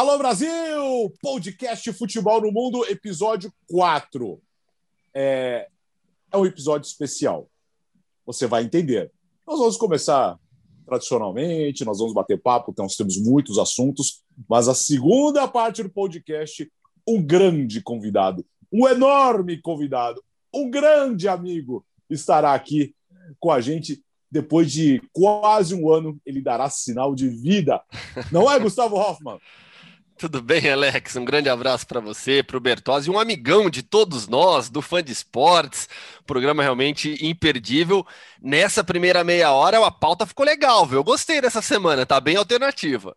Alô 0.00 0.16
Brasil! 0.16 1.12
Podcast 1.20 1.92
Futebol 1.92 2.40
no 2.40 2.50
Mundo, 2.50 2.86
episódio 2.86 3.52
4. 3.68 4.40
É, 5.12 5.68
é 6.32 6.36
um 6.38 6.46
episódio 6.46 6.88
especial. 6.88 7.50
Você 8.24 8.46
vai 8.46 8.62
entender. 8.62 9.12
Nós 9.46 9.58
vamos 9.58 9.76
começar 9.76 10.38
tradicionalmente, 10.86 11.84
nós 11.84 11.98
vamos 11.98 12.14
bater 12.14 12.40
papo, 12.40 12.70
então 12.70 12.86
nós 12.86 12.96
temos 12.96 13.18
muitos 13.18 13.58
assuntos, 13.58 14.22
mas 14.48 14.68
a 14.68 14.74
segunda 14.74 15.46
parte 15.46 15.82
do 15.82 15.90
podcast, 15.90 16.72
um 17.06 17.22
grande 17.22 17.82
convidado, 17.82 18.42
um 18.72 18.88
enorme 18.88 19.60
convidado, 19.60 20.24
um 20.50 20.70
grande 20.70 21.28
amigo 21.28 21.84
estará 22.08 22.54
aqui 22.54 22.94
com 23.38 23.52
a 23.52 23.60
gente. 23.60 24.02
Depois 24.30 24.72
de 24.72 25.02
quase 25.12 25.74
um 25.74 25.92
ano, 25.92 26.18
ele 26.24 26.40
dará 26.40 26.70
sinal 26.70 27.14
de 27.14 27.28
vida. 27.28 27.82
Não 28.32 28.50
é, 28.50 28.58
Gustavo 28.58 28.96
Hoffman? 28.96 29.38
Tudo 30.20 30.42
bem, 30.42 30.68
Alex? 30.70 31.16
Um 31.16 31.24
grande 31.24 31.48
abraço 31.48 31.86
para 31.86 31.98
você, 31.98 32.42
para 32.42 32.58
o 32.58 32.60
Bertozzi, 32.60 33.10
um 33.10 33.18
amigão 33.18 33.70
de 33.70 33.82
todos 33.82 34.28
nós, 34.28 34.68
do 34.68 34.82
fã 34.82 35.02
de 35.02 35.10
esportes. 35.10 35.88
Programa 36.26 36.62
realmente 36.62 37.16
imperdível. 37.24 38.06
Nessa 38.40 38.84
primeira 38.84 39.24
meia 39.24 39.50
hora, 39.50 39.78
a 39.86 39.90
pauta 39.90 40.26
ficou 40.26 40.44
legal, 40.44 40.84
viu? 40.86 40.98
Eu 40.98 41.04
gostei 41.04 41.40
dessa 41.40 41.62
semana, 41.62 42.04
tá 42.04 42.20
bem 42.20 42.36
alternativa. 42.36 43.16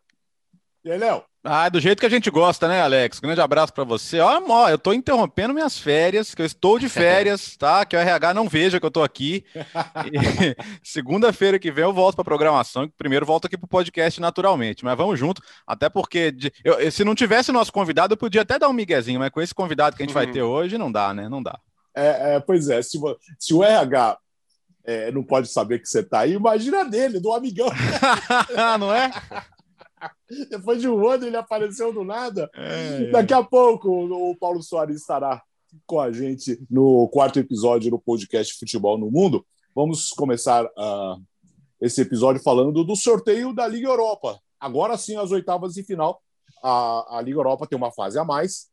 E 0.86 0.92
aí, 0.92 0.98
Léo? 0.98 1.24
Ah, 1.46 1.68
é 1.68 1.70
do 1.70 1.80
jeito 1.80 2.02
que 2.02 2.06
a 2.06 2.10
gente 2.10 2.30
gosta, 2.30 2.68
né, 2.68 2.82
Alex? 2.82 3.22
Grande 3.22 3.40
abraço 3.40 3.74
para 3.74 3.86
você. 3.86 4.20
Ó, 4.20 4.70
eu 4.70 4.78
tô 4.78 4.92
interrompendo 4.92 5.54
minhas 5.54 5.78
férias, 5.78 6.36
que 6.36 6.42
eu 6.42 6.46
estou 6.46 6.78
de 6.78 6.88
férias, 6.90 7.56
tá? 7.56 7.86
Que 7.86 7.96
o 7.96 8.00
RH 8.00 8.34
não 8.34 8.50
veja 8.50 8.82
que 8.82 8.86
eu 8.86 8.92
tô 8.92 9.02
aqui. 9.02 9.46
Segunda-feira 10.84 11.58
que 11.58 11.72
vem 11.72 11.86
eu 11.86 11.94
volto 11.94 12.16
para 12.16 12.26
programação, 12.26 12.92
primeiro 12.98 13.26
volto 13.26 13.46
aqui 13.46 13.58
pro 13.58 13.68
podcast 13.68 14.20
naturalmente, 14.20 14.84
mas 14.84 14.98
vamos 14.98 15.18
junto, 15.18 15.42
até 15.66 15.90
porque 15.90 16.32
de, 16.32 16.52
eu, 16.66 16.92
se 16.92 17.06
não 17.06 17.16
tivesse 17.16 17.50
o 17.50 17.54
nosso 17.54 17.72
convidado, 17.72 18.14
eu 18.14 18.18
podia 18.18 18.42
até 18.42 18.60
dar 18.60 18.68
um 18.68 18.74
miguezinho, 18.74 19.20
mas 19.20 19.32
com 19.32 19.42
esse 19.42 19.56
convidado 19.56 19.96
que 19.96 20.04
a 20.04 20.06
gente 20.06 20.16
uhum. 20.16 20.22
vai 20.22 20.32
ter 20.32 20.42
hoje, 20.42 20.78
não 20.78 20.92
dá, 20.92 21.14
né? 21.14 21.30
Não 21.30 21.42
dá. 21.42 21.58
É, 21.96 22.36
é 22.36 22.40
pois 22.42 22.68
é, 22.68 22.82
se, 22.82 23.00
se 23.40 23.54
o 23.54 23.64
RH 23.64 24.18
é, 24.86 25.12
não 25.12 25.24
pode 25.24 25.48
saber 25.48 25.80
que 25.80 25.88
você 25.88 26.04
tá 26.04 26.20
aí, 26.20 26.34
imagina 26.34 26.84
dele, 26.84 27.22
do 27.22 27.32
amigão. 27.32 27.70
não 28.78 28.94
é? 28.94 29.12
Depois 30.50 30.82
de 30.82 30.88
um 30.88 31.08
ano 31.08 31.26
ele 31.26 31.38
apareceu 31.38 31.94
do 31.94 32.04
nada. 32.04 32.50
É, 32.56 33.10
Daqui 33.12 33.34
a 33.34 33.44
pouco 33.44 33.90
o 33.90 34.36
Paulo 34.38 34.62
Soares 34.62 34.98
estará 34.98 35.42
com 35.86 36.00
a 36.00 36.12
gente 36.12 36.60
no 36.70 37.08
quarto 37.10 37.40
episódio 37.40 37.92
do 37.92 38.00
podcast 38.00 38.58
Futebol 38.60 38.98
no 38.98 39.10
Mundo. 39.10 39.46
Vamos 39.76 40.10
começar 40.10 40.66
uh, 40.66 41.22
esse 41.82 42.02
episódio 42.02 42.42
falando 42.42 42.84
do 42.84 42.96
sorteio 42.96 43.54
da 43.54 43.68
Liga 43.68 43.88
Europa. 43.88 44.40
Agora 44.60 44.98
sim, 44.98 45.18
as 45.18 45.32
oitavas 45.32 45.74
de 45.74 45.84
final. 45.84 46.22
A, 46.64 47.18
a 47.18 47.22
Liga 47.22 47.40
Europa 47.40 47.68
tem 47.68 47.78
uma 47.78 47.92
fase 47.92 48.18
a 48.20 48.24
mais. 48.24 48.68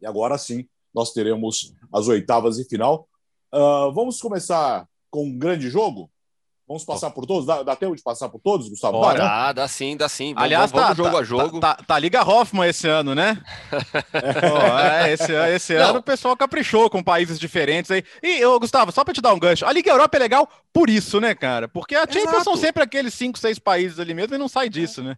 E 0.00 0.06
agora 0.06 0.38
sim, 0.38 0.66
nós 0.94 1.12
teremos 1.12 1.74
as 1.92 2.08
oitavas 2.08 2.56
de 2.56 2.64
final. 2.64 3.08
Uh, 3.52 3.92
vamos 3.92 4.20
começar 4.20 4.86
com 5.10 5.24
um 5.24 5.36
grande 5.36 5.68
jogo? 5.68 6.10
Vamos 6.70 6.84
passar 6.84 7.10
por 7.10 7.26
todos? 7.26 7.46
Dá, 7.46 7.64
dá 7.64 7.74
tempo 7.74 7.96
de 7.96 8.02
passar 8.02 8.28
por 8.28 8.40
todos, 8.40 8.68
Gustavo? 8.68 9.00
Bora. 9.00 9.18
Dá, 9.18 9.52
dá 9.52 9.66
sim, 9.66 9.96
dá 9.96 10.08
sim. 10.08 10.34
Vamos, 10.34 10.44
Aliás, 10.44 10.70
vamos, 10.70 10.86
tá, 10.86 10.94
jogo 10.94 11.10
tá, 11.10 11.18
a 11.18 11.24
jogo. 11.24 11.60
Tá, 11.60 11.74
tá, 11.74 11.82
tá, 11.82 11.98
Liga 11.98 12.22
Hoffman 12.22 12.68
esse 12.68 12.86
ano, 12.86 13.12
né? 13.12 13.42
É, 15.02 15.12
esse, 15.12 15.32
esse 15.32 15.74
ano 15.74 15.98
o 15.98 16.02
pessoal 16.02 16.36
caprichou 16.36 16.88
com 16.88 17.02
países 17.02 17.40
diferentes 17.40 17.90
aí. 17.90 18.04
E, 18.22 18.44
ô, 18.44 18.60
Gustavo, 18.60 18.92
só 18.92 19.02
para 19.02 19.12
te 19.12 19.20
dar 19.20 19.34
um 19.34 19.38
gancho, 19.38 19.66
a 19.66 19.72
Liga 19.72 19.90
Europa 19.90 20.16
é 20.16 20.20
legal 20.20 20.48
por 20.72 20.88
isso, 20.88 21.20
né, 21.20 21.34
cara? 21.34 21.66
Porque 21.66 21.96
a 21.96 22.06
Champions 22.08 22.44
são 22.44 22.56
sempre 22.56 22.84
aqueles 22.84 23.14
cinco, 23.14 23.36
seis 23.36 23.58
países 23.58 23.98
ali 23.98 24.14
mesmo 24.14 24.36
e 24.36 24.38
não 24.38 24.48
sai 24.48 24.68
disso, 24.68 25.02
né? 25.02 25.16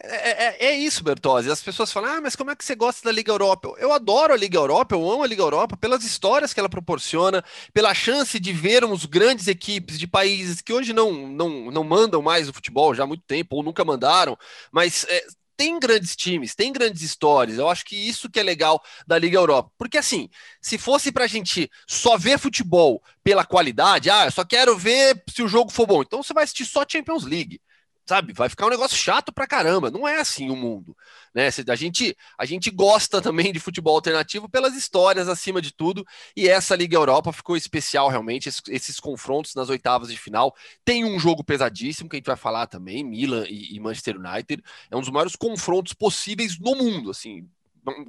É, 0.00 0.16
é, 0.30 0.56
é, 0.60 0.66
é, 0.66 0.76
isso, 0.76 1.02
Bertozzi. 1.02 1.50
As 1.50 1.60
pessoas 1.62 1.90
falam, 1.92 2.10
ah, 2.10 2.20
mas 2.20 2.36
como 2.36 2.50
é 2.50 2.56
que 2.56 2.64
você 2.64 2.74
gosta 2.76 3.02
da 3.04 3.12
Liga 3.12 3.32
Europa? 3.32 3.74
Eu 3.78 3.92
adoro 3.92 4.32
a 4.32 4.36
Liga 4.36 4.56
Europa, 4.56 4.94
eu 4.94 5.10
amo 5.10 5.24
a 5.24 5.26
Liga 5.26 5.42
Europa 5.42 5.76
pelas 5.76 6.04
histórias 6.04 6.54
que 6.54 6.60
ela 6.60 6.68
proporciona, 6.68 7.44
pela 7.72 7.92
chance 7.94 8.38
de 8.38 8.52
vermos 8.52 9.04
grandes 9.06 9.48
equipes 9.48 9.98
de 9.98 10.06
países 10.06 10.60
que 10.60 10.72
hoje 10.72 10.92
não, 10.92 11.26
não, 11.28 11.70
não 11.70 11.82
mandam 11.82 12.22
mais 12.22 12.48
o 12.48 12.52
futebol 12.52 12.94
já 12.94 13.02
há 13.02 13.06
muito 13.06 13.24
tempo, 13.26 13.56
ou 13.56 13.62
nunca 13.62 13.84
mandaram, 13.84 14.38
mas 14.70 15.04
é, 15.08 15.24
tem 15.56 15.80
grandes 15.80 16.14
times, 16.14 16.54
tem 16.54 16.72
grandes 16.72 17.02
histórias. 17.02 17.58
Eu 17.58 17.68
acho 17.68 17.84
que 17.84 17.96
isso 17.96 18.30
que 18.30 18.38
é 18.38 18.42
legal 18.44 18.80
da 19.04 19.18
Liga 19.18 19.36
Europa. 19.36 19.72
Porque 19.76 19.98
assim, 19.98 20.28
se 20.62 20.78
fosse 20.78 21.10
pra 21.10 21.26
gente 21.26 21.68
só 21.88 22.16
ver 22.16 22.38
futebol 22.38 23.02
pela 23.24 23.44
qualidade, 23.44 24.10
ah, 24.10 24.26
eu 24.26 24.30
só 24.30 24.44
quero 24.44 24.78
ver 24.78 25.20
se 25.28 25.42
o 25.42 25.48
jogo 25.48 25.72
for 25.72 25.86
bom. 25.88 26.02
Então 26.02 26.22
você 26.22 26.32
vai 26.32 26.44
assistir 26.44 26.66
só 26.66 26.84
Champions 26.88 27.24
League 27.24 27.60
sabe? 28.08 28.32
Vai 28.32 28.48
ficar 28.48 28.66
um 28.66 28.70
negócio 28.70 28.96
chato 28.96 29.30
pra 29.32 29.46
caramba. 29.46 29.90
Não 29.90 30.08
é 30.08 30.18
assim 30.20 30.50
o 30.50 30.56
mundo, 30.56 30.96
né? 31.34 31.48
A 31.68 31.74
gente, 31.76 32.16
a 32.38 32.46
gente 32.46 32.70
gosta 32.70 33.20
também 33.22 33.52
de 33.52 33.60
futebol 33.60 33.94
alternativo 33.94 34.48
pelas 34.48 34.74
histórias 34.74 35.28
acima 35.28 35.60
de 35.60 35.72
tudo. 35.72 36.04
E 36.34 36.48
essa 36.48 36.74
Liga 36.74 36.96
Europa 36.96 37.32
ficou 37.32 37.56
especial 37.56 38.08
realmente. 38.08 38.48
Esses, 38.48 38.62
esses 38.68 38.98
confrontos 38.98 39.54
nas 39.54 39.68
oitavas 39.68 40.08
de 40.08 40.16
final. 40.16 40.54
Tem 40.84 41.04
um 41.04 41.18
jogo 41.18 41.44
pesadíssimo 41.44 42.08
que 42.08 42.16
a 42.16 42.18
gente 42.18 42.26
vai 42.26 42.36
falar 42.36 42.66
também, 42.66 43.04
Milan 43.04 43.44
e, 43.46 43.76
e 43.76 43.80
Manchester 43.80 44.16
United. 44.16 44.62
É 44.90 44.96
um 44.96 45.00
dos 45.00 45.10
maiores 45.10 45.36
confrontos 45.36 45.92
possíveis 45.92 46.58
no 46.58 46.74
mundo, 46.74 47.10
assim 47.10 47.46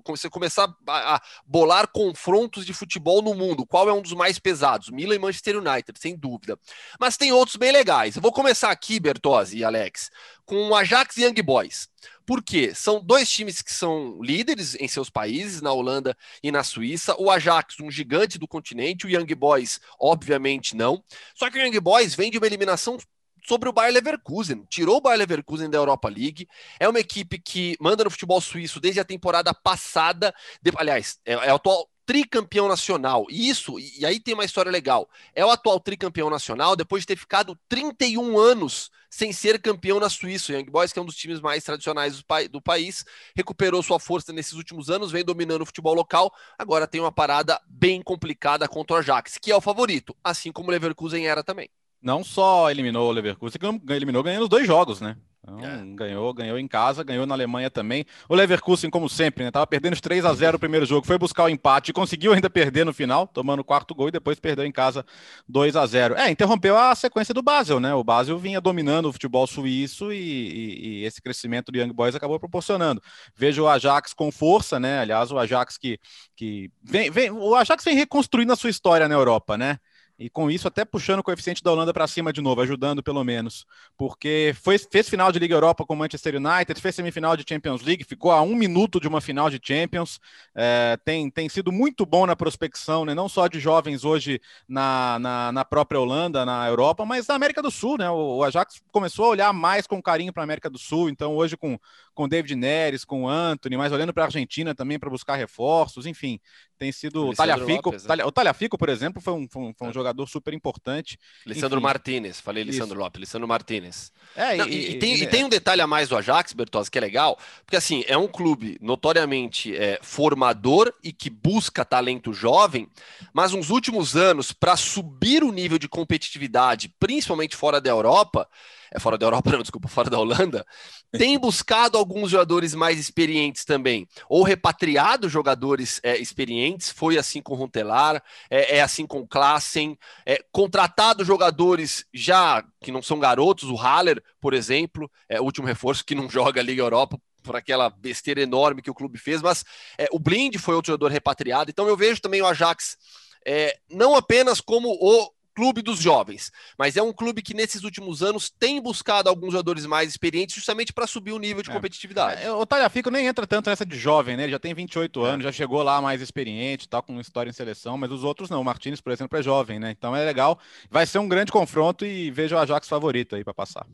você 0.05 0.29
começar 0.29 0.73
a 0.87 1.21
bolar 1.45 1.87
confrontos 1.87 2.65
de 2.65 2.73
futebol 2.73 3.21
no 3.21 3.33
mundo, 3.33 3.65
qual 3.65 3.89
é 3.89 3.93
um 3.93 4.01
dos 4.01 4.13
mais 4.13 4.39
pesados? 4.39 4.89
Milan 4.89 5.15
e 5.15 5.19
Manchester 5.19 5.57
United, 5.57 5.99
sem 5.99 6.15
dúvida. 6.15 6.57
Mas 6.99 7.17
tem 7.17 7.31
outros 7.31 7.55
bem 7.55 7.71
legais. 7.71 8.15
Eu 8.15 8.21
vou 8.21 8.31
começar 8.31 8.71
aqui, 8.71 8.99
Bertozzi 8.99 9.57
e 9.57 9.63
Alex, 9.63 10.09
com 10.45 10.69
o 10.69 10.75
Ajax 10.75 11.17
e 11.17 11.23
Young 11.23 11.41
Boys. 11.41 11.89
Por 12.25 12.43
quê? 12.43 12.73
São 12.75 13.03
dois 13.03 13.29
times 13.29 13.61
que 13.61 13.73
são 13.73 14.21
líderes 14.21 14.75
em 14.75 14.87
seus 14.87 15.09
países, 15.09 15.61
na 15.61 15.73
Holanda 15.73 16.15
e 16.43 16.51
na 16.51 16.63
Suíça. 16.63 17.15
O 17.17 17.31
Ajax, 17.31 17.79
um 17.79 17.89
gigante 17.89 18.37
do 18.37 18.47
continente, 18.47 19.07
o 19.07 19.09
Young 19.09 19.33
Boys, 19.33 19.81
obviamente 19.99 20.75
não. 20.75 21.03
Só 21.33 21.49
que 21.49 21.57
o 21.57 21.61
Young 21.61 21.79
Boys 21.79 22.13
vem 22.13 22.29
de 22.29 22.37
uma 22.37 22.45
eliminação 22.45 22.97
sobre 23.45 23.69
o 23.69 23.73
Bayer 23.73 23.93
Leverkusen. 23.93 24.65
Tirou 24.69 24.97
o 24.97 25.01
Bayer 25.01 25.19
Leverkusen 25.19 25.69
da 25.69 25.77
Europa 25.77 26.09
League. 26.09 26.47
É 26.79 26.87
uma 26.87 26.99
equipe 26.99 27.39
que 27.39 27.75
manda 27.79 28.03
no 28.03 28.09
futebol 28.09 28.39
suíço 28.41 28.79
desde 28.79 28.99
a 28.99 29.05
temporada 29.05 29.53
passada. 29.53 30.33
De, 30.61 30.71
aliás, 30.75 31.19
é, 31.25 31.33
é 31.33 31.51
o 31.51 31.55
atual 31.55 31.89
tricampeão 32.09 32.67
nacional. 32.67 33.27
E 33.29 33.49
isso, 33.49 33.79
e 33.79 34.03
aí 34.03 34.19
tem 34.19 34.33
uma 34.33 34.43
história 34.43 34.71
legal. 34.71 35.07
É 35.35 35.45
o 35.45 35.51
atual 35.51 35.79
tricampeão 35.79 36.27
nacional 36.27 36.75
depois 36.75 37.03
de 37.03 37.07
ter 37.07 37.15
ficado 37.15 37.55
31 37.69 38.35
anos 38.35 38.89
sem 39.11 39.31
ser 39.31 39.61
campeão 39.61 39.99
na 39.99 40.09
Suíça. 40.09 40.51
O 40.51 40.55
Young 40.55 40.71
Boys, 40.71 40.91
que 40.91 40.97
é 40.97 41.01
um 41.03 41.05
dos 41.05 41.15
times 41.15 41.39
mais 41.39 41.63
tradicionais 41.63 42.17
do, 42.17 42.25
do 42.49 42.59
país, 42.59 43.05
recuperou 43.35 43.83
sua 43.83 43.99
força 43.99 44.33
nesses 44.33 44.53
últimos 44.53 44.89
anos, 44.89 45.11
vem 45.11 45.23
dominando 45.23 45.61
o 45.61 45.65
futebol 45.67 45.93
local. 45.93 46.33
Agora 46.57 46.87
tem 46.87 46.99
uma 46.99 47.11
parada 47.11 47.61
bem 47.67 48.01
complicada 48.01 48.67
contra 48.67 48.95
o 48.95 48.99
Ajax, 48.99 49.37
que 49.39 49.51
é 49.51 49.55
o 49.55 49.61
favorito, 49.61 50.15
assim 50.23 50.51
como 50.51 50.69
o 50.69 50.71
Leverkusen 50.71 51.27
era 51.27 51.43
também 51.43 51.69
não 52.01 52.23
só 52.23 52.69
eliminou 52.69 53.09
o 53.09 53.11
Leverkusen, 53.11 53.59
eliminou 53.89 54.23
ganhando 54.23 54.43
os 54.43 54.49
dois 54.49 54.65
jogos, 54.65 55.01
né? 55.01 55.15
Então, 55.41 55.59
é. 55.59 55.95
ganhou, 55.95 56.33
ganhou 56.33 56.59
em 56.59 56.67
casa, 56.67 57.03
ganhou 57.03 57.25
na 57.25 57.33
Alemanha 57.33 57.69
também. 57.69 58.05
O 58.27 58.35
Leverkusen, 58.35 58.89
como 58.89 59.09
sempre, 59.09 59.43
né? 59.43 59.51
Tava 59.51 59.65
perdendo 59.65 59.93
os 59.93 60.01
3 60.01 60.25
a 60.25 60.33
0 60.33 60.57
o 60.57 60.59
primeiro 60.59 60.85
jogo, 60.85 61.07
foi 61.07 61.17
buscar 61.17 61.45
o 61.45 61.49
empate 61.49 61.89
e 61.89 61.93
conseguiu 61.93 62.33
ainda 62.33 62.49
perder 62.49 62.85
no 62.85 62.93
final, 62.93 63.25
tomando 63.25 63.61
o 63.61 63.63
quarto 63.63 63.95
gol 63.95 64.09
e 64.09 64.11
depois 64.11 64.39
perdeu 64.39 64.65
em 64.65 64.71
casa 64.71 65.05
2 65.47 65.75
a 65.75 65.85
0 65.85 66.15
É, 66.15 66.29
interrompeu 66.29 66.77
a 66.77 66.93
sequência 66.93 67.33
do 67.33 67.41
Basel, 67.41 67.79
né? 67.79 67.93
O 67.93 68.03
Basel 68.03 68.37
vinha 68.37 68.61
dominando 68.61 69.07
o 69.07 69.13
futebol 69.13 69.47
suíço 69.47 70.11
e, 70.11 70.17
e, 70.17 70.99
e 70.99 71.05
esse 71.05 71.21
crescimento 71.21 71.71
do 71.71 71.77
Young 71.77 71.93
Boys 71.93 72.15
acabou 72.15 72.39
proporcionando. 72.39 73.01
Vejo 73.35 73.63
o 73.63 73.67
Ajax 73.67 74.13
com 74.13 74.31
força, 74.31 74.79
né? 74.79 74.99
Aliás, 74.99 75.31
o 75.31 75.39
Ajax 75.39 75.77
que, 75.77 75.99
que 76.35 76.69
vem, 76.83 77.09
vem, 77.09 77.31
o 77.31 77.55
Ajax 77.55 77.83
vem 77.83 77.95
reconstruindo 77.95 78.53
a 78.53 78.55
sua 78.55 78.69
história 78.69 79.07
na 79.07 79.15
Europa, 79.15 79.57
né? 79.57 79.77
E 80.19 80.29
com 80.29 80.51
isso, 80.51 80.67
até 80.67 80.83
puxando 80.83 81.19
o 81.19 81.23
coeficiente 81.23 81.63
da 81.63 81.71
Holanda 81.71 81.93
para 81.93 82.05
cima 82.05 82.33
de 82.33 82.41
novo, 82.41 82.59
ajudando 82.59 83.01
pelo 83.01 83.23
menos. 83.23 83.65
Porque 83.97 84.53
foi, 84.61 84.77
fez 84.77 85.07
final 85.07 85.31
de 85.31 85.39
Liga 85.39 85.55
Europa 85.55 85.85
com 85.85 85.93
o 85.93 85.97
Manchester 85.97 86.35
United, 86.35 86.81
fez 86.81 86.93
semifinal 86.93 87.37
de 87.37 87.45
Champions 87.47 87.81
League, 87.81 88.03
ficou 88.03 88.31
a 88.31 88.41
um 88.41 88.53
minuto 88.53 88.99
de 88.99 89.07
uma 89.07 89.21
final 89.21 89.49
de 89.49 89.61
Champions. 89.63 90.19
É, 90.53 90.97
tem, 91.05 91.29
tem 91.31 91.47
sido 91.47 91.71
muito 91.71 92.05
bom 92.05 92.25
na 92.25 92.35
prospecção, 92.35 93.05
né? 93.05 93.15
não 93.15 93.29
só 93.29 93.47
de 93.47 93.61
jovens 93.61 94.03
hoje 94.03 94.41
na, 94.67 95.17
na, 95.19 95.51
na, 95.53 95.63
própria 95.63 96.01
Holanda, 96.01 96.45
na 96.45 96.67
Europa, 96.67 97.05
mas 97.05 97.25
na 97.25 97.35
América 97.35 97.61
do 97.61 97.71
Sul. 97.71 97.97
Né? 97.97 98.09
O, 98.09 98.39
o 98.39 98.43
Ajax 98.43 98.81
começou 98.91 99.23
a 99.23 99.29
olhar 99.29 99.53
mais 99.53 99.87
com 99.87 100.01
carinho 100.01 100.33
para 100.33 100.43
a 100.43 100.45
América 100.45 100.69
do 100.69 100.77
Sul. 100.77 101.09
Então, 101.09 101.33
hoje, 101.37 101.55
com, 101.55 101.79
com 102.13 102.27
David 102.27 102.55
Neres, 102.55 103.05
com 103.05 103.25
Anthony, 103.25 103.77
mas 103.77 103.93
olhando 103.93 104.13
para 104.13 104.23
a 104.23 104.27
Argentina 104.27 104.75
também 104.75 104.99
para 104.99 105.09
buscar 105.09 105.37
reforços, 105.37 106.05
enfim, 106.05 106.41
tem 106.79 106.91
sido. 106.93 107.27
O 107.27 107.33
Talhafico, 107.33 107.89
Lopes, 107.89 108.05
né? 108.05 108.25
o 108.25 108.31
Talhafico, 108.31 108.77
por 108.77 108.87
exemplo, 108.87 109.21
foi 109.21 109.33
um, 109.33 109.47
foi 109.47 109.61
um, 109.61 109.73
foi 109.77 109.87
um 109.87 109.91
é. 109.91 109.93
jogador 109.93 110.25
super 110.27 110.53
importante. 110.53 111.19
Lissandro 111.45 111.81
Martinez, 111.81 112.39
falei 112.39 112.63
Lissandro 112.63 112.95
Isso. 112.95 113.03
Lopes, 113.03 113.19
Lissandro 113.19 113.47
Martinez. 113.47 114.11
É, 114.35 114.55
Não, 114.55 114.67
e, 114.67 114.91
e, 114.91 114.99
tem, 114.99 115.15
e, 115.15 115.27
tem, 115.27 115.43
um 115.43 115.49
detalhe 115.49 115.81
a 115.81 115.87
mais 115.87 116.07
do 116.07 116.15
Ajax, 116.15 116.53
Bertozzi, 116.53 116.89
que 116.89 116.97
é 116.97 117.01
legal, 117.01 117.37
porque 117.65 117.75
assim, 117.75 118.03
é 118.07 118.17
um 118.17 118.27
clube 118.27 118.77
notoriamente 118.81 119.75
é, 119.75 119.99
formador 120.01 120.93
e 121.03 121.11
que 121.11 121.29
busca 121.29 121.83
talento 121.83 122.31
jovem, 122.31 122.87
mas 123.33 123.51
nos 123.51 123.69
últimos 123.69 124.15
anos, 124.15 124.53
para 124.53 124.77
subir 124.77 125.43
o 125.43 125.51
nível 125.51 125.77
de 125.77 125.89
competitividade, 125.89 126.93
principalmente 126.97 127.55
fora 127.55 127.81
da 127.81 127.89
Europa, 127.89 128.47
é 128.91 128.99
fora 128.99 129.17
da 129.17 129.25
Europa, 129.25 129.51
não, 129.51 129.61
desculpa, 129.61 129.87
fora 129.87 130.09
da 130.09 130.19
Holanda, 130.19 130.65
tem 131.11 131.37
buscado 131.39 131.97
alguns 131.97 132.31
jogadores 132.31 132.73
mais 132.73 132.99
experientes 132.99 133.65
também, 133.65 134.07
ou 134.27 134.43
repatriado 134.43 135.29
jogadores 135.29 135.99
é, 136.03 136.17
experientes, 136.17 136.89
foi 136.89 137.17
assim 137.17 137.41
com 137.41 137.53
o 137.53 137.57
Runtelar, 137.57 138.21
é, 138.49 138.77
é, 138.77 138.81
assim 138.81 139.05
com 139.05 139.19
o 139.19 139.27
Klassen, 139.27 139.97
é, 140.25 140.43
contratado 140.51 141.25
jogadores 141.25 142.05
já 142.13 142.63
que 142.81 142.91
não 142.91 143.01
são 143.01 143.19
garotos, 143.19 143.69
o 143.69 143.75
Haller, 143.75 144.21
por 144.39 144.53
exemplo, 144.53 145.09
é 145.27 145.39
o 145.39 145.43
último 145.43 145.67
reforço 145.67 146.05
que 146.05 146.15
não 146.15 146.29
joga 146.29 146.61
a 146.61 146.63
Liga 146.63 146.81
Europa, 146.81 147.19
por 147.41 147.55
aquela 147.55 147.89
besteira 147.89 148.41
enorme 148.41 148.81
que 148.81 148.91
o 148.91 148.93
clube 148.93 149.17
fez, 149.17 149.41
mas 149.41 149.63
é, 149.97 150.07
o 150.11 150.19
Blind 150.19 150.57
foi 150.57 150.75
outro 150.75 150.91
jogador 150.91 151.09
repatriado, 151.09 151.71
então 151.71 151.87
eu 151.87 151.95
vejo 151.95 152.21
também 152.21 152.41
o 152.41 152.45
Ajax 152.45 152.97
é, 153.45 153.77
não 153.89 154.15
apenas 154.15 154.59
como 154.61 154.89
o 154.89 155.29
clube 155.59 155.81
dos 155.81 155.99
jovens, 155.99 156.53
mas 156.77 156.95
é 156.95 157.03
um 157.03 157.11
clube 157.11 157.41
que 157.41 157.53
nesses 157.53 157.83
últimos 157.83 158.23
anos 158.23 158.49
tem 158.49 158.81
buscado 158.81 159.27
alguns 159.27 159.51
jogadores 159.51 159.85
mais 159.85 160.09
experientes 160.09 160.55
justamente 160.55 160.93
para 160.93 161.05
subir 161.05 161.33
o 161.33 161.37
nível 161.37 161.61
de 161.61 161.69
é. 161.69 161.73
competitividade. 161.73 162.41
É, 162.41 162.49
o 162.49 162.65
Talhafico 162.65 163.11
nem 163.11 163.27
entra 163.27 163.45
tanto 163.45 163.69
nessa 163.69 163.85
de 163.85 163.97
jovem, 163.97 164.37
né? 164.37 164.43
Ele 164.43 164.53
já 164.53 164.59
tem 164.59 164.73
28 164.73 165.25
é. 165.25 165.29
anos, 165.29 165.43
já 165.43 165.51
chegou 165.51 165.83
lá 165.83 166.01
mais 166.01 166.21
experiente, 166.21 166.87
tá 166.87 167.01
com 167.01 167.19
história 167.19 167.49
em 167.49 167.53
seleção, 167.53 167.97
mas 167.97 168.09
os 168.09 168.23
outros 168.23 168.49
não. 168.49 168.61
O 168.61 168.63
Martins, 168.63 169.01
por 169.01 169.11
exemplo, 169.11 169.37
é 169.37 169.43
jovem, 169.43 169.79
né? 169.79 169.91
Então 169.91 170.15
é 170.15 170.23
legal. 170.23 170.57
Vai 170.89 171.05
ser 171.05 171.19
um 171.19 171.27
grande 171.27 171.51
confronto 171.51 172.05
e 172.05 172.31
vejo 172.31 172.55
o 172.55 172.59
Ajax 172.59 172.87
favorito 172.87 173.35
aí 173.35 173.43
para 173.43 173.53
passar. 173.53 173.85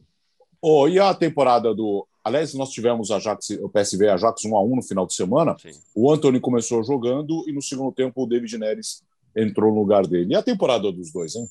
Oh, 0.62 0.88
e 0.88 1.00
a 1.00 1.16
temporada 1.16 1.74
do. 1.74 2.08
Aliás, 2.24 2.54
nós 2.54 2.70
tivemos 2.70 3.10
Ajax, 3.10 3.50
o 3.62 3.70
PSV 3.70 4.10
Ajax 4.10 4.46
1 4.46 4.56
a 4.56 4.64
1 4.64 4.76
no 4.76 4.84
final 4.84 5.08
de 5.08 5.16
semana. 5.16 5.56
Sim. 5.58 5.72
O 5.96 6.12
Anthony 6.12 6.40
começou 6.40 6.84
jogando 6.84 7.44
e 7.48 7.52
no 7.52 7.62
segundo 7.62 7.92
tempo 7.92 8.22
o 8.22 8.28
David 8.28 8.56
Neres 8.60 9.04
entrou 9.36 9.74
no 9.74 9.80
lugar 9.80 10.08
dele. 10.08 10.34
E 10.34 10.36
a 10.36 10.44
temporada 10.44 10.92
dos 10.92 11.12
dois, 11.12 11.36
hein? 11.36 11.48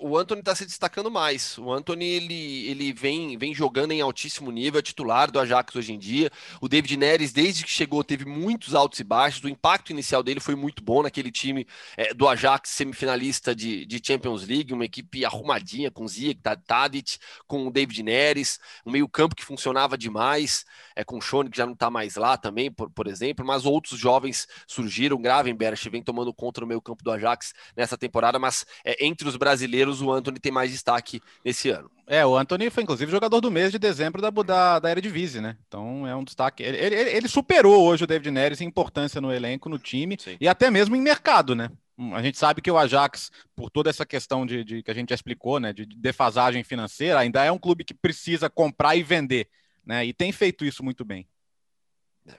O 0.00 0.16
Anthony 0.16 0.40
está 0.40 0.54
se 0.54 0.64
destacando 0.64 1.10
mais. 1.10 1.58
O 1.58 1.72
Anthony 1.72 2.04
ele, 2.04 2.66
ele 2.68 2.92
vem, 2.92 3.36
vem 3.36 3.54
jogando 3.54 3.92
em 3.92 4.00
altíssimo 4.00 4.50
nível, 4.50 4.78
é 4.78 4.82
titular 4.82 5.30
do 5.30 5.38
Ajax 5.38 5.74
hoje 5.76 5.92
em 5.92 5.98
dia. 5.98 6.30
O 6.60 6.68
David 6.68 6.96
Neres, 6.96 7.32
desde 7.32 7.64
que 7.64 7.70
chegou, 7.70 8.02
teve 8.02 8.24
muitos 8.24 8.74
altos 8.74 9.00
e 9.00 9.04
baixos. 9.04 9.42
O 9.44 9.48
impacto 9.48 9.90
inicial 9.90 10.22
dele 10.22 10.40
foi 10.40 10.54
muito 10.54 10.82
bom 10.82 11.02
naquele 11.02 11.30
time 11.30 11.66
é, 11.96 12.14
do 12.14 12.28
Ajax, 12.28 12.70
semifinalista 12.70 13.54
de, 13.54 13.84
de 13.84 14.00
Champions 14.04 14.46
League, 14.46 14.72
uma 14.72 14.84
equipe 14.84 15.24
arrumadinha 15.24 15.90
com 15.90 16.06
Ziyech, 16.08 16.40
Tadic, 16.66 17.18
com 17.46 17.66
o 17.66 17.70
David 17.70 18.02
Neres, 18.02 18.58
um 18.86 18.90
meio-campo 18.90 19.34
que 19.34 19.44
funcionava 19.44 19.96
demais, 19.98 20.64
é, 20.96 21.04
com 21.04 21.18
o 21.18 21.20
Schone, 21.20 21.50
que 21.50 21.56
já 21.56 21.66
não 21.66 21.74
está 21.74 21.90
mais 21.90 22.16
lá 22.16 22.36
também, 22.36 22.70
por, 22.70 22.90
por 22.90 23.06
exemplo. 23.06 23.44
Mas 23.44 23.64
outros 23.64 23.98
jovens 23.98 24.46
surgiram. 24.66 25.20
Gravenberch 25.20 25.88
vem 25.88 26.02
tomando 26.02 26.32
conta 26.32 26.60
no 26.60 26.66
meio-campo 26.66 27.02
do 27.02 27.10
Ajax 27.10 27.52
nessa 27.76 27.96
temporada, 27.96 28.38
mas 28.38 28.64
é, 28.84 29.04
entre 29.04 29.28
os 29.28 29.36
brasileiros 29.36 29.83
brasileiros, 29.84 30.00
o 30.00 30.12
Anthony 30.12 30.38
tem 30.38 30.52
mais 30.52 30.70
destaque 30.70 31.20
nesse 31.44 31.70
ano. 31.70 31.90
É, 32.06 32.24
o 32.24 32.36
Anthony 32.36 32.70
foi 32.70 32.82
inclusive 32.82 33.10
jogador 33.10 33.40
do 33.40 33.50
mês 33.50 33.72
de 33.72 33.78
dezembro 33.78 34.20
da, 34.20 34.30
da, 34.30 34.78
da 34.78 34.90
Eredivisie, 34.90 35.40
né? 35.40 35.56
Então 35.66 36.06
é 36.06 36.14
um 36.14 36.24
destaque. 36.24 36.62
Ele, 36.62 36.76
ele, 36.76 36.96
ele, 36.96 37.28
superou 37.28 37.82
hoje 37.84 38.04
o 38.04 38.06
David 38.06 38.30
Neres 38.30 38.60
em 38.60 38.66
importância 38.66 39.20
no 39.20 39.32
elenco, 39.32 39.68
no 39.68 39.78
time 39.78 40.16
Sim. 40.18 40.36
e 40.40 40.48
até 40.48 40.70
mesmo 40.70 40.96
em 40.96 41.00
mercado, 41.00 41.54
né? 41.54 41.70
A 42.12 42.20
gente 42.20 42.36
sabe 42.36 42.60
que 42.60 42.70
o 42.70 42.76
Ajax, 42.76 43.30
por 43.54 43.70
toda 43.70 43.88
essa 43.88 44.04
questão 44.04 44.44
de, 44.44 44.64
de 44.64 44.82
que 44.82 44.90
a 44.90 44.94
gente 44.94 45.10
já 45.10 45.14
explicou, 45.14 45.60
né, 45.60 45.72
de 45.72 45.86
defasagem 45.86 46.64
financeira, 46.64 47.20
ainda 47.20 47.44
é 47.44 47.52
um 47.52 47.58
clube 47.58 47.84
que 47.84 47.94
precisa 47.94 48.50
comprar 48.50 48.96
e 48.96 49.02
vender, 49.02 49.48
né? 49.86 50.04
E 50.04 50.12
tem 50.12 50.32
feito 50.32 50.64
isso 50.64 50.82
muito 50.82 51.04
bem. 51.04 51.26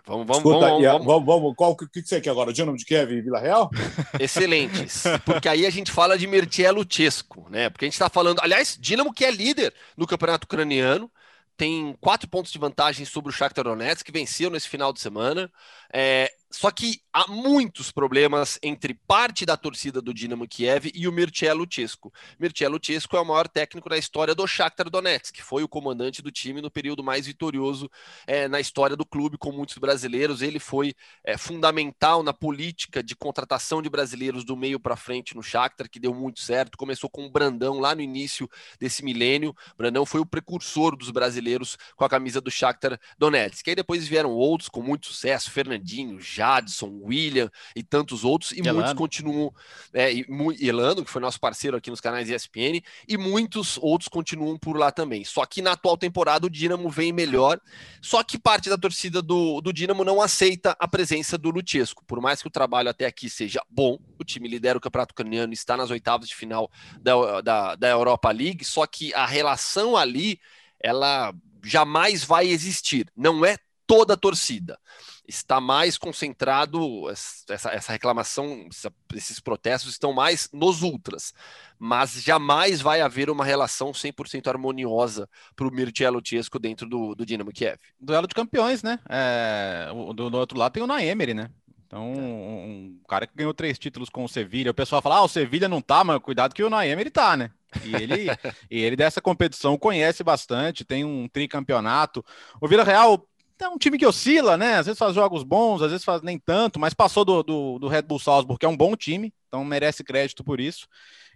Vamos, 0.06 0.26
vamos, 0.26 0.38
Escuta, 0.38 0.68
vamos, 0.68 0.84
vamos, 0.84 1.06
vamos, 1.06 1.26
vamos. 1.26 1.56
Qual 1.56 1.76
que, 1.76 1.88
que 1.88 2.02
você 2.02 2.20
quer 2.20 2.32
agora? 2.32 2.52
Dinamo 2.52 2.76
de 2.76 2.86
Kiev 2.86 3.12
e 3.12 3.22
Vila 3.22 3.40
Real? 3.40 3.70
Excelentes. 4.20 5.04
Porque 5.24 5.48
aí 5.48 5.66
a 5.66 5.70
gente 5.70 5.92
fala 5.92 6.18
de 6.18 6.26
Mirtielo 6.26 6.86
Chesco, 6.90 7.48
né? 7.50 7.70
Porque 7.70 7.86
a 7.86 7.88
gente 7.88 7.94
está 7.94 8.10
falando, 8.10 8.40
aliás, 8.42 8.78
Dinamo 8.80 9.14
que 9.14 9.24
é 9.24 9.30
líder 9.30 9.74
no 9.96 10.08
campeonato 10.08 10.46
ucraniano, 10.46 11.12
tem 11.56 11.96
quatro 12.02 12.28
pontos 12.28 12.52
de 12.52 12.58
vantagem 12.58 13.06
sobre 13.06 13.30
o 13.30 13.34
Shakhtar 13.34 13.64
Donetsk, 13.64 14.06
que 14.06 14.12
venceu 14.12 14.50
nesse 14.50 14.68
final 14.68 14.92
de 14.92 15.00
semana. 15.00 15.52
É, 15.94 16.32
só 16.52 16.72
que 16.72 17.02
há 17.12 17.28
muitos 17.28 17.92
problemas 17.92 18.60
entre 18.62 18.94
parte 18.94 19.46
da 19.46 19.58
torcida 19.58 20.02
do 20.02 20.14
Dinamo 20.14 20.48
Kiev 20.48 20.92
e 20.94 21.08
o 21.08 21.12
Mircea 21.12 21.54
Chesco. 21.70 22.14
Mircea 22.40 22.70
Chesco 22.82 23.18
é 23.18 23.20
o 23.20 23.26
maior 23.26 23.48
técnico 23.48 23.90
da 23.90 23.98
história 23.98 24.36
do 24.36 24.46
Shakhtar 24.48 24.90
Donetsk, 24.90 25.34
que 25.34 25.44
foi 25.44 25.64
o 25.64 25.68
comandante 25.68 26.22
do 26.22 26.32
time 26.32 26.62
no 26.62 26.70
período 26.70 27.04
mais 27.04 27.26
vitorioso 27.26 27.90
é, 28.28 28.48
na 28.48 28.60
história 28.60 28.96
do 28.96 29.06
clube, 29.06 29.38
com 29.38 29.52
muitos 29.52 29.78
brasileiros. 29.78 30.42
Ele 30.42 30.60
foi 30.60 30.94
é, 31.24 31.38
fundamental 31.38 32.24
na 32.24 32.34
política 32.34 33.02
de 33.02 33.16
contratação 33.16 33.82
de 33.82 33.90
brasileiros 33.90 34.44
do 34.44 34.56
meio 34.56 34.80
para 34.80 34.96
frente 34.96 35.36
no 35.36 35.44
Shakhtar, 35.44 35.90
que 35.90 36.00
deu 36.00 36.14
muito 36.14 36.40
certo. 36.40 36.78
Começou 36.78 37.10
com 37.10 37.26
o 37.26 37.32
Brandão 37.32 37.80
lá 37.80 37.96
no 37.96 38.02
início 38.02 38.50
desse 38.80 39.04
milênio. 39.04 39.56
Brandão 39.78 40.06
foi 40.06 40.22
o 40.22 40.26
precursor 40.26 40.96
dos 40.96 41.10
brasileiros 41.10 41.78
com 41.96 42.06
a 42.06 42.10
camisa 42.10 42.40
do 42.40 42.52
Shakhtar 42.52 43.00
Donetsk. 43.18 43.68
E 43.68 43.72
aí 43.72 43.76
depois 43.76 44.08
vieram 44.08 44.32
outros 44.32 44.70
com 44.70 44.82
muito 44.82 45.08
sucesso, 45.08 45.52
Fernandinho, 45.52 46.20
Jadson, 46.46 47.00
William 47.04 47.50
e 47.76 47.82
tantos 47.82 48.24
outros, 48.24 48.52
e 48.52 48.60
Elano. 48.60 48.76
muitos 48.76 48.94
continuam, 48.94 49.54
é, 49.92 50.14
e, 50.14 50.26
Elano, 50.62 51.04
que 51.04 51.10
foi 51.10 51.22
nosso 51.22 51.40
parceiro 51.40 51.76
aqui 51.76 51.90
nos 51.90 52.00
canais 52.00 52.30
ESPN, 52.30 52.82
e 53.08 53.18
muitos 53.18 53.78
outros 53.82 54.08
continuam 54.08 54.58
por 54.58 54.78
lá 54.78 54.92
também. 54.92 55.24
Só 55.24 55.46
que 55.46 55.62
na 55.62 55.72
atual 55.72 55.98
temporada 55.98 56.46
o 56.46 56.50
Dinamo 56.50 56.90
vem 56.90 57.12
melhor, 57.12 57.60
só 58.02 58.24
que 58.24 58.38
parte 58.38 58.70
da 58.70 58.78
torcida 58.78 59.22
do, 59.22 59.60
do 59.62 59.74
Dinamo 59.74 60.04
não 60.04 60.22
aceita 60.22 60.76
a 60.80 60.88
presença 60.88 61.38
do 61.38 61.50
Luchesco. 61.50 62.06
Por 62.06 62.22
mais 62.22 62.42
que 62.42 62.48
o 62.48 62.52
trabalho 62.52 62.90
até 62.90 63.06
aqui 63.06 63.30
seja 63.30 63.62
bom, 63.70 63.98
o 64.20 64.24
time 64.24 64.48
lidera 64.48 64.78
o 64.78 64.82
campeonato 64.82 65.14
ucraniano, 65.14 65.54
está 65.54 65.76
nas 65.76 65.90
oitavas 65.90 66.30
de 66.30 66.36
final 66.36 66.70
da, 67.02 67.42
da, 67.42 67.76
da 67.76 67.90
Europa 67.90 68.32
League, 68.32 68.64
só 68.64 68.86
que 68.86 69.14
a 69.14 69.26
relação 69.26 69.98
ali, 69.98 70.40
ela 70.80 71.34
jamais 71.64 72.24
vai 72.24 72.48
existir. 72.48 73.08
Não 73.16 73.44
é 73.44 73.58
toda 73.88 74.14
a 74.14 74.18
torcida 74.18 74.80
está 75.28 75.60
mais 75.60 75.98
concentrado, 75.98 77.10
essa, 77.10 77.70
essa 77.70 77.92
reclamação, 77.92 78.68
esses 79.14 79.40
protestos 79.40 79.92
estão 79.92 80.14
mais 80.14 80.50
nos 80.54 80.82
ultras, 80.82 81.34
mas 81.78 82.22
jamais 82.24 82.82
vai 82.82 83.02
haver 83.02 83.30
uma 83.30 83.44
relação 83.44 83.92
100% 83.92 84.48
harmoniosa 84.48 85.30
para 85.56 85.68
o 85.68 85.72
Mircea 85.72 86.10
Luchesco 86.10 86.60
dentro 86.60 86.88
do, 86.88 87.16
do 87.16 87.26
Dinamo 87.26 87.52
Kiev. 87.52 87.80
Duelo 88.00 88.28
de 88.28 88.36
campeões, 88.36 88.84
né? 88.84 89.00
É, 89.10 89.88
do, 90.14 90.30
do, 90.30 90.38
outro 90.38 90.58
lado 90.58 90.74
tem 90.74 90.84
o 90.84 90.88
Naemery, 90.88 91.34
né? 91.34 91.50
Então, 91.88 92.14
é. 92.14 92.20
um, 92.20 93.00
cara 93.08 93.28
que 93.28 93.36
ganhou 93.36 93.54
três 93.54 93.78
títulos 93.78 94.10
com 94.10 94.24
o 94.24 94.30
Sevilha, 94.30 94.72
o 94.72 94.76
pessoal 94.76 95.02
fala, 95.02 95.18
ah, 95.18 95.24
o 95.24 95.28
Sevilha 95.28 95.68
não 95.68 95.82
tá, 95.82 96.04
mas 96.04 96.20
cuidado 96.20 96.54
que 96.54 96.64
o 96.64 96.70
Naemery 96.70 97.10
tá, 97.10 97.38
né? 97.38 97.52
E 97.84 97.96
ele, 97.96 98.26
e 98.70 98.80
ele 98.80 98.96
dessa 98.96 99.22
competição 99.22 99.78
conhece 99.78 100.24
bastante, 100.24 100.86
tem 100.86 101.04
um 101.04 101.28
tricampeonato. 101.28 102.24
O 102.60 102.68
Vila 102.68 102.84
Real 102.84 103.28
é 103.60 103.70
um 103.70 103.78
time 103.78 103.98
que 103.98 104.06
oscila, 104.06 104.58
né? 104.58 104.76
Às 104.76 104.86
vezes 104.86 105.00
faz 105.00 105.16
jogos 105.16 105.44
bons, 105.44 105.82
às 105.82 105.92
vezes 105.92 106.04
faz 106.04 106.22
nem 106.22 106.38
tanto, 106.38 106.80
mas 106.80 106.94
passou 106.94 107.24
do, 107.24 107.42
do, 107.44 107.80
do, 107.80 107.88
Red 107.88 108.04
Bull 108.04 108.20
Salzburg, 108.20 108.60
que 108.60 108.66
é 108.66 108.70
um 108.70 108.76
bom 108.76 108.96
time, 108.96 109.34
então 109.48 109.64
merece 109.64 110.04
crédito 110.04 110.44
por 110.44 110.60
isso. 110.60 110.88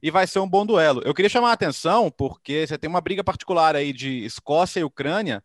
E 0.01 0.11
vai 0.11 0.27
ser 0.27 0.39
um 0.39 0.49
bom 0.49 0.65
duelo. 0.65 1.01
Eu 1.05 1.13
queria 1.13 1.29
chamar 1.29 1.49
a 1.49 1.53
atenção, 1.53 2.11
porque 2.11 2.65
você 2.67 2.77
tem 2.77 2.89
uma 2.89 3.01
briga 3.01 3.23
particular 3.23 3.75
aí 3.75 3.93
de 3.93 4.25
Escócia 4.25 4.79
e 4.79 4.83
Ucrânia 4.83 5.43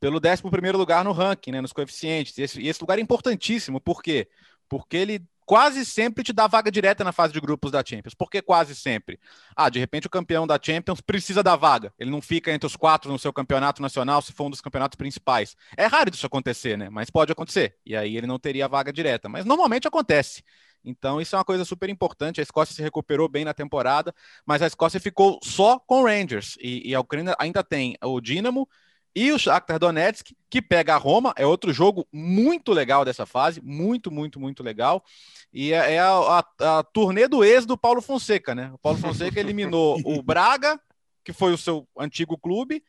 pelo 0.00 0.18
11 0.18 0.72
lugar 0.72 1.04
no 1.04 1.12
ranking, 1.12 1.52
né? 1.52 1.60
Nos 1.60 1.72
coeficientes. 1.72 2.36
E 2.38 2.42
esse, 2.42 2.60
e 2.60 2.68
esse 2.68 2.80
lugar 2.80 2.98
é 2.98 3.02
importantíssimo, 3.02 3.80
por 3.80 4.02
quê? 4.02 4.28
Porque 4.68 4.96
ele 4.96 5.22
quase 5.50 5.84
sempre 5.84 6.22
te 6.22 6.32
dá 6.32 6.46
vaga 6.46 6.70
direta 6.70 7.02
na 7.02 7.10
fase 7.10 7.32
de 7.32 7.40
grupos 7.40 7.72
da 7.72 7.82
Champions. 7.84 8.14
Por 8.14 8.30
que 8.30 8.40
quase 8.40 8.72
sempre? 8.72 9.18
Ah, 9.56 9.68
de 9.68 9.80
repente 9.80 10.06
o 10.06 10.10
campeão 10.10 10.46
da 10.46 10.56
Champions 10.62 11.00
precisa 11.00 11.42
da 11.42 11.56
vaga. 11.56 11.92
Ele 11.98 12.08
não 12.08 12.22
fica 12.22 12.52
entre 12.52 12.68
os 12.68 12.76
quatro 12.76 13.10
no 13.10 13.18
seu 13.18 13.32
campeonato 13.32 13.82
nacional 13.82 14.22
se 14.22 14.32
for 14.32 14.44
um 14.44 14.50
dos 14.50 14.60
campeonatos 14.60 14.94
principais. 14.94 15.56
É 15.76 15.86
raro 15.86 16.08
isso 16.14 16.24
acontecer, 16.24 16.78
né? 16.78 16.88
Mas 16.88 17.10
pode 17.10 17.32
acontecer. 17.32 17.76
E 17.84 17.96
aí 17.96 18.16
ele 18.16 18.28
não 18.28 18.38
teria 18.38 18.68
vaga 18.68 18.92
direta. 18.92 19.28
Mas 19.28 19.44
normalmente 19.44 19.88
acontece. 19.88 20.44
Então, 20.84 21.20
isso 21.20 21.34
é 21.34 21.38
uma 21.38 21.44
coisa 21.44 21.64
super 21.64 21.90
importante. 21.90 22.38
A 22.38 22.44
Escócia 22.44 22.72
se 22.72 22.80
recuperou 22.80 23.28
bem 23.28 23.44
na 23.44 23.52
temporada, 23.52 24.14
mas 24.46 24.62
a 24.62 24.68
Escócia 24.68 25.00
ficou 25.00 25.40
só 25.42 25.80
com 25.80 26.02
o 26.02 26.06
Rangers. 26.06 26.56
E, 26.60 26.90
e 26.90 26.94
a 26.94 27.00
Ucrânia 27.00 27.34
ainda 27.40 27.64
tem 27.64 27.96
o 28.00 28.20
Dinamo 28.20 28.68
e 29.14 29.32
o 29.32 29.38
Shakhtar 29.38 29.78
Donetsk, 29.78 30.34
que 30.48 30.62
pega 30.62 30.94
a 30.94 30.98
Roma, 30.98 31.32
é 31.36 31.44
outro 31.44 31.72
jogo 31.72 32.06
muito 32.12 32.72
legal 32.72 33.04
dessa 33.04 33.26
fase, 33.26 33.60
muito, 33.60 34.10
muito, 34.10 34.38
muito 34.38 34.62
legal. 34.62 35.04
E 35.52 35.72
é, 35.72 35.94
é 35.94 35.98
a, 35.98 36.44
a, 36.60 36.78
a 36.78 36.82
turnê 36.84 37.26
do 37.26 37.44
ex 37.44 37.66
do 37.66 37.76
Paulo 37.76 38.00
Fonseca, 38.00 38.54
né? 38.54 38.70
O 38.72 38.78
Paulo 38.78 38.98
Fonseca 39.00 39.40
eliminou 39.40 40.00
o 40.04 40.22
Braga, 40.22 40.80
que 41.24 41.32
foi 41.32 41.52
o 41.52 41.58
seu 41.58 41.88
antigo 41.98 42.38
clube, 42.38 42.82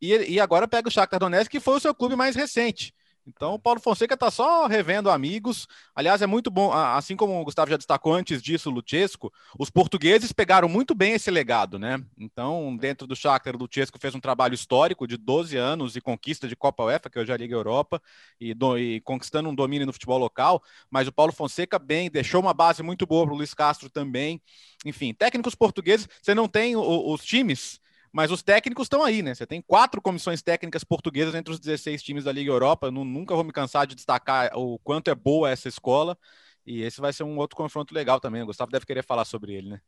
e, 0.00 0.34
e 0.34 0.40
agora 0.40 0.68
pega 0.68 0.88
o 0.88 0.92
Shakhtar 0.92 1.20
Donetsk, 1.20 1.50
que 1.50 1.60
foi 1.60 1.76
o 1.76 1.80
seu 1.80 1.94
clube 1.94 2.14
mais 2.14 2.36
recente. 2.36 2.94
Então, 3.26 3.54
o 3.54 3.58
Paulo 3.58 3.80
Fonseca 3.80 4.14
está 4.14 4.30
só 4.30 4.66
revendo 4.66 5.08
amigos. 5.08 5.66
Aliás, 5.94 6.20
é 6.20 6.26
muito 6.26 6.50
bom, 6.50 6.72
assim 6.72 7.16
como 7.16 7.40
o 7.40 7.44
Gustavo 7.44 7.70
já 7.70 7.76
destacou 7.76 8.12
antes 8.12 8.42
disso, 8.42 8.68
o 8.68 8.72
Luchesco, 8.72 9.32
os 9.58 9.70
portugueses 9.70 10.30
pegaram 10.30 10.68
muito 10.68 10.94
bem 10.94 11.14
esse 11.14 11.30
legado, 11.30 11.78
né? 11.78 12.04
Então, 12.18 12.76
dentro 12.76 13.06
do 13.06 13.16
Shakhtar, 13.16 13.56
o 13.56 13.58
Luchesco 13.58 13.98
fez 13.98 14.14
um 14.14 14.20
trabalho 14.20 14.54
histórico 14.54 15.06
de 15.06 15.16
12 15.16 15.56
anos 15.56 15.96
e 15.96 16.00
conquista 16.02 16.46
de 16.46 16.54
Copa 16.54 16.84
UEFA, 16.84 17.08
que 17.08 17.18
hoje 17.18 17.30
é 17.30 17.34
a 17.34 17.38
Liga 17.38 17.54
Europa, 17.54 18.00
e, 18.38 18.52
do, 18.52 18.76
e 18.78 19.00
conquistando 19.00 19.48
um 19.48 19.54
domínio 19.54 19.86
no 19.86 19.92
futebol 19.92 20.18
local. 20.18 20.62
Mas 20.90 21.08
o 21.08 21.12
Paulo 21.12 21.32
Fonseca, 21.32 21.78
bem, 21.78 22.10
deixou 22.10 22.42
uma 22.42 22.52
base 22.52 22.82
muito 22.82 23.06
boa 23.06 23.24
para 23.24 23.34
o 23.34 23.36
Luiz 23.38 23.54
Castro 23.54 23.88
também. 23.88 24.40
Enfim, 24.84 25.14
técnicos 25.14 25.54
portugueses, 25.54 26.06
você 26.20 26.34
não 26.34 26.46
tem 26.46 26.76
os 26.76 27.24
times 27.24 27.80
Mas 28.14 28.30
os 28.30 28.44
técnicos 28.44 28.84
estão 28.84 29.02
aí, 29.02 29.22
né? 29.22 29.34
Você 29.34 29.44
tem 29.44 29.60
quatro 29.60 30.00
comissões 30.00 30.40
técnicas 30.40 30.84
portuguesas 30.84 31.34
entre 31.34 31.52
os 31.52 31.58
16 31.58 32.00
times 32.00 32.22
da 32.22 32.30
Liga 32.30 32.48
Europa. 32.48 32.86
Eu 32.86 32.92
nunca 32.92 33.34
vou 33.34 33.42
me 33.42 33.50
cansar 33.50 33.88
de 33.88 33.96
destacar 33.96 34.56
o 34.56 34.78
quanto 34.78 35.10
é 35.10 35.14
boa 35.16 35.50
essa 35.50 35.66
escola. 35.66 36.16
E 36.64 36.80
esse 36.82 37.00
vai 37.00 37.12
ser 37.12 37.24
um 37.24 37.36
outro 37.36 37.56
confronto 37.56 37.92
legal 37.92 38.20
também. 38.20 38.40
O 38.40 38.46
Gustavo 38.46 38.70
deve 38.70 38.86
querer 38.86 39.02
falar 39.02 39.24
sobre 39.24 39.54
ele, 39.54 39.70
né? 39.70 39.80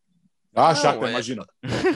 Ah, 0.58 0.74
chapa, 0.74 1.06
é... 1.06 1.10
imagina. 1.10 1.46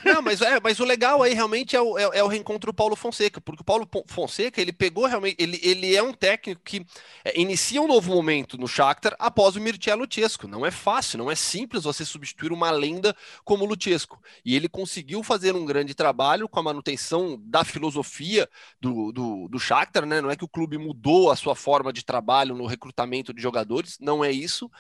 Não, 0.05 0.21
mas, 0.21 0.43
é, 0.43 0.61
mas 0.61 0.79
o 0.81 0.85
legal 0.85 1.23
aí 1.23 1.33
realmente 1.33 1.75
é 1.75 1.81
o, 1.81 1.97
é, 1.97 2.19
é, 2.19 2.23
o 2.23 2.27
reencontro 2.27 2.71
do 2.71 2.75
Paulo 2.75 2.95
Fonseca, 2.95 3.41
porque 3.41 3.63
o 3.63 3.65
Paulo 3.65 3.89
Fonseca, 4.07 4.61
ele 4.61 4.71
pegou 4.73 5.07
realmente, 5.07 5.37
ele, 5.39 5.59
ele 5.63 5.97
é 5.97 6.03
um 6.03 6.13
técnico 6.13 6.61
que 6.63 6.85
é, 7.25 7.41
inicia 7.41 7.81
um 7.81 7.89
novo 7.89 8.13
momento 8.13 8.59
no 8.59 8.69
Shakhtar 8.69 9.17
após 9.19 9.57
o 9.57 9.61
Mircea 9.61 9.95
Luchesco. 9.95 10.47
Não 10.47 10.67
é 10.67 10.71
fácil, 10.71 11.17
não 11.17 11.31
é 11.31 11.35
simples 11.35 11.85
você 11.85 12.05
substituir 12.05 12.53
uma 12.53 12.71
lenda 12.71 13.17
como 13.45 13.65
o 13.65 13.67
Luchesco. 13.67 14.21
E 14.45 14.55
ele 14.55 14.69
conseguiu 14.69 15.23
fazer 15.23 15.55
um 15.55 15.65
grande 15.65 15.95
trabalho 15.95 16.47
com 16.47 16.61
a 16.61 16.63
manutenção 16.63 17.41
da 17.43 17.65
filosofia 17.65 18.47
do, 18.79 19.11
do, 19.11 19.49
do 19.49 19.59
Shakhtar, 19.59 20.05
né? 20.05 20.21
Não 20.21 20.31
é 20.31 20.37
que 20.37 20.45
o 20.45 20.49
clube 20.49 20.77
mudou 20.77 21.31
a 21.31 21.37
sua 21.37 21.55
forma 21.55 21.95
de 21.95 22.05
trabalho 22.05 22.55
no 22.55 22.67
recrutamento 22.67 23.33
de 23.33 23.41
jogadores, 23.41 23.97
não 23.99 24.23
é 24.23 24.31
isso. 24.31 24.71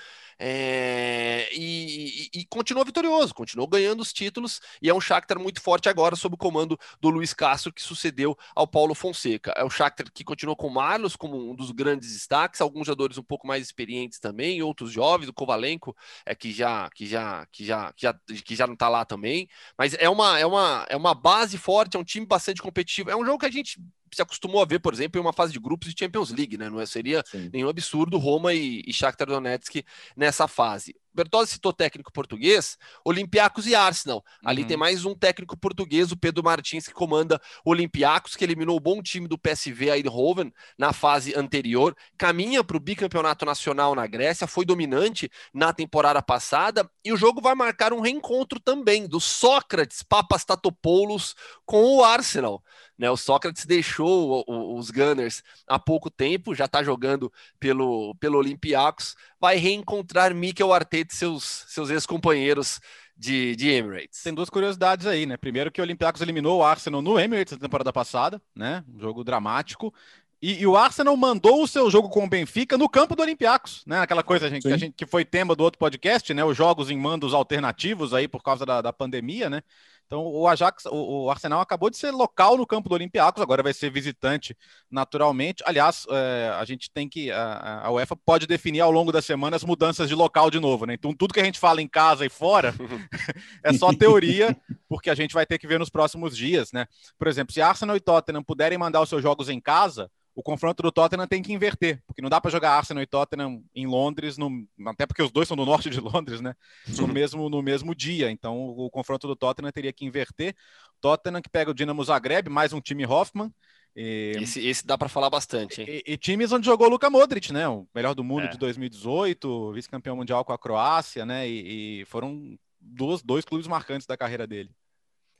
É, 0.42 1.50
e, 1.52 2.30
e, 2.34 2.40
e, 2.40 2.44
continuou 2.46 2.82
vitorioso, 2.82 3.34
continuou 3.34 3.68
ganhando 3.68 4.00
os 4.00 4.10
títulos 4.10 4.58
e 4.80 4.88
é 4.88 4.94
um 4.94 5.00
Shakhtar 5.00 5.38
muito 5.38 5.60
forte 5.60 5.86
agora 5.86 6.16
sob 6.16 6.34
o 6.34 6.38
comando 6.38 6.78
do 6.98 7.10
Luiz 7.10 7.34
Castro 7.34 7.70
que 7.70 7.82
sucedeu 7.82 8.34
ao 8.56 8.66
Paulo 8.66 8.94
Fonseca. 8.94 9.52
É 9.54 9.62
o 9.62 9.68
Shakhtar 9.68 10.10
que 10.10 10.24
continuou 10.24 10.56
com 10.56 10.68
o 10.68 10.70
Marlos 10.72 11.14
como 11.14 11.50
um 11.50 11.54
dos 11.54 11.70
grandes 11.72 12.14
destaques, 12.14 12.62
alguns 12.62 12.86
jogadores 12.86 13.18
um 13.18 13.22
pouco 13.22 13.46
mais 13.46 13.62
experientes 13.66 14.18
também, 14.18 14.62
outros 14.62 14.90
jovens, 14.90 15.28
o 15.28 15.34
Kovalenko 15.34 15.94
é 16.24 16.34
que 16.34 16.52
já 16.52 16.88
que 16.88 17.06
já 17.06 17.44
que 17.52 17.66
já 17.66 17.92
que 17.92 18.02
já, 18.02 18.14
que 18.42 18.56
já 18.56 18.66
não 18.66 18.74
está 18.74 18.88
lá 18.88 19.04
também, 19.04 19.46
mas 19.76 19.92
é 19.92 20.08
uma 20.08 20.38
é 20.38 20.46
uma 20.46 20.86
é 20.88 20.96
uma 20.96 21.14
base 21.14 21.58
forte, 21.58 21.98
é 21.98 22.00
um 22.00 22.04
time 22.04 22.24
bastante 22.24 22.62
competitivo. 22.62 23.10
É 23.10 23.16
um 23.16 23.26
jogo 23.26 23.40
que 23.40 23.46
a 23.46 23.50
gente 23.50 23.78
se 24.12 24.22
acostumou 24.22 24.62
a 24.62 24.64
ver, 24.64 24.78
por 24.80 24.92
exemplo, 24.92 25.18
em 25.18 25.22
uma 25.22 25.32
fase 25.32 25.52
de 25.52 25.58
grupos 25.58 25.88
de 25.88 25.98
Champions 25.98 26.30
League, 26.30 26.56
né? 26.56 26.68
Não 26.68 26.80
é, 26.80 26.86
seria 26.86 27.22
Sim. 27.26 27.50
nenhum 27.52 27.68
absurdo 27.68 28.18
Roma 28.18 28.52
e, 28.52 28.82
e 28.86 28.92
Shakhtar 28.92 29.28
Donetsk 29.28 29.84
nessa 30.16 30.46
fase. 30.48 30.94
Bertozzi 31.12 31.52
citou 31.52 31.72
técnico 31.72 32.12
português, 32.12 32.78
Olympiacos 33.04 33.66
e 33.66 33.74
Arsenal. 33.74 34.24
Ali 34.44 34.62
uhum. 34.62 34.68
tem 34.68 34.76
mais 34.76 35.04
um 35.04 35.14
técnico 35.14 35.56
português, 35.56 36.12
o 36.12 36.16
Pedro 36.16 36.42
Martins, 36.42 36.86
que 36.86 36.94
comanda 36.94 37.40
Olympiacos, 37.64 38.36
que 38.36 38.44
eliminou 38.44 38.76
o 38.76 38.80
bom 38.80 39.02
time 39.02 39.26
do 39.26 39.36
PSV 39.36 39.90
Eindhoven 39.90 40.52
na 40.78 40.92
fase 40.92 41.34
anterior, 41.36 41.96
caminha 42.16 42.62
para 42.62 42.76
o 42.76 42.80
bicampeonato 42.80 43.44
nacional 43.44 43.94
na 43.94 44.06
Grécia, 44.06 44.46
foi 44.46 44.64
dominante 44.64 45.28
na 45.52 45.72
temporada 45.72 46.22
passada, 46.22 46.88
e 47.04 47.12
o 47.12 47.16
jogo 47.16 47.40
vai 47.40 47.54
marcar 47.54 47.92
um 47.92 48.00
reencontro 48.00 48.60
também 48.60 49.06
do 49.06 49.20
Sócrates 49.20 50.02
Papastatopoulos 50.02 51.34
com 51.66 51.96
o 51.96 52.04
Arsenal. 52.04 52.62
Né, 53.00 53.10
o 53.10 53.16
Sócrates 53.16 53.64
deixou 53.64 54.44
os 54.46 54.90
Gunners 54.90 55.42
há 55.66 55.78
pouco 55.78 56.10
tempo, 56.10 56.54
já 56.54 56.66
está 56.66 56.82
jogando 56.82 57.32
pelo, 57.58 58.14
pelo 58.16 58.36
Olympiacos, 58.36 59.16
vai 59.40 59.56
reencontrar 59.56 60.34
Mikel 60.34 60.70
Arteta 60.70 61.14
e 61.14 61.16
seus, 61.16 61.64
seus 61.68 61.88
ex-companheiros 61.88 62.78
de, 63.16 63.56
de 63.56 63.70
Emirates. 63.70 64.22
Tem 64.22 64.34
duas 64.34 64.50
curiosidades 64.50 65.06
aí, 65.06 65.24
né? 65.24 65.38
Primeiro 65.38 65.72
que 65.72 65.80
o 65.80 65.84
Olympiacos 65.84 66.20
eliminou 66.20 66.58
o 66.58 66.62
Arsenal 66.62 67.00
no 67.00 67.18
Emirates 67.18 67.54
na 67.54 67.58
temporada 67.58 67.90
passada, 67.90 68.38
né? 68.54 68.84
Um 68.86 69.00
jogo 69.00 69.24
dramático. 69.24 69.94
E, 70.42 70.60
e, 70.60 70.66
o 70.66 70.76
Arsenal 70.76 71.16
mandou 71.16 71.62
o 71.62 71.68
seu 71.68 71.90
jogo 71.90 72.10
com 72.10 72.24
o 72.24 72.28
Benfica 72.28 72.76
no 72.76 72.88
campo 72.88 73.16
do 73.16 73.22
Olympiacos, 73.22 73.82
né? 73.86 74.00
Aquela 74.00 74.22
coisa 74.22 74.50
gente, 74.50 74.62
que, 74.68 74.72
a 74.74 74.76
gente, 74.76 74.94
que 74.94 75.06
foi 75.06 75.24
tema 75.24 75.56
do 75.56 75.64
outro 75.64 75.78
podcast, 75.78 76.34
né? 76.34 76.44
Os 76.44 76.54
jogos 76.54 76.90
em 76.90 76.98
mandos 76.98 77.32
alternativos 77.32 78.12
aí 78.12 78.28
por 78.28 78.42
causa 78.42 78.66
da, 78.66 78.82
da 78.82 78.92
pandemia, 78.92 79.48
né? 79.48 79.62
Então, 80.10 80.26
o 80.26 80.48
Ajax, 80.48 80.86
o, 80.86 81.26
o, 81.26 81.30
Arsenal 81.30 81.60
acabou 81.60 81.88
de 81.88 81.96
ser 81.96 82.10
local 82.10 82.56
no 82.56 82.66
campo 82.66 82.88
do 82.88 82.96
Olympiacos, 82.96 83.40
agora 83.40 83.62
vai 83.62 83.72
ser 83.72 83.92
visitante 83.92 84.56
naturalmente. 84.90 85.62
Aliás, 85.64 86.04
é, 86.10 86.52
a 86.58 86.64
gente 86.64 86.90
tem 86.90 87.08
que. 87.08 87.30
A, 87.30 87.82
a, 87.84 87.92
UEFA 87.92 88.16
pode 88.16 88.44
definir 88.44 88.80
ao 88.80 88.90
longo 88.90 89.12
da 89.12 89.22
semana 89.22 89.54
as 89.54 89.62
mudanças 89.62 90.08
de 90.08 90.14
local 90.16 90.50
de 90.50 90.58
novo, 90.58 90.84
né? 90.84 90.94
Então, 90.94 91.14
tudo 91.14 91.32
que 91.32 91.38
a 91.38 91.44
gente 91.44 91.60
fala 91.60 91.80
em 91.80 91.86
casa 91.86 92.26
e 92.26 92.28
fora 92.28 92.74
é 93.62 93.72
só 93.72 93.92
teoria, 93.94 94.56
porque 94.88 95.10
a 95.10 95.14
gente 95.14 95.32
vai 95.32 95.46
ter 95.46 95.58
que 95.58 95.68
ver 95.68 95.78
nos 95.78 95.90
próximos 95.90 96.36
dias, 96.36 96.72
né? 96.72 96.88
Por 97.16 97.28
exemplo, 97.28 97.54
se 97.54 97.62
Arsenal 97.62 97.94
e 97.94 98.00
Tottenham 98.00 98.42
puderem 98.42 98.76
mandar 98.76 99.00
os 99.02 99.08
seus 99.08 99.22
jogos 99.22 99.48
em 99.48 99.60
casa, 99.60 100.10
o 100.34 100.42
confronto 100.42 100.82
do 100.82 100.92
Tottenham 100.92 101.26
tem 101.26 101.42
que 101.42 101.52
inverter, 101.52 102.02
porque 102.06 102.22
não 102.22 102.30
dá 102.30 102.40
para 102.40 102.50
jogar 102.50 102.72
Arsenal 102.72 103.02
e 103.02 103.06
Tottenham 103.06 103.62
em 103.74 103.86
Londres, 103.86 104.38
no, 104.38 104.66
até 104.86 105.06
porque 105.06 105.22
os 105.22 105.30
dois 105.30 105.48
são 105.48 105.56
do 105.56 105.66
norte 105.66 105.90
de 105.90 106.00
Londres, 106.00 106.40
né? 106.40 106.54
No 106.96 107.06
mesmo, 107.08 107.48
no 107.50 107.62
mesmo 107.62 107.94
dia. 107.94 108.30
Então 108.30 108.58
o 108.58 108.88
confronto 108.90 109.26
do 109.26 109.36
Tottenham 109.36 109.72
teria 109.72 109.92
que 109.92 109.99
inverter. 110.04 110.54
Tottenham 111.00 111.40
que 111.40 111.48
pega 111.48 111.70
o 111.70 111.74
Dinamo 111.74 112.04
Zagreb, 112.04 112.48
mais 112.48 112.72
um 112.72 112.80
time 112.80 113.06
Hoffman. 113.06 113.52
E, 113.96 114.34
esse, 114.40 114.66
esse 114.66 114.86
dá 114.86 114.96
para 114.96 115.08
falar 115.08 115.30
bastante. 115.30 115.82
E, 115.82 116.02
e, 116.06 116.16
times 116.16 116.52
onde 116.52 116.66
jogou 116.66 116.86
o 116.86 116.90
Luka 116.90 117.10
Modric, 117.10 117.52
né? 117.52 117.68
O 117.68 117.86
melhor 117.94 118.14
do 118.14 118.22
mundo 118.22 118.44
é. 118.44 118.48
de 118.48 118.58
2018, 118.58 119.72
vice-campeão 119.72 120.16
mundial 120.16 120.44
com 120.44 120.52
a 120.52 120.58
Croácia, 120.58 121.26
né? 121.26 121.48
E, 121.48 122.00
e 122.00 122.04
foram 122.04 122.56
duas, 122.80 123.22
dois 123.22 123.44
clubes 123.44 123.66
marcantes 123.66 124.06
da 124.06 124.16
carreira 124.16 124.46
dele. 124.46 124.70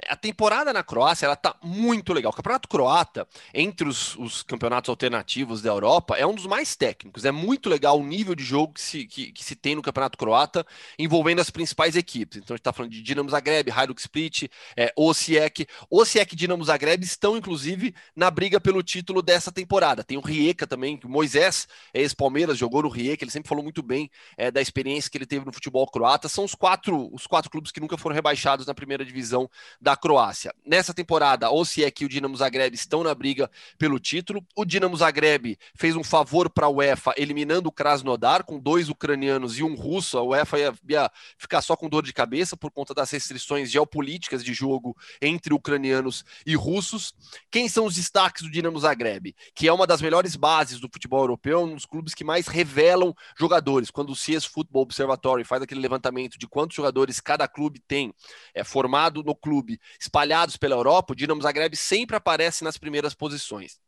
A 0.08 0.16
temporada 0.16 0.72
na 0.72 0.82
Croácia 0.82 1.26
ela 1.26 1.36
tá 1.36 1.54
muito 1.62 2.12
legal. 2.12 2.32
O 2.32 2.34
campeonato 2.34 2.68
croata, 2.68 3.26
entre 3.52 3.88
os, 3.88 4.16
os, 4.16 4.42
campeonatos 4.42 4.88
alternativos 4.88 5.62
da 5.62 5.70
Europa, 5.70 6.16
é 6.16 6.26
um 6.26 6.34
dos 6.34 6.46
mais 6.46 6.76
técnicos. 6.76 7.24
É 7.24 7.30
muito 7.30 7.68
legal 7.68 7.98
o 7.98 8.04
nível 8.04 8.34
de 8.34 8.44
jogo 8.44 8.74
que 8.74 8.80
se, 8.80 9.06
que, 9.06 9.32
que 9.32 9.44
se 9.44 9.54
tem 9.54 9.74
no 9.74 9.82
campeonato 9.82 10.18
croata, 10.18 10.66
envolvendo 10.98 11.40
as 11.40 11.50
principais 11.50 11.96
equipes. 11.96 12.38
Então 12.38 12.54
a 12.54 12.56
gente 12.56 12.60
está 12.60 12.72
falando 12.72 12.92
de 12.92 13.02
Dinamo 13.02 13.30
Zagreb, 13.30 13.70
Hajduk 13.70 14.00
Split, 14.00 14.44
é, 14.76 14.92
Osijek. 14.96 15.66
Osijek 15.90 16.34
e 16.34 16.36
Dinamo 16.36 16.64
Zagreb 16.64 17.04
estão, 17.04 17.36
inclusive, 17.36 17.94
na 18.14 18.30
briga 18.30 18.60
pelo 18.60 18.82
título 18.82 19.22
dessa 19.22 19.52
temporada. 19.52 20.04
Tem 20.04 20.16
o 20.16 20.20
Rijeka 20.20 20.66
também, 20.66 20.96
que 20.96 21.06
o 21.06 21.10
Moisés, 21.10 21.66
ex-Palmeiras, 21.92 22.58
jogou 22.58 22.82
no 22.82 22.88
Rijeka. 22.88 23.24
Ele 23.24 23.30
sempre 23.30 23.48
falou 23.48 23.62
muito 23.62 23.82
bem 23.82 24.10
é, 24.36 24.50
da 24.50 24.60
experiência 24.60 25.10
que 25.10 25.18
ele 25.18 25.26
teve 25.26 25.44
no 25.44 25.52
futebol 25.52 25.86
croata. 25.86 26.28
São 26.28 26.44
os 26.44 26.54
quatro, 26.54 27.12
os 27.12 27.26
quatro 27.26 27.50
clubes 27.50 27.70
que 27.70 27.80
nunca 27.80 27.96
foram 27.96 28.14
rebaixados 28.14 28.66
na 28.66 28.74
primeira 28.74 29.04
divisão 29.04 29.48
da 29.80 29.89
da 29.90 29.96
Croácia. 29.96 30.54
Nessa 30.64 30.94
temporada, 30.94 31.50
ou 31.50 31.64
se 31.64 31.82
é 31.82 31.90
que 31.90 32.04
o 32.04 32.08
Dinamo 32.08 32.36
Zagreb 32.36 32.74
estão 32.74 33.02
na 33.02 33.12
briga 33.12 33.50
pelo 33.76 33.98
título. 33.98 34.46
O 34.54 34.64
Dinamo 34.64 34.96
Zagreb 34.96 35.58
fez 35.74 35.96
um 35.96 36.04
favor 36.04 36.48
para 36.48 36.66
a 36.66 36.70
UEFA, 36.70 37.12
eliminando 37.16 37.68
o 37.68 37.72
Krasnodar, 37.72 38.44
com 38.44 38.56
dois 38.56 38.88
ucranianos 38.88 39.58
e 39.58 39.64
um 39.64 39.74
russo. 39.74 40.16
A 40.16 40.22
UEFA 40.22 40.58
ia, 40.60 40.74
ia 40.88 41.10
ficar 41.36 41.60
só 41.60 41.74
com 41.74 41.88
dor 41.88 42.04
de 42.04 42.12
cabeça 42.12 42.56
por 42.56 42.70
conta 42.70 42.94
das 42.94 43.10
restrições 43.10 43.68
geopolíticas 43.68 44.44
de 44.44 44.54
jogo 44.54 44.96
entre 45.20 45.52
ucranianos 45.52 46.24
e 46.46 46.54
russos. 46.54 47.12
Quem 47.50 47.68
são 47.68 47.86
os 47.86 47.96
destaques 47.96 48.42
do 48.42 48.50
Dinamo 48.50 48.78
Zagreb? 48.78 49.34
Que 49.56 49.66
é 49.66 49.72
uma 49.72 49.88
das 49.88 50.00
melhores 50.00 50.36
bases 50.36 50.78
do 50.78 50.88
futebol 50.92 51.22
europeu, 51.22 51.64
um 51.64 51.74
dos 51.74 51.86
clubes 51.86 52.14
que 52.14 52.22
mais 52.22 52.46
revelam 52.46 53.12
jogadores. 53.36 53.90
Quando 53.90 54.10
o 54.10 54.16
CS 54.16 54.44
Football 54.44 54.82
Observatory 54.82 55.42
faz 55.42 55.62
aquele 55.62 55.80
levantamento 55.80 56.38
de 56.38 56.46
quantos 56.46 56.76
jogadores 56.76 57.20
cada 57.20 57.48
clube 57.48 57.80
tem 57.80 58.14
é, 58.54 58.62
formado 58.62 59.24
no 59.24 59.34
clube 59.34 59.79
espalhados 59.98 60.56
pela 60.56 60.74
Europa, 60.74 61.12
o 61.12 61.16
Dinamo 61.16 61.42
Zagreb 61.42 61.76
sempre 61.76 62.16
aparece 62.16 62.64
nas 62.64 62.78
primeiras 62.78 63.14
posições. 63.14 63.78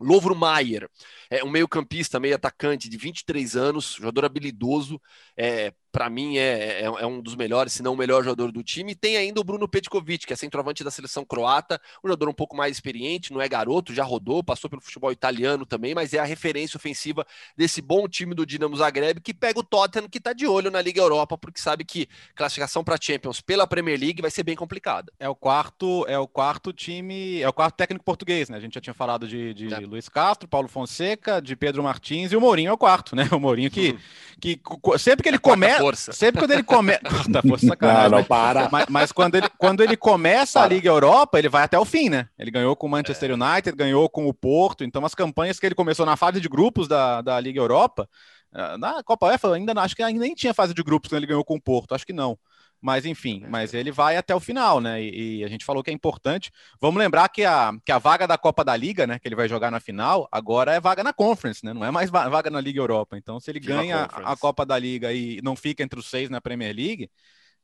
Lovro 0.00 0.34
Maier, 0.34 0.88
é 1.30 1.44
um 1.44 1.50
meio-campista, 1.50 2.18
meio 2.18 2.34
atacante 2.34 2.88
de 2.88 2.96
23 2.96 3.56
anos, 3.56 3.94
jogador 3.94 4.24
habilidoso, 4.24 5.00
é, 5.36 5.72
para 5.92 6.08
mim 6.08 6.38
é, 6.38 6.80
é, 6.80 6.84
é, 6.84 7.06
um 7.06 7.20
dos 7.20 7.36
melhores, 7.36 7.74
se 7.74 7.82
não 7.82 7.92
o 7.92 7.96
melhor 7.96 8.24
jogador 8.24 8.50
do 8.50 8.62
time. 8.62 8.92
E 8.92 8.94
tem 8.94 9.18
ainda 9.18 9.40
o 9.40 9.44
Bruno 9.44 9.68
Petkovic, 9.68 10.26
que 10.26 10.32
é 10.32 10.36
centroavante 10.36 10.82
da 10.82 10.90
seleção 10.90 11.22
croata, 11.22 11.78
um 12.02 12.08
jogador 12.08 12.30
um 12.30 12.34
pouco 12.34 12.56
mais 12.56 12.72
experiente, 12.72 13.32
não 13.32 13.40
é 13.40 13.48
garoto, 13.48 13.94
já 13.94 14.02
rodou, 14.02 14.42
passou 14.42 14.70
pelo 14.70 14.80
futebol 14.80 15.12
italiano 15.12 15.66
também, 15.66 15.94
mas 15.94 16.14
é 16.14 16.18
a 16.18 16.24
referência 16.24 16.78
ofensiva 16.78 17.26
desse 17.56 17.82
bom 17.82 18.08
time 18.08 18.34
do 18.34 18.46
Dinamo 18.46 18.74
Zagreb, 18.74 19.20
que 19.20 19.34
pega 19.34 19.60
o 19.60 19.62
Tottenham, 19.62 20.08
que 20.08 20.16
está 20.16 20.32
de 20.32 20.46
olho 20.46 20.70
na 20.70 20.80
Liga 20.80 21.00
Europa, 21.00 21.36
porque 21.36 21.60
sabe 21.60 21.84
que 21.84 22.08
classificação 22.34 22.82
para 22.82 22.96
Champions 22.98 23.42
pela 23.42 23.66
Premier 23.66 24.00
League 24.00 24.22
vai 24.22 24.30
ser 24.30 24.42
bem 24.42 24.56
complicada. 24.56 25.12
É 25.20 25.28
o 25.28 25.34
quarto, 25.34 26.06
é 26.08 26.18
o 26.18 26.26
quarto 26.26 26.72
time, 26.72 27.40
é 27.42 27.48
o 27.48 27.52
quarto 27.52 27.76
técnico 27.76 28.04
português, 28.04 28.48
né? 28.48 28.56
A 28.56 28.60
gente 28.60 28.74
já 28.74 28.80
tinha 28.80 28.94
falado 28.94 29.28
de, 29.28 29.52
de 29.52 29.72
é. 29.72 29.78
Luiz 29.80 30.08
Castro, 30.08 30.48
Paulo 30.48 30.68
Fonseca, 30.68 31.42
de 31.42 31.54
Pedro 31.54 31.82
Martins 31.82 32.32
e 32.32 32.36
o 32.36 32.40
Mourinho 32.40 32.70
é 32.70 32.72
o 32.72 32.78
quarto, 32.78 33.14
né? 33.14 33.28
O 33.32 33.40
Mourinho 33.40 33.70
que, 33.70 33.90
uhum. 33.90 33.98
que 34.40 34.60
sempre 34.98 35.22
que 35.22 35.28
ele 35.28 35.38
começa 35.38 35.81
força. 35.82 36.12
Sempre 36.12 36.40
quando 36.40 36.50
ele 36.52 36.62
começa. 36.62 37.00
Tá, 37.32 37.42
força 37.42 37.66
sacanagem. 37.66 38.10
Não, 38.10 38.18
não, 38.18 38.24
para. 38.24 38.68
Mas, 38.72 38.86
mas, 38.88 39.12
quando, 39.12 39.34
ele, 39.34 39.48
quando 39.58 39.82
ele 39.82 39.96
começa 39.96 40.60
para. 40.60 40.66
a 40.66 40.68
Liga 40.68 40.88
Europa, 40.88 41.38
ele 41.38 41.48
vai 41.48 41.62
até 41.62 41.78
o 41.78 41.84
fim, 41.84 42.08
né? 42.08 42.28
Ele 42.38 42.50
ganhou 42.50 42.74
com 42.74 42.86
o 42.86 42.90
Manchester 42.90 43.30
é. 43.30 43.34
United, 43.34 43.76
ganhou 43.76 44.08
com 44.08 44.26
o 44.26 44.34
Porto. 44.34 44.84
Então, 44.84 45.04
as 45.04 45.14
campanhas 45.14 45.58
que 45.58 45.66
ele 45.66 45.74
começou 45.74 46.06
na 46.06 46.16
fase 46.16 46.40
de 46.40 46.48
grupos 46.48 46.88
da, 46.88 47.20
da 47.20 47.38
Liga 47.40 47.60
Europa, 47.60 48.08
eh, 48.54 48.76
na 48.78 49.02
Copa 49.02 49.26
UEFA, 49.26 49.54
ainda 49.54 49.72
acho 49.80 49.96
que 49.96 50.02
ainda 50.02 50.20
nem 50.20 50.34
tinha 50.34 50.54
fase 50.54 50.74
de 50.74 50.82
grupos 50.82 51.08
quando 51.08 51.18
ele 51.18 51.26
ganhou 51.26 51.44
com 51.44 51.54
o 51.54 51.60
Porto. 51.60 51.94
Acho 51.94 52.06
que 52.06 52.12
não. 52.12 52.38
Mas 52.82 53.06
enfim, 53.06 53.44
mas 53.48 53.72
ele 53.72 53.92
vai 53.92 54.16
até 54.16 54.34
o 54.34 54.40
final, 54.40 54.80
né? 54.80 55.00
E, 55.00 55.38
e, 55.38 55.44
a 55.44 55.48
gente 55.48 55.64
falou 55.64 55.84
que 55.84 55.90
é 55.90 55.94
importante. 55.94 56.50
Vamos 56.80 56.98
lembrar 56.98 57.28
que 57.28 57.44
a, 57.44 57.72
que 57.84 57.92
a 57.92 57.98
vaga 57.98 58.26
da 58.26 58.36
Copa 58.36 58.64
da 58.64 58.76
Liga, 58.76 59.06
né? 59.06 59.20
Que 59.20 59.28
ele 59.28 59.36
vai 59.36 59.48
jogar 59.48 59.70
na 59.70 59.78
final, 59.78 60.28
agora 60.32 60.74
é 60.74 60.80
vaga 60.80 61.04
na 61.04 61.12
Conference, 61.12 61.64
né? 61.64 61.72
Não 61.72 61.84
é 61.84 61.92
mais 61.92 62.10
vaga 62.10 62.50
na 62.50 62.60
Liga 62.60 62.80
Europa. 62.80 63.16
Então, 63.16 63.38
se 63.38 63.48
ele 63.52 63.60
Viva 63.60 63.74
ganha 63.74 64.08
a, 64.12 64.32
a 64.32 64.36
Copa 64.36 64.66
da 64.66 64.76
Liga 64.76 65.12
e 65.12 65.40
não 65.44 65.54
fica 65.54 65.84
entre 65.84 66.00
os 66.00 66.10
seis 66.10 66.28
na 66.28 66.40
Premier 66.40 66.74
League, 66.74 67.08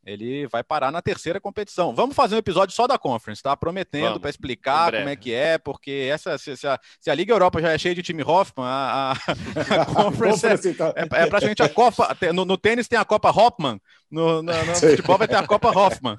ele 0.05 0.47
vai 0.47 0.65
parar 0.65 0.91
na 0.91 1.03
terceira 1.03 1.41
competição. 1.41 1.95
Vamos 1.95 2.17
fazer 2.17 2.35
um 2.35 2.39
episódio 2.39 2.75
só 2.75 2.87
da 2.87 2.99
Conference, 2.99 3.43
tá? 3.43 3.57
Prometendo 3.57 4.19
para 4.19 4.31
explicar 4.31 4.93
como 4.93 5.09
é 5.09 5.17
que 5.17 5.33
é, 5.33 5.59
porque 5.59 6.09
essa 6.11 6.39
se, 6.39 6.57
se, 6.57 6.67
a, 6.67 6.79
se, 7.01 7.11
a, 7.11 7.15
Liga 7.15 7.33
Europa 7.33 7.61
já 7.61 7.73
é 7.73 7.79
cheia 7.79 7.95
de 7.95 8.03
time 8.03 8.23
Hoffman, 8.23 8.67
a, 8.67 9.13
a, 9.13 9.13
a 9.83 9.87
Conference 9.95 10.47
é, 10.47 10.71
então. 10.71 10.93
é, 10.97 11.03
é, 11.03 11.27
praticamente 11.27 11.63
a 11.63 11.69
Copa. 11.69 12.17
No, 12.33 12.45
no, 12.45 12.57
tênis 12.57 12.89
tem 12.89 12.99
a 12.99 13.05
Copa 13.05 13.31
Hoffman, 13.31 13.81
no, 14.11 14.43
no, 14.43 14.53
no 14.53 14.75
futebol 14.77 15.19
vai 15.19 15.29
ter 15.29 15.37
a 15.37 15.47
Copa 15.47 15.71
Hoffman. 15.71 16.17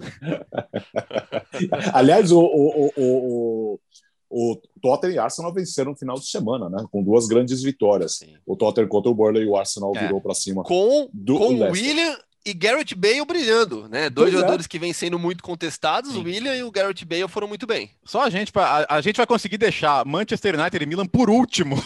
Aliás, 1.93 2.31
o, 2.31 2.39
o, 2.39 2.91
o, 2.97 3.79
o, 4.29 4.61
Tottenham 4.81 5.13
e 5.15 5.19
Arsenal 5.19 5.53
venceram 5.53 5.91
no 5.91 5.97
final 5.97 6.17
de 6.17 6.27
semana, 6.27 6.69
né? 6.69 6.85
Com 6.91 7.03
duas 7.03 7.27
grandes 7.27 7.61
vitórias. 7.61 8.17
Sim. 8.17 8.35
O 8.45 8.55
Tottenham 8.55 8.87
contra 8.87 9.11
o 9.11 9.15
Burnley 9.15 9.43
e 9.43 9.47
o 9.47 9.55
Arsenal 9.55 9.91
é. 9.95 9.99
virou 10.01 10.21
para 10.21 10.33
cima. 10.33 10.63
Com, 10.63 11.09
do 11.13 11.37
com 11.37 11.53
o 11.55 11.71
William 11.71 12.17
e 12.45 12.53
Garrett 12.53 12.95
Bale 12.95 13.25
brilhando, 13.25 13.87
né? 13.89 14.09
Dois 14.09 14.29
pois 14.29 14.33
é. 14.33 14.37
jogadores 14.37 14.65
é. 14.65 14.69
que 14.69 14.79
vêm 14.79 14.93
sendo 14.93 15.19
muito 15.19 15.43
contestados, 15.43 16.11
Sim. 16.11 16.19
o 16.19 16.23
William 16.23 16.55
e 16.55 16.63
o 16.63 16.71
Garrett 16.71 17.05
Bale 17.05 17.27
foram 17.27 17.47
muito 17.47 17.67
bem. 17.67 17.91
Só 18.03 18.23
a 18.23 18.29
gente, 18.29 18.51
a, 18.55 18.95
a 18.95 19.01
gente 19.01 19.17
vai 19.17 19.27
conseguir 19.27 19.57
deixar 19.57 20.05
Manchester 20.05 20.59
United 20.59 20.83
e 20.83 20.87
Milan 20.87 21.05
por 21.05 21.29
último. 21.29 21.81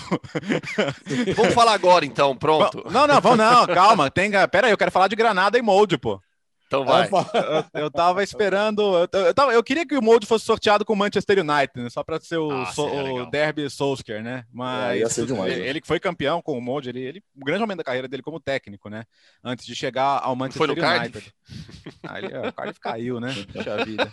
vamos 1.36 1.53
falar 1.53 1.74
agora 1.74 2.05
então, 2.05 2.36
pronto. 2.36 2.83
Não, 2.89 3.07
não, 3.07 3.19
vamos 3.19 3.38
não, 3.38 3.67
calma. 3.67 4.10
Tem, 4.10 4.31
pera 4.51 4.67
aí, 4.67 4.74
eu 4.74 4.77
quero 4.77 4.91
falar 4.91 5.07
de 5.07 5.15
Granada 5.15 5.57
e 5.57 5.62
Molde, 5.62 5.98
pô. 5.98 6.22
Então 6.73 6.83
vai. 6.83 7.07
Eu, 7.73 7.81
eu 7.83 7.91
tava 7.91 8.23
esperando. 8.23 8.81
Eu, 8.81 9.07
eu, 9.19 9.33
tava, 9.33 9.53
eu 9.53 9.63
queria 9.63 9.85
que 9.85 9.95
o 9.95 10.01
Molde 10.01 10.25
fosse 10.25 10.45
sorteado 10.45 10.83
com 10.83 10.93
o 10.93 10.95
Manchester 10.95 11.39
United, 11.39 11.71
né? 11.75 11.89
só 11.89 12.03
para 12.03 12.19
ser 12.19 12.37
o, 12.37 12.51
ah, 12.51 12.65
so, 12.67 12.85
o 12.85 13.29
Derby 13.29 13.69
Solskjaer, 13.69 14.23
né? 14.23 14.45
Mas 14.51 15.17
é, 15.17 15.25
demais, 15.25 15.51
ele, 15.51 15.61
né? 15.61 15.67
ele, 15.67 15.81
que 15.81 15.87
foi 15.87 15.99
campeão 15.99 16.41
com 16.41 16.57
o 16.57 16.61
Molde, 16.61 16.89
ele, 16.89 17.01
ele, 17.01 17.23
o 17.35 17.45
grande 17.45 17.61
momento 17.61 17.77
da 17.77 17.83
carreira 17.83 18.07
dele 18.07 18.23
como 18.23 18.39
técnico, 18.39 18.89
né? 18.89 19.03
Antes 19.43 19.65
de 19.65 19.75
chegar 19.75 20.21
ao 20.23 20.35
Manchester 20.35 20.67
foi 20.67 20.75
no 20.75 20.87
United. 20.87 21.33
Ah, 22.05 22.19
ele, 22.19 22.27
o 22.35 22.53
Cardiff 22.53 22.79
caiu, 22.79 23.19
né? 23.19 23.33
Puxa 23.51 23.85
vida. 23.85 24.11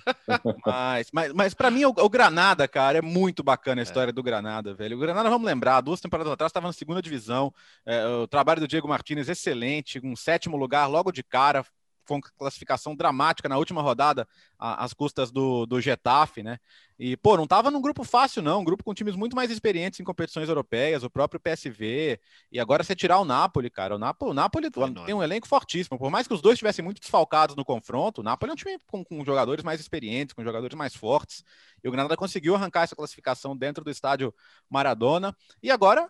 Mas, 0.64 1.08
mas, 1.12 1.32
mas 1.32 1.54
para 1.54 1.70
mim, 1.70 1.84
o, 1.84 1.88
o, 1.88 2.08
Granada, 2.08 2.68
cara, 2.68 2.98
é 2.98 3.02
muito 3.02 3.42
bacana 3.42 3.80
a 3.80 3.82
é. 3.82 3.84
história 3.84 4.10
é. 4.10 4.12
do 4.12 4.22
Granada, 4.22 4.74
velho. 4.74 4.96
O 4.96 5.00
Granada, 5.00 5.28
vamos 5.28 5.46
lembrar, 5.46 5.80
duas 5.80 6.00
temporadas 6.00 6.32
atrás 6.32 6.50
estava 6.50 6.68
na 6.68 6.72
segunda 6.72 7.02
divisão. 7.02 7.52
É, 7.84 8.06
o 8.06 8.28
trabalho 8.28 8.60
do 8.60 8.68
Diego 8.68 8.88
Martinez 8.88 9.28
excelente, 9.28 10.00
um 10.04 10.14
sétimo 10.14 10.56
lugar 10.56 10.86
logo 10.86 11.10
de 11.10 11.22
cara 11.22 11.64
foi 12.04 12.16
uma 12.16 12.22
classificação 12.38 12.94
dramática 12.94 13.48
na 13.48 13.56
última 13.56 13.82
rodada, 13.82 14.26
às 14.58 14.92
custas 14.92 15.30
do, 15.30 15.66
do 15.66 15.80
Getafe, 15.80 16.42
né? 16.42 16.58
E, 16.98 17.16
pô, 17.16 17.34
não 17.34 17.46
tava 17.46 17.70
num 17.70 17.80
grupo 17.80 18.04
fácil, 18.04 18.42
não. 18.42 18.60
Um 18.60 18.64
grupo 18.64 18.84
com 18.84 18.92
times 18.92 19.16
muito 19.16 19.34
mais 19.34 19.50
experientes 19.50 19.98
em 20.00 20.04
competições 20.04 20.50
europeias, 20.50 21.02
o 21.02 21.08
próprio 21.08 21.40
PSV. 21.40 22.20
E 22.52 22.60
agora 22.60 22.84
você 22.84 22.94
tirar 22.94 23.18
o 23.18 23.24
Napoli, 23.24 23.70
cara. 23.70 23.94
O 23.94 23.98
Napoli, 23.98 24.30
o 24.30 24.34
Napoli 24.34 24.70
tem 24.70 25.14
um 25.14 25.22
elenco 25.22 25.48
fortíssimo. 25.48 25.98
Por 25.98 26.10
mais 26.10 26.28
que 26.28 26.34
os 26.34 26.42
dois 26.42 26.54
estivessem 26.54 26.84
muito 26.84 27.00
desfalcados 27.00 27.56
no 27.56 27.64
confronto, 27.64 28.20
o 28.20 28.24
Napoli 28.24 28.50
é 28.50 28.52
um 28.52 28.56
time 28.56 28.78
com, 28.86 29.02
com 29.02 29.24
jogadores 29.24 29.64
mais 29.64 29.80
experientes, 29.80 30.34
com 30.34 30.44
jogadores 30.44 30.76
mais 30.76 30.94
fortes. 30.94 31.42
E 31.82 31.88
o 31.88 31.90
Granada 31.90 32.18
conseguiu 32.18 32.54
arrancar 32.54 32.82
essa 32.82 32.94
classificação 32.94 33.56
dentro 33.56 33.82
do 33.82 33.90
estádio 33.90 34.34
Maradona. 34.68 35.34
E 35.62 35.70
agora 35.70 36.06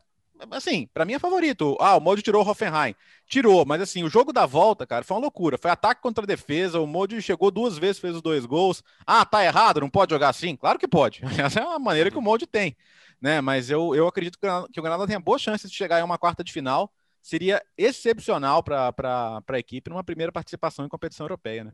assim, 0.51 0.89
para 0.93 1.05
mim 1.05 1.15
é 1.15 1.19
favorito. 1.19 1.77
Ah, 1.81 1.97
o 1.97 2.01
Modi 2.01 2.23
tirou 2.23 2.45
o 2.45 2.49
Hoffenheim. 2.49 2.95
Tirou, 3.27 3.65
mas 3.65 3.81
assim, 3.81 4.03
o 4.03 4.09
jogo 4.09 4.33
da 4.33 4.47
volta, 4.47 4.87
cara, 4.87 5.05
foi 5.05 5.17
uma 5.17 5.23
loucura. 5.23 5.59
Foi 5.59 5.71
ataque 5.71 6.03
contra 6.03 6.27
defesa, 6.27 6.81
o 6.81 6.87
Modi 6.87 7.21
chegou 7.23 7.51
duas 7.51 7.79
vezes, 7.79 8.01
fez 8.01 8.15
os 8.17 8.23
dois 8.23 8.45
gols. 8.47 8.83
Ah, 9.07 9.25
tá 9.25 9.45
errado, 9.45 9.81
não 9.81 9.91
pode 9.91 10.13
jogar 10.13 10.29
assim? 10.29 10.57
Claro 10.57 10.79
que 10.79 10.89
pode. 10.89 11.23
Essa 11.39 11.61
é 11.61 11.63
a 11.63 11.79
maneira 11.79 12.11
que 12.11 12.19
o 12.19 12.23
Modi 12.23 12.47
tem, 12.47 12.77
né? 13.21 13.41
Mas 13.41 13.71
eu, 13.71 13.95
eu 13.95 14.07
acredito 14.07 14.39
que 14.39 14.81
o 14.81 14.83
Granada 14.83 15.07
tem 15.07 15.21
boa 15.21 15.39
chance 15.39 15.69
de 15.69 15.75
chegar 15.75 16.01
em 16.01 16.05
uma 16.05 16.19
quarta 16.19 16.43
de 16.45 16.53
final. 16.53 16.93
Seria 17.23 17.63
excepcional 17.77 18.63
para 18.63 18.95
a 19.47 19.59
equipe 19.59 19.91
numa 19.91 20.05
primeira 20.05 20.33
participação 20.33 20.85
em 20.85 20.89
competição 20.89 21.25
europeia, 21.25 21.65
né? 21.65 21.73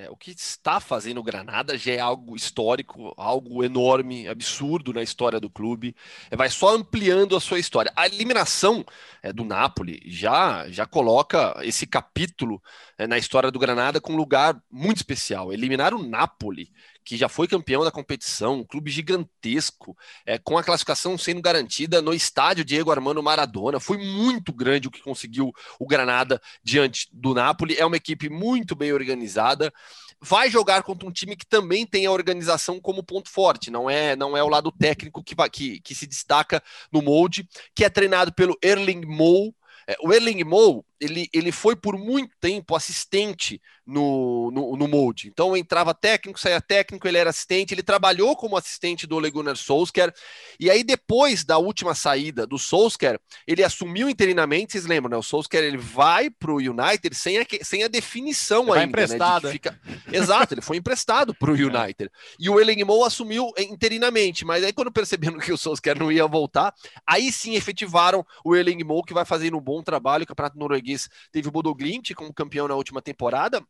É, 0.00 0.08
o 0.08 0.16
que 0.16 0.30
está 0.30 0.78
fazendo 0.78 1.18
o 1.18 1.24
Granada 1.24 1.76
já 1.76 1.92
é 1.92 1.98
algo 1.98 2.36
histórico, 2.36 3.12
algo 3.16 3.64
enorme, 3.64 4.28
absurdo 4.28 4.92
na 4.92 5.02
história 5.02 5.40
do 5.40 5.50
clube. 5.50 5.92
É, 6.30 6.36
vai 6.36 6.48
só 6.48 6.76
ampliando 6.76 7.34
a 7.34 7.40
sua 7.40 7.58
história. 7.58 7.92
A 7.96 8.06
eliminação 8.06 8.84
é, 9.20 9.32
do 9.32 9.44
Napoli 9.44 10.00
já, 10.06 10.68
já 10.70 10.86
coloca 10.86 11.56
esse 11.64 11.84
capítulo 11.84 12.62
é, 12.96 13.08
na 13.08 13.18
história 13.18 13.50
do 13.50 13.58
Granada 13.58 14.00
com 14.00 14.12
um 14.12 14.16
lugar 14.16 14.62
muito 14.70 14.98
especial. 14.98 15.52
Eliminar 15.52 15.92
o 15.92 16.00
Napoli, 16.00 16.70
que 17.08 17.16
já 17.16 17.26
foi 17.26 17.48
campeão 17.48 17.82
da 17.82 17.90
competição, 17.90 18.56
um 18.56 18.64
clube 18.64 18.90
gigantesco, 18.90 19.96
é, 20.26 20.36
com 20.36 20.58
a 20.58 20.62
classificação 20.62 21.16
sendo 21.16 21.40
garantida 21.40 22.02
no 22.02 22.12
estádio 22.12 22.66
Diego 22.66 22.90
Armando 22.90 23.22
Maradona. 23.22 23.80
Foi 23.80 23.96
muito 23.96 24.52
grande 24.52 24.88
o 24.88 24.90
que 24.90 25.00
conseguiu 25.00 25.50
o 25.80 25.86
Granada 25.86 26.38
diante 26.62 27.08
do 27.10 27.32
Napoli. 27.32 27.78
É 27.78 27.86
uma 27.86 27.96
equipe 27.96 28.28
muito 28.28 28.76
bem 28.76 28.92
organizada. 28.92 29.72
Vai 30.20 30.50
jogar 30.50 30.82
contra 30.82 31.08
um 31.08 31.10
time 31.10 31.34
que 31.34 31.46
também 31.46 31.86
tem 31.86 32.04
a 32.04 32.12
organização 32.12 32.78
como 32.78 33.02
ponto 33.02 33.30
forte, 33.30 33.70
não 33.70 33.88
é 33.88 34.14
não 34.14 34.36
é 34.36 34.42
o 34.42 34.48
lado 34.48 34.70
técnico 34.70 35.24
que, 35.24 35.34
que, 35.50 35.80
que 35.80 35.94
se 35.94 36.06
destaca 36.06 36.62
no 36.92 37.00
molde, 37.00 37.48
que 37.74 37.86
é 37.86 37.88
treinado 37.88 38.34
pelo 38.34 38.54
Erling 38.62 39.06
Moe. 39.06 39.54
É, 39.86 39.96
o 40.02 40.12
Erling 40.12 40.44
Moe 40.44 40.82
ele, 41.00 41.28
ele 41.32 41.52
foi 41.52 41.76
por 41.76 41.96
muito 41.96 42.34
tempo 42.40 42.74
assistente 42.74 43.60
no, 43.86 44.50
no, 44.50 44.76
no 44.76 44.88
molde. 44.88 45.28
Então 45.28 45.56
entrava 45.56 45.94
técnico, 45.94 46.38
saía 46.38 46.60
técnico, 46.60 47.06
ele 47.08 47.16
era 47.16 47.30
assistente, 47.30 47.72
ele 47.72 47.82
trabalhou 47.82 48.36
como 48.36 48.56
assistente 48.56 49.06
do 49.06 49.16
Ole 49.16 49.30
Gunnar 49.30 49.56
Solskjaer, 49.56 50.12
e 50.60 50.70
aí 50.70 50.84
depois 50.84 51.44
da 51.44 51.56
última 51.56 51.94
saída 51.94 52.46
do 52.46 52.58
Solskjaer, 52.58 53.18
ele 53.46 53.64
assumiu 53.64 54.08
interinamente, 54.08 54.72
vocês 54.72 54.86
lembram, 54.86 55.10
né? 55.10 55.16
O 55.16 55.22
Solskjaer 55.22 55.64
ele 55.64 55.78
vai 55.78 56.28
para 56.28 56.52
o 56.52 56.56
United 56.56 57.14
sem 57.14 57.38
a, 57.38 57.46
sem 57.62 57.82
a 57.82 57.88
definição 57.88 58.64
ele 58.64 58.72
ainda. 58.72 58.84
Emprestado. 58.84 59.44
Né, 59.44 59.52
fica... 59.52 59.80
Exato, 60.12 60.54
ele 60.54 60.60
foi 60.60 60.76
emprestado 60.76 61.34
para 61.34 61.50
o. 61.50 61.58
United. 61.68 62.10
E 62.38 62.48
o 62.48 62.60
Elengmo 62.60 63.04
assumiu 63.04 63.50
interinamente, 63.58 64.44
mas 64.44 64.64
aí 64.64 64.72
quando 64.72 64.92
perceberam 64.92 65.38
que 65.38 65.52
o 65.52 65.58
Solskjaer 65.58 65.98
não 65.98 66.10
ia 66.10 66.26
voltar, 66.26 66.74
aí 67.06 67.32
sim 67.32 67.54
efetivaram 67.54 68.24
o 68.44 68.54
Elengmo, 68.54 69.02
que 69.02 69.14
vai 69.14 69.24
fazendo 69.24 69.56
um 69.56 69.60
bom 69.60 69.82
trabalho, 69.82 70.24
o 70.24 70.26
Campeonato 70.26 70.58
Norueguês 70.58 70.87
norueguês 70.88 71.08
teve 71.30 71.48
o 71.48 71.52
Bodo 71.52 71.74
Glimt 71.74 72.14
como 72.14 72.32
campeão 72.32 72.66
na 72.66 72.74
última 72.74 73.02
temporada, 73.02 73.62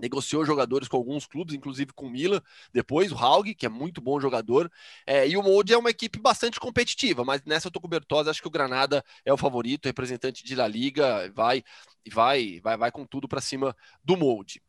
negociou 0.00 0.44
jogadores 0.44 0.88
com 0.88 0.96
alguns 0.96 1.26
clubes, 1.26 1.54
inclusive 1.54 1.92
com 1.92 2.06
o 2.06 2.10
Milan, 2.10 2.40
depois 2.72 3.10
o 3.10 3.16
Haug, 3.16 3.54
que 3.54 3.66
é 3.66 3.68
muito 3.68 4.00
bom 4.00 4.20
jogador, 4.20 4.70
é, 5.06 5.28
e 5.28 5.36
o 5.36 5.42
Molde 5.42 5.72
é 5.72 5.78
uma 5.78 5.90
equipe 5.90 6.20
bastante 6.20 6.60
competitiva, 6.60 7.24
mas 7.24 7.42
nessa 7.44 7.66
eu 7.66 7.72
tô 7.72 7.80
com 7.80 7.86
o 7.86 7.90
Bertozzi, 7.90 8.30
acho 8.30 8.42
que 8.42 8.48
o 8.48 8.50
Granada 8.50 9.04
é 9.24 9.32
o 9.32 9.36
favorito, 9.36 9.86
representante 9.86 10.44
de 10.44 10.54
La 10.54 10.68
Liga, 10.68 11.30
vai 11.34 11.64
vai 12.12 12.60
vai 12.60 12.76
vai 12.76 12.92
com 12.92 13.04
tudo 13.04 13.28
para 13.28 13.40
cima 13.40 13.76
do 14.04 14.16
Molde. 14.16 14.62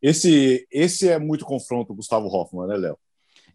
Esse 0.00 0.66
esse 0.70 1.08
é 1.08 1.18
muito 1.18 1.44
confronto 1.44 1.94
Gustavo 1.94 2.28
Hoffmann, 2.28 2.68
né, 2.68 2.76
Léo? 2.76 2.98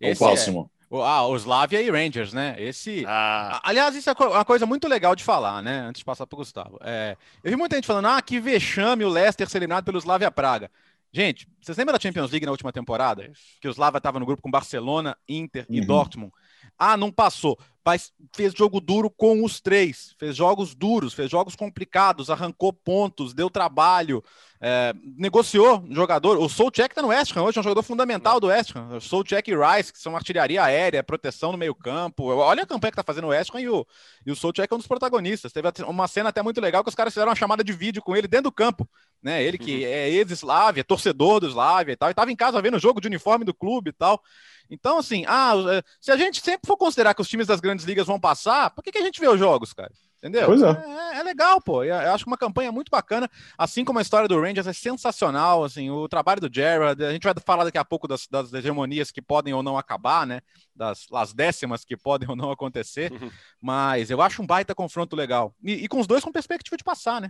É 0.01 0.12
o 0.12 0.17
próximo. 0.17 0.71
É. 0.79 0.82
Ah, 1.01 1.27
os 1.27 1.41
Slavia 1.41 1.82
e 1.82 1.89
Rangers, 1.89 2.34
né? 2.34 2.56
Esse. 2.58 3.03
Ah. 3.08 3.60
Aliás, 3.63 3.95
isso 3.95 4.10
é 4.10 4.13
uma 4.13 4.45
coisa 4.45 4.65
muito 4.65 4.88
legal 4.88 5.15
de 5.15 5.23
falar, 5.23 5.62
né? 5.62 5.79
Antes 5.82 5.99
de 5.99 6.06
passar 6.06 6.27
para 6.27 6.36
o 6.36 6.39
Gustavo. 6.39 6.77
É... 6.84 7.17
Eu 7.43 7.51
vi 7.51 7.56
muita 7.56 7.75
gente 7.75 7.88
falando, 7.88 8.08
ah, 8.08 8.21
que 8.21 8.39
vexame 8.39 9.03
o 9.03 9.10
Leicester 9.10 9.49
ser 9.49 9.58
eliminado 9.58 9.86
pelo 9.86 9.97
Slavia 9.97 10.29
Praga. 10.29 10.69
Gente, 11.12 11.47
vocês 11.62 11.77
lembram 11.77 11.93
da 11.93 12.01
Champions 12.01 12.32
League 12.32 12.45
na 12.45 12.51
última 12.51 12.71
temporada? 12.71 13.32
Que 13.62 13.67
o 13.67 13.71
Slavia 13.71 13.97
estava 13.97 14.19
no 14.19 14.25
grupo 14.25 14.41
com 14.41 14.51
Barcelona, 14.51 15.17
Inter 15.27 15.65
uhum. 15.69 15.75
e 15.75 15.82
Dortmund. 15.82 16.34
Ah, 16.77 16.97
não 16.97 17.12
passou 17.12 17.58
mas 17.86 18.13
fez 18.34 18.53
jogo 18.53 18.79
duro 18.79 19.10
com 19.10 19.43
os 19.43 19.60
três, 19.60 20.15
fez 20.17 20.36
jogos 20.36 20.73
duros, 20.73 21.13
fez 21.13 21.29
jogos 21.29 21.56
complicados, 21.56 22.29
arrancou 22.29 22.71
pontos, 22.71 23.34
deu 23.34 23.49
trabalho, 23.49 24.23
é, 24.65 24.93
negociou 25.17 25.86
jogador. 25.91 26.38
O 26.38 26.47
Soucek 26.47 26.95
tá 26.95 27.02
no 27.02 27.10
West 27.10 27.36
Ham 27.36 27.43
hoje, 27.43 27.58
é 27.58 27.60
um 27.60 27.63
jogador 27.63 27.84
fundamental 27.84 28.39
do 28.39 28.47
West 28.47 28.73
Ham. 28.73 28.95
O 28.95 29.02
Soucek 29.02 29.52
e 29.52 29.54
Rice, 29.54 29.91
que 29.91 29.99
são 29.99 30.15
artilharia 30.15 30.63
aérea, 30.63 31.04
proteção 31.04 31.52
no 31.52 31.58
meio 31.58 31.76
campo. 31.76 32.28
Olha 32.28 32.63
a 32.63 32.65
campanha 32.65 32.91
que 32.91 32.95
tá 32.95 33.04
fazendo 33.04 33.26
o 33.26 33.32
West 33.32 33.54
Ham 33.54 33.60
e 33.60 33.67
o, 33.67 33.86
e 34.26 34.32
o 34.32 34.36
Soucek 34.38 34.71
é 34.71 34.76
um 34.76 34.78
dos 34.78 34.88
protagonistas. 34.88 35.52
Teve 35.52 35.67
uma 35.86 36.08
cena 36.08 36.30
até 36.30 36.41
muito 36.41 36.62
legal 36.62 36.82
que 36.82 36.88
os 36.88 36.95
caras 36.95 37.13
fizeram 37.13 37.30
uma 37.30 37.36
chamada 37.36 37.62
de 37.62 37.73
vídeo 37.73 38.02
com 38.02 38.15
ele 38.15 38.26
dentro 38.26 38.45
do 38.45 38.54
campo. 38.54 38.88
Né? 39.21 39.43
Ele 39.43 39.58
que 39.58 39.84
uhum. 39.84 39.91
é 39.91 40.10
ex-Slavia, 40.10 40.84
torcedor 40.84 41.41
do 41.41 41.47
Slavia 41.49 41.91
e 41.91 41.97
tal, 41.97 42.10
e 42.10 42.13
tava 42.13 42.32
em 42.32 42.36
casa 42.36 42.62
vendo 42.62 42.78
o 42.78 42.80
jogo 42.80 43.02
de 43.02 43.08
uniforme 43.08 43.43
do 43.43 43.54
clube 43.54 43.89
e 43.89 43.93
tal. 43.93 44.21
Então, 44.69 44.97
assim, 44.97 45.26
ah, 45.28 45.56
é, 45.71 45.84
se 45.99 46.10
a 46.10 46.15
gente 46.15 46.41
sempre 46.41 46.65
for 46.65 46.78
considerar 46.78 47.13
que 47.13 47.21
os 47.21 47.28
times 47.28 47.47
das 47.47 47.60
grandes 47.60 47.84
ligas 47.84 48.08
vão 48.08 48.17
passar, 48.17 48.69
por 48.69 48.82
que, 48.82 48.93
que 48.93 48.97
a 48.97 49.04
gente 49.04 49.19
vê 49.19 49.28
os 49.28 49.38
jogos, 49.38 49.73
cara? 49.73 49.91
Entendeu? 50.23 50.45
Pois 50.45 50.62
é. 50.62 50.69
É, 50.69 51.19
é 51.19 51.23
legal, 51.23 51.59
pô. 51.59 51.83
Eu 51.83 52.13
acho 52.13 52.23
que 52.23 52.29
uma 52.29 52.38
campanha 52.38 52.71
muito 52.71 52.89
bacana, 52.89 53.29
assim 53.57 53.83
como 53.83 53.99
a 53.99 54.01
história 54.01 54.25
do 54.25 54.39
Rangers 54.39 54.65
é 54.65 54.71
sensacional, 54.71 55.65
assim, 55.65 55.89
o 55.89 56.07
trabalho 56.07 56.39
do 56.39 56.49
Gerard, 56.53 57.03
a 57.03 57.12
gente 57.12 57.23
vai 57.23 57.33
falar 57.45 57.65
daqui 57.65 57.77
a 57.77 57.83
pouco 57.83 58.07
das, 58.07 58.25
das 58.27 58.53
hegemonias 58.53 59.12
que 59.12 59.21
podem 59.21 59.53
ou 59.53 59.62
não 59.62 59.77
acabar, 59.77 60.25
né? 60.25 60.39
Das, 60.73 61.07
das 61.12 61.33
décimas 61.33 61.83
que 61.83 61.97
podem 61.97 62.29
ou 62.29 62.38
não 62.38 62.51
acontecer, 62.51 63.12
uhum. 63.12 63.29
mas 63.62 64.09
eu 64.09 64.21
acho 64.21 64.41
um 64.41 64.47
baita 64.47 64.73
confronto 64.73 65.13
legal. 65.13 65.53
E, 65.62 65.73
e 65.73 65.88
com 65.89 65.99
os 65.99 66.07
dois 66.07 66.23
com 66.23 66.31
perspectiva 66.31 66.77
de 66.77 66.86
passar, 66.86 67.19
né? 67.19 67.29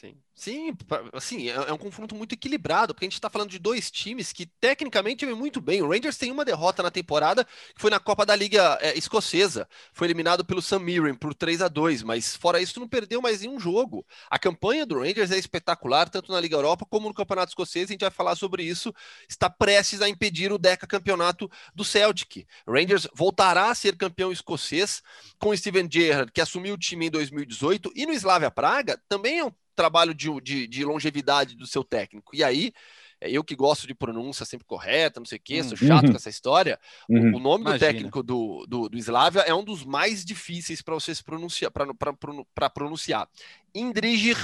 Sim, 0.00 0.14
sim, 0.32 0.76
assim, 1.12 1.48
é, 1.48 1.54
é 1.54 1.72
um 1.72 1.76
confronto 1.76 2.14
muito 2.14 2.32
equilibrado, 2.32 2.94
porque 2.94 3.04
a 3.04 3.08
gente 3.08 3.14
está 3.14 3.28
falando 3.28 3.50
de 3.50 3.58
dois 3.58 3.90
times 3.90 4.32
que 4.32 4.46
tecnicamente 4.46 5.26
vêm 5.26 5.34
muito 5.34 5.60
bem. 5.60 5.82
O 5.82 5.88
Rangers 5.88 6.16
tem 6.16 6.30
uma 6.30 6.44
derrota 6.44 6.84
na 6.84 6.90
temporada, 6.90 7.44
que 7.44 7.80
foi 7.80 7.90
na 7.90 7.98
Copa 7.98 8.24
da 8.24 8.36
Liga 8.36 8.78
é, 8.80 8.96
Escocesa. 8.96 9.68
Foi 9.92 10.06
eliminado 10.06 10.44
pelo 10.44 10.62
St. 10.62 10.78
Mirren 10.78 11.14
por 11.14 11.34
3 11.34 11.62
a 11.62 11.66
2 11.66 12.04
mas 12.04 12.36
fora 12.36 12.62
isso 12.62 12.78
não 12.78 12.86
perdeu 12.86 13.20
mais 13.20 13.40
nenhum 13.40 13.58
jogo. 13.58 14.06
A 14.30 14.38
campanha 14.38 14.86
do 14.86 15.00
Rangers 15.00 15.32
é 15.32 15.36
espetacular, 15.36 16.08
tanto 16.08 16.30
na 16.30 16.38
Liga 16.40 16.54
Europa 16.54 16.86
como 16.88 17.08
no 17.08 17.14
Campeonato 17.14 17.50
Escocês, 17.50 17.90
a 17.90 17.92
gente 17.92 18.02
vai 18.02 18.10
falar 18.10 18.36
sobre 18.36 18.62
isso. 18.62 18.94
Está 19.28 19.50
prestes 19.50 20.00
a 20.00 20.08
impedir 20.08 20.52
o 20.52 20.58
Deca 20.58 20.86
Campeonato 20.86 21.50
do 21.74 21.84
Celtic. 21.84 22.46
O 22.64 22.72
Rangers 22.72 23.08
voltará 23.12 23.68
a 23.68 23.74
ser 23.74 23.96
campeão 23.96 24.30
escocês 24.30 25.02
com 25.40 25.56
Steven 25.56 25.88
Gerrard, 25.90 26.30
que 26.30 26.40
assumiu 26.40 26.74
o 26.74 26.78
time 26.78 27.06
em 27.06 27.10
2018, 27.10 27.90
e 27.96 28.06
no 28.06 28.12
Slavia 28.12 28.50
Praga 28.50 29.00
também 29.08 29.40
é 29.40 29.44
um 29.44 29.50
trabalho 29.78 30.12
de, 30.12 30.28
de, 30.40 30.66
de, 30.66 30.84
longevidade 30.84 31.54
do 31.54 31.64
seu 31.64 31.84
técnico. 31.84 32.34
E 32.34 32.42
aí, 32.42 32.72
é 33.20 33.30
eu 33.30 33.44
que 33.44 33.54
gosto 33.54 33.86
de 33.86 33.94
pronúncia 33.94 34.44
sempre 34.44 34.66
correta, 34.66 35.20
não 35.20 35.24
sei 35.24 35.38
o 35.38 35.40
quê, 35.40 35.62
sou 35.62 35.76
chato 35.76 36.06
uhum. 36.06 36.10
com 36.10 36.16
essa 36.16 36.28
história. 36.28 36.80
Uhum. 37.08 37.36
O, 37.36 37.38
nome 37.38 37.62
Imagina. 37.62 37.72
do 37.72 37.78
técnico 37.78 38.22
do, 38.24 38.66
do, 38.68 38.88
do 38.88 38.98
Slavia 38.98 39.42
é 39.42 39.54
um 39.54 39.62
dos 39.62 39.84
mais 39.84 40.24
difíceis 40.24 40.82
para 40.82 40.94
você 40.94 41.14
se 41.14 41.22
pronunciar, 41.22 41.70
para 41.70 42.70
pronunciar. 42.70 43.28
Indrigir 43.72 44.36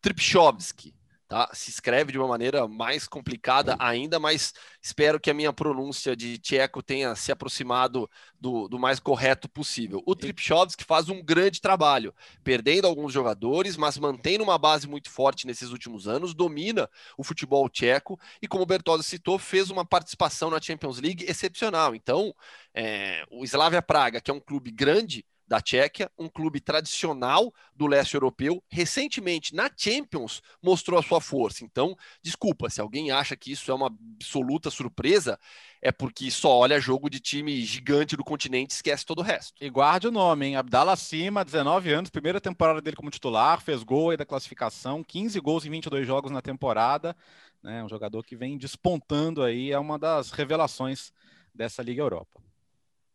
Tripchovski. 0.00 0.92
Tá? 1.28 1.50
Se 1.52 1.70
escreve 1.70 2.12
de 2.12 2.18
uma 2.18 2.28
maneira 2.28 2.68
mais 2.68 3.08
complicada 3.08 3.74
ainda, 3.80 4.20
mas 4.20 4.54
espero 4.80 5.18
que 5.18 5.28
a 5.28 5.34
minha 5.34 5.52
pronúncia 5.52 6.14
de 6.14 6.38
tcheco 6.38 6.80
tenha 6.80 7.16
se 7.16 7.32
aproximado 7.32 8.08
do, 8.40 8.68
do 8.68 8.78
mais 8.78 9.00
correto 9.00 9.48
possível. 9.48 10.00
O 10.06 10.14
Tripchovski 10.14 10.84
faz 10.84 11.08
um 11.08 11.20
grande 11.20 11.60
trabalho, 11.60 12.14
perdendo 12.44 12.86
alguns 12.86 13.12
jogadores, 13.12 13.76
mas 13.76 13.98
mantém 13.98 14.40
uma 14.40 14.56
base 14.56 14.86
muito 14.86 15.10
forte 15.10 15.48
nesses 15.48 15.70
últimos 15.70 16.06
anos, 16.06 16.32
domina 16.32 16.88
o 17.18 17.24
futebol 17.24 17.68
tcheco 17.68 18.16
e, 18.40 18.46
como 18.46 18.62
o 18.62 18.66
Bertozzi 18.66 19.02
citou, 19.02 19.36
fez 19.36 19.68
uma 19.68 19.84
participação 19.84 20.48
na 20.48 20.60
Champions 20.60 21.00
League 21.00 21.24
excepcional. 21.28 21.92
Então, 21.92 22.32
é, 22.72 23.24
o 23.32 23.42
Slavia 23.42 23.82
Praga, 23.82 24.20
que 24.20 24.30
é 24.30 24.34
um 24.34 24.40
clube 24.40 24.70
grande, 24.70 25.24
da 25.46 25.60
Tchequia, 25.60 26.10
um 26.18 26.28
clube 26.28 26.60
tradicional 26.60 27.52
do 27.74 27.86
leste 27.86 28.14
europeu, 28.14 28.62
recentemente 28.68 29.54
na 29.54 29.70
Champions 29.74 30.42
mostrou 30.62 30.98
a 30.98 31.02
sua 31.02 31.20
força. 31.20 31.64
Então, 31.64 31.96
desculpa, 32.22 32.68
se 32.68 32.80
alguém 32.80 33.10
acha 33.10 33.36
que 33.36 33.52
isso 33.52 33.70
é 33.70 33.74
uma 33.74 33.86
absoluta 33.86 34.70
surpresa, 34.70 35.38
é 35.80 35.92
porque 35.92 36.30
só 36.30 36.58
olha 36.58 36.80
jogo 36.80 37.08
de 37.08 37.20
time 37.20 37.64
gigante 37.64 38.16
do 38.16 38.24
continente 38.24 38.72
e 38.72 38.74
esquece 38.74 39.06
todo 39.06 39.20
o 39.20 39.22
resto. 39.22 39.54
E 39.60 39.70
guarde 39.70 40.08
o 40.08 40.12
nome, 40.12 40.46
hein? 40.46 40.56
Abdala 40.56 40.96
Cima, 40.96 41.44
19 41.44 41.92
anos, 41.92 42.10
primeira 42.10 42.40
temporada 42.40 42.82
dele 42.82 42.96
como 42.96 43.10
titular, 43.10 43.60
fez 43.60 43.82
gol 43.82 44.10
aí 44.10 44.16
da 44.16 44.26
classificação, 44.26 45.04
15 45.04 45.38
gols 45.40 45.64
em 45.64 45.70
22 45.70 46.06
jogos 46.06 46.32
na 46.32 46.42
temporada, 46.42 47.16
né? 47.62 47.84
Um 47.84 47.88
jogador 47.88 48.24
que 48.24 48.34
vem 48.34 48.58
despontando 48.58 49.42
aí, 49.42 49.70
é 49.70 49.78
uma 49.78 49.98
das 49.98 50.30
revelações 50.30 51.12
dessa 51.54 51.82
Liga 51.82 52.02
Europa. 52.02 52.40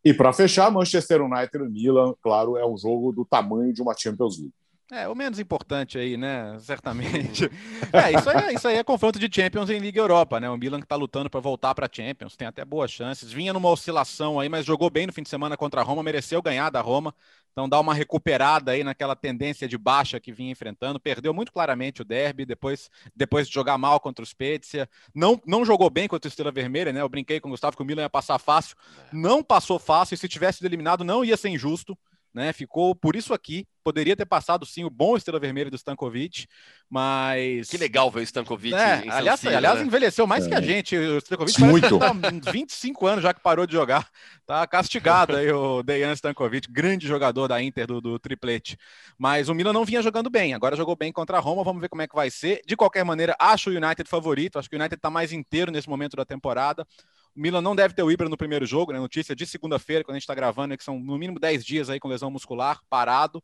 E 0.04 0.12
para 0.12 0.32
fechar, 0.32 0.70
Manchester 0.70 1.22
United 1.22 1.64
e 1.64 1.68
Milan, 1.68 2.14
claro, 2.20 2.56
é 2.56 2.66
um 2.66 2.76
jogo 2.76 3.12
do 3.12 3.24
tamanho 3.24 3.72
de 3.72 3.80
uma 3.80 3.94
Champions 3.96 4.38
League. 4.38 4.54
É, 4.94 5.08
o 5.08 5.14
menos 5.14 5.38
importante 5.38 5.96
aí, 5.96 6.18
né? 6.18 6.58
Certamente. 6.60 7.50
É, 7.92 8.12
isso 8.12 8.30
aí, 8.30 8.54
isso 8.54 8.68
aí 8.68 8.76
é 8.76 8.84
confronto 8.84 9.18
de 9.18 9.28
Champions 9.30 9.68
em 9.68 9.78
Liga 9.78 10.00
Europa, 10.00 10.40
né? 10.40 10.48
O 10.48 10.56
Milan 10.56 10.80
que 10.80 10.86
tá 10.86 10.96
lutando 10.96 11.28
para 11.28 11.40
voltar 11.40 11.74
para 11.74 11.88
Champions, 11.90 12.36
tem 12.36 12.48
até 12.48 12.64
boas 12.64 12.90
chances. 12.90 13.30
Vinha 13.30 13.52
numa 13.52 13.68
oscilação 13.68 14.40
aí, 14.40 14.48
mas 14.48 14.64
jogou 14.64 14.88
bem 14.88 15.06
no 15.06 15.12
fim 15.12 15.22
de 15.22 15.28
semana 15.28 15.56
contra 15.56 15.80
a 15.82 15.84
Roma, 15.84 16.02
mereceu 16.02 16.40
ganhar 16.40 16.70
da 16.70 16.80
Roma. 16.80 17.14
Então 17.52 17.68
dá 17.68 17.78
uma 17.78 17.92
recuperada 17.92 18.72
aí 18.72 18.82
naquela 18.82 19.14
tendência 19.14 19.68
de 19.68 19.76
baixa 19.76 20.18
que 20.18 20.32
vinha 20.32 20.50
enfrentando. 20.50 20.98
Perdeu 20.98 21.34
muito 21.34 21.52
claramente 21.52 22.00
o 22.00 22.04
derby 22.04 22.46
depois, 22.46 22.90
depois 23.14 23.46
de 23.46 23.52
jogar 23.52 23.76
mal 23.76 24.00
contra 24.00 24.22
o 24.22 24.26
Spezia. 24.26 24.88
Não, 25.14 25.40
não 25.46 25.64
jogou 25.64 25.90
bem 25.90 26.08
contra 26.08 26.28
o 26.28 26.30
Estrela 26.30 26.50
Vermelha, 26.50 26.92
né? 26.92 27.02
Eu 27.02 27.08
brinquei 27.08 27.40
com 27.40 27.48
o 27.48 27.50
Gustavo 27.50 27.76
que 27.76 27.82
o 27.82 27.86
Milan 27.86 28.02
ia 28.02 28.10
passar 28.10 28.38
fácil. 28.38 28.74
Não 29.12 29.42
passou 29.42 29.78
fácil 29.78 30.14
e 30.14 30.18
se 30.18 30.28
tivesse 30.28 30.64
eliminado 30.64 31.04
não 31.04 31.22
ia 31.24 31.36
ser 31.36 31.50
injusto 31.50 31.96
né? 32.34 32.52
Ficou 32.52 32.94
por 32.94 33.14
isso 33.14 33.34
aqui. 33.34 33.66
Poderia 33.84 34.16
ter 34.16 34.24
passado 34.24 34.64
sim 34.64 34.84
o 34.84 34.90
bom 34.90 35.16
Estrela 35.16 35.40
Vermelha 35.40 35.68
do 35.68 35.76
Stankovic, 35.76 36.46
mas. 36.88 37.68
Que 37.68 37.76
legal 37.76 38.10
ver 38.10 38.20
o 38.20 38.22
Stankovic. 38.22 38.74
É, 38.74 39.02
aliás, 39.08 39.40
Ciro, 39.40 39.56
aliás 39.56 39.80
né? 39.80 39.86
envelheceu 39.86 40.24
mais 40.24 40.46
é. 40.46 40.48
que 40.48 40.54
a 40.54 40.58
é. 40.58 40.62
gente. 40.62 40.96
O 40.96 41.18
Stankovic 41.18 41.60
Muito. 41.60 41.98
Tá 41.98 42.12
25 42.52 43.06
anos 43.06 43.22
já 43.24 43.34
que 43.34 43.40
parou 43.40 43.66
de 43.66 43.72
jogar. 43.72 44.08
Tá 44.46 44.64
castigado 44.68 45.36
aí 45.36 45.50
o 45.50 45.82
Dejan 45.84 46.12
Stankovic, 46.12 46.70
grande 46.70 47.08
jogador 47.08 47.48
da 47.48 47.60
Inter 47.60 47.88
do, 47.88 48.00
do 48.00 48.18
triplete. 48.20 48.78
Mas 49.18 49.48
o 49.48 49.54
Milan 49.54 49.72
não 49.72 49.84
vinha 49.84 50.00
jogando 50.00 50.30
bem. 50.30 50.54
Agora 50.54 50.76
jogou 50.76 50.94
bem 50.94 51.12
contra 51.12 51.38
a 51.38 51.40
Roma. 51.40 51.64
Vamos 51.64 51.80
ver 51.80 51.88
como 51.88 52.02
é 52.02 52.06
que 52.06 52.14
vai 52.14 52.30
ser. 52.30 52.62
De 52.64 52.76
qualquer 52.76 53.04
maneira, 53.04 53.34
acho 53.38 53.68
o 53.68 53.72
United 53.72 54.08
favorito. 54.08 54.60
Acho 54.60 54.70
que 54.70 54.76
o 54.76 54.78
United 54.78 54.96
está 54.96 55.10
mais 55.10 55.32
inteiro 55.32 55.72
nesse 55.72 55.88
momento 55.88 56.16
da 56.16 56.24
temporada. 56.24 56.86
O 57.34 57.40
Milan 57.40 57.62
não 57.62 57.74
deve 57.74 57.94
ter 57.94 58.02
o 58.02 58.10
Ibra 58.10 58.28
no 58.28 58.36
primeiro 58.36 58.66
jogo, 58.66 58.92
né? 58.92 58.98
Notícia 58.98 59.34
de 59.34 59.46
segunda-feira, 59.46 60.04
quando 60.04 60.16
a 60.16 60.18
gente 60.18 60.24
está 60.24 60.34
gravando, 60.34 60.74
é 60.74 60.76
que 60.76 60.84
são 60.84 60.98
no 60.98 61.16
mínimo 61.16 61.40
10 61.40 61.64
dias 61.64 61.90
aí 61.90 61.98
com 61.98 62.08
lesão 62.08 62.30
muscular, 62.30 62.80
parado. 62.90 63.42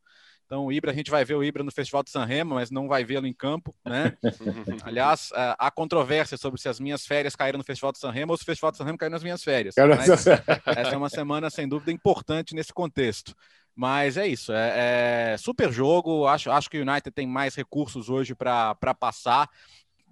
Então, 0.48 0.64
o 0.64 0.72
Ibra, 0.72 0.90
a 0.90 0.94
gente 0.94 1.11
vai 1.11 1.27
ver 1.27 1.35
o 1.35 1.44
Ibra 1.44 1.62
no 1.62 1.70
Festival 1.70 2.03
de 2.03 2.11
Sanremo, 2.11 2.55
mas 2.55 2.70
não 2.70 2.88
vai 2.88 3.05
vê-lo 3.05 3.27
em 3.27 3.35
campo, 3.35 3.74
né? 3.85 4.16
Aliás, 4.83 5.31
há 5.59 5.70
controvérsia 5.70 6.38
sobre 6.38 6.59
se 6.59 6.70
as 6.70 6.81
minhas 6.81 7.07
férias 7.07 7.37
caíram 7.37 7.59
no 7.59 7.64
Festival 7.64 7.92
de 7.92 7.98
Sanremo 7.98 8.33
ou 8.33 8.37
se 8.38 8.44
o 8.44 8.46
Festival 8.46 8.70
de 8.70 8.79
Sanremo 8.79 8.96
caiu 8.96 9.11
nas 9.11 9.22
minhas 9.22 9.44
férias. 9.44 9.74
essa 10.64 10.94
é 10.94 10.96
uma 10.96 11.11
semana, 11.11 11.51
sem 11.51 11.68
dúvida, 11.68 11.92
importante 11.92 12.55
nesse 12.55 12.72
contexto. 12.72 13.35
Mas 13.77 14.16
é 14.16 14.27
isso, 14.27 14.51
é, 14.53 15.35
é 15.35 15.37
super 15.37 15.70
jogo. 15.70 16.27
Acho, 16.27 16.51
acho 16.51 16.68
que 16.68 16.79
o 16.79 16.83
United 16.83 17.11
tem 17.12 17.27
mais 17.27 17.55
recursos 17.55 18.09
hoje 18.09 18.35
para 18.35 18.74
passar 18.98 19.48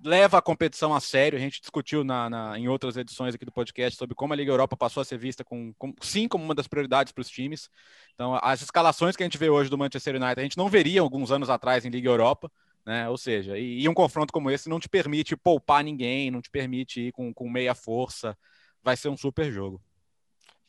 leva 0.06 0.38
a 0.38 0.42
competição 0.42 0.94
a 0.94 1.00
sério. 1.00 1.36
A 1.36 1.40
gente 1.40 1.60
discutiu 1.60 2.04
na, 2.04 2.30
na, 2.30 2.58
em 2.58 2.68
outras 2.68 2.96
edições 2.96 3.34
aqui 3.34 3.44
do 3.44 3.50
podcast 3.50 3.98
sobre 3.98 4.14
como 4.14 4.32
a 4.32 4.36
Liga 4.36 4.52
Europa 4.52 4.76
passou 4.76 5.00
a 5.00 5.04
ser 5.04 5.18
vista 5.18 5.44
com, 5.44 5.74
com 5.74 5.92
sim 6.00 6.28
como 6.28 6.44
uma 6.44 6.54
das 6.54 6.68
prioridades 6.68 7.12
para 7.12 7.22
os 7.22 7.28
times. 7.28 7.68
Então, 8.14 8.38
as 8.40 8.62
escalações 8.62 9.16
que 9.16 9.22
a 9.22 9.26
gente 9.26 9.36
vê 9.36 9.50
hoje 9.50 9.68
do 9.68 9.76
Manchester 9.76 10.14
United, 10.14 10.40
a 10.40 10.42
gente 10.42 10.56
não 10.56 10.68
veria 10.68 11.00
alguns 11.00 11.32
anos 11.32 11.50
atrás 11.50 11.84
em 11.84 11.90
Liga 11.90 12.08
Europa. 12.08 12.50
Né? 12.86 13.08
Ou 13.08 13.18
seja, 13.18 13.58
e, 13.58 13.82
e 13.82 13.88
um 13.88 13.94
confronto 13.94 14.32
como 14.32 14.48
esse 14.48 14.68
não 14.68 14.78
te 14.78 14.88
permite 14.88 15.36
poupar 15.36 15.82
ninguém, 15.82 16.30
não 16.30 16.40
te 16.40 16.50
permite 16.50 17.08
ir 17.08 17.12
com, 17.12 17.34
com 17.34 17.50
meia 17.50 17.74
força. 17.74 18.38
Vai 18.82 18.96
ser 18.96 19.08
um 19.08 19.16
super 19.16 19.50
jogo. 19.50 19.82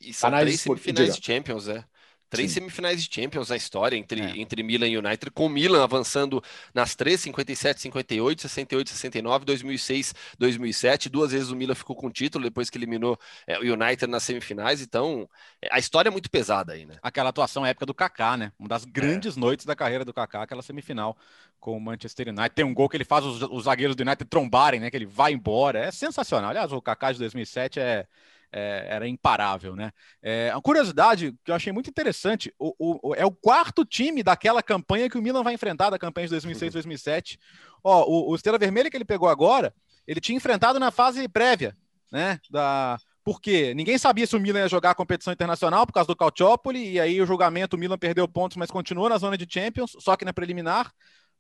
E 0.02 0.12
são 0.14 0.32
três 0.32 0.62
semifinais 0.62 1.16
de 1.16 1.24
Champions, 1.24 1.68
é. 1.68 1.86
Três 2.30 2.52
Sim. 2.52 2.62
semifinais 2.62 3.04
de 3.04 3.14
Champions 3.14 3.50
na 3.50 3.56
história 3.56 3.96
entre, 3.96 4.22
é. 4.22 4.38
entre 4.38 4.62
Milan 4.62 4.88
e 4.88 4.98
United, 4.98 5.32
com 5.32 5.48
Milan 5.48 5.84
avançando 5.84 6.44
nas 6.74 6.94
três, 6.94 7.22
57, 7.22 7.82
58, 7.82 8.42
68, 8.42 8.90
69, 8.90 9.46
2006, 9.46 10.14
2007. 10.38 11.10
Duas 11.10 11.32
vezes 11.32 11.50
o 11.50 11.56
Milan 11.56 11.76
ficou 11.76 11.96
com 11.96 12.08
o 12.08 12.12
título 12.12 12.44
depois 12.44 12.70
que 12.70 12.78
eliminou 12.78 13.18
é, 13.46 13.58
o 13.60 13.74
United 13.74 14.08
nas 14.08 14.24
semifinais. 14.24 14.82
Então, 14.82 15.30
é, 15.62 15.70
a 15.72 15.80
história 15.80 16.10
é 16.10 16.12
muito 16.12 16.30
pesada 16.30 16.74
aí, 16.74 16.86
né? 16.86 16.98
Aquela 17.02 17.30
atuação 17.30 17.66
época 17.66 17.86
do 17.86 17.94
Kaká, 17.94 18.36
né? 18.36 18.52
Uma 18.60 18.68
das 18.68 18.84
grandes 18.84 19.38
é. 19.38 19.40
noites 19.40 19.66
da 19.66 19.76
carreira 19.76 20.04
do 20.04 20.14
Kaká, 20.14 20.44
aquela 20.44 20.62
semifinal 20.62 21.18
com 21.60 21.78
o 21.78 21.82
Manchester 21.82 22.28
United. 22.28 22.52
Tem 22.52 22.66
um 22.66 22.74
gol 22.74 22.90
que 22.90 22.98
ele 22.98 23.06
faz 23.06 23.26
os, 23.26 23.42
os 23.42 23.64
zagueiros 23.64 23.96
do 23.96 24.02
United 24.02 24.26
trombarem, 24.30 24.80
né? 24.80 24.90
Que 24.90 24.98
ele 24.98 25.06
vai 25.06 25.32
embora. 25.32 25.80
É 25.80 25.92
sensacional. 25.92 26.50
Aliás, 26.50 26.72
o 26.72 26.82
Kaká 26.82 27.12
de 27.12 27.20
2007 27.20 27.80
é 27.80 28.06
é, 28.52 28.88
era 28.90 29.08
imparável, 29.08 29.76
né? 29.76 29.92
É, 30.22 30.52
uma 30.54 30.62
curiosidade 30.62 31.34
que 31.44 31.52
eu 31.52 31.56
achei 31.56 31.72
muito 31.72 31.90
interessante: 31.90 32.54
o, 32.58 32.74
o, 33.10 33.16
é 33.16 33.26
o 33.26 33.32
quarto 33.32 33.86
time 33.86 34.24
daquela 34.24 34.64
campanha 34.64 35.10
que 35.10 35.18
o 35.18 35.22
Milan 35.22 35.44
vai 35.44 35.54
enfrentar, 35.54 35.90
da 35.90 36.00
campanha 36.00 36.28
de 36.28 36.36
2006-2007. 36.36 37.38
Ó, 37.84 38.06
o, 38.06 38.32
o 38.32 38.36
Estrela 38.36 38.58
Vermelha 38.58 38.90
que 38.90 38.98
ele 38.98 39.06
pegou 39.06 39.30
agora, 39.30 39.74
ele 40.08 40.22
tinha 40.22 40.38
enfrentado 40.38 40.80
na 40.80 40.92
fase 40.92 41.28
prévia, 41.28 41.76
né? 42.12 42.40
Da, 42.50 42.98
porque 43.24 43.74
ninguém 43.74 43.98
sabia 43.98 44.26
se 44.26 44.38
o 44.38 44.40
Milan 44.40 44.60
ia 44.60 44.70
jogar 44.70 44.92
a 44.92 44.96
competição 44.96 45.34
internacional 45.34 45.86
por 45.86 45.92
causa 45.92 46.08
do 46.08 46.16
Calciopoli, 46.16 46.92
e 46.92 47.00
aí 47.00 47.22
o 47.22 47.26
julgamento, 47.26 47.76
o 47.76 47.80
Milan 47.80 47.98
perdeu 47.98 48.26
pontos, 48.26 48.56
mas 48.56 48.72
continua 48.72 49.10
na 49.10 49.18
zona 49.18 49.38
de 49.38 49.46
Champions, 49.50 49.98
só 50.00 50.16
que 50.16 50.24
na 50.24 50.32
preliminar 50.32 50.94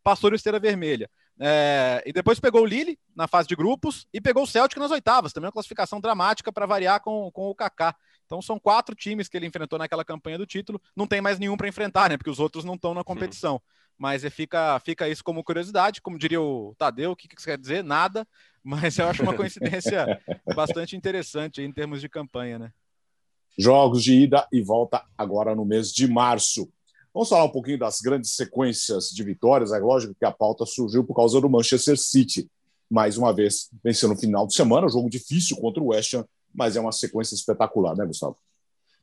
passou 0.04 0.32
o 0.32 0.36
Estrela 0.36 0.60
Vermelha. 0.60 1.10
É, 1.40 2.02
e 2.06 2.12
depois 2.12 2.40
pegou 2.40 2.64
o 2.64 2.66
Lille 2.66 2.98
na 3.16 3.28
fase 3.28 3.48
de 3.48 3.56
grupos 3.56 4.08
e 4.12 4.20
pegou 4.20 4.44
o 4.44 4.48
Celtic 4.48 4.78
nas 4.80 4.90
oitavas, 4.90 5.32
também 5.32 5.48
uma 5.48 5.52
classificação 5.52 6.02
dramática 6.02 6.52
para 6.52 6.66
variar 6.66 7.00
com, 7.00 7.30
com 7.32 7.50
o 7.50 7.56
Kaká. 7.56 7.96
Então 8.26 8.42
são 8.42 8.60
quatro 8.60 8.96
times 8.96 9.30
que 9.30 9.38
ele 9.38 9.46
enfrentou 9.46 9.78
naquela 9.78 10.04
campanha 10.04 10.38
do 10.38 10.46
título. 10.46 10.82
Não 10.96 11.08
tem 11.08 11.22
mais 11.22 11.40
nenhum 11.40 11.56
para 11.56 11.68
enfrentar, 11.68 12.10
né? 12.10 12.18
Porque 12.18 12.30
os 12.30 12.40
outros 12.40 12.66
não 12.66 12.74
estão 12.74 12.94
na 12.94 13.04
competição. 13.04 13.54
Uhum. 13.54 13.60
Mas 13.98 14.24
é, 14.24 14.30
fica, 14.30 14.80
fica 14.80 15.08
isso 15.08 15.24
como 15.24 15.44
curiosidade, 15.44 16.02
como 16.02 16.20
diria 16.20 16.42
o 16.42 16.76
Tadeu, 16.78 17.12
o 17.12 17.16
que, 17.16 17.28
que 17.28 17.36
isso 17.36 17.48
quer 17.48 17.58
dizer? 17.58 17.84
Nada. 17.84 18.28
Mas 18.64 18.98
eu 18.98 19.08
acho 19.08 19.24
uma 19.24 19.34
coincidência 19.34 20.22
bastante 20.56 20.96
interessante 20.96 21.62
em 21.62 21.72
termos 21.72 22.02
de 22.02 22.10
campanha, 22.10 22.60
né? 22.60 22.72
Jogos 23.58 24.04
de 24.04 24.14
ida 24.14 24.48
e 24.52 24.62
volta 24.62 25.04
agora 25.18 25.56
no 25.56 25.66
mês 25.66 25.92
de 25.92 26.08
março. 26.08 26.70
Vamos 27.18 27.30
falar 27.30 27.46
um 27.46 27.50
pouquinho 27.50 27.80
das 27.80 28.00
grandes 28.00 28.36
sequências 28.36 29.10
de 29.10 29.24
vitórias. 29.24 29.72
É 29.72 29.80
lógico 29.80 30.14
que 30.14 30.24
a 30.24 30.32
pauta 30.32 30.68
surgiu 30.68 31.04
por 31.04 31.16
causa 31.16 31.42
do 31.42 31.50
Manchester 31.50 31.98
City. 31.98 32.48
Mais 32.88 33.18
uma 33.18 33.34
vez, 33.34 33.72
venceu 33.84 34.08
no 34.08 34.16
final 34.16 34.46
de 34.46 34.54
semana, 34.54 34.86
um 34.86 34.90
jogo 34.90 35.10
difícil 35.10 35.58
contra 35.58 35.82
o 35.82 35.88
West 35.88 36.14
Ham, 36.14 36.24
mas 36.54 36.76
é 36.76 36.80
uma 36.80 36.92
sequência 36.92 37.34
espetacular, 37.34 37.96
né, 37.96 38.06
Gustavo? 38.06 38.38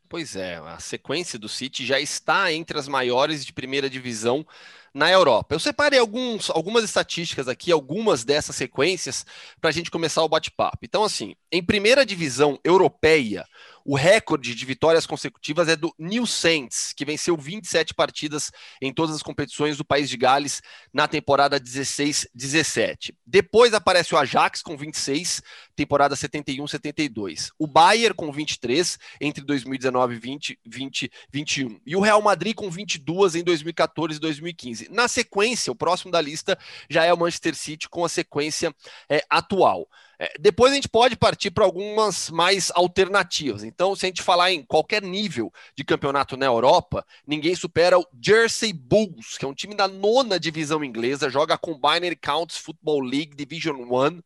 Pois 0.09 0.37
é, 0.37 0.59
a 0.59 0.79
sequência 0.79 1.37
do 1.41 1.49
City 1.49 1.85
já 1.85 1.99
está 1.99 2.53
entre 2.53 2.79
as 2.79 2.87
maiores 2.87 3.45
de 3.45 3.53
primeira 3.53 3.91
divisão 3.91 4.47
na 4.95 5.11
Europa. 5.11 5.53
Eu 5.57 5.59
separei 5.59 5.99
alguns, 5.99 6.51
algumas 6.51 6.85
estatísticas 6.85 7.49
aqui, 7.49 7.73
algumas 7.73 8.23
dessas 8.23 8.55
sequências, 8.55 9.27
para 9.61 9.71
a 9.71 9.73
gente 9.73 9.91
começar 9.91 10.23
o 10.23 10.29
bate-papo. 10.29 10.79
Então, 10.83 11.03
assim, 11.03 11.35
em 11.51 11.65
primeira 11.65 12.07
divisão 12.07 12.61
europeia, 12.63 13.45
o 13.85 13.95
recorde 13.97 14.55
de 14.55 14.65
vitórias 14.65 15.07
consecutivas 15.07 15.69
é 15.69 15.77
do 15.77 15.95
New 15.99 16.27
Saints, 16.27 16.93
que 16.97 17.05
venceu 17.05 17.37
27 17.37 17.93
partidas 17.93 18.51
em 18.81 18.93
todas 18.93 19.15
as 19.15 19.23
competições 19.23 19.77
do 19.77 19.85
país 19.85 20.09
de 20.09 20.17
Gales 20.17 20.63
na 20.93 21.07
temporada 21.07 21.61
16-17. 21.61 23.15
Depois 23.27 23.75
aparece 23.75 24.15
o 24.15 24.19
Ajax 24.19 24.63
com 24.63 24.77
26, 24.77 25.43
temporada 25.77 26.15
71-72. 26.17 27.51
O 27.59 27.67
Bayern 27.67 28.15
com 28.15 28.33
23 28.33 28.99
entre 29.21 29.45
2019 29.45 30.15
e 30.15 30.19
20, 30.19 30.59
20, 30.65 31.13
21. 31.31 31.81
E 31.85 31.95
o 31.95 32.01
Real 32.01 32.23
Madrid 32.23 32.55
com 32.55 32.71
22 32.71 33.35
em 33.35 33.45
2014 33.45 34.17
e 34.17 34.21
2015. 34.21 34.89
Na 34.91 35.09
sequência, 35.09 35.71
o 35.71 35.77
próximo 35.77 36.11
da 36.11 36.21
lista 36.21 36.59
já 36.89 37.05
é 37.05 37.13
o 37.13 37.19
Manchester 37.19 37.55
City 37.55 37.89
com 37.89 38.05
a 38.05 38.09
sequência 38.09 38.75
é, 39.09 39.23
atual. 39.29 39.89
É, 40.25 40.33
depois 40.41 40.73
a 40.73 40.75
gente 40.75 40.89
pode 40.89 41.17
partir 41.17 41.51
para 41.51 41.67
algumas 41.67 42.31
mais 42.31 42.73
alternativas. 42.75 43.63
Então, 43.63 43.95
se 43.95 44.07
a 44.07 44.09
gente 44.09 44.23
falar 44.23 44.51
em 44.53 44.63
qualquer 44.63 45.03
nível 45.03 45.53
de 45.77 45.85
campeonato 45.85 46.35
na 46.35 46.47
Europa, 46.47 47.05
ninguém 47.27 47.55
supera 47.55 47.99
o 47.99 48.07
Jersey 48.23 48.73
Bulls, 48.73 49.37
que 49.37 49.45
é 49.45 49.49
um 49.49 49.53
time 49.53 49.75
da 49.75 49.87
nona 49.87 50.41
divisão 50.41 50.83
inglesa, 50.83 51.29
joga 51.29 51.55
a 51.55 51.59
Combined 51.59 52.17
Counts 52.17 52.57
Football 52.57 53.03
League 53.03 53.37
Division 53.37 53.77
1, 53.77 54.23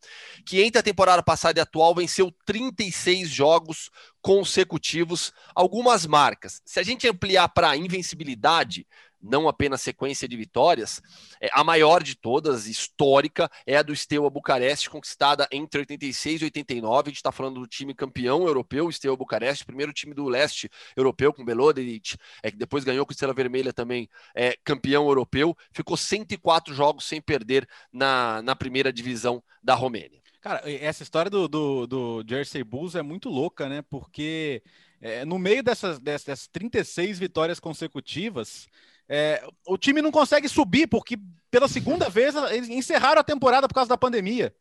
que 0.46 0.62
entre 0.62 0.78
a 0.78 0.84
temporada 0.84 1.20
passada 1.20 1.58
e 1.58 1.62
atual 1.62 1.96
venceu 1.96 2.32
36 2.46 3.28
jogos 3.28 3.90
consecutivos, 4.22 5.32
algumas 5.52 6.06
marcas. 6.06 6.62
Se 6.64 6.78
a 6.78 6.82
gente 6.84 7.08
ampliar 7.08 7.48
para 7.48 7.76
invencibilidade, 7.76 8.86
não 9.20 9.48
apenas 9.48 9.82
sequência 9.82 10.28
de 10.28 10.36
vitórias, 10.36 11.02
é, 11.40 11.48
a 11.52 11.64
maior 11.64 12.02
de 12.02 12.14
todas, 12.14 12.66
histórica, 12.66 13.50
é 13.66 13.76
a 13.76 13.82
do 13.82 13.94
Steaua 13.94 14.30
Bucareste, 14.30 14.90
conquistada 14.90 15.48
entre 15.50 15.80
86 15.80 16.42
e 16.42 16.44
89. 16.44 17.08
A 17.08 17.10
gente 17.10 17.16
está 17.16 17.32
falando 17.32 17.60
do 17.60 17.66
time 17.66 17.94
campeão 17.94 18.46
europeu, 18.46 18.90
Steaua 18.90 19.16
Bucareste, 19.16 19.64
primeiro 19.64 19.92
time 19.92 20.14
do 20.14 20.28
leste 20.28 20.70
europeu 20.96 21.32
com 21.32 21.44
Belodedic, 21.44 22.16
é, 22.42 22.50
que 22.50 22.56
depois 22.56 22.84
ganhou 22.84 23.04
com 23.04 23.12
Estrela 23.12 23.34
Vermelha 23.34 23.72
também, 23.72 24.08
é, 24.34 24.56
campeão 24.64 25.08
europeu. 25.08 25.56
Ficou 25.72 25.96
104 25.96 26.74
jogos 26.74 27.04
sem 27.04 27.20
perder 27.20 27.68
na, 27.92 28.42
na 28.42 28.54
primeira 28.54 28.92
divisão 28.92 29.42
da 29.62 29.74
Romênia. 29.74 30.18
Cara, 30.40 30.62
essa 30.64 31.02
história 31.02 31.30
do, 31.30 31.48
do, 31.48 31.86
do 31.86 32.24
Jersey 32.26 32.62
Bulls 32.62 32.94
é 32.94 33.02
muito 33.02 33.28
louca, 33.28 33.68
né? 33.68 33.82
Porque 33.90 34.62
é, 35.00 35.24
no 35.24 35.38
meio 35.38 35.62
dessas, 35.62 35.98
dessas 35.98 36.46
36 36.46 37.18
vitórias 37.18 37.58
consecutivas, 37.58 38.68
é, 39.08 39.42
o 39.66 39.78
time 39.78 40.02
não 40.02 40.10
consegue 40.10 40.48
subir, 40.48 40.86
porque 40.86 41.18
pela 41.50 41.68
segunda 41.68 42.08
vez 42.08 42.34
eles 42.50 42.68
encerraram 42.68 43.20
a 43.20 43.24
temporada 43.24 43.66
por 43.66 43.74
causa 43.74 43.88
da 43.88 43.96
pandemia. 43.96 44.54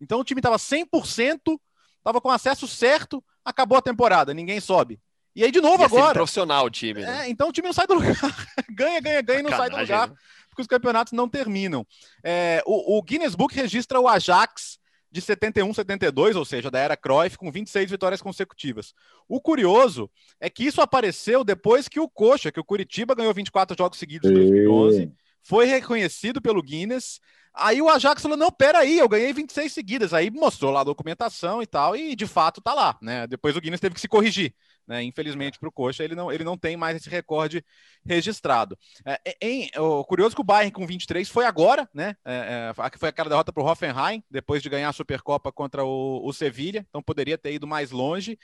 Então 0.00 0.20
o 0.20 0.24
time 0.24 0.38
estava 0.38 0.56
100%, 0.56 1.58
estava 1.98 2.20
com 2.20 2.30
acesso 2.30 2.68
certo, 2.68 3.22
acabou 3.44 3.76
a 3.76 3.82
temporada, 3.82 4.32
ninguém 4.32 4.60
sobe. 4.60 5.00
E 5.34 5.44
aí, 5.44 5.52
de 5.52 5.60
novo, 5.60 5.84
agora. 5.84 6.14
profissional 6.14 6.64
o 6.64 6.70
time. 6.70 7.02
Né? 7.02 7.26
É, 7.26 7.30
então 7.30 7.48
o 7.48 7.52
time 7.52 7.68
não 7.68 7.72
sai 7.72 7.86
do 7.86 7.94
lugar. 7.94 8.16
ganha, 8.70 9.00
ganha, 9.00 9.22
ganha 9.22 9.40
e 9.40 9.42
não 9.42 9.50
sai 9.50 9.70
do 9.70 9.76
lugar, 9.76 10.08
né? 10.08 10.16
porque 10.48 10.62
os 10.62 10.66
campeonatos 10.66 11.12
não 11.12 11.28
terminam. 11.28 11.86
É, 12.24 12.62
o, 12.66 12.98
o 12.98 13.02
Guinness 13.02 13.34
Book 13.34 13.54
registra 13.54 14.00
o 14.00 14.08
Ajax 14.08 14.78
de 15.18 15.26
71, 15.26 15.74
72, 15.74 16.36
ou 16.36 16.44
seja, 16.44 16.70
da 16.70 16.78
era 16.78 16.96
Cruyff, 16.96 17.36
com 17.36 17.50
26 17.50 17.90
vitórias 17.90 18.22
consecutivas. 18.22 18.94
O 19.28 19.40
curioso 19.40 20.10
é 20.40 20.48
que 20.48 20.64
isso 20.64 20.80
apareceu 20.80 21.44
depois 21.44 21.88
que 21.88 22.00
o 22.00 22.08
Coxa, 22.08 22.52
que 22.52 22.60
o 22.60 22.64
Curitiba 22.64 23.14
ganhou 23.14 23.34
24 23.34 23.76
jogos 23.76 23.98
seguidos 23.98 24.30
em 24.30 24.34
2011, 24.34 25.12
foi 25.48 25.64
reconhecido 25.64 26.42
pelo 26.42 26.62
Guinness. 26.62 27.20
Aí 27.54 27.80
o 27.80 27.88
Ajax 27.88 28.20
falou: 28.20 28.36
não, 28.36 28.52
peraí, 28.52 28.98
eu 28.98 29.08
ganhei 29.08 29.32
26 29.32 29.72
seguidas. 29.72 30.12
Aí 30.12 30.30
mostrou 30.30 30.70
lá 30.70 30.82
a 30.82 30.84
documentação 30.84 31.62
e 31.62 31.66
tal, 31.66 31.96
e 31.96 32.14
de 32.14 32.26
fato 32.26 32.60
tá 32.60 32.74
lá, 32.74 32.98
né? 33.00 33.26
Depois 33.26 33.56
o 33.56 33.60
Guinness 33.60 33.80
teve 33.80 33.94
que 33.94 34.00
se 34.00 34.08
corrigir. 34.08 34.54
Né? 34.86 35.02
Infelizmente 35.02 35.58
para 35.58 35.68
o 35.68 35.72
Coxa, 35.72 36.02
ele 36.02 36.14
não, 36.14 36.32
ele 36.32 36.44
não 36.44 36.56
tem 36.56 36.74
mais 36.74 36.96
esse 36.96 37.10
recorde 37.10 37.62
registrado. 38.06 38.78
É, 39.04 39.20
é 39.24 39.36
em, 39.42 39.70
o 39.76 40.02
curioso 40.04 40.34
que 40.34 40.40
o 40.40 40.44
Bayern 40.44 40.72
com 40.72 40.86
23 40.86 41.28
foi 41.28 41.44
agora, 41.46 41.88
né? 41.94 42.14
É, 42.24 42.70
é, 42.70 42.98
foi 42.98 43.08
aquela 43.08 43.28
derrota 43.28 43.52
para 43.52 43.62
o 43.62 43.66
Hoffenheim, 43.66 44.22
depois 44.30 44.62
de 44.62 44.68
ganhar 44.68 44.88
a 44.88 44.92
Supercopa 44.92 45.50
contra 45.50 45.84
o, 45.84 46.26
o 46.26 46.32
Sevilha, 46.32 46.86
então 46.88 47.02
poderia 47.02 47.36
ter 47.36 47.52
ido 47.52 47.66
mais 47.66 47.90
longe. 47.90 48.38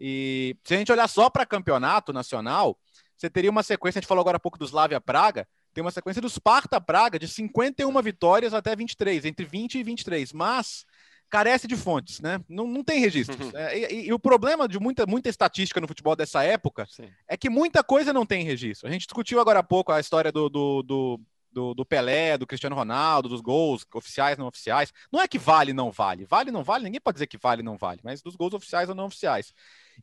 E 0.00 0.56
se 0.64 0.74
a 0.74 0.78
gente 0.78 0.90
olhar 0.90 1.08
só 1.08 1.30
para 1.30 1.46
campeonato 1.46 2.12
nacional, 2.12 2.76
você 3.16 3.30
teria 3.30 3.50
uma 3.50 3.62
sequência, 3.62 3.98
a 3.98 4.00
gente 4.00 4.08
falou 4.08 4.20
agora 4.20 4.36
há 4.36 4.40
pouco 4.40 4.58
do 4.58 4.64
Slavia 4.64 5.00
Praga, 5.00 5.46
tem 5.74 5.82
uma 5.82 5.90
sequência 5.90 6.22
do 6.22 6.30
Sparta 6.30 6.80
Praga 6.80 7.18
de 7.18 7.26
51 7.26 8.00
vitórias 8.00 8.54
até 8.54 8.74
23, 8.74 9.24
entre 9.24 9.44
20 9.44 9.74
e 9.74 9.82
23, 9.82 10.32
mas 10.32 10.86
carece 11.28 11.66
de 11.66 11.76
fontes, 11.76 12.20
né? 12.20 12.40
Não, 12.48 12.66
não 12.66 12.84
tem 12.84 13.00
registros. 13.00 13.38
Uhum. 13.38 13.52
É, 13.54 13.92
e, 13.92 14.06
e, 14.06 14.12
o 14.12 14.18
problema 14.18 14.68
de 14.68 14.78
muita, 14.78 15.04
muita 15.06 15.28
estatística 15.28 15.80
no 15.80 15.88
futebol 15.88 16.14
dessa 16.14 16.42
época 16.44 16.86
Sim. 16.88 17.08
é 17.26 17.36
que 17.36 17.50
muita 17.50 17.82
coisa 17.82 18.12
não 18.12 18.24
tem 18.24 18.44
registro. 18.44 18.88
A 18.88 18.92
gente 18.92 19.06
discutiu 19.06 19.40
agora 19.40 19.58
há 19.58 19.62
pouco 19.62 19.90
a 19.90 20.00
história 20.00 20.30
do, 20.30 20.48
do, 20.48 20.82
do 20.82 21.20
do, 21.54 21.72
do, 21.72 21.86
Pelé, 21.86 22.36
do 22.36 22.46
Cristiano 22.46 22.74
Ronaldo, 22.74 23.28
dos 23.28 23.40
gols 23.40 23.86
oficiais, 23.94 24.36
não 24.36 24.48
oficiais. 24.48 24.92
Não 25.12 25.22
é 25.22 25.28
que 25.28 25.38
vale, 25.38 25.72
não 25.72 25.92
vale. 25.92 26.26
Vale, 26.26 26.50
não 26.50 26.64
vale, 26.64 26.84
ninguém 26.84 27.00
pode 27.00 27.14
dizer 27.14 27.28
que 27.28 27.38
vale, 27.38 27.62
não 27.62 27.78
vale, 27.78 28.00
mas 28.02 28.20
dos 28.20 28.34
gols 28.34 28.54
oficiais 28.54 28.88
ou 28.88 28.94
não 28.94 29.06
oficiais. 29.06 29.54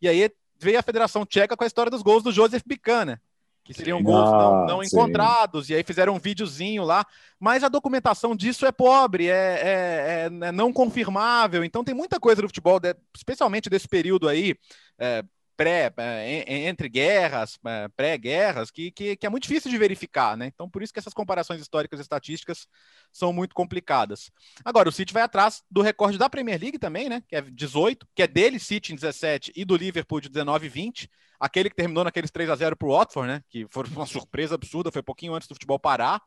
E 0.01 0.07
aí 0.07 0.31
veio 0.57 0.79
a 0.79 0.83
Federação 0.83 1.25
Tcheca 1.25 1.57
com 1.57 1.63
a 1.63 1.67
história 1.67 1.91
dos 1.91 2.01
gols 2.01 2.23
do 2.23 2.31
Joseph 2.31 2.63
Bican, 2.65 3.19
que 3.63 3.73
seriam 3.73 4.01
gols 4.01 4.31
não, 4.31 4.65
não 4.65 4.83
encontrados, 4.83 5.69
e 5.69 5.75
aí 5.75 5.83
fizeram 5.83 6.15
um 6.15 6.19
videozinho 6.19 6.83
lá, 6.83 7.05
mas 7.39 7.63
a 7.63 7.69
documentação 7.69 8.35
disso 8.35 8.65
é 8.65 8.71
pobre, 8.71 9.27
é, 9.27 9.31
é, 9.31 10.29
é, 10.31 10.47
é 10.47 10.51
não 10.51 10.73
confirmável, 10.73 11.63
então 11.63 11.83
tem 11.83 11.93
muita 11.93 12.19
coisa 12.19 12.41
do 12.41 12.47
futebol, 12.47 12.79
especialmente 13.15 13.69
desse 13.69 13.87
período 13.87 14.27
aí, 14.27 14.55
é, 14.99 15.23
pré, 15.61 15.93
é, 15.97 16.67
entre 16.67 16.89
guerras, 16.89 17.59
é, 17.63 17.87
pré-guerras, 17.89 18.71
que, 18.71 18.89
que, 18.89 19.15
que, 19.15 19.25
é 19.27 19.29
muito 19.29 19.43
difícil 19.43 19.69
de 19.69 19.77
verificar, 19.77 20.35
né? 20.35 20.47
Então, 20.47 20.67
por 20.67 20.81
isso 20.81 20.91
que 20.91 20.97
essas 20.97 21.13
comparações 21.13 21.61
históricas 21.61 21.99
e 21.99 22.01
estatísticas 22.01 22.67
são 23.11 23.31
muito 23.31 23.53
complicadas. 23.53 24.31
Agora, 24.65 24.89
o 24.89 24.91
City 24.91 25.13
vai 25.13 25.21
atrás 25.21 25.61
do 25.69 25.83
recorde 25.83 26.17
da 26.17 26.29
Premier 26.29 26.59
League 26.59 26.79
também, 26.79 27.07
né? 27.09 27.21
Que 27.27 27.35
é 27.35 27.41
18, 27.41 28.07
que 28.15 28.23
é 28.23 28.27
dele, 28.27 28.57
City 28.57 28.93
em 28.93 28.95
17, 28.95 29.51
e 29.55 29.63
do 29.63 29.75
Liverpool 29.75 30.19
de 30.19 30.29
19 30.29 30.65
e 30.65 30.69
20. 30.69 31.09
Aquele 31.41 31.69
que 31.69 31.75
terminou 31.75 32.03
naqueles 32.03 32.29
3 32.29 32.49
a 32.49 32.55
0 32.55 32.75
para 32.75 32.87
o 32.87 32.91
Watford, 32.91 33.27
né? 33.27 33.43
Que 33.49 33.65
foi 33.69 33.83
uma 33.87 34.05
surpresa 34.05 34.55
absurda, 34.55 34.91
foi 34.91 35.01
pouquinho 35.01 35.33
antes 35.33 35.47
do 35.47 35.55
futebol 35.55 35.79
parar. 35.79 36.21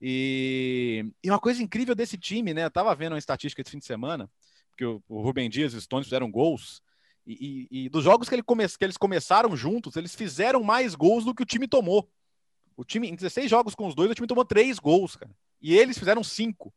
E, 0.00 1.04
e 1.22 1.30
uma 1.30 1.38
coisa 1.38 1.62
incrível 1.62 1.94
desse 1.94 2.18
time, 2.18 2.52
né? 2.52 2.64
Eu 2.64 2.70
tava 2.70 2.94
vendo 2.94 3.12
uma 3.12 3.18
estatística 3.18 3.62
esse 3.62 3.70
fim 3.70 3.78
de 3.78 3.86
semana, 3.86 4.28
que 4.76 4.84
o, 4.84 5.02
o 5.08 5.22
Rubem 5.22 5.48
Dias 5.48 5.72
e 5.72 5.76
os 5.76 5.84
Stones 5.84 6.06
fizeram 6.06 6.30
gols 6.30 6.82
e, 7.28 7.68
e, 7.70 7.84
e 7.84 7.88
dos 7.90 8.02
jogos 8.02 8.26
que, 8.26 8.34
ele 8.34 8.42
come, 8.42 8.66
que 8.66 8.84
eles 8.84 8.96
começaram 8.96 9.54
juntos, 9.54 9.96
eles 9.96 10.14
fizeram 10.14 10.62
mais 10.62 10.94
gols 10.94 11.26
do 11.26 11.34
que 11.34 11.42
o 11.42 11.46
time 11.46 11.68
tomou. 11.68 12.10
O 12.74 12.84
time, 12.84 13.06
em 13.06 13.14
16 13.14 13.50
jogos 13.50 13.74
com 13.74 13.86
os 13.86 13.94
dois, 13.94 14.10
o 14.10 14.14
time 14.14 14.26
tomou 14.26 14.46
três 14.46 14.78
gols, 14.78 15.14
cara. 15.14 15.30
E 15.60 15.76
eles 15.76 15.98
fizeram 15.98 16.24
cinco. 16.24 16.72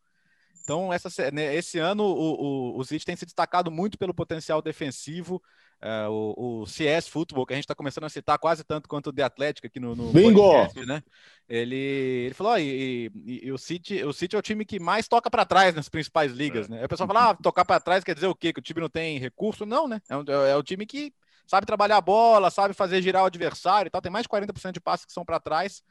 Então, 0.63 0.91
essa, 0.93 1.09
né, 1.31 1.55
esse 1.55 1.79
ano, 1.79 2.03
o, 2.03 2.73
o, 2.73 2.77
o 2.77 2.83
City 2.85 3.05
tem 3.05 3.15
se 3.15 3.25
destacado 3.25 3.71
muito 3.71 3.97
pelo 3.97 4.13
potencial 4.13 4.61
defensivo. 4.61 5.41
Uh, 5.83 6.11
o, 6.11 6.61
o, 6.61 6.67
CS 6.67 7.07
Futebol, 7.07 7.43
que 7.43 7.53
a 7.53 7.55
gente 7.55 7.63
está 7.63 7.73
começando 7.73 8.03
a 8.03 8.09
citar 8.09 8.37
quase 8.37 8.63
tanto 8.63 8.87
quanto 8.87 9.07
o 9.07 9.13
The 9.13 9.23
Atlético 9.23 9.65
aqui 9.65 9.79
no, 9.79 9.95
no 9.95 10.11
Bingo! 10.11 10.39
Podcast, 10.39 10.85
né? 10.85 11.01
Ele, 11.49 11.75
ele 11.75 12.33
falou: 12.35 12.53
oh, 12.53 12.57
e, 12.59 13.11
e, 13.25 13.47
e, 13.47 13.51
o, 13.51 13.57
City, 13.57 14.03
o 14.03 14.13
City 14.13 14.35
é 14.35 14.39
o 14.39 14.43
time 14.43 14.63
que 14.63 14.79
mais 14.79 15.07
toca 15.07 15.27
para 15.27 15.43
trás 15.43 15.73
nas 15.73 15.89
principais 15.89 16.33
ligas, 16.33 16.67
é. 16.67 16.69
né? 16.69 16.77
Aí 16.79 16.85
o 16.85 16.89
pessoal 16.89 17.07
fala: 17.07 17.31
ah, 17.31 17.33
tocar 17.33 17.65
para 17.65 17.79
trás 17.79 18.03
quer 18.03 18.13
dizer 18.13 18.27
o 18.27 18.35
quê? 18.35 18.53
Que 18.53 18.59
o 18.59 18.61
time 18.61 18.79
não 18.79 18.89
tem 18.89 19.17
recurso? 19.17 19.65
Não, 19.65 19.87
né? 19.87 19.99
É, 20.07 20.15
um, 20.15 20.23
é 20.23 20.55
o 20.55 20.61
time 20.61 20.85
que 20.85 21.11
sabe 21.47 21.65
trabalhar 21.65 21.97
a 21.97 22.01
bola, 22.01 22.51
sabe 22.51 22.75
fazer 22.75 23.01
girar 23.01 23.23
o 23.23 23.25
adversário 23.25 23.89
e 23.89 23.91
tal. 23.91 24.03
Tem 24.03 24.11
mais 24.11 24.23
de 24.23 24.29
40% 24.29 24.73
de 24.73 24.79
passes 24.79 25.05
que 25.07 25.11
são 25.11 25.25
para 25.25 25.39
trás 25.39 25.81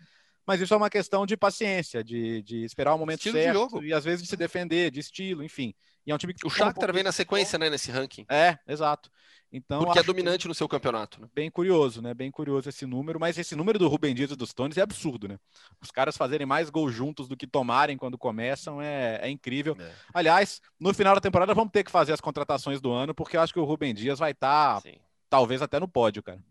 mas 0.51 0.61
isso 0.61 0.75
é 0.75 0.77
uma 0.77 0.91
questão 0.91 1.25
de 1.25 1.37
paciência, 1.37 2.03
de, 2.03 2.43
de 2.43 2.65
esperar 2.65 2.93
o 2.93 2.99
momento 2.99 3.19
estilo 3.19 3.39
certo 3.39 3.85
e 3.85 3.95
às 3.95 4.03
vezes 4.03 4.21
de 4.21 4.29
se 4.29 4.37
defender, 4.37 4.91
de 4.91 4.99
estilo, 4.99 5.45
enfim. 5.45 5.73
E 6.05 6.11
é 6.11 6.15
um 6.15 6.19
time 6.19 6.35
que 6.35 6.45
o 6.45 6.51
Shakhtar 6.51 6.91
um 6.91 6.93
vem 6.93 7.05
na 7.05 7.13
sequência, 7.13 7.57
né, 7.57 7.71
nesse 7.71 7.93
ranking. 7.93 8.27
É, 8.29 8.59
exato. 8.67 9.09
Então, 9.53 9.85
Porque 9.85 10.01
é 10.01 10.03
dominante 10.03 10.49
no 10.49 10.55
seu 10.55 10.67
campeonato. 10.67 11.21
Né? 11.21 11.29
Bem 11.33 11.49
curioso, 11.49 12.03
né? 12.03 12.13
Bem 12.13 12.33
curioso 12.33 12.69
esse 12.69 12.85
número, 12.85 13.21
mas 13.21 13.39
esse 13.39 13.55
número 13.55 13.79
do 13.79 13.87
Rubem 13.87 14.13
Dias 14.13 14.33
e 14.33 14.37
dos 14.37 14.53
Tones 14.53 14.77
é 14.77 14.81
absurdo, 14.81 15.29
né? 15.29 15.39
Os 15.81 15.93
caras 15.93 16.17
fazerem 16.17 16.45
mais 16.45 16.69
gols 16.69 16.93
juntos 16.93 17.29
do 17.29 17.37
que 17.37 17.47
tomarem 17.47 17.97
quando 17.97 18.19
começam 18.19 18.83
é, 18.83 19.21
é 19.23 19.31
incrível. 19.31 19.77
É. 19.79 19.93
Aliás, 20.13 20.61
no 20.81 20.93
final 20.93 21.15
da 21.15 21.21
temporada 21.21 21.55
vamos 21.55 21.71
ter 21.71 21.85
que 21.85 21.93
fazer 21.93 22.13
as 22.13 22.21
contratações 22.21 22.81
do 22.81 22.91
ano, 22.91 23.15
porque 23.15 23.37
eu 23.37 23.41
acho 23.41 23.53
que 23.53 23.61
o 23.61 23.65
Rubem 23.65 23.95
Dias 23.95 24.19
vai 24.19 24.33
estar, 24.33 24.83
tá, 24.83 24.91
talvez 25.29 25.63
até 25.63 25.79
no 25.79 25.87
pódio, 25.87 26.25
cara. 26.25 26.43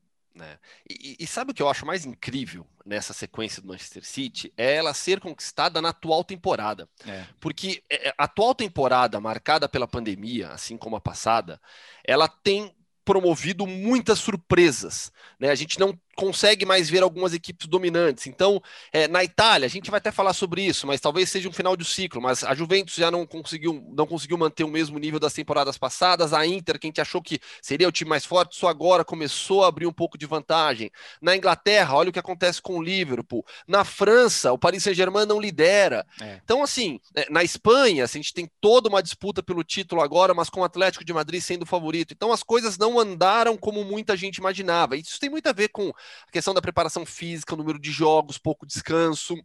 É. 0.42 0.58
E, 0.90 1.18
e, 1.20 1.28
sabe 1.28 1.52
o 1.52 1.54
que 1.54 1.62
eu 1.62 1.70
acho 1.70 1.86
mais 1.86 2.06
incrível 2.06 2.66
nessa 2.86 3.14
sequência 3.14 3.62
do 3.62 3.68
Manchester 3.68 4.06
City? 4.06 4.54
É 4.58 4.76
ela 4.76 4.94
ser 4.94 5.20
conquistada 5.20 5.82
na 5.82 5.90
atual 5.90 6.24
temporada. 6.24 6.88
É. 7.06 7.26
Porque 7.40 7.84
é, 7.90 8.14
a 8.18 8.24
atual 8.24 8.56
temporada, 8.56 9.20
marcada 9.20 9.68
pela 9.68 9.88
pandemia, 9.88 10.50
assim 10.50 10.78
como 10.78 10.96
a 10.96 11.02
passada, 11.02 11.60
ela 12.04 12.28
tem 12.28 12.76
promovido 13.04 13.66
muitas 13.66 14.20
surpresas. 14.20 15.12
Né? 15.40 15.50
A 15.50 15.56
gente 15.56 15.80
não 15.80 16.00
consegue 16.20 16.66
mais 16.66 16.90
ver 16.90 17.02
algumas 17.02 17.34
equipes 17.34 17.66
dominantes. 17.66 18.28
Então, 18.28 18.62
é, 18.92 19.08
na 19.08 19.24
Itália, 19.24 19.66
a 19.66 19.70
gente 19.70 19.90
vai 19.90 20.00
até 20.00 20.12
falar 20.12 20.34
sobre 20.34 20.62
isso, 20.62 20.86
mas 20.86 21.00
talvez 21.00 21.30
seja 21.30 21.48
um 21.48 21.54
final 21.54 21.78
de 21.78 21.86
ciclo. 21.86 22.22
Mas 22.22 22.44
a 22.44 22.54
Juventus 22.54 22.96
já 22.96 23.10
não 23.10 23.26
conseguiu, 23.26 23.82
não 23.96 24.06
conseguiu 24.06 24.38
manter 24.38 24.66
o 24.66 24.68
mesmo 24.68 25.00
nível 25.00 25.18
das 25.18 25.32
temporadas 25.32 25.78
passadas. 25.78 26.34
A 26.34 26.46
Inter, 26.46 26.78
que 26.78 26.88
a 26.88 26.90
gente 26.90 27.00
achou 27.00 27.22
que 27.22 27.40
seria 27.62 27.88
o 27.88 27.92
time 27.92 28.10
mais 28.10 28.26
forte, 28.26 28.58
só 28.58 28.68
agora 28.68 29.06
começou 29.06 29.64
a 29.64 29.70
abrir 29.70 29.88
um 29.88 29.94
pouco 29.94 30.18
de 30.18 30.26
vantagem. 30.26 30.92
Na 31.22 31.38
Inglaterra, 31.38 31.96
olha 31.96 32.10
o 32.10 32.14
que 32.14 32.20
acontece 32.20 32.62
com 32.62 32.78
o 32.78 32.84
Liverpool. 32.84 33.46
Na 33.66 33.86
França, 33.86 34.52
o 34.52 34.58
Paris 34.58 34.84
Saint-Germain 34.84 35.26
não 35.26 35.40
lidera. 35.40 36.06
É. 36.22 36.42
Então, 36.44 36.62
assim, 36.62 37.00
é, 37.16 37.30
na 37.30 37.46
Espanha, 37.46 38.04
assim, 38.04 38.20
a 38.20 38.22
gente 38.22 38.34
tem 38.34 38.52
toda 38.60 38.90
uma 38.90 39.02
disputa 39.02 39.42
pelo 39.42 39.64
título 39.64 40.02
agora, 40.02 40.34
mas 40.34 40.50
com 40.50 40.60
o 40.60 40.66
Atlético 40.66 41.06
de 41.06 41.14
Madrid 41.14 41.42
sendo 41.42 41.64
o 41.64 41.66
favorito. 41.66 42.14
Então, 42.14 42.34
as 42.34 42.44
coisas 42.44 42.78
não 42.78 43.00
andaram 43.00 43.56
como 43.56 43.86
muita 43.86 44.18
gente 44.18 44.36
imaginava. 44.36 44.98
Isso 44.98 45.18
tem 45.18 45.30
muito 45.30 45.48
a 45.48 45.54
ver 45.54 45.70
com 45.70 45.94
a 46.28 46.32
questão 46.32 46.54
da 46.54 46.62
preparação 46.62 47.06
física, 47.06 47.54
o 47.54 47.58
número 47.58 47.80
de 47.80 47.92
jogos, 47.92 48.38
pouco 48.38 48.66
descanso. 48.66 49.36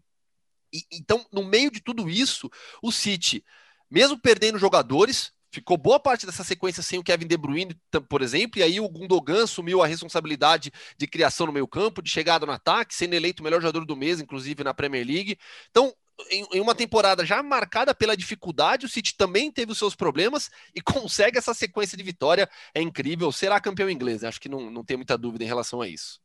E, 0.72 0.82
então, 0.92 1.24
no 1.32 1.44
meio 1.44 1.70
de 1.70 1.80
tudo 1.80 2.08
isso, 2.08 2.50
o 2.82 2.90
City, 2.90 3.44
mesmo 3.90 4.18
perdendo 4.18 4.58
jogadores, 4.58 5.32
ficou 5.54 5.76
boa 5.76 6.00
parte 6.00 6.26
dessa 6.26 6.42
sequência 6.42 6.82
sem 6.82 6.98
o 6.98 7.04
Kevin 7.04 7.28
De 7.28 7.36
Bruyne, 7.36 7.76
por 8.08 8.22
exemplo, 8.22 8.58
e 8.58 8.62
aí 8.62 8.80
o 8.80 8.88
Gundogan 8.88 9.44
assumiu 9.44 9.82
a 9.82 9.86
responsabilidade 9.86 10.72
de 10.98 11.06
criação 11.06 11.46
no 11.46 11.52
meio-campo, 11.52 12.02
de 12.02 12.10
chegada 12.10 12.44
no 12.44 12.52
ataque, 12.52 12.94
sendo 12.94 13.14
eleito 13.14 13.40
o 13.40 13.44
melhor 13.44 13.60
jogador 13.60 13.84
do 13.86 13.96
mês, 13.96 14.20
inclusive 14.20 14.64
na 14.64 14.74
Premier 14.74 15.06
League. 15.06 15.38
Então, 15.70 15.94
em, 16.30 16.60
uma 16.60 16.74
temporada 16.74 17.24
já 17.24 17.42
marcada 17.42 17.94
pela 17.94 18.16
dificuldade, 18.16 18.86
o 18.86 18.88
City 18.88 19.16
também 19.16 19.50
teve 19.50 19.72
os 19.72 19.78
seus 19.78 19.94
problemas 19.94 20.50
e 20.74 20.80
consegue 20.82 21.38
essa 21.38 21.54
sequência 21.54 21.96
de 21.96 22.02
vitória. 22.02 22.48
É 22.74 22.80
incrível. 22.80 23.30
Será 23.32 23.60
campeão 23.60 23.90
inglês? 23.90 24.24
Acho 24.24 24.40
que 24.40 24.48
não, 24.48 24.70
não 24.70 24.84
tem 24.84 24.96
muita 24.96 25.16
dúvida 25.16 25.44
em 25.44 25.48
relação 25.48 25.80
a 25.80 25.88
isso. 25.88 26.20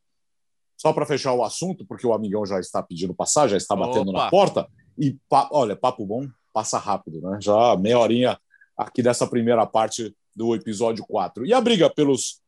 Só 0.80 0.94
para 0.94 1.04
fechar 1.04 1.34
o 1.34 1.44
assunto, 1.44 1.84
porque 1.84 2.06
o 2.06 2.14
amigão 2.14 2.46
já 2.46 2.58
está 2.58 2.82
pedindo 2.82 3.12
passagem, 3.12 3.50
já 3.50 3.56
está 3.58 3.76
batendo 3.76 4.12
Opa. 4.12 4.24
na 4.24 4.30
porta. 4.30 4.66
E 4.98 5.14
olha, 5.50 5.76
papo 5.76 6.06
bom, 6.06 6.26
passa 6.54 6.78
rápido, 6.78 7.20
né? 7.20 7.36
Já 7.38 7.76
meia 7.76 7.98
horinha 7.98 8.40
aqui 8.74 9.02
dessa 9.02 9.26
primeira 9.26 9.66
parte 9.66 10.16
do 10.34 10.54
episódio 10.54 11.04
4. 11.06 11.44
E 11.44 11.52
a 11.52 11.60
briga 11.60 11.90
pelos 11.90 12.40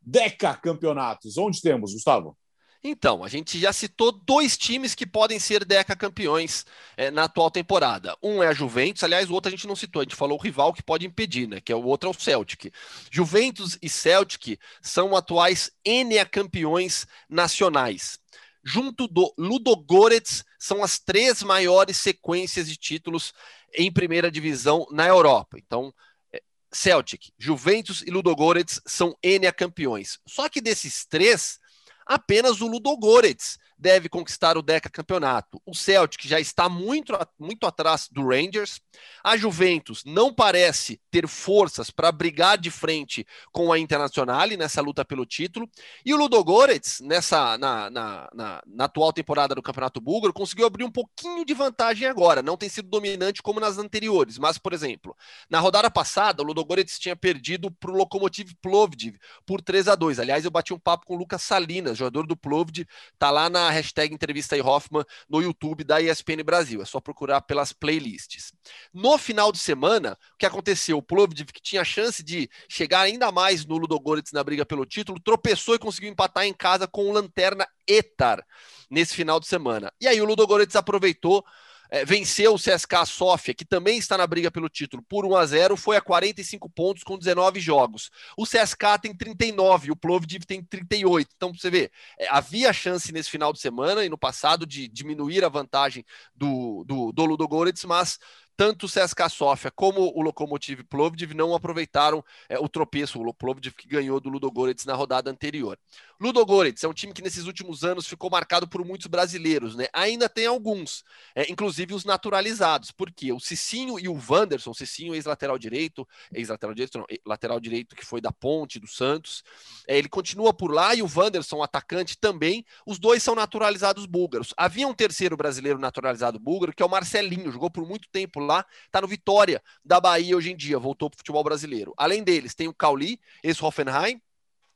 Deca 0.00 0.54
campeonatos, 0.54 1.36
onde 1.36 1.60
temos, 1.60 1.92
Gustavo? 1.92 2.38
Então, 2.82 3.22
a 3.22 3.28
gente 3.28 3.58
já 3.58 3.72
citou 3.74 4.10
dois 4.10 4.56
times 4.56 4.94
que 4.94 5.06
podem 5.06 5.38
ser 5.38 5.66
Deca 5.66 5.94
campeões 5.94 6.64
é, 6.96 7.10
na 7.10 7.24
atual 7.24 7.50
temporada. 7.50 8.16
Um 8.22 8.42
é 8.42 8.48
a 8.48 8.54
Juventus, 8.54 9.04
aliás, 9.04 9.28
o 9.28 9.34
outro 9.34 9.48
a 9.48 9.50
gente 9.50 9.66
não 9.66 9.76
citou, 9.76 10.00
a 10.00 10.04
gente 10.04 10.16
falou 10.16 10.38
o 10.38 10.42
rival 10.42 10.72
que 10.72 10.82
pode 10.82 11.06
impedir, 11.06 11.46
né? 11.46 11.60
Que 11.60 11.72
é 11.72 11.76
o 11.76 11.84
outro 11.84 12.08
é 12.08 12.10
o 12.10 12.18
Celtic. 12.18 12.72
Juventus 13.10 13.78
e 13.82 13.88
Celtic 13.88 14.58
são 14.80 15.14
atuais 15.14 15.70
N 15.84 16.24
campeões 16.24 17.06
nacionais. 17.28 18.18
Junto 18.64 19.06
do 19.06 19.32
Ludogorets, 19.36 20.42
são 20.58 20.82
as 20.82 20.98
três 20.98 21.42
maiores 21.42 21.98
sequências 21.98 22.68
de 22.68 22.76
títulos 22.76 23.32
em 23.74 23.92
primeira 23.92 24.30
divisão 24.30 24.86
na 24.90 25.06
Europa. 25.06 25.58
Então, 25.58 25.92
é, 26.32 26.42
Celtic, 26.72 27.30
Juventus 27.38 28.02
e 28.02 28.10
Ludogorets 28.10 28.80
são 28.86 29.14
N 29.22 29.50
campeões. 29.52 30.18
Só 30.26 30.48
que 30.48 30.60
desses 30.60 31.06
três, 31.06 31.58
apenas 32.06 32.60
o 32.60 32.66
Ludogorets 32.66 33.58
deve 33.80 34.08
conquistar 34.08 34.58
o 34.58 34.62
Deca 34.62 34.90
campeonato. 34.90 35.60
O 35.64 35.74
Celtic 35.74 36.28
já 36.28 36.38
está 36.38 36.68
muito, 36.68 37.16
muito 37.38 37.66
atrás 37.66 38.08
do 38.10 38.28
Rangers. 38.28 38.80
A 39.24 39.36
Juventus 39.36 40.04
não 40.04 40.32
parece 40.32 41.00
ter 41.10 41.26
forças 41.26 41.90
para 41.90 42.12
brigar 42.12 42.58
de 42.58 42.70
frente 42.70 43.26
com 43.50 43.72
a 43.72 43.78
Internacional 43.78 44.46
nessa 44.58 44.80
luta 44.80 45.04
pelo 45.04 45.24
título. 45.24 45.68
E 46.04 46.12
o 46.12 46.16
Ludogorets, 46.16 47.00
nessa, 47.00 47.56
na, 47.56 47.90
na, 47.90 48.30
na, 48.34 48.62
na 48.66 48.84
atual 48.84 49.12
temporada 49.12 49.54
do 49.54 49.62
Campeonato 49.62 50.00
Búlgaro, 50.00 50.32
conseguiu 50.32 50.66
abrir 50.66 50.84
um 50.84 50.90
pouquinho 50.90 51.44
de 51.44 51.54
vantagem 51.54 52.06
agora. 52.06 52.42
Não 52.42 52.56
tem 52.56 52.68
sido 52.68 52.88
dominante 52.88 53.42
como 53.42 53.60
nas 53.60 53.78
anteriores. 53.78 54.38
Mas, 54.38 54.58
por 54.58 54.72
exemplo, 54.72 55.16
na 55.48 55.58
rodada 55.58 55.90
passada, 55.90 56.42
o 56.42 56.46
Ludogorets 56.46 56.98
tinha 56.98 57.16
perdido 57.16 57.70
para 57.70 57.90
o 57.90 57.94
Lokomotiv 57.94 58.52
Plovdiv 58.60 59.16
por 59.46 59.62
3 59.62 59.88
a 59.88 59.94
2 59.94 60.18
Aliás, 60.18 60.44
eu 60.44 60.50
bati 60.50 60.74
um 60.74 60.78
papo 60.78 61.06
com 61.06 61.14
o 61.14 61.18
Lucas 61.18 61.42
Salinas, 61.42 61.96
jogador 61.96 62.26
do 62.26 62.36
Plovdiv, 62.36 62.86
tá 63.18 63.30
lá 63.30 63.48
na 63.48 63.69
hashtag 63.70 64.14
entrevista 64.14 64.54
aí 64.54 64.60
Hoffman 64.60 65.04
no 65.28 65.40
YouTube 65.40 65.84
da 65.84 66.00
ESPN 66.00 66.42
Brasil. 66.44 66.82
É 66.82 66.84
só 66.84 67.00
procurar 67.00 67.40
pelas 67.42 67.72
playlists. 67.72 68.52
No 68.92 69.16
final 69.18 69.52
de 69.52 69.58
semana, 69.58 70.18
o 70.34 70.38
que 70.38 70.46
aconteceu? 70.46 70.98
O 70.98 71.02
Plovdiv, 71.02 71.48
que 71.52 71.62
tinha 71.62 71.84
chance 71.84 72.22
de 72.22 72.48
chegar 72.68 73.02
ainda 73.02 73.30
mais 73.30 73.64
no 73.64 73.78
Ludogorets 73.78 74.32
na 74.32 74.42
briga 74.42 74.66
pelo 74.66 74.84
título, 74.84 75.20
tropeçou 75.20 75.74
e 75.74 75.78
conseguiu 75.78 76.10
empatar 76.10 76.44
em 76.44 76.52
casa 76.52 76.86
com 76.86 77.08
o 77.08 77.12
Lanterna 77.12 77.66
Etar 77.86 78.44
nesse 78.90 79.14
final 79.14 79.40
de 79.40 79.46
semana. 79.46 79.92
E 80.00 80.06
aí 80.06 80.20
o 80.20 80.24
Ludogorets 80.24 80.76
aproveitou 80.76 81.44
é, 81.90 82.04
venceu 82.04 82.54
o 82.54 82.58
CSKA 82.58 83.04
Sofia, 83.04 83.54
que 83.54 83.64
também 83.64 83.98
está 83.98 84.16
na 84.16 84.26
briga 84.26 84.50
pelo 84.50 84.68
título, 84.68 85.02
por 85.08 85.26
1 85.26 85.36
a 85.36 85.46
0 85.46 85.76
foi 85.76 85.96
a 85.96 86.00
45 86.00 86.68
pontos 86.70 87.02
com 87.02 87.18
19 87.18 87.60
jogos. 87.60 88.10
O 88.36 88.44
CSKA 88.44 88.98
tem 88.98 89.14
39, 89.14 89.90
o 89.90 89.96
Plovdiv 89.96 90.44
tem 90.44 90.62
38. 90.62 91.28
Então, 91.36 91.52
você 91.52 91.70
vê, 91.70 91.90
é, 92.18 92.28
havia 92.28 92.72
chance 92.72 93.12
nesse 93.12 93.30
final 93.30 93.52
de 93.52 93.60
semana 93.60 94.04
e 94.04 94.08
no 94.08 94.18
passado 94.18 94.66
de 94.66 94.88
diminuir 94.88 95.44
a 95.44 95.48
vantagem 95.48 96.04
do, 96.34 96.84
do, 96.86 97.12
do 97.12 97.24
Ludogorets, 97.24 97.84
mas 97.84 98.18
tanto 98.60 98.84
o 98.84 98.88
CSKA 98.90 99.30
Sofia 99.30 99.70
como 99.70 100.12
o 100.14 100.20
Lokomotiv 100.20 100.82
Plovdiv 100.84 101.32
não 101.32 101.54
aproveitaram 101.54 102.22
é, 102.46 102.58
o 102.58 102.68
tropeço, 102.68 103.18
o 103.18 103.32
Plovdiv 103.32 103.72
que 103.72 103.88
ganhou 103.88 104.20
do 104.20 104.28
Ludogorets 104.28 104.84
na 104.84 104.94
rodada 104.94 105.30
anterior. 105.30 105.78
Ludogorets 106.20 106.84
é 106.84 106.88
um 106.88 106.92
time 106.92 107.14
que 107.14 107.22
nesses 107.22 107.46
últimos 107.46 107.82
anos 107.82 108.06
ficou 108.06 108.28
marcado 108.28 108.68
por 108.68 108.84
muitos 108.84 109.06
brasileiros, 109.06 109.74
né? 109.74 109.86
Ainda 109.90 110.28
tem 110.28 110.44
alguns, 110.44 111.02
é, 111.34 111.50
inclusive 111.50 111.94
os 111.94 112.04
naturalizados, 112.04 112.90
porque 112.90 113.32
o 113.32 113.40
Cicinho 113.40 113.98
e 113.98 114.06
o 114.06 114.20
Wanderson, 114.28 114.74
Cicinho 114.74 115.14
ex-lateral 115.14 115.58
direito, 115.58 116.06
ex-lateral 116.30 116.74
direito, 116.74 116.98
não, 116.98 117.06
lateral 117.24 117.58
direito 117.58 117.96
que 117.96 118.04
foi 118.04 118.20
da 118.20 118.30
Ponte, 118.30 118.78
do 118.78 118.86
Santos, 118.86 119.42
é, 119.88 119.96
ele 119.96 120.10
continua 120.10 120.52
por 120.52 120.70
lá 120.70 120.94
e 120.94 121.02
o 121.02 121.08
Wanderson, 121.12 121.62
atacante, 121.62 122.18
também, 122.18 122.66
os 122.84 122.98
dois 122.98 123.22
são 123.22 123.34
naturalizados 123.34 124.04
búlgaros. 124.04 124.52
Havia 124.58 124.86
um 124.86 124.94
terceiro 124.94 125.38
brasileiro 125.38 125.78
naturalizado 125.78 126.38
búlgaro, 126.38 126.74
que 126.74 126.82
é 126.82 126.86
o 126.86 126.90
Marcelinho, 126.90 127.50
jogou 127.50 127.70
por 127.70 127.86
muito 127.86 128.08
tempo 128.10 128.40
lá, 128.40 128.64
tá 128.90 129.00
no 129.00 129.08
Vitória 129.08 129.62
da 129.82 129.98
Bahia 129.98 130.36
hoje 130.36 130.52
em 130.52 130.56
dia, 130.56 130.78
voltou 130.78 131.08
para 131.08 131.16
o 131.16 131.18
futebol 131.18 131.42
brasileiro. 131.42 131.94
Além 131.96 132.22
deles, 132.22 132.54
tem 132.54 132.68
o 132.68 132.74
Cauli, 132.74 133.18
ex-Hoffenheim, 133.42 134.20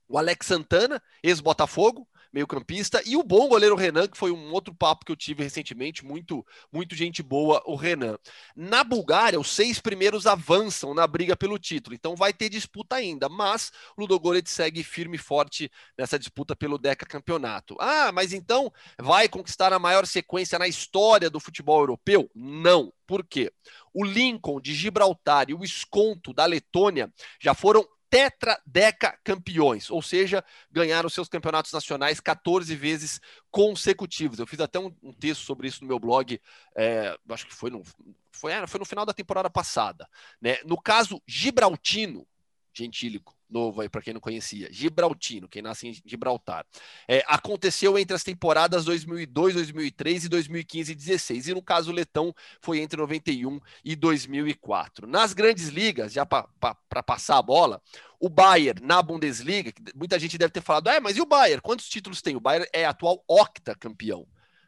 o 0.09 0.19
Alex 0.19 0.47
Santana, 0.47 1.03
ex-Botafogo, 1.23 2.09
meio-campista, 2.35 3.01
e 3.07 3.17
o 3.17 3.23
bom 3.23 3.47
goleiro 3.47 3.77
Renan, 3.77 4.09
que 4.09 4.19
foi 4.19 4.33
um 4.33 4.53
outro 4.53 4.75
papo 4.75 5.05
que 5.05 5.13
eu 5.13 5.17
tive 5.17 5.45
recentemente, 5.45 6.05
muito, 6.05 6.45
muito 6.73 6.97
gente 6.97 7.23
boa, 7.23 7.63
o 7.65 7.77
Renan. 7.77 8.19
Na 8.57 8.83
Bulgária, 8.83 9.39
os 9.39 9.55
seis 9.55 9.79
primeiros 9.79 10.27
avançam 10.27 10.93
na 10.93 11.07
briga 11.07 11.37
pelo 11.37 11.57
título, 11.61 11.95
então 11.95 12.17
vai 12.17 12.33
ter 12.33 12.49
disputa 12.49 12.97
ainda, 12.97 13.29
mas 13.29 13.71
o 13.97 14.01
Ludogorets 14.01 14.53
segue 14.53 14.83
firme 14.83 15.15
e 15.15 15.19
forte 15.19 15.71
nessa 15.97 16.19
disputa 16.19 16.57
pelo 16.57 16.77
Deca 16.77 17.07
Campeonato. 17.07 17.77
Ah, 17.79 18.11
mas 18.11 18.33
então 18.33 18.73
vai 19.01 19.29
conquistar 19.29 19.73
a 19.73 19.79
maior 19.79 20.05
sequência 20.05 20.59
na 20.59 20.67
história 20.67 21.31
do 21.31 21.39
futebol 21.39 21.79
europeu? 21.79 22.29
Não. 22.35 22.93
Por 23.07 23.25
quê? 23.25 23.53
O 23.93 24.03
Lincoln 24.03 24.61
de 24.61 24.75
Gibraltar 24.75 25.51
e 25.51 25.55
o 25.55 25.63
Esconto 25.63 26.33
da 26.33 26.47
Letônia 26.47 27.13
já 27.39 27.55
foram 27.55 27.87
tetradeca 28.15 29.19
campeões, 29.25 29.91
ou 29.91 30.01
seja, 30.01 30.45
ganharam 30.71 31.09
seus 31.09 31.29
campeonatos 31.29 31.73
nacionais 31.73 32.21
14 32.21 32.73
vezes 32.77 33.21
consecutivos. 33.51 34.39
Eu 34.39 34.47
fiz 34.47 34.61
até 34.61 34.79
um, 34.79 34.95
um 35.03 35.13
texto 35.13 35.41
sobre 35.41 35.67
isso 35.67 35.83
no 35.83 35.89
meu 35.89 35.99
blog, 35.99 36.41
é, 36.77 37.19
acho 37.31 37.45
que 37.45 37.53
foi 37.53 37.71
no, 37.71 37.83
foi, 38.31 38.53
é, 38.53 38.65
foi 38.69 38.79
no 38.79 38.87
final 38.87 39.05
da 39.05 39.13
temporada 39.13 39.51
passada. 39.51 40.09
Né? 40.41 40.59
No 40.65 40.81
caso 40.81 41.21
Gibraltino, 41.27 42.25
gentílico, 42.73 43.37
novo 43.55 43.81
aí 43.81 43.89
para 43.89 44.03
quem 44.03 44.13
não 44.13 44.21
conhecia, 44.21 44.69
Gibraltino, 44.73 45.49
quem 45.49 45.63
nasce 45.63 45.87
em 45.87 45.95
Gibraltar. 46.05 46.67
É, 47.07 47.25
aconteceu 47.29 47.97
entre 47.97 48.17
as 48.17 48.25
temporadas 48.25 48.85
2002, 48.85 49.55
2003 49.55 50.25
e 50.25 50.29
2015 50.29 50.93
e 50.93 50.95
16. 50.95 51.49
E 51.49 51.55
no 51.55 51.63
caso 51.63 51.93
Letão 51.93 52.35
foi 52.61 52.81
entre 52.81 53.01
91 53.01 53.61
e 53.85 53.95
2004. 53.95 55.07
Nas 55.07 55.33
grandes 55.33 55.69
ligas, 55.69 56.13
já 56.13 56.27
para 56.27 57.03
passar 57.07 57.39
a 57.39 57.43
bola, 57.43 57.81
o 58.19 58.29
Bayern 58.29 58.85
na 58.85 59.01
Bundesliga, 59.01 59.73
muita 59.95 60.19
gente 60.19 60.37
deve 60.37 60.53
ter 60.53 60.61
falado, 60.61 60.89
é, 60.89 60.99
mas 60.99 61.17
e 61.17 61.21
o 61.21 61.27
Bayern? 61.27 61.63
Quantos 61.63 61.89
títulos 61.89 62.21
tem? 62.21 62.35
O 62.35 62.41
Bayern 62.41 62.69
é 62.73 62.85
atual 62.85 63.23
octa 63.29 63.77
campeão. 63.77 64.27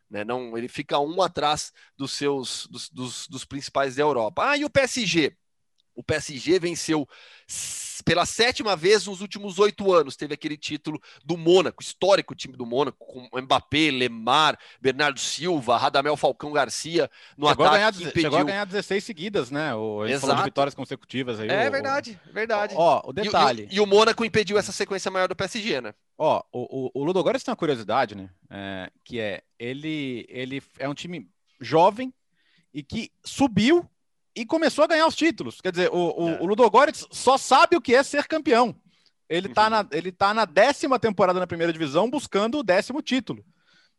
Né? 0.08 0.24
Não, 0.24 0.56
ele 0.56 0.68
fica 0.68 0.98
um 1.00 1.20
atrás 1.20 1.72
dos 1.96 2.12
seus 2.12 2.68
dos, 2.68 2.88
dos, 2.90 3.26
dos 3.26 3.44
principais 3.44 3.96
da 3.96 4.02
Europa. 4.02 4.50
Ah, 4.50 4.56
e 4.56 4.64
o 4.64 4.70
PSG? 4.70 5.36
O 5.96 6.02
PSG 6.02 6.58
venceu 6.60 7.08
pela 8.02 8.26
sétima 8.26 8.76
vez 8.76 9.06
nos 9.06 9.20
últimos 9.20 9.58
oito 9.58 9.92
anos. 9.92 10.16
Teve 10.16 10.34
aquele 10.34 10.56
título 10.56 11.00
do 11.24 11.36
Mônaco, 11.36 11.82
histórico 11.82 12.34
time 12.34 12.56
do 12.56 12.66
Mônaco, 12.66 12.98
com 12.98 13.40
Mbappé, 13.40 13.90
Lemar, 13.90 14.58
Bernardo 14.80 15.20
Silva, 15.20 15.76
Radamel 15.76 16.16
Falcão 16.16 16.52
Garcia 16.52 17.10
no 17.36 17.48
chegou 17.48 17.66
ataque. 17.66 17.84
A 17.84 17.90
ganhar, 17.90 18.08
impediu... 18.08 18.22
Chegou 18.22 18.38
a 18.38 18.44
ganhar 18.44 18.64
16 18.64 19.04
seguidas, 19.04 19.50
né? 19.50 19.74
O, 19.74 20.04
Exato. 20.06 20.36
de 20.36 20.44
vitórias 20.44 20.74
consecutivas 20.74 21.40
aí. 21.40 21.48
É 21.48 21.68
o, 21.68 21.70
verdade, 21.70 22.20
verdade. 22.32 22.74
Ó, 22.76 23.02
o 23.08 23.12
detalhe. 23.12 23.68
E, 23.70 23.74
e, 23.74 23.76
e, 23.76 23.80
o 23.80 23.86
Mônaco 23.86 24.24
impediu 24.24 24.58
essa 24.58 24.72
sequência 24.72 25.10
maior 25.10 25.28
do 25.28 25.36
PSG, 25.36 25.80
né? 25.80 25.94
Ó, 26.18 26.42
o, 26.52 26.86
o, 26.86 27.02
o 27.02 27.04
Ludogorets 27.04 27.44
tem 27.44 27.52
uma 27.52 27.56
curiosidade, 27.56 28.14
né? 28.14 28.30
É, 28.50 28.90
que 29.04 29.20
é, 29.20 29.42
ele, 29.58 30.26
ele 30.28 30.62
é 30.78 30.88
um 30.88 30.94
time 30.94 31.28
jovem 31.60 32.12
e 32.72 32.82
que 32.82 33.10
subiu 33.24 33.88
e 34.36 34.44
começou 34.44 34.84
a 34.84 34.86
ganhar 34.86 35.06
os 35.06 35.16
títulos. 35.16 35.60
Quer 35.60 35.72
dizer, 35.72 35.90
o, 35.90 36.24
o, 36.24 36.28
é. 36.28 36.40
o 36.40 36.46
Ludogorets 36.46 37.06
só 37.10 37.38
sabe 37.38 37.74
o 37.74 37.80
que 37.80 37.94
é 37.94 38.02
ser 38.02 38.26
campeão. 38.26 38.76
Ele 39.28 39.48
está 39.48 39.64
uhum. 39.64 39.70
na, 39.70 39.86
ele 39.90 40.12
tá 40.12 40.34
na 40.34 40.44
décima 40.44 40.98
temporada 40.98 41.40
na 41.40 41.46
primeira 41.46 41.72
divisão 41.72 42.08
buscando 42.08 42.58
o 42.58 42.62
décimo 42.62 43.00
título. 43.00 43.44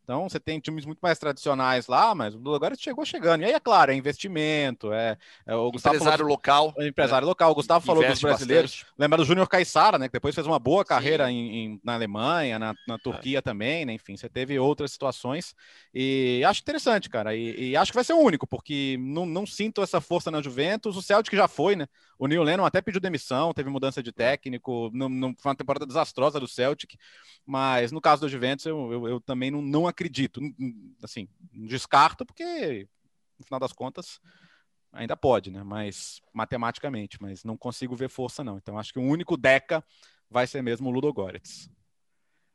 Então, 0.08 0.26
você 0.26 0.40
tem 0.40 0.58
times 0.58 0.86
muito 0.86 1.00
mais 1.00 1.18
tradicionais 1.18 1.86
lá, 1.86 2.14
mas 2.14 2.34
o 2.34 2.54
agora 2.54 2.74
chegou 2.74 3.04
chegando. 3.04 3.42
E 3.42 3.44
aí, 3.44 3.52
é 3.52 3.60
claro, 3.60 3.92
é 3.92 3.94
investimento, 3.94 4.90
é, 4.90 5.18
é 5.46 5.54
o 5.54 5.70
Gustavo 5.70 5.96
empresário 5.96 6.20
falou, 6.20 6.32
local. 6.32 6.74
É 6.78 6.88
empresário 6.88 7.26
é, 7.26 7.28
local. 7.28 7.50
O 7.50 7.54
Gustavo 7.54 7.84
falou 7.84 8.02
dos 8.02 8.18
brasileiros. 8.18 8.70
Bastante. 8.70 8.94
Lembra 8.98 9.18
do 9.18 9.24
Júnior 9.26 9.46
Caissara, 9.46 9.98
né? 9.98 10.08
Que 10.08 10.14
depois 10.14 10.34
fez 10.34 10.46
uma 10.46 10.58
boa 10.58 10.82
carreira 10.82 11.30
em, 11.30 11.56
em, 11.56 11.80
na 11.84 11.92
Alemanha, 11.92 12.58
na, 12.58 12.74
na 12.86 12.96
Turquia 12.96 13.40
é. 13.40 13.42
também, 13.42 13.84
né? 13.84 13.92
Enfim, 13.92 14.16
você 14.16 14.30
teve 14.30 14.58
outras 14.58 14.92
situações. 14.92 15.54
E 15.92 16.42
acho 16.46 16.62
interessante, 16.62 17.10
cara. 17.10 17.36
E, 17.36 17.72
e, 17.72 17.76
acho 17.76 17.92
que 17.92 17.96
vai 17.96 18.04
ser 18.04 18.14
o 18.14 18.18
único, 18.18 18.46
porque 18.46 18.96
não, 18.98 19.26
não 19.26 19.44
sinto 19.44 19.82
essa 19.82 20.00
força 20.00 20.30
na 20.30 20.40
Juventus. 20.40 20.96
O 20.96 21.02
Celtic 21.02 21.36
já 21.36 21.46
foi, 21.46 21.76
né? 21.76 21.86
O 22.18 22.26
Neil 22.26 22.42
Lennon 22.42 22.64
até 22.64 22.80
pediu 22.80 22.98
demissão, 23.00 23.52
teve 23.52 23.68
mudança 23.68 24.02
de 24.02 24.10
técnico. 24.10 24.90
Não, 24.94 25.06
não, 25.10 25.34
foi 25.38 25.50
uma 25.50 25.56
temporada 25.56 25.84
desastrosa 25.84 26.40
do 26.40 26.48
Celtic. 26.48 26.94
Mas 27.44 27.92
no 27.92 28.00
caso 28.00 28.22
do 28.22 28.28
Juventus, 28.28 28.64
eu, 28.64 28.92
eu, 28.92 29.08
eu 29.08 29.20
também 29.20 29.50
não, 29.50 29.60
não 29.60 29.86
acredito 29.86 29.97
assim, 31.02 31.28
descarto 31.52 32.24
porque 32.24 32.88
no 33.38 33.44
final 33.44 33.60
das 33.60 33.72
contas 33.72 34.20
ainda 34.92 35.16
pode, 35.16 35.50
né? 35.50 35.62
Mas 35.62 36.20
matematicamente, 36.32 37.20
mas 37.20 37.44
não 37.44 37.56
consigo 37.56 37.96
ver 37.96 38.08
força 38.08 38.42
não. 38.42 38.58
Então 38.58 38.78
acho 38.78 38.92
que 38.92 38.98
o 38.98 39.02
único 39.02 39.36
Deca 39.36 39.84
vai 40.30 40.46
ser 40.46 40.62
mesmo 40.62 40.88
o 40.88 40.92
Ludo 40.92 41.12
Goretz. 41.12 41.68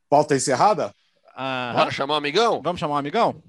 Pauta 0.08 0.36
encerrada? 0.36 0.94
Ah, 1.34 1.72
Bora 1.74 1.90
chamar 1.90 2.14
o 2.14 2.18
amigão? 2.18 2.60
Vamos 2.62 2.80
chamar 2.80 2.94
o 2.94 2.98
amigão? 2.98 3.42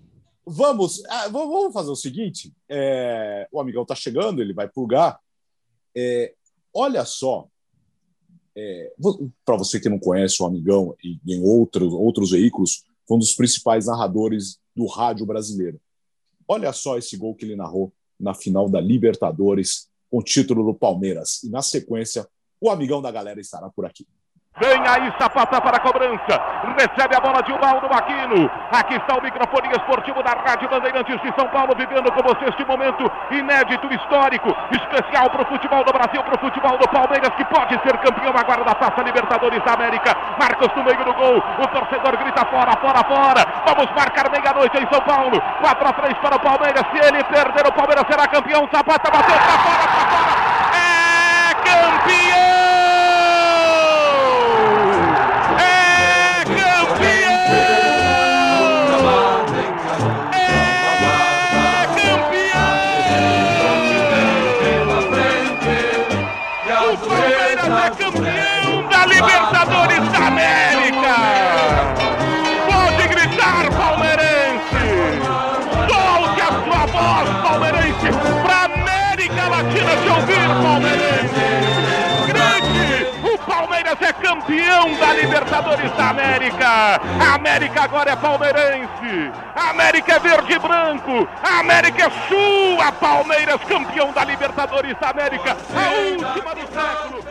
Vamos, 0.45 1.03
ah, 1.05 1.27
vamos 1.27 1.73
fazer 1.73 1.91
o 1.91 1.95
seguinte: 1.95 2.53
é, 2.69 3.47
o 3.51 3.59
amigão 3.59 3.83
está 3.83 3.95
chegando, 3.95 4.41
ele 4.41 4.53
vai 4.53 4.67
plugar. 4.67 5.19
É, 5.95 6.33
olha 6.73 7.05
só, 7.05 7.47
é, 8.55 8.93
para 9.43 9.57
você 9.57 9.79
que 9.79 9.89
não 9.89 9.99
conhece 9.99 10.41
o 10.41 10.45
amigão 10.45 10.95
e 11.03 11.19
em 11.27 11.43
outros, 11.43 11.93
outros 11.93 12.31
veículos, 12.31 12.85
foi 13.07 13.17
um 13.17 13.19
dos 13.19 13.33
principais 13.33 13.87
narradores 13.87 14.59
do 14.75 14.85
rádio 14.85 15.25
brasileiro. 15.25 15.79
Olha 16.47 16.71
só 16.73 16.97
esse 16.97 17.15
gol 17.17 17.35
que 17.35 17.45
ele 17.45 17.55
narrou 17.55 17.93
na 18.19 18.33
final 18.33 18.69
da 18.69 18.79
Libertadores, 18.79 19.89
com 20.09 20.19
o 20.19 20.23
título 20.23 20.63
do 20.63 20.73
Palmeiras. 20.73 21.43
E 21.43 21.49
na 21.49 21.61
sequência, 21.61 22.27
o 22.59 22.69
amigão 22.69 23.01
da 23.01 23.11
galera 23.11 23.39
estará 23.39 23.69
por 23.69 23.85
aqui. 23.85 24.07
Vem 24.57 24.87
aí, 24.87 25.11
Sapata 25.19 25.59
para 25.59 25.75
a 25.75 25.79
cobrança. 25.81 26.39
Recebe 26.79 27.13
a 27.13 27.19
bola 27.19 27.43
de 27.43 27.51
Ubaldo 27.51 27.89
Maquino. 27.89 28.49
Aqui 28.71 28.95
está 28.95 29.17
o 29.17 29.21
microfone 29.21 29.67
esportivo 29.71 30.23
da 30.23 30.31
Rádio 30.31 30.69
Bandeirantes 30.69 31.19
de 31.19 31.33
São 31.37 31.45
Paulo, 31.49 31.75
vivendo 31.75 32.09
com 32.13 32.23
você 32.23 32.45
este 32.45 32.63
momento 32.63 33.03
inédito, 33.31 33.85
histórico, 33.93 34.55
especial 34.71 35.29
para 35.29 35.41
o 35.41 35.45
futebol 35.47 35.83
do 35.83 35.91
Brasil, 35.91 36.23
para 36.23 36.35
o 36.35 36.39
futebol 36.39 36.77
do 36.77 36.87
Palmeiras, 36.87 37.35
que 37.35 37.43
pode 37.51 37.77
ser 37.83 37.97
campeão 37.97 38.31
agora 38.33 38.63
da 38.63 38.73
Taça 38.75 39.03
Libertadores 39.03 39.61
da 39.61 39.73
América. 39.73 40.15
Marcos 40.39 40.69
no 40.73 40.85
meio 40.85 41.03
do 41.03 41.13
gol. 41.13 41.35
O 41.35 41.67
torcedor 41.67 42.15
grita 42.15 42.45
fora, 42.45 42.71
fora, 42.79 43.03
fora. 43.03 43.45
Vamos 43.67 43.91
marcar 43.91 44.31
meia-noite 44.31 44.77
em 44.77 44.87
São 44.87 45.01
Paulo. 45.01 45.35
4 45.59 45.85
a 45.85 45.91
3 45.91 46.17
para 46.19 46.37
o 46.37 46.39
Palmeiras. 46.39 46.85
Se 46.93 46.97
ele 47.05 47.21
perder, 47.25 47.67
o 47.67 47.73
Palmeiras 47.73 48.05
será 48.09 48.25
campeão. 48.25 48.69
Zapata 48.73 49.11
bateu 49.11 49.35
para 49.35 49.57
fora, 49.67 49.87
para 49.91 50.05
fora. 50.15 50.45
É 50.79 51.53
campeão! 51.55 52.24
Campeão 84.45 84.93
da 84.99 85.13
Libertadores 85.13 85.91
da 85.95 86.09
América. 86.09 86.67
A 86.67 87.35
América 87.35 87.81
agora 87.83 88.11
é 88.11 88.15
palmeirense. 88.15 89.31
A 89.55 89.69
América 89.69 90.13
é 90.13 90.19
verde 90.19 90.53
e 90.53 90.59
branco. 90.59 91.27
A 91.41 91.59
América 91.59 92.05
é 92.05 92.27
sua. 92.27 92.91
Palmeiras 92.91 93.61
campeão 93.63 94.11
da 94.13 94.23
Libertadores 94.23 94.99
da 94.99 95.09
América. 95.09 95.51
A 95.53 96.27
última 96.27 96.55
do 96.55 96.61
século. 96.61 97.25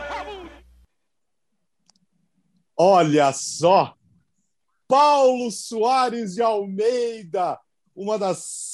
Olha 2.76 3.32
só. 3.32 3.95
Paulo 4.87 5.51
Soares 5.51 6.35
de 6.35 6.43
Almeida, 6.43 7.59
uma 7.97 8.18
das 8.18 8.73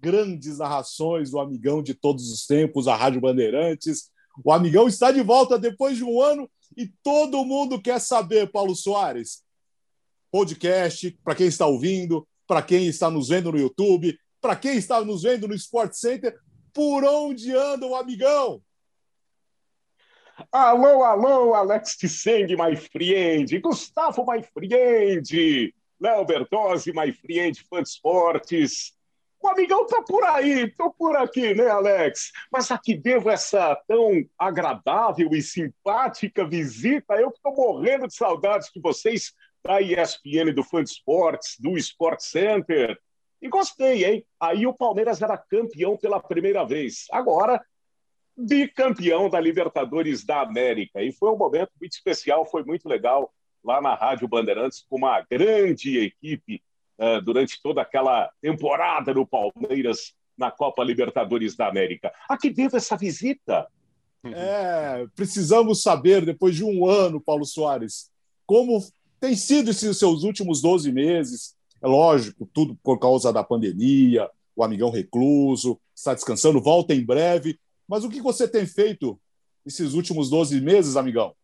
grandes 0.00 0.58
narrações 0.58 1.30
do 1.30 1.38
Amigão 1.38 1.82
de 1.82 1.94
todos 1.94 2.30
os 2.30 2.46
tempos, 2.46 2.88
a 2.88 2.96
Rádio 2.96 3.20
Bandeirantes. 3.20 4.10
O 4.44 4.52
Amigão 4.52 4.86
está 4.86 5.10
de 5.10 5.22
volta 5.22 5.58
depois 5.58 5.96
de 5.96 6.04
um 6.04 6.20
ano 6.20 6.48
e 6.76 6.86
todo 7.02 7.44
mundo 7.44 7.80
quer 7.80 8.00
saber, 8.00 8.50
Paulo 8.50 8.74
Soares. 8.74 9.42
Podcast, 10.30 11.10
para 11.24 11.34
quem 11.34 11.46
está 11.46 11.66
ouvindo, 11.66 12.26
para 12.46 12.62
quem 12.62 12.86
está 12.86 13.10
nos 13.10 13.28
vendo 13.28 13.52
no 13.52 13.58
YouTube, 13.58 14.18
para 14.40 14.54
quem 14.54 14.76
está 14.76 15.04
nos 15.04 15.22
vendo 15.22 15.48
no 15.48 15.54
Sport 15.54 15.94
Center, 15.94 16.38
por 16.72 17.04
onde 17.04 17.54
anda 17.54 17.86
o 17.86 17.96
amigão? 17.96 18.62
Alô, 20.52 21.02
alô, 21.02 21.54
Alex 21.54 21.96
Tisseng, 21.96 22.46
my 22.56 22.76
friend, 22.76 23.58
Gustavo, 23.58 24.24
my 24.24 24.40
friend, 24.42 25.74
Léo 26.00 26.24
Bertozzi, 26.24 26.92
my 26.92 27.12
friend, 27.12 27.60
fã 27.68 27.82
de 27.82 27.88
esportes, 27.88 28.92
amigão 29.48 29.86
tá 29.86 30.02
por 30.02 30.22
aí, 30.24 30.70
tô 30.72 30.92
por 30.92 31.16
aqui, 31.16 31.54
né, 31.54 31.68
Alex? 31.68 32.32
Mas 32.50 32.70
a 32.70 32.78
que 32.78 32.96
devo 32.96 33.30
essa 33.30 33.74
tão 33.86 34.24
agradável 34.38 35.28
e 35.32 35.42
simpática 35.42 36.46
visita? 36.46 37.14
Eu 37.14 37.30
que 37.30 37.40
tô 37.42 37.52
morrendo 37.52 38.06
de 38.06 38.14
saudades 38.14 38.70
de 38.74 38.80
vocês 38.80 39.32
da 39.64 39.80
ESPN, 39.80 40.52
do 40.54 40.62
Fã 40.62 40.82
de 40.82 40.90
Esportes, 40.90 41.56
do 41.58 41.76
Sport 41.76 42.20
Center. 42.20 42.98
E 43.40 43.48
gostei, 43.48 44.04
hein? 44.04 44.26
Aí 44.40 44.66
o 44.66 44.74
Palmeiras 44.74 45.20
era 45.22 45.36
campeão 45.36 45.96
pela 45.96 46.20
primeira 46.20 46.64
vez. 46.64 47.06
Agora, 47.10 47.60
bicampeão 48.36 49.28
da 49.28 49.40
Libertadores 49.40 50.24
da 50.24 50.40
América. 50.40 51.02
E 51.02 51.12
foi 51.12 51.30
um 51.30 51.36
momento 51.36 51.70
muito 51.80 51.92
especial, 51.92 52.46
foi 52.46 52.62
muito 52.64 52.88
legal 52.88 53.32
lá 53.64 53.80
na 53.80 53.94
Rádio 53.94 54.28
Bandeirantes, 54.28 54.84
com 54.88 54.96
uma 54.96 55.20
grande 55.28 55.98
equipe 55.98 56.62
uh, 56.98 57.22
durante 57.22 57.60
toda 57.62 57.82
aquela 57.82 58.30
temporada 58.40 59.14
do 59.14 59.26
Palmeiras 59.26 60.14
na 60.36 60.50
Copa 60.50 60.84
Libertadores 60.84 61.56
da 61.56 61.68
América. 61.68 62.12
A 62.28 62.36
que 62.36 62.50
devo 62.50 62.76
essa 62.76 62.96
visita? 62.96 63.66
É, 64.24 65.06
precisamos 65.14 65.82
saber, 65.82 66.24
depois 66.24 66.54
de 66.54 66.64
um 66.64 66.86
ano, 66.86 67.20
Paulo 67.20 67.44
Soares, 67.44 68.10
como 68.46 68.84
tem 69.20 69.34
sido 69.34 69.70
esses 69.70 69.98
seus 69.98 70.22
últimos 70.22 70.60
12 70.60 70.92
meses. 70.92 71.56
É 71.82 71.86
lógico, 71.86 72.48
tudo 72.52 72.76
por 72.82 72.98
causa 72.98 73.32
da 73.32 73.44
pandemia, 73.44 74.28
o 74.54 74.64
amigão 74.64 74.90
recluso, 74.90 75.80
está 75.94 76.14
descansando, 76.14 76.60
volta 76.60 76.94
em 76.94 77.04
breve. 77.04 77.58
Mas 77.86 78.04
o 78.04 78.08
que 78.08 78.20
você 78.20 78.48
tem 78.48 78.66
feito 78.66 79.18
esses 79.64 79.94
últimos 79.94 80.30
12 80.30 80.60
meses, 80.60 80.96
amigão? 80.96 81.34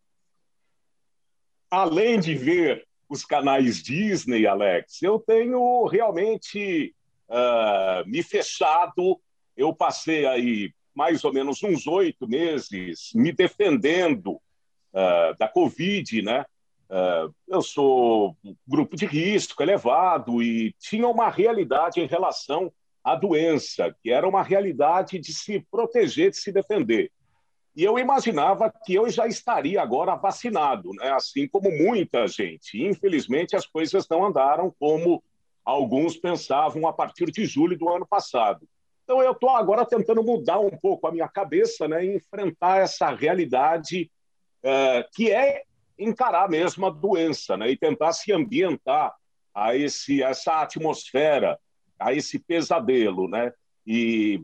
Além 1.70 2.18
de 2.18 2.34
ver 2.34 2.86
os 3.14 3.24
canais 3.24 3.82
Disney, 3.82 4.46
Alex, 4.46 5.00
eu 5.02 5.20
tenho 5.20 5.86
realmente 5.86 6.92
uh, 7.28 8.08
me 8.08 8.22
fechado. 8.22 9.20
Eu 9.56 9.72
passei 9.72 10.26
aí 10.26 10.72
mais 10.92 11.24
ou 11.24 11.32
menos 11.32 11.62
uns 11.62 11.86
oito 11.86 12.28
meses 12.28 13.10
me 13.14 13.32
defendendo 13.32 14.32
uh, 14.32 15.38
da 15.38 15.48
Covid, 15.48 16.22
né? 16.22 16.44
Uh, 16.90 17.32
eu 17.48 17.62
sou 17.62 18.36
grupo 18.66 18.96
de 18.96 19.06
risco 19.06 19.62
elevado 19.62 20.42
e 20.42 20.74
tinha 20.78 21.08
uma 21.08 21.30
realidade 21.30 22.00
em 22.00 22.06
relação 22.06 22.72
à 23.02 23.14
doença, 23.14 23.94
que 24.02 24.10
era 24.10 24.28
uma 24.28 24.42
realidade 24.42 25.18
de 25.18 25.32
se 25.32 25.60
proteger, 25.70 26.30
de 26.30 26.36
se 26.36 26.52
defender. 26.52 27.10
E 27.76 27.82
eu 27.82 27.98
imaginava 27.98 28.72
que 28.84 28.94
eu 28.94 29.10
já 29.10 29.26
estaria 29.26 29.82
agora 29.82 30.14
vacinado, 30.14 30.90
né? 30.92 31.10
assim 31.10 31.48
como 31.48 31.70
muita 31.70 32.28
gente. 32.28 32.80
Infelizmente, 32.80 33.56
as 33.56 33.66
coisas 33.66 34.08
não 34.08 34.24
andaram 34.24 34.72
como 34.78 35.22
alguns 35.64 36.16
pensavam 36.16 36.86
a 36.86 36.92
partir 36.92 37.30
de 37.32 37.44
julho 37.46 37.76
do 37.76 37.88
ano 37.88 38.06
passado. 38.06 38.68
Então, 39.02 39.20
eu 39.20 39.32
estou 39.32 39.50
agora 39.50 39.84
tentando 39.84 40.22
mudar 40.22 40.60
um 40.60 40.70
pouco 40.70 41.06
a 41.06 41.12
minha 41.12 41.28
cabeça 41.28 41.88
né? 41.88 42.04
e 42.04 42.16
enfrentar 42.16 42.78
essa 42.78 43.10
realidade 43.10 44.10
uh, 44.62 45.04
que 45.14 45.32
é 45.32 45.64
encarar 45.98 46.48
mesmo 46.48 46.86
a 46.86 46.90
doença 46.90 47.56
né? 47.56 47.70
e 47.70 47.76
tentar 47.76 48.12
se 48.12 48.32
ambientar 48.32 49.14
a 49.52 49.76
esse, 49.76 50.22
essa 50.22 50.62
atmosfera, 50.62 51.58
a 51.98 52.12
esse 52.12 52.38
pesadelo. 52.38 53.28
Né? 53.28 53.52
E 53.86 54.40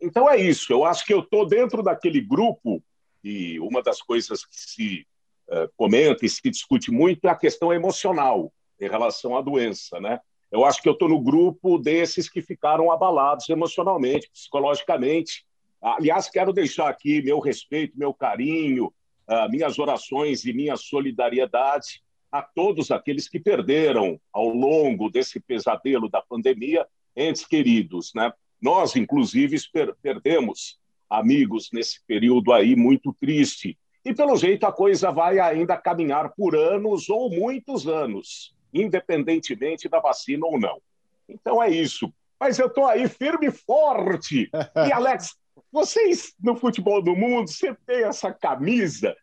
então 0.00 0.28
é 0.28 0.36
isso. 0.36 0.72
Eu 0.72 0.84
acho 0.84 1.04
que 1.04 1.14
eu 1.14 1.20
estou 1.20 1.46
dentro 1.46 1.82
daquele 1.82 2.20
grupo 2.20 2.82
e 3.22 3.58
uma 3.60 3.82
das 3.82 4.02
coisas 4.02 4.44
que 4.44 4.56
se 4.56 5.06
uh, 5.48 5.70
comenta 5.76 6.26
e 6.26 6.28
se 6.28 6.50
discute 6.50 6.90
muito 6.90 7.26
é 7.26 7.30
a 7.30 7.36
questão 7.36 7.72
emocional 7.72 8.52
em 8.80 8.88
relação 8.88 9.36
à 9.36 9.40
doença, 9.40 10.00
né? 10.00 10.20
Eu 10.50 10.64
acho 10.64 10.82
que 10.82 10.88
eu 10.88 10.92
estou 10.92 11.08
no 11.08 11.20
grupo 11.20 11.78
desses 11.78 12.28
que 12.28 12.42
ficaram 12.42 12.90
abalados 12.90 13.48
emocionalmente, 13.48 14.28
psicologicamente. 14.30 15.46
Aliás, 15.80 16.28
quero 16.28 16.52
deixar 16.52 16.88
aqui 16.88 17.22
meu 17.22 17.38
respeito, 17.38 17.98
meu 17.98 18.12
carinho, 18.12 18.92
uh, 19.28 19.48
minhas 19.50 19.78
orações 19.78 20.44
e 20.44 20.52
minha 20.52 20.76
solidariedade 20.76 22.02
a 22.30 22.42
todos 22.42 22.90
aqueles 22.90 23.28
que 23.28 23.38
perderam 23.38 24.20
ao 24.32 24.48
longo 24.48 25.10
desse 25.10 25.38
pesadelo 25.38 26.08
da 26.08 26.20
pandemia 26.20 26.86
entes 27.16 27.46
queridos, 27.46 28.12
né? 28.14 28.32
Nós, 28.62 28.94
inclusive, 28.94 29.56
per 29.72 29.94
perdemos 30.00 30.78
amigos 31.10 31.68
nesse 31.72 32.00
período 32.06 32.52
aí 32.52 32.76
muito 32.76 33.12
triste. 33.12 33.76
E, 34.04 34.14
pelo 34.14 34.36
jeito, 34.36 34.64
a 34.64 34.72
coisa 34.72 35.10
vai 35.10 35.40
ainda 35.40 35.76
caminhar 35.76 36.32
por 36.34 36.54
anos 36.56 37.10
ou 37.10 37.28
muitos 37.28 37.88
anos, 37.88 38.54
independentemente 38.72 39.88
da 39.88 39.98
vacina 39.98 40.46
ou 40.46 40.58
não. 40.58 40.80
Então 41.28 41.62
é 41.62 41.70
isso. 41.70 42.12
Mas 42.38 42.58
eu 42.58 42.66
estou 42.66 42.86
aí 42.86 43.08
firme 43.08 43.48
e 43.48 43.52
forte. 43.52 44.50
E, 44.86 44.92
Alex, 44.92 45.36
vocês 45.70 46.34
no 46.40 46.56
futebol 46.56 47.02
do 47.02 47.16
mundo, 47.16 47.48
você 47.48 47.74
tem 47.86 48.04
essa 48.04 48.32
camisa 48.32 49.16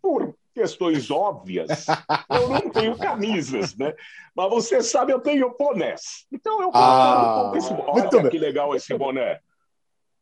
por 0.00 0.34
questões 0.58 1.08
óbvias. 1.08 1.86
Eu 2.28 2.48
não 2.48 2.68
tenho 2.68 2.98
camisas, 2.98 3.76
né? 3.76 3.94
Mas 4.34 4.50
você 4.50 4.82
sabe, 4.82 5.12
eu 5.12 5.20
tenho 5.20 5.54
bonés. 5.56 6.26
Então 6.32 6.60
eu 6.60 6.70
ah, 6.74 7.52
esse... 7.54 7.72
Olha 7.72 8.28
que 8.28 8.38
legal 8.38 8.74
esse 8.74 8.92
boné. 8.96 9.40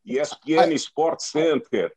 ESPN 0.04 0.60
ah, 0.60 0.74
Sport 0.74 1.20
Center. 1.20 1.90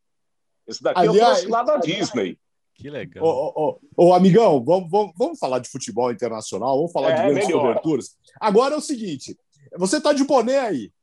Esse 0.66 0.82
daqui 0.82 1.00
aliás, 1.00 1.18
eu 1.18 1.26
trouxe 1.26 1.48
lá 1.48 1.64
da 1.64 1.78
Disney. 1.78 2.40
Que 2.74 2.90
legal. 2.90 3.26
Ô, 3.26 3.80
ô, 3.98 4.06
ô, 4.06 4.14
amigão, 4.14 4.64
vamos, 4.64 4.90
vamos, 4.90 5.14
vamos 5.18 5.38
falar 5.38 5.60
de 5.60 5.68
futebol 5.68 6.10
internacional, 6.10 6.78
vamos 6.78 6.94
falar 6.94 7.12
é, 7.12 7.16
de 7.16 7.22
grandes 7.24 7.48
melhor. 7.48 7.62
coberturas. 7.62 8.16
Agora 8.40 8.76
é 8.76 8.78
o 8.78 8.82
seguinte: 8.82 9.38
você 9.78 9.98
está 9.98 10.14
de 10.14 10.24
boné 10.24 10.60
aí. 10.60 10.94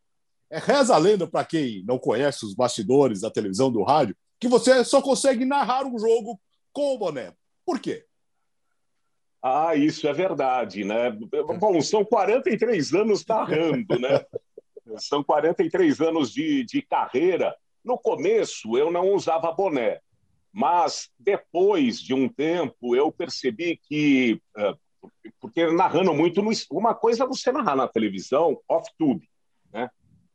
É, 0.50 0.58
reza 0.58 0.94
a 0.94 0.98
lenda 0.98 1.26
para 1.26 1.44
quem 1.44 1.84
não 1.84 1.98
conhece 1.98 2.46
os 2.46 2.54
bastidores 2.54 3.20
da 3.20 3.30
televisão, 3.30 3.70
do 3.70 3.82
rádio, 3.82 4.16
que 4.40 4.48
você 4.48 4.82
só 4.84 5.02
consegue 5.02 5.44
narrar 5.44 5.84
um 5.84 5.98
jogo 5.98 6.40
com 6.76 6.92
o 6.92 6.98
boné. 6.98 7.32
Por 7.64 7.80
quê? 7.80 8.04
Ah, 9.42 9.74
isso 9.74 10.06
é 10.06 10.12
verdade, 10.12 10.84
né? 10.84 11.10
Bom, 11.58 11.80
são 11.80 12.04
43 12.04 12.92
anos 12.92 13.24
narrando, 13.24 13.98
né? 13.98 14.22
São 14.98 15.24
43 15.24 16.00
anos 16.00 16.30
de, 16.32 16.64
de 16.64 16.80
carreira. 16.80 17.56
No 17.82 17.98
começo, 17.98 18.78
eu 18.78 18.88
não 18.88 19.14
usava 19.14 19.50
boné, 19.50 20.00
mas 20.52 21.10
depois 21.18 22.00
de 22.00 22.14
um 22.14 22.28
tempo, 22.28 22.94
eu 22.94 23.10
percebi 23.10 23.76
que. 23.76 24.40
Eh, 24.56 24.74
porque 25.40 25.66
narrando 25.72 26.14
muito. 26.14 26.40
No, 26.40 26.50
uma 26.70 26.94
coisa 26.94 27.24
é 27.24 27.26
você 27.26 27.50
narrar 27.50 27.74
na 27.74 27.88
televisão, 27.88 28.60
off-tube, 28.68 29.28
né? 29.72 29.90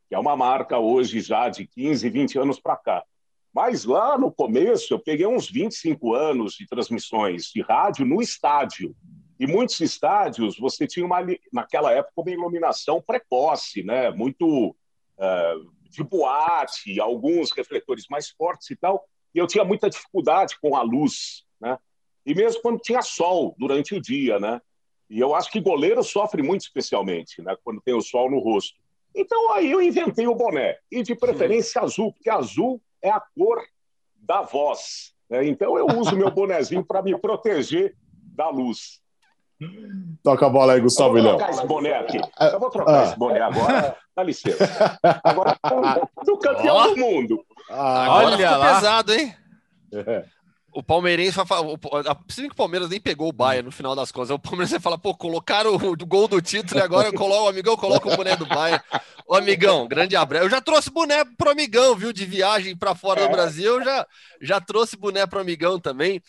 que 0.10 0.16
é 0.16 0.20
uma 0.20 0.36
marca 0.36 0.78
hoje 0.80 1.22
já 1.22 1.48
de 1.48 1.66
15, 1.66 2.10
20 2.10 2.40
anos 2.40 2.60
para 2.60 2.76
cá. 2.76 3.06
Mas 3.54 3.84
lá 3.84 4.18
no 4.18 4.32
começo, 4.32 4.94
eu 4.94 5.00
peguei 5.00 5.26
uns 5.26 5.50
25 5.50 6.14
anos 6.14 6.54
de 6.54 6.66
transmissões 6.66 7.46
de 7.54 7.62
rádio 7.62 8.06
no 8.06 8.22
estádio. 8.22 8.96
E 9.40 9.46
muitos 9.46 9.80
estádios, 9.82 10.58
você 10.58 10.88
tinha 10.88 11.06
uma, 11.06 11.20
naquela 11.52 11.92
época 11.92 12.22
uma 12.22 12.32
iluminação 12.32 13.02
precoce, 13.02 13.84
né? 13.84 14.10
muito 14.12 14.70
uh, 14.70 15.72
de 15.90 16.04
boate, 16.04 17.00
alguns 17.00 17.52
refletores 17.52 18.06
mais 18.10 18.30
fortes 18.30 18.70
e 18.70 18.76
tal. 18.76 19.06
E 19.36 19.40
eu 19.40 19.48
tinha 19.48 19.66
muita 19.66 19.90
dificuldade 19.90 20.58
com 20.62 20.76
a 20.76 20.82
luz, 20.82 21.44
né? 21.60 21.78
E 22.26 22.36
mesmo 22.36 22.62
quando 22.62 22.80
tinha 22.80 23.02
sol 23.02 23.56
durante 23.58 23.96
o 23.96 24.02
dia, 24.02 24.40
né? 24.40 24.62
E 25.10 25.20
eu 25.20 25.34
acho 25.36 25.52
que 25.52 25.60
goleiro 25.60 26.04
sofre 26.04 26.42
muito 26.42 26.62
especialmente, 26.62 27.42
né? 27.42 27.56
Quando 27.64 27.82
tem 27.82 27.94
o 27.94 28.02
sol 28.02 28.30
no 28.30 28.40
rosto. 28.40 28.78
Então 29.16 29.52
aí 29.54 29.72
eu 29.72 29.82
inventei 29.82 30.28
o 30.28 30.36
boné 30.36 30.78
e 30.90 31.04
de 31.04 31.16
preferência 31.16 31.82
azul, 31.82 32.14
porque 32.14 32.30
azul 32.30 32.82
é 33.02 33.10
a 33.10 33.22
cor 33.38 33.62
da 34.16 34.42
voz. 34.42 35.14
Né? 35.30 35.48
Então 35.48 35.78
eu 35.78 35.88
uso 35.98 36.16
meu 36.16 36.32
bonezinho 36.32 36.84
para 36.84 37.02
me 37.02 37.18
proteger 37.18 37.96
da 38.36 38.50
luz. 38.50 39.02
Toca 40.24 40.48
a 40.48 40.50
bola 40.50 40.74
aí, 40.74 40.82
Gustavo 40.82 41.18
Eu 41.18 41.24
vou 41.24 41.38
trocar 41.38 41.52
esse 41.52 41.68
boné 41.68 41.94
aqui. 41.94 42.20
Eu 42.40 42.60
vou 42.60 42.70
trocar 42.70 43.00
ah. 43.00 43.04
esse 43.04 43.18
boné 43.18 43.42
agora. 43.42 43.96
Dá 44.16 44.24
licença. 44.24 45.00
Agora, 45.24 45.56
do 46.26 46.38
campeão 46.38 46.78
oh. 46.78 46.88
do 46.90 46.98
mundo. 46.98 47.46
Ah, 47.70 48.24
Olha 48.24 48.58
lá. 48.58 48.76
pesado, 48.76 49.14
hein? 49.14 49.36
É. 49.94 50.26
O 50.74 50.82
Palmeirense 50.82 51.36
vai 51.36 51.46
falar. 51.46 51.68
Se 52.30 52.42
que 52.44 52.54
o 52.54 52.56
Palmeiras 52.56 52.90
nem 52.90 53.00
pegou 53.00 53.28
o 53.28 53.34
Bahia 53.34 53.62
no 53.62 53.72
final 53.72 53.96
das 53.96 54.12
contas. 54.12 54.32
O 54.32 54.40
Palmeiras 54.40 54.72
vai 54.72 54.80
falar, 54.80 54.98
pô, 54.98 55.14
colocaram 55.14 55.76
o, 55.76 55.92
o 55.92 56.06
gol 56.06 56.28
do 56.28 56.42
título 56.42 56.80
e 56.80 56.84
agora 56.84 57.10
eu 57.10 57.14
coloco, 57.14 57.46
o 57.46 57.50
amigão 57.50 57.76
coloca 57.76 58.08
o 58.12 58.16
boné 58.16 58.36
do 58.36 58.46
Bahia. 58.46 58.82
Ô, 59.32 59.36
amigão, 59.36 59.88
grande 59.88 60.14
abraço. 60.14 60.44
Eu 60.44 60.50
já 60.50 60.60
trouxe 60.60 60.92
boné 60.92 61.24
pro 61.24 61.52
amigão, 61.52 61.96
viu? 61.96 62.12
De 62.12 62.26
viagem 62.26 62.76
para 62.76 62.94
fora 62.94 63.22
é. 63.22 63.26
do 63.26 63.32
Brasil, 63.32 63.78
eu 63.78 63.82
já, 63.82 64.06
já 64.42 64.60
trouxe 64.60 64.98
boné 64.98 65.26
pro 65.26 65.40
amigão 65.40 65.80
também. 65.80 66.22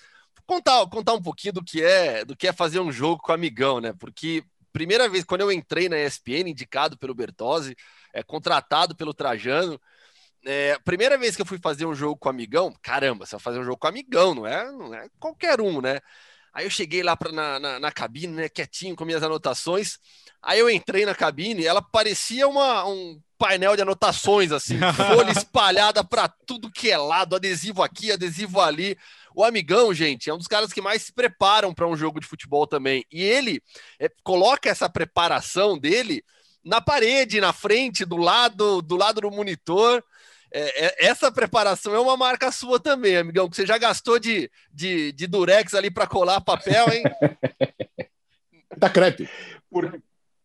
Contar, 0.47 0.87
contar 0.87 1.13
um 1.15 1.21
pouquinho 1.21 1.55
do 1.55 1.65
que 1.65 1.83
é 1.83 2.25
do 2.25 2.37
que 2.37 2.47
é 2.47 2.53
fazer 2.53 2.79
um 2.79 2.93
jogo 2.93 3.21
com 3.21 3.33
o 3.33 3.35
amigão, 3.35 3.81
né? 3.81 3.93
Porque 3.99 4.45
primeira 4.73 5.09
vez, 5.09 5.25
quando 5.25 5.41
eu 5.41 5.51
entrei 5.51 5.89
na 5.89 5.99
ESPN, 5.99 6.51
indicado 6.51 6.97
pelo 6.97 7.13
Bertozzi, 7.13 7.75
é, 8.15 8.23
contratado 8.23 8.95
pelo 8.95 9.13
Trajano. 9.13 9.81
É, 10.47 10.79
primeira 10.85 11.19
vez 11.19 11.35
que 11.35 11.43
eu 11.43 11.47
fui 11.47 11.59
fazer 11.59 11.87
um 11.87 11.97
jogo 11.97 12.17
com 12.17 12.29
amigão, 12.29 12.73
caramba, 12.81 13.27
você 13.27 13.33
vai 13.33 13.43
fazer 13.43 13.59
um 13.59 13.65
jogo 13.65 13.79
com 13.79 13.89
amigão, 13.89 14.33
não 14.33 14.47
é, 14.47 14.71
não 14.71 14.95
é 14.95 15.09
qualquer 15.19 15.61
um, 15.61 15.81
né? 15.81 16.01
Aí 16.53 16.67
eu 16.67 16.71
cheguei 16.71 17.03
lá 17.03 17.17
pra, 17.17 17.33
na, 17.33 17.59
na, 17.59 17.81
na, 17.81 17.91
cabine, 17.91 18.33
né, 18.33 18.49
quietinho 18.49 18.95
com 18.95 19.05
minhas 19.05 19.23
anotações. 19.23 19.99
Aí 20.43 20.59
eu 20.59 20.69
entrei 20.69 21.07
na 21.07 21.15
cabine, 21.15 21.65
ela 21.65 21.81
parecia 21.81 22.47
uma, 22.47 22.87
um 22.87 23.19
painel 23.39 23.75
de 23.75 23.83
anotações, 23.83 24.53
assim, 24.53 24.79
folha 24.95 25.31
espalhada 25.31 26.05
para 26.05 26.29
tudo 26.47 26.71
que 26.71 26.91
é 26.91 26.99
lado, 26.99 27.37
adesivo 27.37 27.83
aqui, 27.83 28.13
adesivo 28.13 28.61
ali. 28.61 28.97
O 29.35 29.43
amigão, 29.43 29.95
gente, 29.95 30.29
é 30.29 30.35
um 30.35 30.39
dos 30.39 30.47
caras 30.47 30.73
que 30.73 30.83
mais 30.83 31.03
se 31.03 31.13
preparam 31.13 31.73
para 31.73 31.89
um 31.89 31.97
jogo 31.97 32.21
de 32.21 32.27
futebol 32.27 32.67
também. 32.67 33.05
E 33.11 33.23
ele 33.23 33.63
é, 33.99 34.11
coloca 34.23 34.69
essa 34.69 34.91
preparação 34.91 35.79
dele 35.79 36.23
na 36.65 36.81
parede, 36.81 37.41
na 37.41 37.53
frente, 37.53 38.05
do 38.05 38.17
lado, 38.17 38.83
do 38.83 38.97
lado 38.97 39.23
do 39.23 39.31
monitor. 39.31 40.05
É, 40.53 40.87
é, 40.87 41.07
essa 41.07 41.33
preparação 41.33 41.95
é 41.95 42.01
uma 42.01 42.17
marca 42.17 42.53
sua 42.53 42.79
também, 42.79 43.17
amigão, 43.17 43.49
que 43.49 43.57
você 43.57 43.67
já 43.67 43.79
gastou 43.79 44.19
de, 44.19 44.51
de, 44.73 45.13
de 45.13 45.27
durex 45.27 45.73
ali 45.75 45.91
para 45.91 46.07
colar 46.07 46.41
papel, 46.41 46.87
hein? 46.93 47.03
da 48.77 48.91
crepe. 48.91 49.29
Por, 49.71 50.03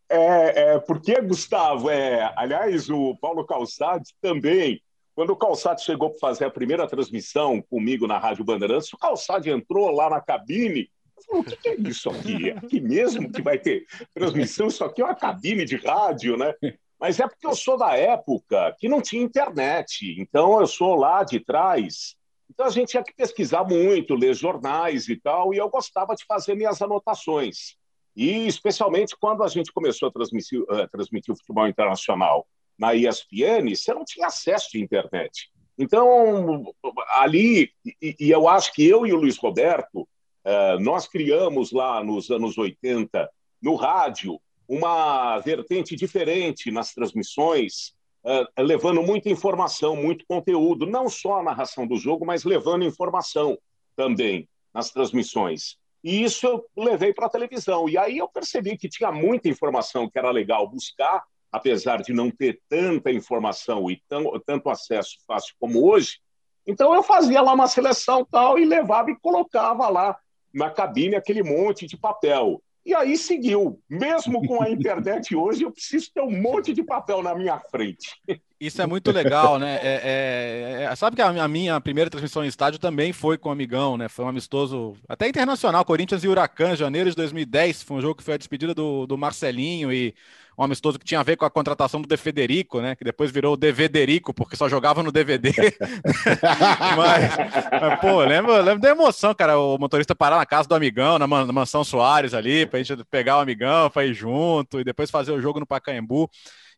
é, 0.10 0.76
é, 0.76 0.80
porque, 0.80 1.20
Gustavo, 1.22 1.90
é, 1.90 2.32
aliás, 2.38 2.90
o 2.90 3.18
Paulo 3.18 3.46
Calçade 3.46 4.14
também, 4.22 4.82
quando 5.14 5.32
o 5.32 5.38
Calçade 5.38 5.84
chegou 5.84 6.12
para 6.12 6.20
fazer 6.20 6.46
a 6.46 6.52
primeira 6.52 6.88
transmissão 6.88 7.62
comigo 7.62 8.08
na 8.08 8.18
Rádio 8.18 8.46
Bandeirantes, 8.46 8.92
o 8.94 8.98
Calçade 8.98 9.50
entrou 9.50 9.92
lá 9.92 10.10
na 10.10 10.22
cabine 10.22 10.90
o 11.30 11.44
que, 11.44 11.70
é 11.70 11.76
isso 11.82 12.10
aqui? 12.10 12.50
É 12.50 12.58
aqui 12.58 12.80
mesmo 12.80 13.32
que 13.32 13.42
vai 13.42 13.58
ter 13.58 13.86
transmissão? 14.14 14.68
Isso 14.68 14.84
aqui 14.84 15.02
é 15.02 15.06
uma 15.06 15.16
cabine 15.16 15.66
de 15.66 15.76
rádio, 15.76 16.38
né? 16.38 16.54
Mas 17.00 17.20
é 17.20 17.28
porque 17.28 17.46
eu 17.46 17.56
sou 17.56 17.78
da 17.78 17.96
época 17.96 18.76
que 18.80 18.90
não 18.90 19.02
tinha 19.02 19.22
internet. 19.22 20.16
Então, 20.20 20.60
eu 20.60 20.68
sou 20.68 20.96
lá 20.96 21.24
de 21.24 21.40
trás. 21.40 22.16
Então, 22.50 22.66
a 22.66 22.70
gente 22.70 22.90
tinha 22.90 23.04
que 23.04 23.14
pesquisar 23.14 23.64
muito, 23.64 24.16
ler 24.16 24.34
jornais 24.34 25.08
e 25.08 25.16
tal, 25.16 25.54
e 25.54 25.58
eu 25.58 25.70
gostava 25.70 26.16
de 26.16 26.26
fazer 26.26 26.56
minhas 26.56 26.82
anotações. 26.82 27.76
E, 28.16 28.48
especialmente, 28.48 29.16
quando 29.20 29.44
a 29.44 29.48
gente 29.48 29.72
começou 29.72 30.10
a 30.10 30.12
transmitir, 30.12 30.60
uh, 30.62 30.88
transmitir 30.92 31.34
o 31.34 31.38
futebol 31.38 31.68
internacional 31.68 32.48
na 32.78 32.96
ESPN, 32.96 33.76
você 33.76 33.94
não 33.94 34.04
tinha 34.04 34.28
acesso 34.28 34.72
de 34.72 34.82
internet. 34.82 35.52
Então, 35.78 36.74
ali, 37.12 37.72
e, 38.02 38.16
e 38.20 38.32
eu 38.32 38.48
acho 38.48 38.74
que 38.74 38.88
eu 38.88 39.06
e 39.06 39.14
o 39.14 39.18
Luiz 39.18 39.38
Roberto, 39.38 40.02
uh, 40.02 40.80
nós 40.80 41.08
criamos 41.08 41.72
lá 41.72 42.04
nos 42.04 42.32
anos 42.32 42.58
80, 42.58 43.30
no 43.62 43.76
rádio, 43.76 44.40
uma 44.68 45.40
vertente 45.40 45.96
diferente 45.96 46.70
nas 46.70 46.94
transmissões, 46.94 47.94
uh, 48.24 48.62
levando 48.62 49.02
muita 49.02 49.30
informação, 49.30 49.96
muito 49.96 50.26
conteúdo, 50.28 50.86
não 50.86 51.08
só 51.10 51.40
a 51.40 51.44
narração 51.44 51.88
do 51.88 51.96
jogo, 51.96 52.26
mas 52.26 52.44
levando 52.44 52.84
informação 52.84 53.58
também 53.96 54.48
nas 54.74 54.92
transmissões. 54.92 55.78
E 56.04 56.24
isso 56.24 56.46
eu 56.46 56.66
levei 56.76 57.14
para 57.14 57.26
a 57.26 57.30
televisão. 57.30 57.90
E 57.90 57.98
aí 57.98 58.18
eu 58.18 58.28
percebi 58.28 58.78
que 58.78 58.88
tinha 58.88 59.12
muita 59.12 59.50
informação 59.50 60.10
que 60.10 60.18
era 60.18 60.32
legal 60.32 60.70
buscar, 60.70 61.24
apesar 61.52 62.02
de 62.02 62.14
não 62.14 62.30
ter 62.30 62.62
tanta 62.70 63.12
informação 63.12 63.90
e 63.90 64.02
tão, 64.08 64.40
tanto 64.46 64.70
acesso 64.70 65.18
fácil 65.26 65.56
como 65.60 65.90
hoje. 65.90 66.20
Então 66.66 66.94
eu 66.94 67.02
fazia 67.02 67.42
lá 67.42 67.54
uma 67.54 67.68
seleção 67.68 68.26
tal 68.30 68.60
e 68.60 68.66
levava 68.66 69.10
e 69.10 69.20
colocava 69.20 69.90
lá 69.90 70.18
na 70.54 70.70
cabine 70.70 71.16
aquele 71.16 71.42
monte 71.42 71.88
de 71.88 71.98
papel. 71.98 72.62
E 72.88 72.96
aí 72.96 73.18
seguiu. 73.18 73.82
Mesmo 73.90 74.48
com 74.48 74.64
a 74.64 74.70
internet 74.70 75.36
hoje, 75.36 75.64
eu 75.64 75.72
preciso 75.74 76.10
ter 76.14 76.22
um 76.22 76.32
monte 76.42 76.74
de 76.74 76.82
papel 76.82 77.22
na 77.22 77.36
minha 77.36 77.60
frente. 77.60 78.16
Isso 78.60 78.82
é 78.82 78.88
muito 78.88 79.12
legal, 79.12 79.60
né? 79.60 79.80
É, 79.84 80.82
é, 80.82 80.84
é, 80.84 80.96
sabe 80.96 81.16
que 81.16 81.22
a, 81.22 81.48
minha 81.48 81.80
primeira 81.80 82.10
transmissão 82.10 82.44
em 82.44 82.48
estádio 82.48 82.80
também 82.80 83.14
foi 83.14 83.38
com 83.38 83.50
o 83.50 83.52
Amigão, 83.52 83.98
né? 83.98 84.10
Foi 84.10 84.26
um 84.26 84.28
amistoso 84.28 84.96
até 85.08 85.28
internacional, 85.28 85.86
Corinthians 85.86 86.24
e 86.24 86.28
Huracan, 86.28 86.76
janeiro 86.76 87.10
de 87.10 87.16
2010. 87.16 87.84
Foi 87.84 87.98
um 87.98 88.02
jogo 88.02 88.16
que 88.16 88.24
foi 88.24 88.34
a 88.34 88.38
despedida 88.38 88.74
do, 88.74 89.06
do 89.06 89.16
Marcelinho 89.16 89.94
e 89.94 90.16
um 90.58 90.64
amistoso 90.64 90.98
que 90.98 91.06
tinha 91.06 91.20
a 91.20 91.24
ver 91.24 91.38
com 91.38 91.46
a 91.46 91.52
contratação 91.52 92.02
do 92.02 92.08
De 92.08 92.18
Federico, 92.18 92.82
né? 92.82 92.96
Que 92.96 93.04
depois 93.04 93.30
virou 93.30 93.54
o 93.54 93.58
Devederico, 93.58 94.34
porque 94.34 94.56
só 94.56 94.68
jogava 94.68 95.04
no 95.04 95.12
DVD. 95.12 95.52
mas, 96.98 97.38
mas, 97.80 98.00
pô, 98.00 98.22
lembro, 98.22 98.60
lembro 98.60 98.80
da 98.80 98.90
emoção, 98.90 99.36
cara. 99.36 99.60
O 99.60 99.78
motorista 99.78 100.16
parar 100.16 100.38
na 100.38 100.48
casa 100.48 100.68
do 100.68 100.74
amigão, 100.74 101.20
na, 101.20 101.28
na 101.28 101.54
mansão 101.54 101.84
Soares 101.84 102.34
ali, 102.34 102.66
pra 102.66 102.82
gente 102.82 103.04
pegar 103.06 103.38
o 103.38 103.42
amigão, 103.42 103.88
pra 103.92 104.04
ir 104.04 104.16
junto 104.16 104.80
e 104.80 104.84
depois 104.84 105.12
fazer 105.12 105.32
o 105.32 105.40
jogo 105.40 105.60
no 105.60 105.68
Pacaembu. 105.68 106.28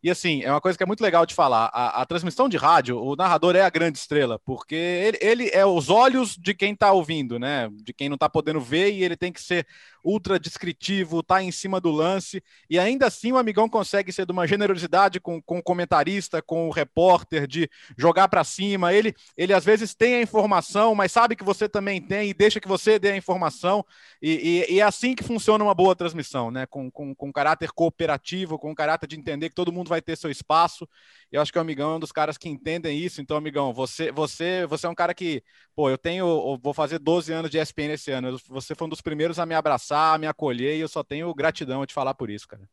E 0.02 0.10
assim, 0.10 0.41
é 0.43 0.50
uma 0.52 0.62
coisa 0.62 0.78
que 0.78 0.84
é 0.84 0.88
muito 0.88 1.02
legal 1.02 1.26
de 1.26 1.36
falar. 1.36 1.70
A, 1.74 2.02
a 2.02 2.06
transmissão 2.06 2.47
de 2.47 2.56
rádio, 2.56 2.97
o 3.02 3.16
narrador 3.16 3.56
é 3.56 3.62
a 3.62 3.70
grande 3.70 3.97
estrela, 3.97 4.39
porque 4.39 4.76
ele, 4.76 5.18
ele 5.22 5.50
é 5.50 5.66
os 5.66 5.89
olhos 5.89 6.38
de 6.38 6.54
quem 6.54 6.74
está 6.74 6.91
ouvindo, 6.93 7.38
né? 7.38 7.70
De 7.84 7.93
quem 7.93 8.08
não 8.08 8.16
está 8.16 8.30
podendo 8.30 8.62
ver, 8.62 8.91
e 8.93 9.04
ele 9.04 9.18
tem 9.18 9.32
que 9.32 9.41
ser 9.41 9.68
ultra 10.04 10.39
descritivo, 10.39 11.24
tá 11.24 11.41
em 11.41 11.52
cima 11.52 11.80
do 11.80 11.91
lance, 11.91 12.43
e 12.70 12.78
ainda 12.80 13.08
assim 13.08 13.32
o 13.32 13.38
amigão 13.38 13.68
consegue 13.68 14.12
ser 14.12 14.26
de 14.26 14.32
uma 14.32 14.47
generosidade 14.47 15.20
com, 15.20 15.41
com 15.41 15.60
o 15.60 15.64
comentarista, 15.64 16.41
com 16.41 16.68
o 16.68 16.72
repórter, 16.72 17.47
de 17.47 17.70
jogar 17.97 18.28
para 18.28 18.43
cima. 18.43 18.93
Ele, 18.93 19.14
ele 19.38 19.54
às 19.54 19.66
vezes 19.66 19.93
tem 19.93 20.16
a 20.16 20.22
informação, 20.22 20.95
mas 20.95 21.12
sabe 21.12 21.36
que 21.36 21.43
você 21.43 21.68
também 21.68 22.02
tem 22.02 22.30
e 22.30 22.34
deixa 22.34 22.60
que 22.60 22.68
você 22.68 23.00
dê 23.00 23.12
a 23.12 23.18
informação, 23.18 23.86
e, 24.22 24.66
e, 24.70 24.76
e 24.76 24.80
é 24.80 24.84
assim 24.84 25.16
que 25.16 25.24
funciona 25.24 25.64
uma 25.64 25.74
boa 25.74 25.95
transmissão, 25.95 26.52
né? 26.52 26.66
Com, 26.66 26.89
com, 26.91 27.14
com 27.16 27.32
caráter 27.32 27.72
cooperativo, 27.72 28.60
com 28.60 28.76
caráter 28.76 29.08
de 29.08 29.18
entender 29.18 29.50
que 29.50 29.56
todo 29.56 29.72
mundo 29.72 29.89
vai 29.89 30.02
ter 30.02 30.18
seu 30.18 30.30
espaço. 30.30 30.88
Eu 31.32 31.41
acho 31.41 31.52
que 31.52 31.58
o 31.58 31.62
Amigão 31.62 31.93
é 31.93 31.95
um 31.97 32.00
dos 32.00 32.12
caras 32.12 32.38
que 32.38 32.50
entendem 32.50 32.97
isso. 32.97 33.22
Então, 33.22 33.38
Amigão, 33.38 33.74
você, 33.74 34.12
você, 34.12 34.66
você 34.66 34.86
é 34.88 34.89
um 34.89 34.95
cara 34.95 35.14
que, 35.14 35.43
pô, 35.76 35.89
eu 35.89 35.97
tenho, 35.97 36.26
eu 36.26 36.60
vou 36.62 36.74
fazer 36.74 37.00
12 37.00 37.32
anos 37.32 37.52
de 37.52 37.60
ESPN 37.60 37.93
esse 37.93 38.12
ano. 38.12 38.38
Você 38.47 38.76
foi 38.76 38.88
um 38.88 38.89
dos 38.89 39.02
primeiros 39.02 39.39
a 39.39 39.45
me 39.45 39.56
abraçar, 39.56 39.89
a 39.92 40.18
me 40.18 40.28
acolher, 40.28 40.78
e 40.78 40.82
eu 40.82 40.88
só 40.88 41.04
tenho 41.04 41.34
gratidão 41.34 41.86
de 41.86 41.94
falar 41.94 42.14
por 42.14 42.30
isso, 42.30 42.48
cara. 42.48 42.70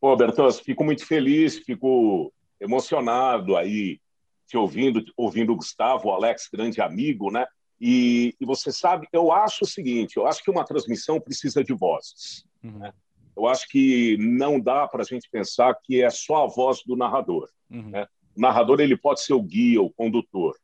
Pô, 0.00 0.14
Bertões, 0.16 0.60
fico 0.60 0.84
muito 0.84 1.06
feliz, 1.06 1.58
fico 1.58 2.32
emocionado 2.60 3.56
aí 3.56 4.00
te 4.46 4.56
ouvindo, 4.56 5.04
ouvindo 5.16 5.52
o 5.52 5.56
Gustavo, 5.56 6.08
o 6.08 6.12
Alex, 6.12 6.48
grande 6.52 6.80
amigo, 6.80 7.30
né? 7.30 7.46
E, 7.80 8.34
e, 8.40 8.46
você 8.46 8.72
sabe, 8.72 9.06
eu 9.12 9.32
acho 9.32 9.64
o 9.64 9.68
seguinte: 9.68 10.16
eu 10.16 10.26
acho 10.26 10.42
que 10.42 10.50
uma 10.50 10.64
transmissão 10.64 11.20
precisa 11.20 11.62
de 11.62 11.74
vozes. 11.74 12.44
Uhum. 12.62 12.78
Né? 12.78 12.92
eu 13.36 13.46
acho 13.46 13.68
que 13.68 14.16
não 14.18 14.58
dá 14.58 14.88
para 14.88 15.02
a 15.02 15.04
gente 15.04 15.28
pensar 15.30 15.78
que 15.84 16.02
é 16.02 16.08
só 16.08 16.44
a 16.44 16.46
voz 16.46 16.82
do 16.84 16.96
narrador. 16.96 17.48
Uhum. 17.70 17.90
Né? 17.90 18.06
O 18.34 18.40
narrador 18.40 18.80
ele 18.80 18.96
pode 18.96 19.20
ser 19.20 19.34
o 19.34 19.42
guia, 19.42 19.80
o 19.82 19.90
condutor, 19.90 20.56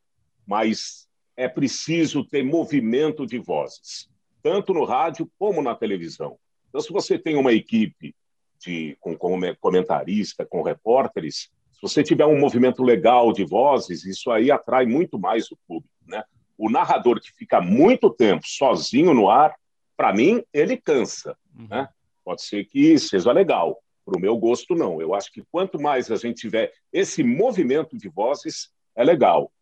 mas 0.46 1.06
é 1.36 1.46
preciso 1.46 2.24
ter 2.24 2.42
movimento 2.42 3.26
de 3.26 3.38
vozes, 3.38 4.08
tanto 4.42 4.74
no 4.74 4.84
rádio 4.84 5.30
como 5.38 5.62
na 5.62 5.74
televisão. 5.74 6.38
Então, 6.68 6.80
se 6.80 6.92
você 6.92 7.18
tem 7.18 7.36
uma 7.36 7.52
equipe 7.52 8.14
de, 8.58 8.96
com, 9.00 9.16
com 9.16 9.38
comentarista, 9.60 10.46
com 10.46 10.62
repórteres, 10.62 11.50
se 11.72 11.82
você 11.82 12.02
tiver 12.02 12.26
um 12.26 12.38
movimento 12.38 12.82
legal 12.82 13.32
de 13.32 13.44
vozes, 13.44 14.04
isso 14.04 14.30
aí 14.30 14.50
atrai 14.50 14.86
muito 14.86 15.18
mais 15.18 15.50
o 15.50 15.58
público. 15.66 15.92
Né? 16.06 16.22
O 16.56 16.70
narrador 16.70 17.20
que 17.20 17.32
fica 17.32 17.60
muito 17.60 18.08
tempo 18.08 18.44
sozinho 18.46 19.12
no 19.12 19.28
ar, 19.28 19.54
para 19.96 20.12
mim, 20.12 20.42
ele 20.52 20.76
cansa. 20.76 21.36
Uhum. 21.54 21.66
Né? 21.68 21.88
Pode 22.24 22.42
ser 22.42 22.64
que 22.64 22.98
seja 22.98 23.32
legal. 23.32 23.82
Para 24.04 24.16
o 24.16 24.20
meu 24.20 24.36
gosto, 24.36 24.74
não. 24.74 25.00
Eu 25.00 25.14
acho 25.14 25.30
que 25.30 25.44
quanto 25.50 25.80
mais 25.80 26.10
a 26.10 26.16
gente 26.16 26.40
tiver 26.40 26.72
esse 26.92 27.22
movimento 27.22 27.96
de 27.96 28.08
vozes, 28.08 28.70
é 28.96 29.04
legal. 29.04 29.52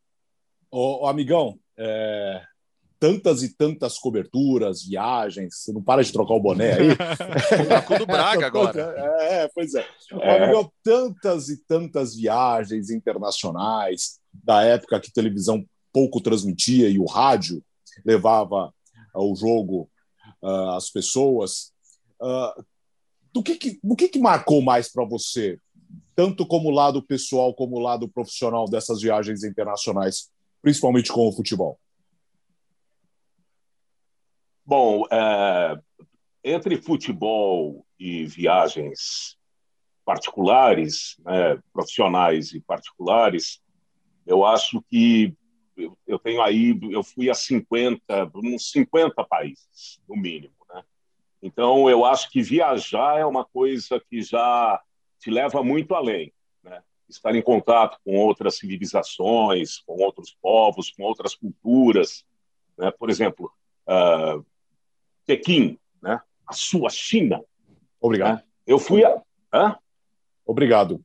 Ô, 0.71 1.05
ô 1.05 1.07
amigão, 1.07 1.59
é... 1.77 2.43
tantas 3.01 3.43
e 3.43 3.57
tantas 3.57 3.99
coberturas, 3.99 4.85
viagens, 4.85 5.57
você 5.57 5.73
não 5.73 5.83
para 5.83 6.05
de 6.05 6.13
trocar 6.13 6.35
o 6.35 6.41
boné 6.41 6.75
aí? 6.75 6.89
o 7.97 7.99
do 7.99 8.07
Braga 8.07 8.45
agora. 8.47 8.95
É, 9.23 9.49
pois 9.55 9.75
é. 9.75 9.87
Ô, 10.13 10.23
amigão, 10.23 10.71
tantas 10.85 11.49
e 11.49 11.57
tantas 11.65 12.15
viagens 12.15 12.91
internacionais, 12.91 14.21
da 14.33 14.63
época 14.63 15.01
que 15.01 15.11
televisão 15.11 15.65
pouco 15.91 16.21
transmitia 16.21 16.91
e 16.91 16.99
o 16.99 17.07
rádio 17.07 17.65
levava 18.05 18.73
o 19.15 19.35
jogo 19.35 19.91
uh, 20.43 20.71
às 20.73 20.91
pessoas. 20.91 21.73
Uh, 22.21 22.63
do 23.33 23.43
que, 23.43 23.57
que, 23.57 23.81
o 23.83 23.97
que, 23.97 24.09
que 24.09 24.19
marcou 24.19 24.61
mais 24.61 24.93
para 24.93 25.05
você, 25.07 25.59
tanto 26.15 26.47
como 26.47 26.71
lado 26.71 27.03
pessoal 27.03 27.55
como 27.55 27.79
lado 27.79 28.09
profissional 28.09 28.67
dessas 28.67 29.01
viagens 29.01 29.43
internacionais, 29.43 30.29
principalmente 30.61 31.11
com 31.11 31.27
o 31.27 31.33
futebol? 31.33 31.79
Bom, 34.65 35.05
é, 35.11 35.79
entre 36.45 36.77
futebol 36.77 37.85
e 37.99 38.25
viagens 38.25 39.37
particulares, 40.05 41.17
né, 41.25 41.61
profissionais 41.73 42.53
e 42.53 42.61
particulares, 42.61 43.61
eu 44.27 44.45
acho 44.45 44.83
que 44.89 45.35
eu, 45.77 45.97
eu 46.07 46.19
tenho 46.19 46.43
aí, 46.43 46.79
eu 46.91 47.03
fui 47.03 47.31
a 47.31 47.35
50, 47.35 48.31
uns 48.35 48.71
50 48.71 49.25
países, 49.25 50.01
no 50.09 50.17
mínimo. 50.17 50.55
Então, 51.43 51.89
eu 51.89 52.05
acho 52.05 52.31
que 52.31 52.43
viajar 52.43 53.19
é 53.19 53.25
uma 53.25 53.45
coisa 53.45 54.01
que 54.11 54.21
já 54.21 54.81
te 55.19 55.31
leva 55.31 55.63
muito 55.63 55.95
além. 55.95 56.33
Né? 56.63 56.83
Estar 57.09 57.35
em 57.35 57.43
contato 57.43 57.99
com 58.05 58.17
outras 58.17 58.59
civilizações, 58.59 59.79
com 59.79 59.95
outros 60.03 60.37
povos, 60.41 60.91
com 60.91 61.03
outras 61.03 61.35
culturas. 61.35 62.25
Né? 62.77 62.91
Por 62.91 63.09
exemplo, 63.09 63.51
uh, 63.89 64.45
Pequim, 65.37 65.79
né? 66.03 66.21
a 66.47 66.53
sua 66.53 66.91
China. 66.91 67.43
Obrigado. 68.01 68.37
Né? 68.37 68.45
Eu 68.67 68.79
fui 68.79 69.05
a. 69.05 69.23
Hã? 69.53 69.77
Obrigado. 70.45 71.05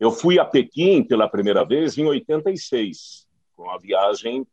Eu 0.00 0.10
fui 0.10 0.38
a 0.38 0.44
Pequim 0.44 1.02
pela 1.02 1.28
primeira 1.28 1.64
vez 1.64 1.98
em 1.98 2.04
86, 2.04 3.26
com 3.56 3.64
uma 3.64 3.78
viagem 3.78 4.46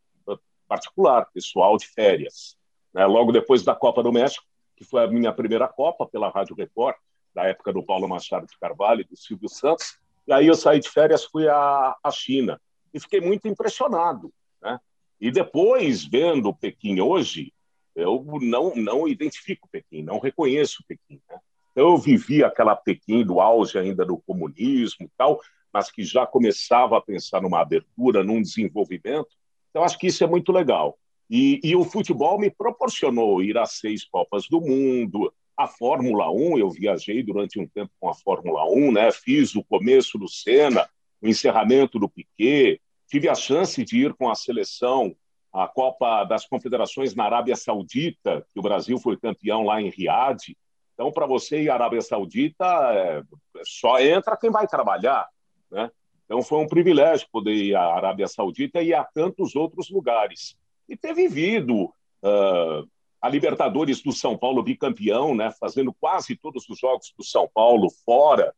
particular, 0.68 1.30
pessoal 1.32 1.78
de 1.78 1.88
férias 1.88 2.58
né, 2.96 3.06
logo 3.06 3.34
depois 3.34 3.62
da 3.62 3.76
Copa 3.76 4.02
do 4.02 4.12
México, 4.12 4.46
que 4.78 4.86
foi 4.86 5.04
a 5.04 5.08
minha 5.08 5.34
primeira 5.34 5.68
Copa 5.68 6.08
pela 6.08 6.30
Rádio 6.30 6.56
Record, 6.56 6.96
da 7.34 7.44
época 7.44 7.74
do 7.74 7.84
Paulo 7.84 8.08
Machado 8.08 8.48
de 8.48 8.58
Carvalho 8.58 9.02
e 9.02 9.04
do 9.04 9.18
Silvio 9.18 9.50
Santos. 9.50 10.00
E 10.26 10.32
aí 10.32 10.48
eu 10.48 10.56
saí 10.56 10.80
de 10.80 10.90
férias, 10.90 11.26
fui 11.26 11.48
à, 11.50 11.94
à 12.02 12.10
China 12.10 12.60
e 12.94 13.00
fiquei 13.00 13.20
muito 13.20 13.50
impressionado. 13.50 14.34
Né? 14.62 14.80
E 15.20 15.30
depois, 15.30 16.06
vendo 16.06 16.56
Pequim 16.56 17.02
hoje, 17.02 17.54
eu 17.96 18.26
não, 18.42 18.76
não 18.76 19.08
identifico 19.08 19.70
Pequim, 19.72 20.04
não 20.04 20.20
reconheço 20.20 20.84
Pequim. 20.88 21.22
Né? 21.30 21.40
Então, 21.72 21.90
eu 21.90 21.98
vivi 21.98 22.44
aquela 22.44 22.76
Pequim 22.76 23.24
do 23.24 23.40
auge 23.40 23.78
ainda 23.78 24.06
do 24.06 24.18
comunismo 24.18 25.06
e 25.06 25.10
tal, 25.18 25.40
mas 25.74 25.92
que 25.92 26.04
já 26.04 26.26
começava 26.26 26.98
a 26.98 27.02
pensar 27.02 27.42
numa 27.42 27.60
abertura, 27.60 28.24
num 28.24 28.42
desenvolvimento. 28.42 29.30
Então, 29.70 29.84
acho 29.84 29.98
que 29.98 30.08
isso 30.08 30.24
é 30.24 30.28
muito 30.28 30.52
legal. 30.52 30.98
E, 31.30 31.60
e, 31.64 31.76
o 31.76 31.84
futebol 31.84 32.40
me 32.40 32.52
proporcionou 32.52 33.42
ir 33.42 33.58
a 33.58 33.66
seis 33.66 34.06
Copas 34.06 34.48
do 34.48 34.62
Mundo, 34.62 35.34
a 35.58 35.68
Fórmula 35.68 36.32
1, 36.32 36.60
eu 36.60 36.70
viajei 36.70 37.24
durante 37.24 37.60
um 37.60 37.68
tempo 37.68 37.92
com 38.00 38.10
a 38.10 38.14
Fórmula 38.14 38.66
1, 38.70 38.92
né? 38.92 39.12
fiz 39.12 39.56
o 39.56 39.64
começo 39.64 40.18
do 40.18 40.28
Senna, 40.28 40.88
o 41.22 41.28
encerramento 41.28 41.98
do 41.98 42.10
Piquet, 42.10 42.80
tive 43.08 43.28
a 43.28 43.36
chance 43.36 43.84
de 43.84 44.06
ir 44.06 44.14
com 44.14 44.30
a 44.30 44.36
seleção 44.36 45.16
à 45.56 45.70
Copa 45.70 46.26
das 46.26 46.46
Confederações 46.46 47.16
na 47.16 47.24
Arábia 47.24 47.56
Saudita, 47.56 48.46
que 48.54 48.60
o 48.60 48.62
Brasil 48.62 49.00
foi 49.00 49.16
campeão 49.16 49.64
lá 49.64 49.82
em 49.82 49.90
Riad. 49.90 50.56
Então, 50.94 51.12
para 51.12 51.26
você 51.26 51.64
ir 51.64 51.70
à 51.70 51.76
Arábia 51.76 52.02
Saudita, 52.02 52.66
é, 52.66 53.24
só 53.64 54.00
entra 54.00 54.36
quem 54.36 54.52
vai 54.52 54.68
trabalhar. 54.68 55.26
Né? 55.72 55.90
Então, 56.26 56.42
foi 56.42 56.60
um 56.60 56.68
privilégio 56.68 57.28
poder 57.32 57.54
ir 57.54 57.74
à 57.74 57.86
Arábia 57.86 58.28
Saudita 58.28 58.82
e 58.82 58.94
a 58.94 59.04
tantos 59.06 59.56
outros 59.56 59.90
lugares 59.90 60.58
e 60.90 60.98
ter 60.98 61.14
vivido 61.14 61.86
uh, 61.86 62.88
a 63.22 63.30
Libertadores 63.30 64.02
do 64.02 64.12
São 64.12 64.38
Paulo 64.38 64.62
bicampeão, 64.62 65.34
né, 65.34 65.52
fazendo 65.58 65.94
quase 65.94 66.36
todos 66.36 66.68
os 66.70 66.78
jogos 66.78 67.14
do 67.18 67.24
São 67.24 67.50
Paulo 67.52 67.90
fora, 68.06 68.54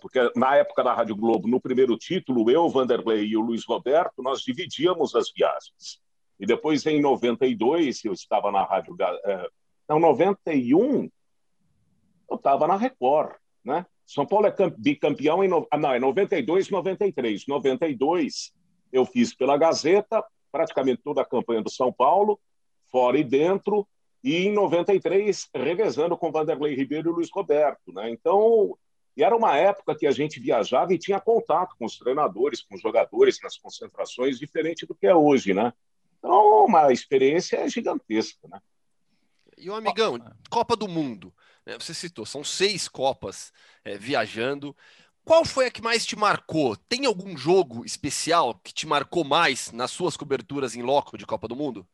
porque 0.00 0.18
na 0.34 0.56
época 0.56 0.82
da 0.82 0.94
Rádio 0.94 1.14
Globo, 1.16 1.46
no 1.46 1.60
primeiro 1.60 1.98
título, 1.98 2.50
eu, 2.50 2.66
Vanderlei 2.68 3.26
e 3.26 3.36
o 3.36 3.42
Luiz 3.42 3.62
Roberto, 3.66 4.22
nós 4.22 4.40
dividíamos 4.40 5.14
as 5.14 5.30
viagens. 5.30 6.00
E 6.38 6.46
depois, 6.46 6.84
em 6.86 7.00
92, 7.00 8.04
eu 8.04 8.12
estava 8.12 8.50
na 8.50 8.64
Rádio... 8.64 8.94
Uh, 8.94 9.50
não, 9.88 9.98
91, 10.00 11.10
eu 12.30 12.36
estava 12.36 12.66
na 12.66 12.76
Record, 12.76 13.34
né? 13.64 13.86
São 14.04 14.26
Paulo 14.26 14.46
é 14.46 14.54
bicampeão 14.76 15.42
em... 15.42 15.50
Ah, 15.70 15.76
não, 15.76 15.92
é 15.92 15.98
92, 15.98 16.70
93. 16.70 17.46
92, 17.46 18.52
eu 18.92 19.04
fiz 19.04 19.34
pela 19.34 19.56
Gazeta 19.56 20.24
praticamente 20.52 21.02
toda 21.02 21.20
a 21.20 21.24
campanha 21.24 21.62
do 21.62 21.70
São 21.70 21.92
Paulo, 21.92 22.40
fora 22.90 23.18
e 23.18 23.24
dentro, 23.24 23.86
e 24.24 24.46
em 24.46 24.52
93 24.52 25.48
revezando 25.54 26.16
com 26.16 26.32
Vanderlei 26.32 26.74
Ribeiro 26.74 27.10
e 27.10 27.12
Luiz 27.12 27.28
Roberto, 27.30 27.92
né? 27.92 28.10
Então, 28.10 28.76
era 29.16 29.36
uma 29.36 29.56
época 29.56 29.94
que 29.94 30.06
a 30.06 30.10
gente 30.10 30.40
viajava 30.40 30.94
e 30.94 30.98
tinha 30.98 31.20
contato 31.20 31.74
com 31.78 31.84
os 31.84 31.98
treinadores, 31.98 32.62
com 32.62 32.74
os 32.74 32.80
jogadores 32.80 33.38
nas 33.42 33.56
concentrações, 33.58 34.38
diferente 34.38 34.86
do 34.86 34.94
que 34.94 35.06
é 35.06 35.14
hoje, 35.14 35.52
né? 35.52 35.72
Então, 36.26 36.64
uma 36.64 36.92
experiência 36.92 37.68
gigantesca, 37.68 38.48
né? 38.48 38.60
E 39.56 39.70
o 39.70 39.74
amigão, 39.74 40.18
Copa 40.50 40.76
do 40.76 40.88
Mundo, 40.88 41.32
né? 41.64 41.78
você 41.78 41.94
citou, 41.94 42.26
são 42.26 42.42
seis 42.42 42.88
Copas 42.88 43.52
é, 43.84 43.96
viajando. 43.96 44.76
Qual 45.24 45.44
foi 45.44 45.66
a 45.66 45.70
que 45.70 45.80
mais 45.80 46.04
te 46.04 46.16
marcou? 46.16 46.76
Tem 46.76 47.06
algum 47.06 47.36
jogo 47.36 47.84
especial 47.84 48.60
que 48.62 48.74
te 48.74 48.88
marcou 48.88 49.22
mais 49.22 49.70
nas 49.70 49.92
suas 49.92 50.16
coberturas 50.16 50.74
em 50.74 50.82
loco 50.82 51.16
de 51.16 51.24
Copa 51.24 51.46
do 51.46 51.54
Mundo? 51.54 51.86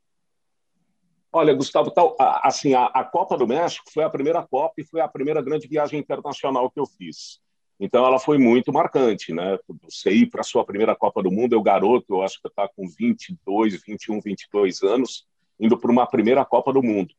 Olha, 1.31 1.55
Gustavo, 1.55 1.91
tal, 1.91 2.17
assim, 2.19 2.73
a, 2.73 2.87
a, 2.87 3.05
Copa 3.05 3.37
do 3.37 3.47
México 3.47 3.85
foi 3.93 4.03
a 4.03 4.11
primeira 4.11 4.43
Copa 4.47 4.75
e 4.79 4.85
foi 4.85 5.03
a 5.03 5.09
primeira 5.09 5.43
grande 5.43 5.69
viagem 5.69 6.01
internacional 6.01 6.71
que 6.71 6.81
eu 6.81 6.87
fiz. 6.87 7.39
Então, 7.81 8.07
ela 8.07 8.19
foi 8.19 8.39
muito 8.39 8.73
marcante, 8.73 9.33
né? 9.33 9.59
Você 9.83 10.11
ir 10.11 10.27
para 10.27 10.43
a 10.43 10.45
sua 10.45 10.65
primeira 10.65 10.95
Copa 10.95 11.23
do 11.23 11.31
Mundo, 11.31 11.55
eu 11.55 11.63
garoto, 11.63 12.15
eu 12.15 12.23
acho 12.23 12.41
que 12.41 12.49
está 12.49 12.69
com 12.69 12.87
22, 12.87 13.83
21, 13.83 14.21
22 14.21 14.83
anos, 14.83 15.27
indo 15.59 15.77
para 15.77 15.91
uma 15.91 16.07
primeira 16.07 16.45
Copa 16.45 16.73
do 16.73 16.83
Mundo, 16.83 17.15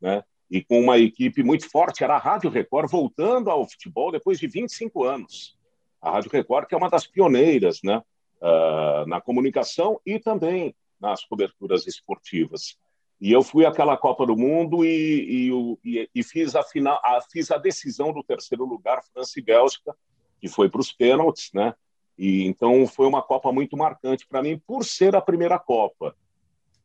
né? 0.00 0.22
e 0.50 0.62
com 0.62 0.80
uma 0.80 0.98
equipe 0.98 1.42
muito 1.42 1.68
forte. 1.68 2.04
Era 2.04 2.14
a 2.14 2.18
Rádio 2.18 2.50
Record 2.50 2.90
voltando 2.90 3.50
ao 3.50 3.68
futebol 3.68 4.12
depois 4.12 4.38
de 4.38 4.46
25 4.46 5.04
anos. 5.04 5.56
A 6.00 6.10
Rádio 6.10 6.30
Record, 6.30 6.68
que 6.68 6.74
é 6.74 6.78
uma 6.78 6.90
das 6.90 7.06
pioneiras 7.06 7.80
né, 7.82 8.02
uh, 8.40 9.06
na 9.06 9.20
comunicação 9.20 10.00
e 10.04 10.18
também 10.18 10.74
nas 11.00 11.24
coberturas 11.24 11.86
esportivas. 11.86 12.76
E 13.24 13.32
eu 13.32 13.42
fui 13.42 13.64
àquela 13.64 13.96
Copa 13.96 14.26
do 14.26 14.36
Mundo 14.36 14.84
e, 14.84 15.50
e, 15.82 16.10
e, 16.14 16.22
fiz, 16.22 16.54
a 16.54 16.62
final, 16.62 17.00
a, 17.02 17.22
fiz 17.32 17.50
a 17.50 17.56
decisão 17.56 18.12
do 18.12 18.22
terceiro 18.22 18.66
lugar, 18.66 19.02
França 19.02 19.40
e 19.40 19.42
Bélgica, 19.42 19.96
que 20.38 20.46
foi 20.46 20.68
para 20.68 20.82
os 20.82 20.92
pênaltis, 20.92 21.50
né? 21.54 21.74
E 22.18 22.44
então 22.44 22.86
foi 22.86 23.06
uma 23.06 23.22
Copa 23.22 23.50
muito 23.50 23.78
marcante 23.78 24.26
para 24.26 24.42
mim 24.42 24.60
por 24.66 24.84
ser 24.84 25.16
a 25.16 25.22
primeira 25.22 25.58
Copa. 25.58 26.14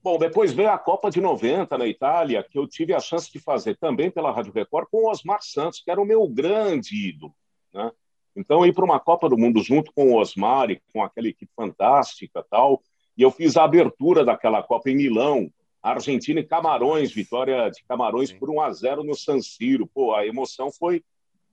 Bom, 0.02 0.18
depois 0.18 0.54
veio 0.54 0.70
a 0.70 0.78
Copa 0.78 1.12
de 1.12 1.20
90 1.20 1.78
na 1.78 1.86
Itália, 1.86 2.42
que 2.42 2.58
eu 2.58 2.66
tive 2.66 2.94
a 2.94 3.02
chance 3.02 3.30
de 3.30 3.38
fazer 3.38 3.76
também 3.76 4.10
pela 4.10 4.32
Rádio 4.32 4.54
Record 4.54 4.88
com 4.90 5.00
o 5.00 5.10
Osmar 5.10 5.42
Santos, 5.42 5.82
que 5.84 5.92
era 5.92 6.00
o 6.00 6.06
meu 6.06 6.26
grande 6.26 7.10
ídolo. 7.10 7.36
Né? 7.74 7.92
Então, 8.34 8.66
ir 8.66 8.74
para 8.74 8.86
uma 8.86 8.98
Copa 9.02 9.28
do 9.28 9.38
Mundo 9.38 9.62
junto 9.62 9.92
com 9.92 10.14
o 10.14 10.18
Osmar 10.18 10.72
e 10.72 10.82
com 10.94 11.04
aquela 11.04 11.28
equipe 11.28 11.52
fantástica 11.54 12.42
tal. 12.50 12.82
E 13.18 13.24
eu 13.24 13.30
fiz 13.30 13.58
a 13.58 13.66
abertura 13.66 14.24
daquela 14.24 14.64
Copa 14.64 14.90
em 14.90 14.96
Milão, 14.96 15.52
Argentina 15.82 16.40
e 16.40 16.46
Camarões, 16.46 17.12
vitória 17.12 17.70
de 17.70 17.84
Camarões 17.84 18.32
por 18.32 18.50
1 18.50 18.62
a 18.62 18.72
0 18.72 19.04
no 19.04 19.16
San 19.16 19.42
Siro. 19.42 19.88
Pô, 19.88 20.14
a 20.14 20.26
emoção 20.26 20.72
foi 20.72 21.04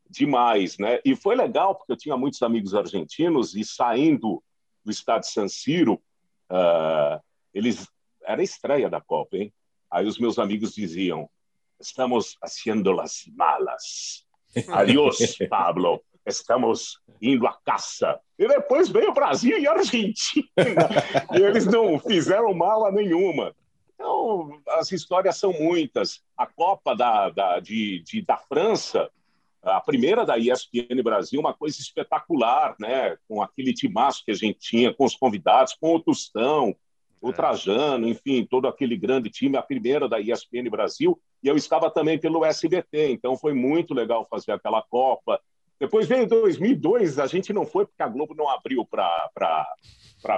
demais, 0.09 0.79
né? 0.79 1.01
E 1.05 1.14
foi 1.14 1.37
legal 1.37 1.74
porque 1.74 1.93
eu 1.93 1.97
tinha 1.97 2.16
muitos 2.16 2.43
amigos 2.43 2.74
argentinos 2.74 3.55
e 3.55 3.64
saindo 3.64 4.43
do 4.85 4.91
estádio 4.91 5.31
San 5.31 5.49
Siro, 5.49 5.95
uh, 6.51 7.20
eles 7.53 7.89
era 8.24 8.41
a 8.41 8.45
estreia 8.45 8.91
da 8.91 9.01
Copa, 9.01 9.37
hein? 9.37 9.53
Aí 9.91 10.07
os 10.07 10.18
meus 10.18 10.39
amigos 10.39 10.74
diziam: 10.74 11.29
estamos 11.81 12.37
haciendo 12.43 12.93
las 12.93 13.24
malas. 13.35 14.24
Adiós, 14.68 15.37
Pablo. 15.49 16.03
Estamos 16.24 17.01
indo 17.22 17.47
à 17.47 17.57
caça. 17.64 18.18
E 18.37 18.49
depois 18.49 18.89
veio 18.89 19.14
Brasil 19.14 19.57
e 19.59 19.68
Argentina. 19.68 20.49
e 21.39 21.41
eles 21.41 21.66
não 21.66 22.01
fizeram 22.01 22.53
mala 22.53 22.91
nenhuma. 22.91 23.55
Então, 23.97 24.61
as 24.69 24.93
histórias 24.93 25.37
são 25.37 25.53
muitas. 25.53 26.23
A 26.37 26.47
Copa 26.47 26.95
da, 26.95 27.31
da, 27.31 27.61
de, 27.61 28.03
de, 28.05 28.23
da 28.23 28.37
França, 28.37 29.11
a 29.63 29.81
primeira 29.81 30.25
da 30.25 30.39
ESPN 30.39 31.03
Brasil, 31.03 31.41
uma 31.41 31.55
coisa 31.55 31.81
espetacular, 31.81 32.77
né? 32.79 33.17
com 33.27 33.43
aquele 33.43 33.73
timaço 33.73 34.25
que 34.25 34.31
a 34.31 34.35
gente 34.35 34.59
tinha, 34.61 34.95
com 34.95 35.05
os 35.05 35.17
convidados, 35.17 35.75
com 35.75 35.95
o 35.95 36.01
Tostão, 36.01 36.77
o 37.21 37.33
Trajano, 37.33 38.07
enfim, 38.07 38.47
todo 38.49 38.69
aquele 38.69 38.97
grande 38.97 39.31
time, 39.31 39.57
a 39.57 39.63
primeira 39.63 40.09
da 40.09 40.21
ESPN 40.21 40.69
Brasil, 40.71 41.21
e 41.43 41.49
eu 41.49 41.57
estava 41.57 41.91
também 41.91 42.19
pelo 42.19 42.45
SBT, 42.45 43.11
então 43.11 43.37
foi 43.37 43.55
muito 43.55 43.95
legal 43.95 44.25
fazer 44.29 44.53
aquela 44.53 44.83
Copa. 44.83 45.41
Depois 45.79 46.07
veio 46.07 46.27
2002, 46.27 47.18
a 47.18 47.27
gente 47.27 47.53
não 47.53 47.66
foi 47.66 47.85
porque 47.85 48.03
a 48.03 48.09
Globo 48.09 48.35
não 48.35 48.49
abriu 48.49 48.85
para 48.87 49.66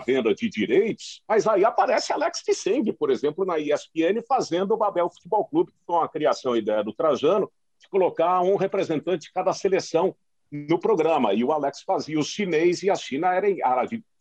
venda 0.05 0.35
de 0.35 0.49
direitos, 0.49 1.23
mas 1.29 1.47
aí 1.47 1.65
aparece 1.65 2.13
Alex 2.13 2.43
Tisseng, 2.43 2.93
por 2.93 3.11
exemplo, 3.11 3.45
na 3.45 3.59
ESPN, 3.59 4.21
fazendo 4.27 4.75
o 4.75 4.77
Babel 4.77 5.09
Futebol 5.09 5.45
Clube, 5.45 5.73
que 5.73 5.79
foi 5.87 5.97
uma 5.97 6.09
criação 6.09 6.57
e 6.57 6.59
ideia 6.59 6.83
do 6.83 6.93
Trajano, 6.93 7.51
de 7.81 7.89
colocar 7.89 8.41
um 8.41 8.57
representante 8.57 9.27
de 9.27 9.33
cada 9.33 9.53
seleção 9.53 10.15
no 10.51 10.79
programa. 10.79 11.33
E 11.33 11.45
o 11.45 11.53
Alex 11.53 11.83
fazia 11.83 12.19
os 12.19 12.27
chinês 12.27 12.83
e 12.83 12.91
a 12.91 12.97
China 12.97 13.33
era, 13.33 13.47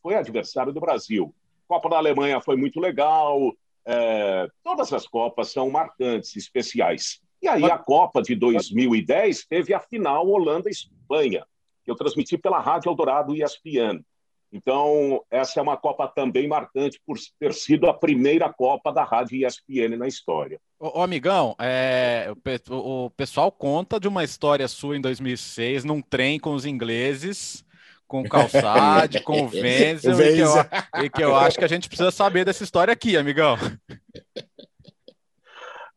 foi 0.02 0.16
adversário 0.16 0.72
do 0.72 0.80
Brasil. 0.80 1.34
Copa 1.68 1.90
da 1.90 1.98
Alemanha 1.98 2.40
foi 2.40 2.56
muito 2.56 2.80
legal. 2.80 3.54
É, 3.86 4.48
todas 4.64 4.94
as 4.94 5.08
Copas 5.08 5.52
são 5.52 5.70
marcantes, 5.70 6.36
especiais. 6.36 7.22
E 7.42 7.48
aí 7.48 7.66
a 7.66 7.78
Copa 7.78 8.22
de 8.22 8.36
2010 8.36 9.46
teve 9.46 9.74
a 9.74 9.80
final 9.80 10.28
Holanda-Espanha, 10.28 11.46
que 11.84 11.92
eu 11.92 11.96
transmiti 11.96 12.38
pela 12.38 12.60
Rádio 12.60 12.90
Eldorado 12.90 13.36
e 13.36 13.44
ESPN. 13.44 14.04
Então, 14.52 15.22
essa 15.30 15.60
é 15.60 15.64
uma 15.64 15.76
Copa 15.76 16.08
também 16.08 16.48
marcante 16.48 17.02
por 17.06 17.18
ter 17.40 17.54
sido 17.54 17.88
a 17.88 17.94
primeira 17.94 18.52
Copa 18.52 18.94
da 18.94 19.04
Rádio 19.04 19.46
ESPN 19.46 19.98
na 19.98 20.08
história. 20.08 20.60
Ô, 20.80 21.00
ô 21.00 21.02
amigão, 21.02 21.56
é, 21.60 22.34
o, 22.70 23.06
o, 23.06 23.10
pessoal 23.12 23.52
conta 23.52 24.00
de 24.00 24.08
uma 24.08 24.24
história 24.24 24.68
sua 24.68 24.96
em 24.96 25.02
2006, 25.02 25.84
num 25.84 26.02
trem 26.02 26.40
com 26.40 26.54
os 26.54 26.66
ingleses, 26.66 27.66
com 28.08 28.22
o 28.22 28.30
Calçade, 28.30 29.22
com 29.22 29.44
o 29.48 29.50
Wenzel, 29.50 30.20
e, 30.22 30.36
que 30.36 30.40
eu, 30.40 31.04
e 31.04 31.10
que 31.10 31.24
eu 31.24 31.36
acho 31.36 31.58
que 31.58 31.66
a 31.66 31.70
gente 31.70 31.90
precisa 31.90 32.10
saber 32.10 32.46
dessa 32.46 32.64
história 32.64 32.94
aqui, 32.94 33.18
amigão. 33.18 33.58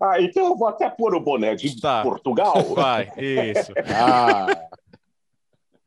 Ah, 0.01 0.21
então 0.21 0.47
eu 0.47 0.57
vou 0.57 0.67
até 0.67 0.89
pôr 0.89 1.15
o 1.15 1.21
boné 1.21 1.55
de 1.55 1.79
tá. 1.79 2.03
Portugal. 2.03 2.55
Vai, 2.75 3.13
isso. 3.19 3.73
Ah. 3.95 4.47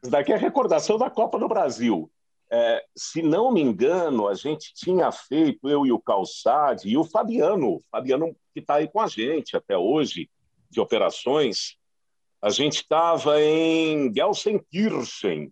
Isso 0.01 0.11
daqui 0.11 0.31
é 0.31 0.37
recordação 0.37 0.97
da 0.97 1.09
Copa 1.09 1.39
do 1.39 1.47
Brasil. 1.47 2.11
É, 2.51 2.85
se 2.95 3.23
não 3.23 3.51
me 3.51 3.61
engano, 3.61 4.27
a 4.27 4.35
gente 4.35 4.71
tinha 4.75 5.11
feito, 5.11 5.67
eu 5.67 5.87
e 5.87 5.91
o 5.91 5.99
Calçade, 5.99 6.87
e 6.87 6.95
o 6.95 7.03
Fabiano, 7.03 7.79
Fabiano 7.91 8.35
que 8.53 8.59
está 8.59 8.75
aí 8.75 8.87
com 8.87 9.01
a 9.01 9.07
gente 9.07 9.57
até 9.57 9.75
hoje, 9.75 10.29
de 10.69 10.79
operações, 10.79 11.77
a 12.39 12.49
gente 12.49 12.75
estava 12.75 13.41
em 13.41 14.13
Gelsenkirchen, 14.13 15.51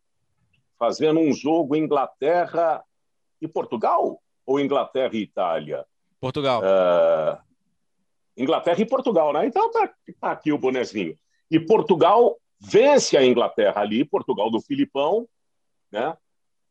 fazendo 0.78 1.20
um 1.20 1.34
jogo 1.34 1.76
Inglaterra 1.76 2.84
e 3.42 3.48
Portugal? 3.48 4.22
Ou 4.46 4.60
Inglaterra 4.60 5.12
e 5.14 5.22
Itália? 5.22 5.86
Portugal. 6.20 6.62
Uh, 6.62 7.51
Inglaterra 8.42 8.82
e 8.82 8.86
Portugal, 8.86 9.34
né? 9.34 9.46
Então 9.46 9.72
tá, 9.72 9.94
tá, 10.20 10.32
aqui 10.32 10.52
o 10.52 10.58
bonezinho. 10.58 11.18
E 11.50 11.60
Portugal 11.60 12.38
vence 12.60 13.18
a 13.18 13.26
Inglaterra 13.26 13.82
ali, 13.82 14.06
Portugal 14.06 14.50
do 14.50 14.62
Filipão, 14.62 15.28
né? 15.92 16.16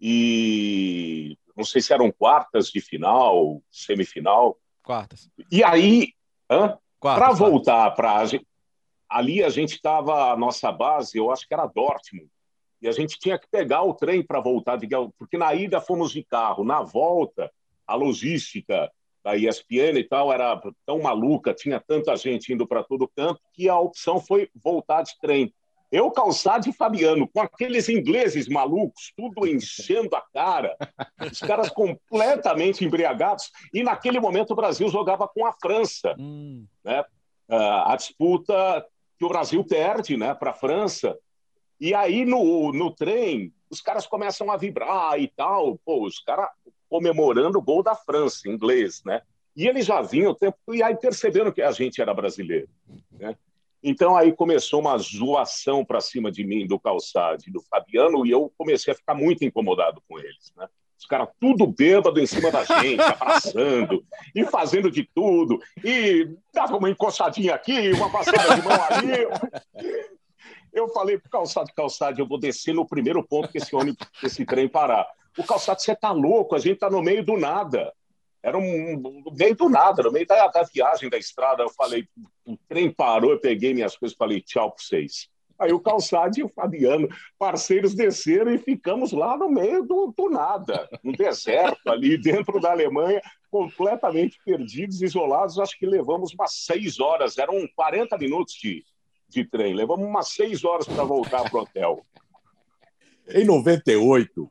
E 0.01 1.37
não 1.57 1.65
sei 1.65 1.83
se 1.83 1.93
eram 1.93 2.11
quartas 2.11 2.69
de 2.69 2.81
final, 2.81 3.63
semifinal. 3.71 4.59
Quartas. 4.83 5.29
E 5.51 5.63
aí, 5.63 6.15
para 7.01 7.33
voltar 7.33 7.91
para 7.93 8.25
ali 9.09 9.43
a 9.43 9.51
gente 9.51 9.75
estava 9.75 10.33
a 10.33 10.37
nossa 10.37 10.71
base, 10.73 11.19
eu 11.19 11.31
acho 11.31 11.47
que 11.47 11.53
era 11.53 11.67
Dortmund 11.67 12.31
e 12.81 12.89
a 12.89 12.93
gente 12.93 13.19
tinha 13.19 13.39
que 13.39 13.47
pegar 13.49 13.83
o 13.83 13.95
trem 13.95 14.23
para 14.23 14.41
voltar 14.41 14.77
de 14.77 14.89
porque 15.19 15.37
na 15.37 15.55
ida 15.55 15.81
fomos 15.81 16.13
de 16.13 16.25
carro, 16.25 16.65
na 16.65 16.83
volta 16.83 17.53
a 17.87 17.95
logística 17.95 18.91
da 19.25 19.37
ESPN 19.37 19.99
e 19.99 20.05
tal 20.05 20.33
era 20.33 20.61
tão 20.87 21.01
maluca, 21.01 21.55
tinha 21.55 21.81
tanta 21.81 22.17
gente 22.17 22.53
indo 22.53 22.67
para 22.67 22.83
todo 22.83 23.11
canto 23.15 23.41
que 23.53 23.69
a 23.69 23.79
opção 23.79 24.21
foi 24.21 24.49
voltar 24.55 25.03
de 25.03 25.19
trem. 25.21 25.53
Eu, 25.93 26.09
Calçado 26.11 26.69
e 26.69 26.73
Fabiano, 26.73 27.29
com 27.29 27.41
aqueles 27.41 27.89
ingleses 27.89 28.47
malucos, 28.47 29.13
tudo 29.17 29.47
enchendo 29.47 30.15
a 30.15 30.23
cara, 30.33 30.77
os 31.33 31.41
caras 31.41 31.69
completamente 31.69 32.85
embriagados, 32.85 33.51
e 33.75 33.83
naquele 33.83 34.21
momento 34.21 34.53
o 34.53 34.57
Brasil 34.57 34.89
jogava 34.89 35.27
com 35.27 35.45
a 35.45 35.53
França. 35.53 36.15
Hum. 36.17 36.65
Né? 36.85 37.01
Uh, 37.49 37.83
a 37.87 37.97
disputa 37.97 38.87
que 39.19 39.25
o 39.25 39.29
Brasil 39.29 39.65
perde 39.65 40.17
né, 40.17 40.33
para 40.33 40.53
a 40.53 40.55
França, 40.55 41.19
E 41.81 41.93
aí, 41.93 42.25
no, 42.25 42.73
no 42.73 42.95
trem, 42.95 43.53
os 43.69 43.81
caras 43.81 44.07
começam 44.07 44.51
a 44.51 44.57
vibrar 44.57 45.19
e 45.19 45.29
tal. 45.29 45.79
Pô, 45.85 46.07
os 46.07 46.21
caras 46.21 46.49
comemorando 46.91 47.59
o 47.59 47.63
gol 47.63 47.83
da 47.83 47.95
França, 47.95 48.49
em 48.49 48.53
inglês, 48.53 49.03
né? 49.07 49.23
E 49.57 49.67
eles 49.67 49.87
já 49.87 50.03
vinham 50.03 50.33
o 50.33 50.35
tempo, 50.35 50.59
e 50.73 50.83
aí 50.83 50.97
percebendo 50.97 51.53
que 51.53 51.63
a 51.63 51.71
gente 51.71 52.03
era 52.03 52.13
brasileiro, 52.13 52.69
né? 53.13 53.37
Então 53.83 54.15
aí 54.15 54.33
começou 54.33 54.81
uma 54.81 54.99
zoação 54.99 55.85
para 55.85 56.01
cima 56.01 56.31
de 56.31 56.45
mim, 56.45 56.67
do 56.67 56.79
Calçade, 56.79 57.51
do 57.51 57.63
Fabiano, 57.63 58.27
e 58.27 58.31
eu 58.31 58.53
comecei 58.59 58.93
a 58.93 58.97
ficar 58.97 59.15
muito 59.15 59.45
incomodado 59.45 60.03
com 60.07 60.19
eles, 60.19 60.53
né? 60.57 60.69
Os 60.99 61.07
caras 61.07 61.29
tudo 61.41 61.67
bêbado 61.67 62.21
em 62.21 62.27
cima 62.27 62.51
da 62.51 62.63
gente, 62.63 63.01
abraçando 63.01 64.05
e 64.35 64.45
fazendo 64.45 64.91
de 64.91 65.09
tudo. 65.15 65.59
E 65.83 66.29
dava 66.53 66.77
uma 66.77 66.91
encoxadinha 66.91 67.55
aqui, 67.55 67.91
uma 67.93 68.13
passada 68.13 68.55
de 68.55 68.63
mão 68.63 68.79
ali. 68.91 70.07
Eu 70.71 70.89
falei 70.89 71.19
pro 71.19 71.31
Calçado, 71.31 71.73
Calçado, 71.75 72.21
eu 72.21 72.27
vou 72.27 72.39
descer 72.39 72.75
no 72.75 72.87
primeiro 72.87 73.27
ponto 73.27 73.49
que 73.49 73.57
esse 73.57 73.75
ônibus, 73.75 74.07
esse 74.23 74.45
trem 74.45 74.69
parar. 74.69 75.07
O 75.39 75.45
Calçado, 75.45 75.81
você 75.81 75.95
tá 75.95 76.13
louco, 76.13 76.55
a 76.55 76.59
gente 76.59 76.79
tá 76.79 76.91
no 76.91 77.03
meio 77.03 77.25
do 77.25 77.37
nada. 77.37 77.93
Era 78.43 78.57
um, 78.57 78.99
no 78.99 79.33
meio 79.33 79.55
do 79.55 79.69
nada, 79.69 80.03
no 80.03 80.11
meio 80.11 80.27
da, 80.27 80.47
da 80.49 80.63
viagem 80.63 81.11
da 81.11 81.19
estrada. 81.19 81.63
Eu 81.63 81.71
falei, 81.71 82.09
o 82.45 82.57
trem 82.69 82.91
parou, 82.91 83.33
eu 83.33 83.41
peguei 83.41 83.75
minhas 83.75 83.97
coisas 83.97 84.17
falei, 84.17 84.41
tchau 84.41 84.73
para 84.73 84.83
vocês. 84.83 85.29
Aí 85.59 85.75
o 85.75 85.81
Calçade 85.81 86.41
e 86.41 86.43
o 86.43 86.49
Fabiano, 86.49 87.07
parceiros, 87.39 87.95
desceram 87.95 88.55
e 88.55 88.59
ficamos 88.59 89.13
lá 89.13 89.37
no 89.37 89.51
meio 89.51 89.85
do, 89.85 90.13
do 90.17 90.31
nada, 90.31 90.89
no 91.05 91.13
deserto, 91.13 91.87
ali 91.91 92.17
dentro 92.19 92.59
da 92.59 92.71
Alemanha, 92.71 93.21
completamente 93.51 94.39
perdidos, 94.43 95.03
isolados. 95.03 95.59
Acho 95.59 95.79
que 95.79 95.85
levamos 95.85 96.33
umas 96.33 96.55
seis 96.65 96.99
horas, 96.99 97.37
eram 97.37 97.69
40 97.77 98.17
minutos 98.17 98.55
de, 98.55 98.83
de 99.29 99.45
trem, 99.45 99.75
levamos 99.75 100.07
umas 100.07 100.29
seis 100.29 100.65
horas 100.65 100.89
para 100.89 101.05
voltar 101.05 101.43
para 101.51 101.59
o 101.59 101.63
hotel. 101.63 102.07
Em 103.29 103.45
98, 103.45 104.51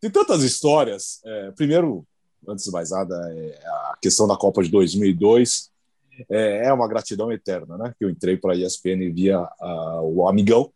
tem 0.00 0.10
tantas 0.10 0.42
histórias. 0.42 1.20
É, 1.24 1.50
primeiro, 1.52 2.06
antes 2.46 2.64
de 2.64 2.70
mais 2.70 2.90
nada, 2.90 3.14
é 3.34 3.66
a 3.66 3.98
questão 4.00 4.26
da 4.26 4.36
Copa 4.36 4.62
de 4.62 4.70
2002 4.70 5.70
é, 6.30 6.66
é 6.66 6.72
uma 6.72 6.88
gratidão 6.88 7.30
eterna, 7.30 7.76
né? 7.76 7.94
Que 7.98 8.04
eu 8.04 8.10
entrei 8.10 8.36
para 8.36 8.54
a 8.54 8.56
ESPN 8.56 9.12
via 9.12 9.40
uh, 9.40 10.02
o 10.02 10.28
amigão, 10.28 10.72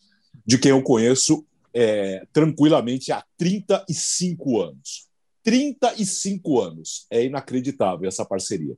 de 0.47 0.59
quem 0.59 0.71
eu 0.71 0.83
conheço 0.83 1.45
é, 1.75 2.27
tranquilamente 2.33 3.11
há 3.11 3.25
35 3.37 4.61
anos. 4.61 5.09
35 5.43 6.61
anos. 6.61 7.07
É 7.11 7.25
inacreditável 7.25 8.09
essa 8.09 8.25
parceria. 8.25 8.77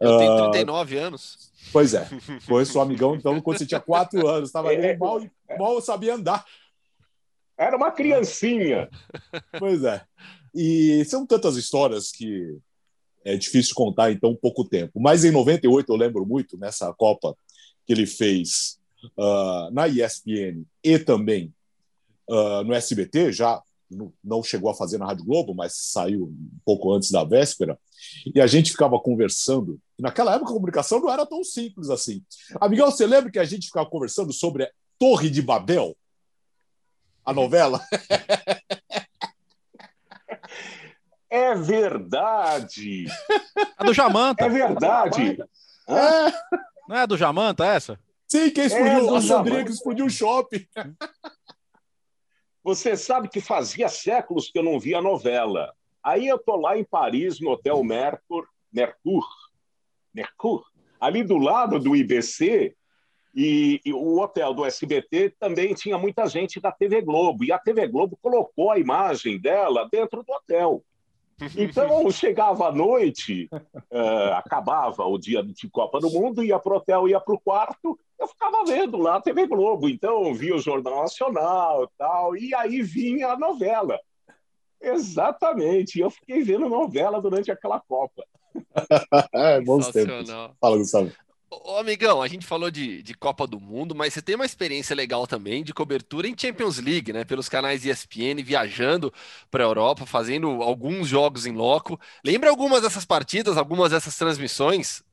Eu 0.00 0.18
tenho 0.18 0.50
39 0.50 0.96
uh, 0.96 1.02
anos. 1.02 1.52
Pois 1.72 1.94
é. 1.94 2.08
Conheço 2.46 2.78
o 2.78 2.80
amigão, 2.80 3.14
então, 3.14 3.40
quando 3.40 3.58
você 3.58 3.66
tinha 3.66 3.80
4 3.80 4.26
anos, 4.26 4.48
estava 4.48 4.68
ali, 4.70 4.96
mal, 4.96 5.22
mal 5.58 5.80
sabia 5.80 6.14
andar. 6.14 6.44
Era 7.56 7.76
uma 7.76 7.90
criancinha. 7.90 8.88
Pois 9.58 9.84
é. 9.84 10.02
E 10.54 11.04
são 11.06 11.26
tantas 11.26 11.56
histórias 11.56 12.10
que 12.10 12.58
é 13.24 13.36
difícil 13.36 13.74
contar 13.74 14.12
em 14.12 14.18
tão 14.18 14.34
pouco 14.34 14.64
tempo. 14.64 15.00
Mas 15.00 15.24
em 15.24 15.30
98, 15.30 15.90
eu 15.90 15.96
lembro 15.96 16.26
muito, 16.26 16.58
nessa 16.58 16.92
Copa 16.92 17.36
que 17.86 17.92
ele 17.92 18.06
fez 18.06 18.78
uh, 19.18 19.70
na 19.72 19.88
ESPN 19.88 20.64
e 20.82 20.98
também 20.98 21.52
uh, 22.28 22.62
no 22.64 22.74
SBT, 22.74 23.32
já 23.32 23.62
não 24.22 24.42
chegou 24.42 24.70
a 24.70 24.74
fazer 24.74 24.98
na 24.98 25.06
Rádio 25.06 25.24
Globo, 25.24 25.54
mas 25.54 25.74
saiu 25.76 26.24
um 26.24 26.58
pouco 26.64 26.92
antes 26.92 27.10
da 27.10 27.22
véspera, 27.22 27.78
e 28.34 28.40
a 28.40 28.46
gente 28.46 28.72
ficava 28.72 28.98
conversando. 28.98 29.78
Naquela 29.98 30.34
época 30.34 30.50
a 30.50 30.54
comunicação 30.54 31.00
não 31.00 31.10
era 31.10 31.24
tão 31.24 31.44
simples 31.44 31.90
assim. 31.90 32.22
Amigão, 32.60 32.90
você 32.90 33.06
lembra 33.06 33.30
que 33.30 33.38
a 33.38 33.44
gente 33.44 33.66
ficava 33.66 33.88
conversando 33.88 34.32
sobre 34.32 34.68
Torre 34.98 35.30
de 35.30 35.42
Babel? 35.42 35.96
A 37.24 37.32
novela? 37.32 37.80
É 41.30 41.54
verdade. 41.54 43.06
A 43.76 43.84
do 43.84 43.94
Jamanta. 43.94 44.44
É 44.44 44.48
verdade. 44.48 45.38
É. 45.88 46.30
Não 46.88 46.96
é 46.96 47.00
a 47.00 47.06
do 47.06 47.16
Jamanta 47.16 47.66
essa? 47.66 47.98
Sim, 48.28 48.50
quem 48.50 48.66
explodiu, 48.66 49.14
é 49.14 49.18
a 49.18 49.20
Sandrinha 49.20 49.64
que 49.64 49.70
explodiu 49.70 50.06
o 50.06 50.10
shopping. 50.10 50.66
Você 52.62 52.96
sabe 52.96 53.28
que 53.28 53.40
fazia 53.40 53.88
séculos 53.88 54.50
que 54.50 54.58
eu 54.58 54.62
não 54.62 54.78
via 54.78 55.02
novela. 55.02 55.74
Aí 56.02 56.28
eu 56.28 56.38
tô 56.38 56.56
lá 56.56 56.78
em 56.78 56.84
Paris, 56.84 57.40
no 57.40 57.50
Hotel 57.50 57.82
Mercur, 57.82 58.46
Mercur, 58.72 59.26
Mercur, 60.12 60.64
ali 61.00 61.22
do 61.22 61.36
lado 61.36 61.78
do 61.78 61.96
IBC, 61.96 62.76
e, 63.34 63.80
e, 63.84 63.92
o 63.92 64.20
hotel 64.20 64.54
do 64.54 64.64
SBT 64.64 65.34
também 65.40 65.74
tinha 65.74 65.98
muita 65.98 66.26
gente 66.26 66.60
da 66.60 66.70
TV 66.70 67.00
Globo. 67.02 67.44
E 67.44 67.50
a 67.50 67.58
TV 67.58 67.88
Globo 67.88 68.16
colocou 68.22 68.70
a 68.70 68.78
imagem 68.78 69.40
dela 69.40 69.88
dentro 69.90 70.22
do 70.22 70.32
hotel. 70.32 70.82
Então, 71.58 72.08
chegava 72.12 72.68
à 72.68 72.72
noite, 72.72 73.48
uh, 73.52 74.34
acabava 74.36 75.04
o 75.04 75.18
dia 75.18 75.42
de 75.42 75.68
Copa 75.68 75.98
do 75.98 76.08
Mundo, 76.08 76.44
ia 76.44 76.60
para 76.60 76.72
o 76.72 76.76
hotel, 76.76 77.08
ia 77.08 77.18
para 77.18 77.34
o 77.34 77.40
quarto, 77.40 77.98
eu 78.20 78.28
ficava 78.28 78.64
vendo 78.64 78.98
lá 78.98 79.16
a 79.16 79.20
TV 79.20 79.44
Globo. 79.48 79.88
Então, 79.88 80.32
via 80.32 80.54
o 80.54 80.60
Jornal 80.60 81.02
Nacional 81.02 81.90
tal, 81.98 82.36
e 82.36 82.54
aí 82.54 82.82
vinha 82.82 83.30
a 83.30 83.36
novela. 83.36 83.98
Exatamente, 84.80 85.98
eu 85.98 86.08
fiquei 86.10 86.42
vendo 86.42 86.68
novela 86.68 87.20
durante 87.20 87.50
aquela 87.50 87.80
Copa. 87.80 88.24
é, 89.34 89.60
bons 89.60 89.88
tempos. 89.88 90.30
Fala, 90.60 90.76
Gustavo. 90.76 91.10
Ô, 91.62 91.76
amigão, 91.78 92.20
a 92.20 92.26
gente 92.26 92.46
falou 92.46 92.70
de, 92.70 93.02
de 93.02 93.14
Copa 93.14 93.46
do 93.46 93.60
Mundo, 93.60 93.94
mas 93.94 94.12
você 94.12 94.20
tem 94.20 94.34
uma 94.34 94.44
experiência 94.44 94.96
legal 94.96 95.26
também 95.26 95.62
de 95.62 95.72
cobertura 95.72 96.26
em 96.26 96.36
Champions 96.36 96.78
League, 96.78 97.12
né? 97.12 97.24
Pelos 97.24 97.48
canais 97.48 97.84
ESPN, 97.84 98.42
viajando 98.42 99.12
para 99.50 99.62
a 99.62 99.66
Europa, 99.66 100.04
fazendo 100.06 100.62
alguns 100.62 101.06
jogos 101.06 101.46
em 101.46 101.52
loco. 101.52 102.00
Lembra 102.24 102.50
algumas 102.50 102.82
dessas 102.82 103.04
partidas, 103.04 103.56
algumas 103.56 103.92
dessas 103.92 104.16
transmissões? 104.16 105.04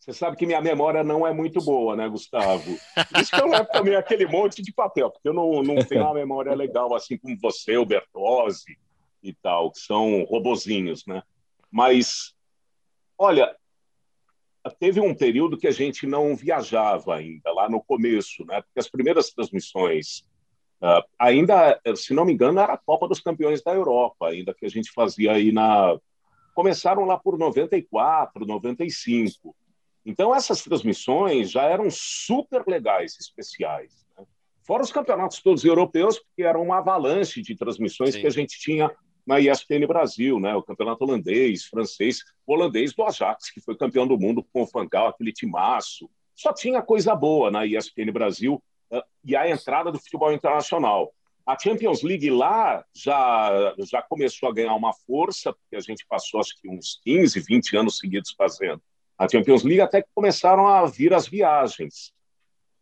Você 0.00 0.12
sabe 0.12 0.36
que 0.36 0.46
minha 0.46 0.60
memória 0.60 1.02
não 1.02 1.26
é 1.26 1.32
muito 1.32 1.60
boa, 1.60 1.96
né, 1.96 2.08
Gustavo? 2.08 2.78
isso 3.20 3.30
que 3.30 3.40
eu 3.40 3.48
levo 3.48 3.66
também 3.66 3.96
aquele 3.96 4.26
monte 4.26 4.62
de 4.62 4.72
papel, 4.72 5.10
porque 5.10 5.28
eu 5.28 5.34
não, 5.34 5.62
não 5.62 5.84
tenho 5.84 6.02
uma 6.02 6.14
memória 6.14 6.54
legal, 6.54 6.94
assim 6.94 7.18
como 7.18 7.36
você, 7.40 7.76
o 7.76 7.84
Bertozzi 7.84 8.78
e 9.20 9.34
tal, 9.34 9.72
que 9.72 9.80
são 9.80 10.22
robozinhos, 10.24 11.04
né? 11.06 11.22
Mas, 11.72 12.34
olha, 13.18 13.54
teve 14.70 15.00
um 15.00 15.14
período 15.14 15.56
que 15.56 15.66
a 15.66 15.72
gente 15.72 16.06
não 16.06 16.34
viajava 16.34 17.16
ainda, 17.16 17.52
lá 17.52 17.68
no 17.68 17.82
começo, 17.82 18.44
né? 18.44 18.62
Porque 18.62 18.78
as 18.78 18.88
primeiras 18.88 19.30
transmissões, 19.30 20.24
uh, 20.82 21.02
ainda, 21.18 21.80
se 21.94 22.14
não 22.14 22.24
me 22.24 22.32
engano, 22.32 22.60
era 22.60 22.74
a 22.74 22.78
Copa 22.78 23.08
dos 23.08 23.20
Campeões 23.20 23.62
da 23.62 23.72
Europa, 23.74 24.28
ainda 24.28 24.54
que 24.54 24.66
a 24.66 24.70
gente 24.70 24.90
fazia 24.92 25.32
aí 25.32 25.52
na. 25.52 25.98
Começaram 26.54 27.04
lá 27.04 27.18
por 27.18 27.38
94, 27.38 28.46
95. 28.46 29.54
Então, 30.06 30.34
essas 30.34 30.62
transmissões 30.62 31.50
já 31.50 31.64
eram 31.64 31.90
super 31.90 32.64
legais, 32.66 33.18
especiais. 33.20 34.06
Né? 34.16 34.24
Fora 34.62 34.82
os 34.82 34.92
campeonatos 34.92 35.42
todos 35.42 35.64
europeus, 35.64 36.18
porque 36.18 36.42
era 36.42 36.58
uma 36.58 36.78
avalanche 36.78 37.42
de 37.42 37.54
transmissões 37.56 38.14
Sim. 38.14 38.20
que 38.20 38.26
a 38.26 38.30
gente 38.30 38.58
tinha 38.58 38.90
na 39.26 39.40
ESPN 39.40 39.86
Brasil, 39.86 40.38
né? 40.38 40.54
o 40.54 40.62
campeonato 40.62 41.04
holandês, 41.04 41.64
francês, 41.64 42.22
holandês 42.46 42.92
do 42.94 43.02
Ajax, 43.02 43.50
que 43.50 43.60
foi 43.60 43.76
campeão 43.76 44.06
do 44.06 44.18
mundo 44.18 44.44
com 44.52 44.62
o 44.62 44.66
Fangal, 44.66 45.08
aquele 45.08 45.32
timaço. 45.32 46.08
Só 46.34 46.52
tinha 46.52 46.80
coisa 46.80 47.14
boa 47.14 47.50
na 47.50 47.66
ESPN 47.66 48.12
Brasil 48.12 48.62
uh, 48.92 49.02
e 49.24 49.34
a 49.34 49.50
entrada 49.50 49.90
do 49.90 49.98
futebol 49.98 50.32
internacional. 50.32 51.12
A 51.44 51.58
Champions 51.58 52.02
League 52.02 52.28
lá 52.30 52.84
já, 52.94 53.74
já 53.78 54.02
começou 54.02 54.48
a 54.48 54.52
ganhar 54.52 54.74
uma 54.74 54.92
força, 54.92 55.52
porque 55.52 55.76
a 55.76 55.80
gente 55.80 56.06
passou 56.06 56.40
acho 56.40 56.60
que 56.60 56.68
uns 56.68 57.00
15, 57.04 57.40
20 57.40 57.76
anos 57.76 57.98
seguidos 57.98 58.32
fazendo 58.36 58.80
a 59.18 59.28
Champions 59.28 59.62
League, 59.62 59.80
até 59.80 60.02
que 60.02 60.08
começaram 60.14 60.68
a 60.68 60.84
vir 60.86 61.14
as 61.14 61.26
viagens. 61.26 62.12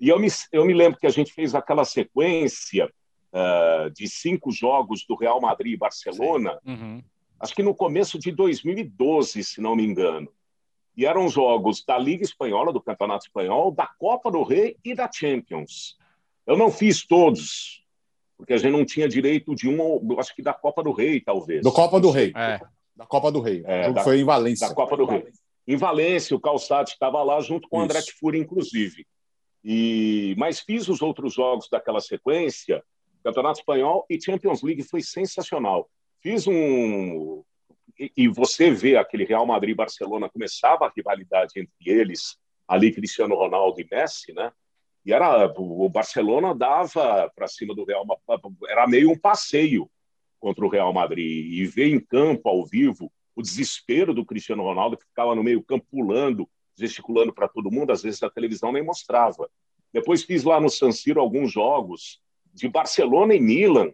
E 0.00 0.08
eu 0.08 0.18
me, 0.18 0.28
eu 0.52 0.64
me 0.64 0.74
lembro 0.74 0.98
que 0.98 1.06
a 1.06 1.10
gente 1.10 1.32
fez 1.32 1.54
aquela 1.54 1.84
sequência 1.84 2.92
uh, 3.34 3.90
de 3.90 4.08
cinco 4.08 4.52
jogos 4.52 5.04
do 5.06 5.16
Real 5.16 5.40
Madrid 5.40 5.72
e 5.72 5.76
Barcelona, 5.76 6.58
uhum. 6.64 7.02
acho 7.40 7.54
que 7.54 7.62
no 7.62 7.74
começo 7.74 8.18
de 8.18 8.30
2012, 8.30 9.42
se 9.42 9.60
não 9.60 9.74
me 9.74 9.84
engano. 9.84 10.28
E 10.96 11.04
eram 11.04 11.28
jogos 11.28 11.84
da 11.84 11.98
Liga 11.98 12.22
Espanhola, 12.22 12.72
do 12.72 12.80
Campeonato 12.80 13.26
Espanhol, 13.26 13.72
da 13.72 13.86
Copa 13.98 14.30
do 14.30 14.44
Rei 14.44 14.76
e 14.84 14.94
da 14.94 15.10
Champions. 15.12 15.96
Eu 16.46 16.56
não 16.56 16.70
fiz 16.70 17.04
todos, 17.04 17.84
porque 18.36 18.52
a 18.52 18.56
gente 18.56 18.70
não 18.70 18.84
tinha 18.84 19.08
direito 19.08 19.56
de 19.56 19.68
um, 19.68 20.18
acho 20.20 20.34
que 20.36 20.42
da 20.42 20.52
Copa 20.52 20.84
do 20.84 20.92
Rei, 20.92 21.20
talvez. 21.20 21.62
Do 21.62 21.72
Copa 21.72 21.98
do 21.98 22.10
Rei. 22.10 22.32
É. 22.36 22.60
Da 22.94 23.04
Copa 23.04 23.32
do 23.32 23.40
Rei. 23.40 23.64
É, 23.66 23.90
da, 23.90 24.04
foi 24.04 24.20
em 24.20 24.24
Valência. 24.24 24.68
Da 24.68 24.74
Copa 24.74 24.96
do 24.96 25.04
Rei. 25.04 25.26
Em 25.66 25.76
Valência, 25.76 26.36
o 26.36 26.40
Calçado 26.40 26.88
estava 26.88 27.20
lá 27.24 27.40
junto 27.40 27.68
com 27.68 27.78
o 27.78 27.80
André 27.80 28.00
Furi, 28.20 28.38
inclusive. 28.38 29.04
E 29.64 30.34
mas 30.38 30.60
fiz 30.60 30.88
os 30.88 31.02
outros 31.02 31.34
jogos 31.34 31.68
daquela 31.68 32.00
sequência 32.00 32.84
Campeonato 33.24 33.60
Espanhol 33.60 34.04
e 34.10 34.20
Champions 34.20 34.62
League 34.62 34.82
foi 34.82 35.00
sensacional. 35.00 35.90
Fiz 36.20 36.46
um. 36.46 37.42
E, 37.98 38.28
você 38.28 38.70
vê 38.70 38.96
aquele 38.96 39.24
Real 39.24 39.46
Madrid 39.46 39.74
Barcelona, 39.74 40.28
começava 40.28 40.84
a 40.84 40.92
rivalidade 40.94 41.52
entre 41.56 41.72
eles, 41.86 42.36
ali 42.68 42.92
Cristiano 42.92 43.36
Ronaldo 43.36 43.80
e 43.80 43.86
Messi, 43.90 44.32
né? 44.32 44.52
E 45.06 45.12
era 45.12 45.46
o 45.56 45.88
Barcelona 45.88 46.54
dava 46.54 47.30
para 47.34 47.46
cima 47.46 47.74
do 47.74 47.84
Real 47.84 48.04
era 48.68 48.86
meio 48.86 49.10
um 49.10 49.18
passeio 49.18 49.88
contra 50.40 50.64
o 50.64 50.68
Real 50.68 50.92
Madrid 50.92 51.52
e 51.52 51.64
ver 51.66 51.88
em 51.88 52.00
campo 52.00 52.48
ao 52.48 52.64
vivo 52.64 53.12
o 53.36 53.42
desespero 53.42 54.12
do 54.12 54.24
Cristiano 54.24 54.62
Ronaldo 54.62 54.96
que 54.96 55.06
ficava 55.06 55.34
no 55.34 55.42
meio 55.42 55.62
campo 55.62 55.86
pulando, 55.90 56.48
gesticulando 56.76 57.32
para 57.32 57.48
todo 57.48 57.70
mundo, 57.70 57.92
às 57.92 58.02
vezes 58.02 58.22
a 58.22 58.30
televisão 58.30 58.72
nem 58.72 58.82
mostrava. 58.82 59.48
Depois 59.92 60.24
fiz 60.24 60.42
lá 60.42 60.60
no 60.60 60.68
San 60.68 60.90
Siro 60.90 61.20
alguns 61.20 61.52
jogos 61.52 62.23
de 62.54 62.68
Barcelona 62.68 63.34
e 63.34 63.40
Milan, 63.40 63.90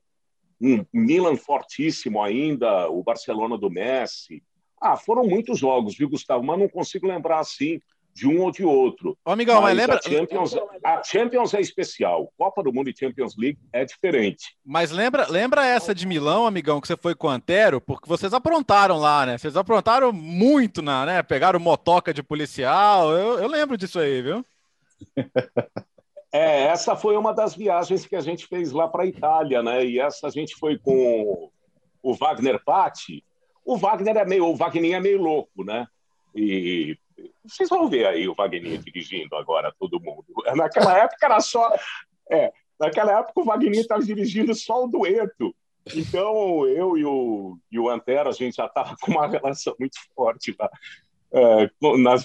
um 0.61 0.85
Milan 0.93 1.37
fortíssimo 1.37 2.23
ainda, 2.23 2.89
o 2.91 3.03
Barcelona 3.03 3.57
do 3.57 3.71
Messi. 3.71 4.43
Ah, 4.81 4.97
foram 4.97 5.25
muitos 5.25 5.59
jogos, 5.59 5.97
viu, 5.97 6.09
Gustavo? 6.09 6.45
Mas 6.45 6.59
não 6.59 6.69
consigo 6.69 7.07
lembrar 7.07 7.39
assim 7.39 7.81
de 8.15 8.27
um 8.27 8.43
ou 8.43 8.51
de 8.51 8.65
outro. 8.65 9.17
Ô, 9.25 9.31
amigão, 9.31 9.63
mas, 9.63 9.77
mas 9.77 9.79
lembra. 9.79 9.99
A 9.99 10.03
Champions, 10.03 10.57
a 10.85 11.03
Champions 11.03 11.55
é 11.55 11.61
especial. 11.61 12.33
Copa 12.37 12.63
do 12.63 12.73
Mundo 12.73 12.91
e 12.91 12.97
Champions 12.97 13.37
League 13.37 13.59
é 13.73 13.85
diferente. 13.85 14.57
Mas 14.65 14.91
lembra, 14.91 15.27
lembra 15.29 15.65
essa 15.67 15.95
de 15.95 16.07
Milão, 16.07 16.47
amigão, 16.47 16.81
que 16.81 16.89
você 16.89 16.97
foi 16.97 17.15
com 17.15 17.29
o 17.29 17.31
Antero? 17.31 17.81
Porque 17.81 18.09
vocês 18.09 18.35
aprontaram 18.35 18.99
lá, 18.99 19.25
né? 19.25 19.39
Vocês 19.39 19.57
aprontaram 19.57 20.13
muito, 20.13 20.83
na, 20.83 21.07
né? 21.07 21.23
Pegaram 21.23 21.61
motoca 21.61 22.13
de 22.13 22.23
policial. 22.23 23.11
Eu, 23.13 23.39
eu 23.39 23.49
lembro 23.49 23.77
disso 23.77 23.99
aí, 23.99 24.21
viu? 24.21 24.45
É, 26.33 26.64
essa 26.64 26.95
foi 26.95 27.16
uma 27.16 27.35
das 27.35 27.55
viagens 27.55 28.07
que 28.07 28.14
a 28.14 28.20
gente 28.20 28.47
fez 28.47 28.72
lá 28.72 28.87
para 28.87 29.03
a 29.03 29.07
Itália, 29.07 29.62
né? 29.62 29.85
E 29.85 29.99
essa 29.99 30.28
a 30.28 30.31
gente 30.31 30.55
foi 30.57 30.78
com 30.78 31.51
o 32.03 32.14
Wagner 32.14 32.62
Patti. 32.64 33.24
O 33.64 33.76
Wagner 33.76 34.16
é 34.16 34.24
meio, 34.24 34.47
o 34.47 34.57
Wagner 34.57 34.95
é 34.95 35.01
meio 35.01 35.20
louco, 35.20 35.64
né? 35.64 35.87
E 36.35 36.97
vocês 37.45 37.68
vão 37.68 37.89
ver 37.89 38.07
aí 38.07 38.28
o 38.28 38.35
Wagner 38.35 38.78
dirigindo 38.78 39.35
agora, 39.37 39.74
todo 39.78 40.01
mundo. 40.01 40.24
Naquela 40.55 40.97
época 40.99 41.26
era 41.26 41.41
só. 41.41 41.74
É, 42.31 42.53
naquela 42.78 43.18
época 43.18 43.41
o 43.41 43.45
Wagner 43.45 43.81
estava 43.81 44.03
dirigindo 44.03 44.55
só 44.55 44.85
o 44.85 44.89
dueto. 44.89 45.55
Então, 45.95 46.66
eu 46.68 46.97
e 46.97 47.05
o, 47.05 47.59
e 47.72 47.78
o 47.78 47.89
Antero, 47.89 48.28
a 48.28 48.33
gente 48.33 48.57
já 48.57 48.66
estava 48.66 48.95
com 49.01 49.12
uma 49.12 49.26
relação 49.26 49.74
muito 49.78 49.99
forte 50.14 50.55
lá. 50.59 50.70
É, 51.33 51.70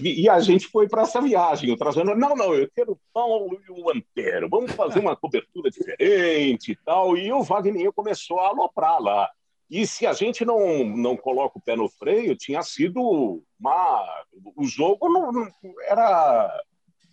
e 0.01 0.27
a 0.27 0.39
gente 0.39 0.67
foi 0.67 0.89
para 0.89 1.03
essa 1.03 1.21
viagem, 1.21 1.71
o 1.71 1.77
trazendo, 1.77 2.15
não, 2.15 2.35
não, 2.35 2.55
eu 2.55 2.67
quero 2.75 2.93
o 2.93 2.99
Paulo 3.13 3.59
e 3.67 3.71
o 3.71 3.91
Antero, 3.91 4.49
vamos 4.49 4.71
fazer 4.71 4.99
uma 4.99 5.15
cobertura 5.15 5.69
diferente 5.69 6.71
e 6.71 6.75
tal. 6.75 7.15
E 7.15 7.31
o 7.31 7.43
Wagner 7.43 7.91
começou 7.93 8.39
a 8.39 8.47
aloprar 8.47 8.99
lá. 8.99 9.29
E 9.69 9.85
se 9.85 10.07
a 10.07 10.13
gente 10.13 10.43
não, 10.43 10.83
não 10.83 11.15
coloca 11.15 11.57
o 11.57 11.61
pé 11.61 11.75
no 11.75 11.89
freio, 11.89 12.35
tinha 12.35 12.61
sido 12.63 13.43
uma. 13.59 14.25
O 14.55 14.65
jogo 14.65 15.09
não, 15.09 15.31
não 15.31 15.47
era 15.87 16.63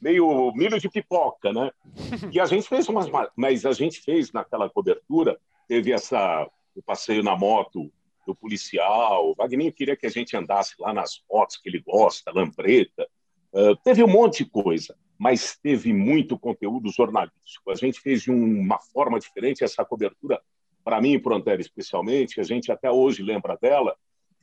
meio 0.00 0.52
milho 0.54 0.78
de 0.78 0.88
pipoca, 0.88 1.52
né? 1.52 1.70
E 2.30 2.38
a 2.38 2.46
gente 2.46 2.68
fez 2.68 2.88
umas. 2.88 3.08
Mas 3.36 3.64
a 3.64 3.72
gente 3.72 4.00
fez 4.00 4.32
naquela 4.32 4.68
cobertura, 4.68 5.38
teve 5.66 5.92
essa. 5.92 6.46
o 6.74 6.82
passeio 6.82 7.22
na 7.22 7.36
moto 7.36 7.90
do 8.26 8.34
policial. 8.34 9.30
O 9.30 9.34
Wagner 9.34 9.72
queria 9.72 9.96
que 9.96 10.06
a 10.06 10.10
gente 10.10 10.36
andasse 10.36 10.74
lá 10.78 10.92
nas 10.92 11.22
motos 11.30 11.56
que 11.56 11.68
ele 11.68 11.80
gosta, 11.80 12.32
lambreta. 12.32 13.06
Uh, 13.52 13.76
teve 13.84 14.02
um 14.02 14.08
monte 14.08 14.44
de 14.44 14.50
coisa, 14.50 14.96
mas 15.18 15.56
teve 15.56 15.92
muito 15.92 16.38
conteúdo 16.38 16.90
jornalístico. 16.90 17.70
A 17.70 17.74
gente 17.74 18.00
fez 18.00 18.22
de 18.22 18.30
uma 18.30 18.78
forma 18.92 19.18
diferente 19.18 19.64
essa 19.64 19.84
cobertura 19.84 20.40
para 20.84 21.00
mim 21.00 21.12
e 21.12 21.18
para 21.18 21.32
o 21.32 21.36
Antero 21.36 21.60
especialmente, 21.60 22.40
a 22.40 22.42
gente 22.42 22.72
até 22.72 22.90
hoje 22.90 23.22
lembra 23.22 23.56
dela, 23.60 23.96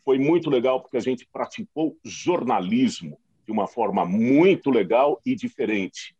foi 0.06 0.18
muito 0.18 0.50
legal 0.50 0.82
porque 0.82 0.98
a 0.98 1.02
gente 1.02 1.28
praticou 1.32 1.98
jornalismo 2.04 3.20
de 3.46 3.52
uma 3.52 3.68
forma 3.68 4.06
muito 4.06 4.70
legal 4.70 5.20
e 5.26 5.36
diferente. 5.36 6.16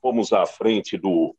Fomos 0.00 0.32
à 0.32 0.46
frente 0.46 0.96
do, 0.96 1.34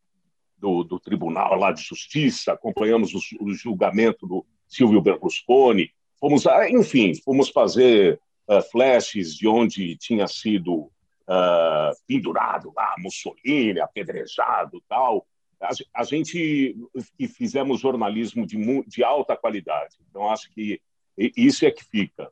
do, 0.57 0.83
do 0.83 0.99
Tribunal 0.99 1.55
lá 1.55 1.71
de 1.71 1.81
Justiça, 1.81 2.53
acompanhamos 2.53 3.13
o, 3.13 3.19
o, 3.39 3.53
julgamento 3.53 4.27
do 4.27 4.45
Silvio 4.71 5.01
Berlusconi, 5.01 5.91
fomos, 6.19 6.45
enfim, 6.69 7.13
fomos 7.23 7.49
fazer 7.49 8.19
uh, 8.47 8.61
flashes 8.71 9.35
de 9.35 9.47
onde 9.47 9.97
tinha 9.97 10.27
sido 10.27 10.73
uh, 10.75 11.91
pendurado 12.07 12.71
lá 12.75 12.95
Mussolini, 12.97 13.79
apedrejado 13.79 14.81
tal 14.87 15.27
a, 15.61 15.69
a 15.93 16.03
gente 16.03 16.75
que 17.17 17.27
fizemos 17.27 17.79
jornalismo 17.79 18.45
de, 18.45 18.57
de 18.87 19.03
alta 19.03 19.37
qualidade. 19.37 19.95
Então, 20.09 20.29
acho 20.29 20.49
que 20.51 20.81
isso 21.17 21.65
é 21.65 21.71
que 21.71 21.83
fica. 21.83 22.29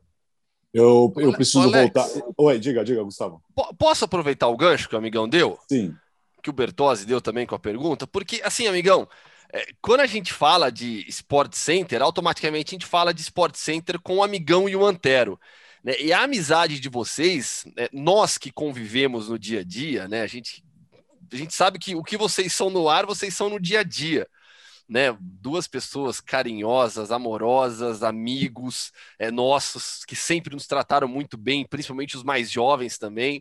Eu, 0.72 1.12
eu 1.16 1.32
preciso 1.32 1.62
Alex, 1.62 1.92
voltar. 1.94 2.32
Oi, 2.36 2.58
diga, 2.58 2.84
diga, 2.84 3.02
Gustavo. 3.02 3.42
Posso 3.78 4.04
aproveitar 4.04 4.48
o 4.48 4.56
gancho 4.56 4.88
que 4.88 4.94
o 4.94 4.98
amigão 4.98 5.28
deu? 5.28 5.58
Sim. 5.68 5.94
Que 6.42 6.50
o 6.50 6.52
Bertozzi 6.52 7.06
deu 7.06 7.20
também 7.20 7.46
com 7.46 7.54
a 7.54 7.58
pergunta? 7.58 8.06
Porque, 8.06 8.40
assim, 8.44 8.66
amigão, 8.66 9.08
quando 9.80 10.00
a 10.00 10.06
gente 10.06 10.32
fala 10.32 10.70
de 10.70 11.04
Sport 11.08 11.54
Center, 11.54 12.02
automaticamente 12.02 12.74
a 12.74 12.76
gente 12.76 12.86
fala 12.86 13.12
de 13.12 13.20
Sport 13.20 13.56
Center 13.56 14.00
com 14.00 14.16
o 14.16 14.22
amigão 14.22 14.68
e 14.68 14.76
o 14.76 14.84
Antero. 14.84 15.38
Né? 15.82 15.94
E 16.00 16.12
a 16.12 16.22
amizade 16.22 16.78
de 16.78 16.88
vocês, 16.88 17.64
né, 17.76 17.88
nós 17.92 18.38
que 18.38 18.52
convivemos 18.52 19.28
no 19.28 19.38
dia 19.38 19.60
a 19.60 19.64
dia, 19.64 20.06
né? 20.06 20.22
A 20.22 20.26
gente 20.26 20.64
a 21.32 21.36
gente 21.36 21.54
sabe 21.54 21.78
que 21.78 21.94
o 21.94 22.02
que 22.02 22.16
vocês 22.16 22.52
são 22.52 22.70
no 22.70 22.88
ar, 22.88 23.06
vocês 23.06 23.34
são 23.34 23.48
no 23.48 23.60
dia 23.60 23.80
a 23.80 23.82
dia. 23.82 24.26
Né, 24.88 25.16
duas 25.20 25.68
pessoas 25.68 26.20
carinhosas, 26.20 27.12
amorosas, 27.12 28.02
amigos 28.02 28.92
é, 29.20 29.30
nossos 29.30 30.04
que 30.04 30.16
sempre 30.16 30.52
nos 30.52 30.66
trataram 30.66 31.06
muito 31.06 31.36
bem, 31.36 31.64
principalmente 31.64 32.16
os 32.16 32.24
mais 32.24 32.50
jovens 32.50 32.98
também. 32.98 33.40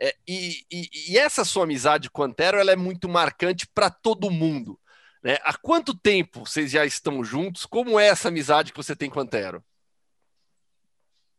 É, 0.00 0.14
e, 0.24 0.64
e, 0.70 0.88
e, 1.08 1.18
essa 1.18 1.44
sua 1.44 1.64
amizade 1.64 2.08
com 2.08 2.22
o 2.22 2.24
Antero 2.24 2.58
ela 2.58 2.70
é 2.70 2.76
muito 2.76 3.08
marcante 3.08 3.66
para 3.66 3.90
todo 3.90 4.30
mundo. 4.30 4.78
Né? 5.22 5.38
Há 5.42 5.56
quanto 5.56 5.98
tempo 5.98 6.46
vocês 6.46 6.70
já 6.70 6.84
estão 6.84 7.22
juntos? 7.24 7.66
Como 7.66 7.98
é 7.98 8.08
essa 8.08 8.28
amizade 8.28 8.72
que 8.72 8.76
você 8.76 8.94
tem 8.94 9.10
com 9.10 9.18
o 9.18 9.22
Antero? 9.22 9.62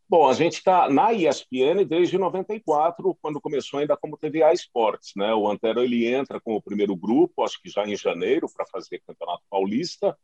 Bom, 0.07 0.27
a 0.27 0.33
gente 0.33 0.53
está 0.53 0.89
na 0.89 1.13
ESPN 1.13 1.85
desde 1.87 2.17
94, 2.17 3.15
quando 3.21 3.39
começou 3.39 3.79
ainda 3.79 3.95
como 3.95 4.17
TVA 4.17 4.51
Esportes. 4.51 5.11
Né? 5.15 5.31
O 5.35 5.47
Antero 5.47 5.83
ele 5.83 6.07
entra 6.07 6.41
com 6.41 6.55
o 6.55 6.61
primeiro 6.61 6.95
grupo, 6.95 7.43
acho 7.43 7.61
que 7.61 7.69
já 7.69 7.85
em 7.85 7.95
janeiro, 7.95 8.49
para 8.51 8.65
fazer 8.65 9.03
Campeonato 9.05 9.43
Paulista, 9.47 10.17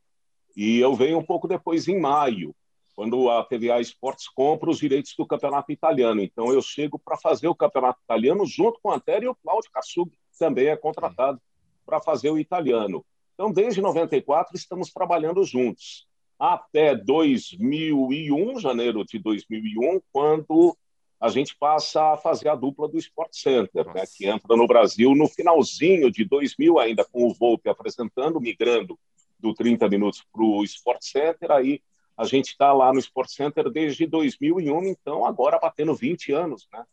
e 0.58 0.80
eu 0.80 0.96
venho 0.96 1.20
um 1.20 1.24
pouco 1.24 1.48
depois, 1.48 1.88
em 1.88 2.00
maio, 2.00 2.56
quando 2.96 3.30
a 3.30 3.44
TVA 3.44 3.80
Esportes 3.80 4.28
compra 4.28 4.70
os 4.72 4.80
direitos 4.80 5.14
do 5.16 5.28
Campeonato 5.28 5.72
Italiano. 5.72 6.22
Então 6.22 6.52
eu 6.52 6.62
chego 6.62 6.98
para 6.98 7.18
fazer 7.18 7.48
o 7.48 7.56
Campeonato 7.56 8.00
Italiano 8.04 8.44
junto 8.46 8.80
com 8.82 8.90
o 8.90 8.94
Antero 8.94 9.26
e 9.26 9.28
o 9.28 9.36
Cláudio 9.36 9.70
Kassug 9.70 10.12
também 10.40 10.68
é 10.68 10.78
contratado 10.78 11.40
para 11.86 12.02
fazer 12.02 12.32
o 12.32 12.40
italiano. 12.40 13.06
Então, 13.36 13.52
desde 13.52 13.82
94, 13.82 14.56
estamos 14.56 14.92
trabalhando 14.92 15.44
juntos. 15.44 16.08
Até 16.40 16.96
2001, 16.96 18.60
janeiro 18.60 19.06
de 19.06 19.20
2001, 19.20 20.02
quando 20.12 20.76
a 21.20 21.30
gente 21.30 21.56
passa 21.58 22.14
a 22.14 22.18
fazer 22.18 22.48
a 22.48 22.56
dupla 22.56 22.88
do 22.88 22.98
Sport 22.98 23.32
Center, 23.34 23.86
né, 23.94 24.04
que 24.06 24.26
entra 24.26 24.56
no 24.56 24.66
Brasil 24.66 25.14
no 25.14 25.28
finalzinho 25.28 26.10
de 26.10 26.24
2000, 26.24 26.80
ainda 26.80 27.06
com 27.06 27.26
o 27.26 27.34
Volpe 27.34 27.70
apresentando, 27.70 28.40
migrando 28.40 28.98
do 29.38 29.54
30 29.54 29.88
minutos 29.90 30.24
para 30.32 30.44
o 30.44 30.64
Sport 30.64 31.02
Center. 31.02 31.52
Aí 31.52 31.82
a 32.18 32.26
gente 32.26 32.48
está 32.48 32.72
lá 32.72 32.94
no 32.94 33.00
Sport 33.00 33.30
Center 33.30 33.70
desde 33.70 34.06
2001, 34.06 34.86
então 34.86 35.26
agora 35.26 35.60
batendo 35.60 35.94
20 35.94 36.32
anos 36.32 36.68
né, 36.72 36.86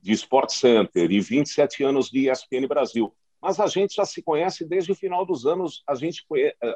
de 0.00 0.12
Sport 0.12 0.50
Center 0.50 1.10
e 1.10 1.20
27 1.20 1.82
anos 1.82 2.08
de 2.08 2.30
ESPN 2.30 2.68
Brasil 2.68 3.12
mas 3.40 3.60
a 3.60 3.66
gente 3.66 3.94
já 3.94 4.04
se 4.04 4.22
conhece 4.22 4.64
desde 4.64 4.90
o 4.92 4.96
final 4.96 5.24
dos 5.24 5.46
anos. 5.46 5.82
A 5.86 5.94
gente, 5.94 6.24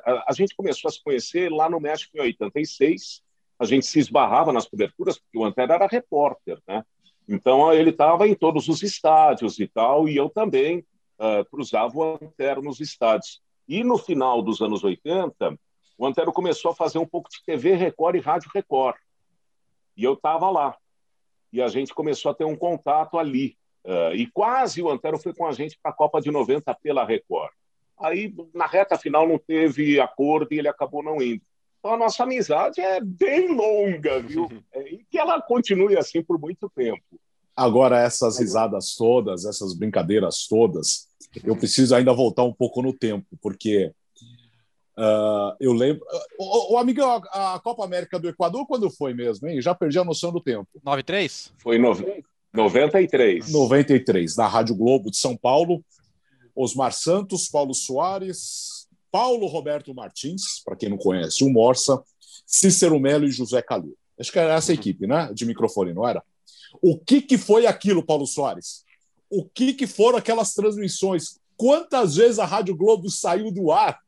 a 0.04 0.32
gente 0.32 0.54
começou 0.54 0.88
a 0.88 0.92
se 0.92 1.02
conhecer 1.02 1.50
lá 1.50 1.68
no 1.68 1.80
México 1.80 2.16
em 2.16 2.20
86. 2.20 3.22
A 3.58 3.64
gente 3.64 3.86
se 3.86 3.98
esbarrava 3.98 4.52
nas 4.52 4.66
coberturas, 4.66 5.18
porque 5.18 5.38
o 5.38 5.44
Antero 5.44 5.72
era 5.72 5.86
repórter, 5.86 6.58
né? 6.66 6.84
Então 7.28 7.72
ele 7.72 7.90
estava 7.90 8.26
em 8.26 8.34
todos 8.34 8.68
os 8.68 8.82
estádios 8.82 9.58
e 9.58 9.66
tal, 9.66 10.08
e 10.08 10.16
eu 10.16 10.28
também 10.28 10.84
uh, 11.18 11.44
cruzava 11.50 11.96
o 11.96 12.18
Antero 12.22 12.62
nos 12.62 12.80
estádios. 12.80 13.40
E 13.68 13.84
no 13.84 13.96
final 13.96 14.42
dos 14.42 14.60
anos 14.60 14.82
80, 14.82 15.58
o 15.96 16.06
Antero 16.06 16.32
começou 16.32 16.72
a 16.72 16.74
fazer 16.74 16.98
um 16.98 17.06
pouco 17.06 17.30
de 17.30 17.42
TV 17.44 17.74
Record 17.74 18.16
e 18.16 18.20
Rádio 18.20 18.50
Record. 18.52 18.96
E 19.96 20.04
eu 20.04 20.14
estava 20.14 20.50
lá. 20.50 20.76
E 21.52 21.62
a 21.62 21.68
gente 21.68 21.94
começou 21.94 22.30
a 22.30 22.34
ter 22.34 22.44
um 22.44 22.56
contato 22.56 23.18
ali. 23.18 23.56
Uh, 23.84 24.14
e 24.14 24.26
quase 24.28 24.80
o 24.80 24.90
Antero 24.90 25.18
foi 25.18 25.34
com 25.34 25.46
a 25.46 25.52
gente 25.52 25.78
para 25.82 25.90
a 25.90 25.94
Copa 25.94 26.20
de 26.20 26.30
90 26.30 26.72
pela 26.76 27.04
Record. 27.04 27.50
Aí, 27.98 28.34
na 28.54 28.66
reta 28.66 28.98
final, 28.98 29.26
não 29.28 29.38
teve 29.38 30.00
acordo 30.00 30.52
e 30.52 30.58
ele 30.58 30.68
acabou 30.68 31.02
não 31.02 31.22
indo. 31.22 31.42
Então, 31.78 31.94
a 31.94 31.96
nossa 31.96 32.22
amizade 32.22 32.80
é 32.80 33.00
bem 33.00 33.54
longa, 33.54 34.20
viu? 34.20 34.48
É, 34.72 34.88
e 34.88 35.04
que 35.10 35.18
ela 35.18 35.40
continue 35.42 35.98
assim 35.98 36.22
por 36.22 36.38
muito 36.38 36.70
tempo. 36.74 37.02
Agora, 37.54 38.00
essas 38.00 38.38
risadas 38.38 38.94
todas, 38.96 39.44
essas 39.44 39.74
brincadeiras 39.74 40.46
todas, 40.48 41.08
eu 41.44 41.54
preciso 41.56 41.94
ainda 41.94 42.12
voltar 42.14 42.44
um 42.44 42.52
pouco 42.52 42.80
no 42.80 42.92
tempo, 42.92 43.26
porque 43.42 43.92
uh, 44.96 45.54
eu 45.60 45.72
lembro. 45.72 46.02
O, 46.38 46.74
o 46.74 46.78
amigo, 46.78 47.02
a, 47.02 47.56
a, 47.56 47.60
Copa 47.60 47.84
América 47.84 48.18
do 48.18 48.28
Equador, 48.28 48.66
quando 48.66 48.90
foi 48.90 49.12
mesmo, 49.12 49.46
hein? 49.48 49.60
Já 49.60 49.74
perdi 49.74 49.98
a 49.98 50.04
noção 50.04 50.32
do 50.32 50.40
tempo. 50.40 50.68
9-3? 50.82 51.52
Foi 51.58 51.78
9. 51.78 52.24
93. 52.52 53.50
93, 53.50 54.36
na 54.36 54.46
Rádio 54.46 54.74
Globo 54.74 55.10
de 55.10 55.16
São 55.16 55.36
Paulo. 55.36 55.84
Osmar 56.54 56.92
Santos, 56.92 57.48
Paulo 57.48 57.72
Soares, 57.72 58.86
Paulo 59.10 59.46
Roberto 59.46 59.94
Martins, 59.94 60.60
para 60.64 60.76
quem 60.76 60.88
não 60.88 60.98
conhece, 60.98 61.42
o 61.42 61.50
Morsa, 61.50 62.02
Cícero 62.46 63.00
Melo 63.00 63.26
e 63.26 63.32
José 63.32 63.62
Calil. 63.62 63.96
Acho 64.18 64.30
que 64.30 64.38
era 64.38 64.54
essa 64.54 64.72
equipe, 64.72 65.06
né? 65.06 65.32
De 65.32 65.46
microfone, 65.46 65.94
não 65.94 66.06
era? 66.06 66.22
O 66.80 66.98
que, 66.98 67.20
que 67.20 67.38
foi 67.38 67.66
aquilo, 67.66 68.04
Paulo 68.04 68.26
Soares? 68.26 68.84
O 69.30 69.44
que, 69.44 69.72
que 69.72 69.86
foram 69.86 70.18
aquelas 70.18 70.54
transmissões? 70.54 71.38
Quantas 71.56 72.16
vezes 72.16 72.38
a 72.38 72.44
Rádio 72.44 72.76
Globo 72.76 73.08
saiu 73.10 73.50
do 73.50 73.72
ar 73.72 73.98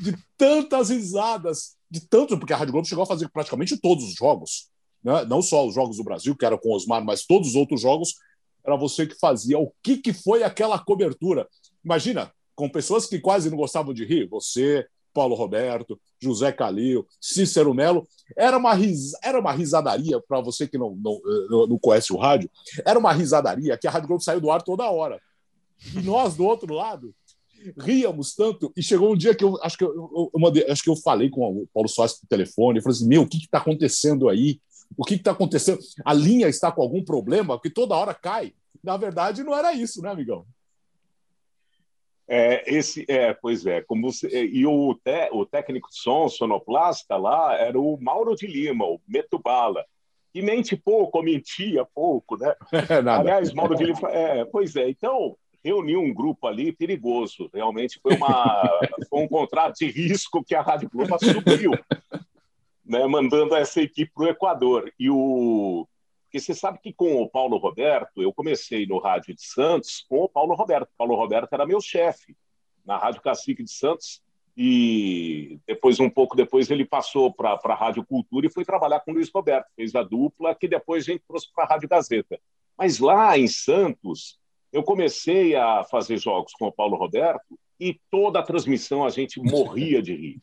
de 0.00 0.16
tantas 0.36 0.88
risadas, 0.88 1.76
de 1.90 2.00
tanto, 2.00 2.38
porque 2.38 2.52
a 2.52 2.56
Rádio 2.56 2.72
Globo 2.72 2.88
chegou 2.88 3.04
a 3.04 3.06
fazer 3.06 3.28
praticamente 3.28 3.76
todos 3.76 4.04
os 4.04 4.14
jogos, 4.14 4.68
né? 5.06 5.24
não 5.24 5.40
só 5.40 5.64
os 5.64 5.72
jogos 5.72 5.98
do 5.98 6.04
Brasil, 6.04 6.34
que 6.34 6.44
era 6.44 6.58
com 6.58 6.72
Osmar, 6.72 7.04
mas 7.04 7.24
todos 7.24 7.50
os 7.50 7.54
outros 7.54 7.80
jogos, 7.80 8.16
era 8.64 8.76
você 8.76 9.06
que 9.06 9.14
fazia. 9.14 9.56
O 9.56 9.72
que, 9.80 9.98
que 9.98 10.12
foi 10.12 10.42
aquela 10.42 10.76
cobertura? 10.80 11.46
Imagina, 11.84 12.32
com 12.56 12.68
pessoas 12.68 13.06
que 13.06 13.20
quase 13.20 13.48
não 13.48 13.56
gostavam 13.56 13.94
de 13.94 14.04
rir, 14.04 14.28
você, 14.28 14.84
Paulo 15.14 15.36
Roberto, 15.36 16.00
José 16.20 16.50
Calil, 16.50 17.06
Cícero 17.20 17.72
Melo, 17.72 18.08
era 18.36 18.58
uma, 18.58 18.74
ris... 18.74 19.12
era 19.22 19.38
uma 19.38 19.52
risadaria, 19.52 20.20
para 20.20 20.40
você 20.40 20.66
que 20.66 20.76
não, 20.76 20.96
não, 20.96 21.66
não 21.68 21.78
conhece 21.78 22.12
o 22.12 22.16
rádio, 22.16 22.50
era 22.84 22.98
uma 22.98 23.12
risadaria 23.12 23.78
que 23.78 23.86
a 23.86 23.90
Rádio 23.92 24.08
Globo 24.08 24.24
saiu 24.24 24.40
do 24.40 24.50
ar 24.50 24.60
toda 24.60 24.90
hora. 24.90 25.20
E 25.94 26.00
nós, 26.00 26.34
do 26.34 26.44
outro 26.44 26.74
lado, 26.74 27.14
ríamos 27.78 28.34
tanto, 28.34 28.72
e 28.76 28.82
chegou 28.82 29.12
um 29.12 29.16
dia 29.16 29.34
que 29.36 29.44
eu 29.44 29.56
acho 29.62 29.78
que 29.78 29.84
eu, 29.84 29.94
eu, 29.94 30.30
eu 30.34 30.40
mandei, 30.40 30.68
acho 30.68 30.82
que 30.82 30.90
eu 30.90 30.96
falei 30.96 31.30
com 31.30 31.62
o 31.62 31.68
Paulo 31.72 31.88
Soares 31.88 32.14
por 32.18 32.26
telefone, 32.26 32.78
e 32.78 32.82
falei 32.82 32.96
assim: 32.96 33.08
meu, 33.08 33.22
o 33.22 33.28
que 33.28 33.38
está 33.38 33.58
acontecendo 33.58 34.28
aí? 34.28 34.60
O 34.96 35.04
que 35.04 35.14
está 35.14 35.30
acontecendo? 35.30 35.78
A 36.04 36.12
linha 36.12 36.48
está 36.48 36.70
com 36.70 36.82
algum 36.82 37.04
problema? 37.04 37.56
Porque 37.56 37.70
toda 37.70 37.96
hora 37.96 38.12
cai. 38.12 38.52
Na 38.82 38.96
verdade, 38.96 39.42
não 39.42 39.54
era 39.54 39.72
isso, 39.72 40.02
né, 40.02 40.10
amigão? 40.10 40.46
É, 42.28 42.74
esse, 42.74 43.04
é, 43.08 43.32
pois 43.32 43.64
é, 43.66 43.80
como 43.82 44.10
você, 44.10 44.46
e 44.46 44.66
o, 44.66 44.94
te, 44.94 45.30
o 45.32 45.46
técnico 45.46 45.88
de 45.88 45.96
som, 45.96 46.28
sonoplasta 46.28 47.16
lá, 47.16 47.54
era 47.54 47.78
o 47.78 47.96
Mauro 48.00 48.34
de 48.34 48.48
Lima, 48.48 48.84
o 48.84 49.00
Metubala, 49.06 49.84
que 50.32 50.42
mente 50.42 50.76
pouco, 50.76 51.22
mentia 51.22 51.84
pouco, 51.94 52.36
né? 52.36 52.52
Aliás, 53.16 53.52
Mauro 53.52 53.76
de 53.76 53.84
Lima, 53.84 54.10
é, 54.10 54.44
pois 54.44 54.74
é, 54.74 54.88
então 54.88 55.36
reuniu 55.64 56.00
um 56.00 56.12
grupo 56.12 56.46
ali 56.46 56.72
perigoso, 56.72 57.48
realmente 57.52 58.00
foi, 58.00 58.16
uma, 58.16 58.62
foi 59.08 59.20
um 59.20 59.28
contrato 59.28 59.76
de 59.78 59.86
risco 59.86 60.42
que 60.44 60.54
a 60.54 60.62
Rádio 60.62 60.90
Globo 60.90 61.14
assumiu, 61.14 61.72
né, 62.86 63.06
mandando 63.06 63.54
essa 63.54 63.80
equipe 63.80 64.12
para 64.14 64.24
o 64.24 64.28
Equador. 64.28 64.92
E 64.98 65.10
o, 65.10 65.86
porque 66.24 66.40
você 66.40 66.54
sabe 66.54 66.78
que 66.78 66.92
com 66.92 67.22
o 67.22 67.28
Paulo 67.28 67.56
Roberto, 67.56 68.22
eu 68.22 68.32
comecei 68.32 68.86
no 68.86 68.98
Rádio 68.98 69.34
de 69.34 69.42
Santos 69.42 70.04
com 70.08 70.22
o 70.22 70.28
Paulo 70.28 70.54
Roberto. 70.54 70.88
Paulo 70.96 71.14
Roberto 71.14 71.52
era 71.52 71.66
meu 71.66 71.80
chefe 71.80 72.36
na 72.84 72.96
Rádio 72.96 73.22
Cacique 73.22 73.62
de 73.62 73.70
Santos 73.70 74.22
e 74.56 75.60
depois, 75.66 76.00
um 76.00 76.08
pouco 76.08 76.34
depois, 76.34 76.70
ele 76.70 76.84
passou 76.84 77.32
para 77.32 77.58
a 77.62 77.74
Rádio 77.74 78.04
Cultura 78.04 78.46
e 78.46 78.50
foi 78.50 78.64
trabalhar 78.64 79.00
com 79.00 79.10
o 79.10 79.14
Luiz 79.14 79.30
Roberto. 79.34 79.66
Fez 79.76 79.94
a 79.94 80.02
dupla 80.02 80.54
que 80.54 80.66
depois 80.66 81.04
a 81.04 81.12
gente 81.12 81.24
trouxe 81.28 81.52
para 81.54 81.64
a 81.64 81.66
Rádio 81.68 81.88
Gazeta. 81.88 82.40
Mas 82.76 82.98
lá 82.98 83.36
em 83.36 83.46
Santos, 83.46 84.38
eu 84.72 84.82
comecei 84.82 85.54
a 85.54 85.84
fazer 85.84 86.18
jogos 86.18 86.52
com 86.54 86.66
o 86.66 86.72
Paulo 86.72 86.96
Roberto 86.96 87.58
e 87.78 88.00
toda 88.10 88.40
a 88.40 88.42
transmissão 88.42 89.04
a 89.04 89.10
gente 89.10 89.40
morria 89.40 90.00
de 90.00 90.14
rir. 90.14 90.42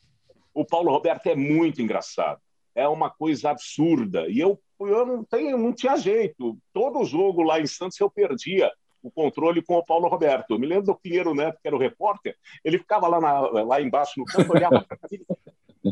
O 0.54 0.64
Paulo 0.64 0.90
Roberto 0.90 1.26
é 1.26 1.34
muito 1.34 1.82
engraçado 1.82 2.40
é 2.74 2.88
uma 2.88 3.08
coisa 3.08 3.50
absurda. 3.50 4.28
E 4.28 4.40
eu, 4.40 4.60
eu 4.80 5.06
não, 5.06 5.24
tenho, 5.24 5.56
não 5.56 5.72
tinha 5.72 5.96
jeito. 5.96 6.58
Todo 6.72 7.04
jogo 7.04 7.42
lá 7.42 7.60
em 7.60 7.66
Santos 7.66 7.98
eu 8.00 8.10
perdia 8.10 8.70
o 9.02 9.10
controle 9.10 9.62
com 9.62 9.76
o 9.76 9.84
Paulo 9.84 10.08
Roberto. 10.08 10.50
Eu 10.50 10.58
me 10.58 10.66
lembro 10.66 10.86
do 10.86 10.94
Pinheiro 10.94 11.34
Neto, 11.34 11.58
que 11.60 11.68
era 11.68 11.76
o 11.76 11.78
repórter, 11.78 12.36
ele 12.64 12.78
ficava 12.78 13.06
lá, 13.06 13.20
na, 13.20 13.40
lá 13.62 13.80
embaixo 13.80 14.14
no 14.16 14.24
campo, 14.24 14.52
olhava 14.52 14.84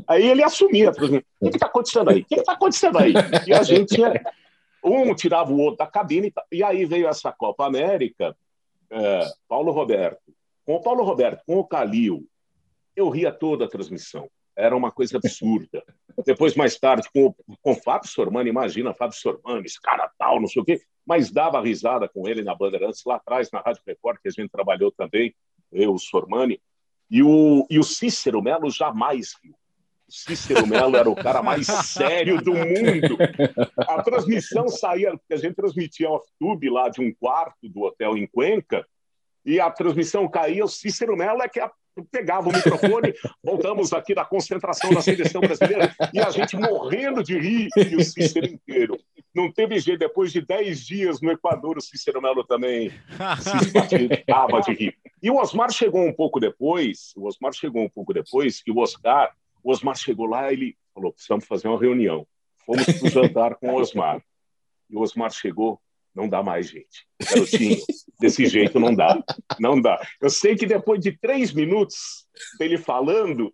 Aí 0.08 0.26
ele 0.26 0.42
assumia, 0.42 0.90
o 0.90 1.50
que 1.50 1.56
está 1.56 1.66
acontecendo 1.66 2.08
aí? 2.08 2.22
O 2.22 2.24
que 2.24 2.34
está 2.36 2.52
acontecendo 2.52 2.98
aí? 2.98 3.12
E 3.46 3.52
a 3.52 3.62
gente, 3.62 4.00
um 4.82 5.14
tirava 5.14 5.52
o 5.52 5.58
outro 5.58 5.76
da 5.76 5.86
cabine, 5.86 6.32
e 6.50 6.64
aí 6.64 6.86
veio 6.86 7.06
essa 7.06 7.30
Copa 7.30 7.66
América, 7.66 8.34
é, 8.90 9.28
Paulo 9.46 9.70
Roberto. 9.70 10.32
Com 10.64 10.76
o 10.76 10.80
Paulo 10.80 11.04
Roberto, 11.04 11.42
com 11.46 11.58
o 11.58 11.66
Calil, 11.66 12.26
eu 12.96 13.10
ria 13.10 13.30
toda 13.30 13.66
a 13.66 13.68
transmissão. 13.68 14.30
Era 14.56 14.76
uma 14.76 14.90
coisa 14.90 15.16
absurda. 15.16 15.82
Depois, 16.24 16.54
mais 16.54 16.78
tarde, 16.78 17.08
com, 17.12 17.34
com 17.60 17.74
Fábio 17.74 18.08
Sormani, 18.08 18.50
imagina 18.50 18.94
Fábio 18.94 19.16
Sormani, 19.16 19.64
esse 19.64 19.80
cara 19.80 20.10
tal, 20.18 20.40
não 20.40 20.46
sei 20.46 20.62
o 20.62 20.64
quê, 20.64 20.80
mas 21.06 21.30
dava 21.30 21.60
risada 21.60 22.08
com 22.08 22.28
ele 22.28 22.42
na 22.42 22.54
Bandeirantes, 22.54 23.02
lá 23.04 23.16
atrás, 23.16 23.50
na 23.50 23.60
Rádio 23.60 23.82
Record, 23.86 24.18
que 24.20 24.28
a 24.28 24.30
gente 24.30 24.50
trabalhou 24.50 24.92
também, 24.92 25.34
eu, 25.72 25.94
o 25.94 25.98
Sormani. 25.98 26.60
E 27.10 27.22
o, 27.22 27.66
e 27.68 27.78
o 27.78 27.82
Cícero 27.82 28.42
Melo 28.42 28.70
jamais 28.70 29.34
riu. 29.42 29.54
O 30.08 30.12
Cícero 30.12 30.66
Melo 30.66 30.96
era 30.96 31.08
o 31.08 31.14
cara 31.14 31.42
mais 31.42 31.66
sério 31.66 32.40
do 32.42 32.52
mundo. 32.52 33.16
A 33.78 34.02
transmissão 34.02 34.68
saía, 34.68 35.10
porque 35.10 35.34
a 35.34 35.36
gente 35.36 35.54
transmitia 35.54 36.10
off-tube 36.10 36.70
lá 36.70 36.88
de 36.88 37.00
um 37.00 37.12
quarto 37.14 37.68
do 37.68 37.82
hotel 37.82 38.16
em 38.16 38.26
Cuenca, 38.26 38.86
e 39.44 39.60
a 39.60 39.70
transmissão 39.70 40.28
caía, 40.28 40.64
o 40.64 40.68
Cícero 40.68 41.16
Melo 41.16 41.42
é 41.42 41.48
que 41.48 41.60
pegava 42.10 42.48
o 42.48 42.52
microfone, 42.52 43.12
voltamos 43.44 43.92
aqui 43.92 44.14
da 44.14 44.24
concentração 44.24 44.92
da 44.92 45.02
seleção 45.02 45.40
brasileira, 45.40 45.94
e 46.12 46.20
a 46.20 46.30
gente 46.30 46.56
morrendo 46.56 47.22
de 47.22 47.38
rir, 47.38 47.68
e 47.76 47.96
o 47.96 48.04
Cícero 48.04 48.46
inteiro. 48.46 48.98
Não 49.34 49.50
teve 49.50 49.78
jeito, 49.78 49.98
depois 49.98 50.32
de 50.32 50.40
10 50.40 50.86
dias 50.86 51.20
no 51.20 51.30
Equador, 51.30 51.78
o 51.78 51.80
Cícero 51.80 52.20
Melo 52.20 52.44
também 52.44 52.90
se 53.40 53.56
esbatava 53.56 54.60
de 54.60 54.72
rir. 54.72 54.98
E 55.22 55.30
o 55.30 55.36
Osmar 55.36 55.70
chegou 55.70 56.06
um 56.06 56.12
pouco 56.12 56.40
depois, 56.40 57.12
o 57.16 57.26
Osmar 57.26 57.52
chegou 57.52 57.82
um 57.82 57.88
pouco 57.88 58.12
depois, 58.12 58.62
que 58.62 58.70
o 58.70 58.78
Oscar, 58.78 59.34
o 59.62 59.70
Osmar 59.70 59.96
chegou 59.96 60.26
lá, 60.26 60.52
ele 60.52 60.76
falou, 60.94 61.12
precisamos 61.12 61.46
fazer 61.46 61.68
uma 61.68 61.80
reunião. 61.80 62.26
Fomos 62.66 62.84
para 62.84 63.06
o 63.06 63.10
jantar 63.10 63.54
com 63.56 63.72
o 63.72 63.80
Osmar. 63.80 64.22
E 64.88 64.96
o 64.96 65.00
Osmar 65.00 65.30
chegou, 65.30 65.80
não 66.14 66.28
dá 66.28 66.42
mais, 66.42 66.68
gente. 66.68 67.06
Garotinho, 67.20 67.78
desse 68.20 68.46
jeito 68.46 68.78
não 68.78 68.94
dá. 68.94 69.22
Não 69.58 69.80
dá. 69.80 70.00
Eu 70.20 70.28
sei 70.28 70.54
que 70.56 70.66
depois 70.66 71.00
de 71.00 71.16
três 71.18 71.52
minutos 71.52 72.26
dele 72.58 72.76
falando, 72.76 73.52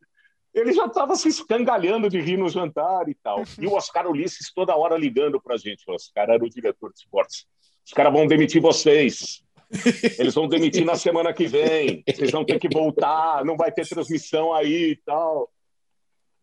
ele 0.53 0.73
já 0.73 0.87
estava 0.87 1.15
se 1.15 1.29
escangalhando 1.29 2.09
de 2.09 2.21
rir 2.21 2.37
no 2.37 2.49
jantar 2.49 3.09
e 3.09 3.15
tal. 3.15 3.43
E 3.61 3.67
o 3.67 3.75
Oscar 3.75 4.09
Ulisses 4.09 4.53
toda 4.53 4.77
hora 4.77 4.97
ligando 4.97 5.41
para 5.41 5.55
a 5.55 5.59
gente. 5.59 5.85
O 5.89 5.95
Oscar 5.95 6.31
era 6.31 6.45
o 6.45 6.51
diretor 6.51 6.93
de 6.93 7.01
esportes. 7.01 7.47
Os 7.87 7.93
caras 7.93 8.13
vão 8.13 8.27
demitir 8.27 8.61
vocês. 8.61 9.43
Eles 10.19 10.35
vão 10.35 10.49
demitir 10.49 10.85
na 10.85 10.97
semana 10.97 11.33
que 11.33 11.47
vem. 11.47 12.03
Vocês 12.09 12.31
vão 12.31 12.45
ter 12.45 12.59
que 12.59 12.69
voltar. 12.69 13.45
Não 13.45 13.57
vai 13.57 13.71
ter 13.71 13.87
transmissão 13.87 14.53
aí 14.53 14.93
e 14.93 14.97
tal. 14.97 15.51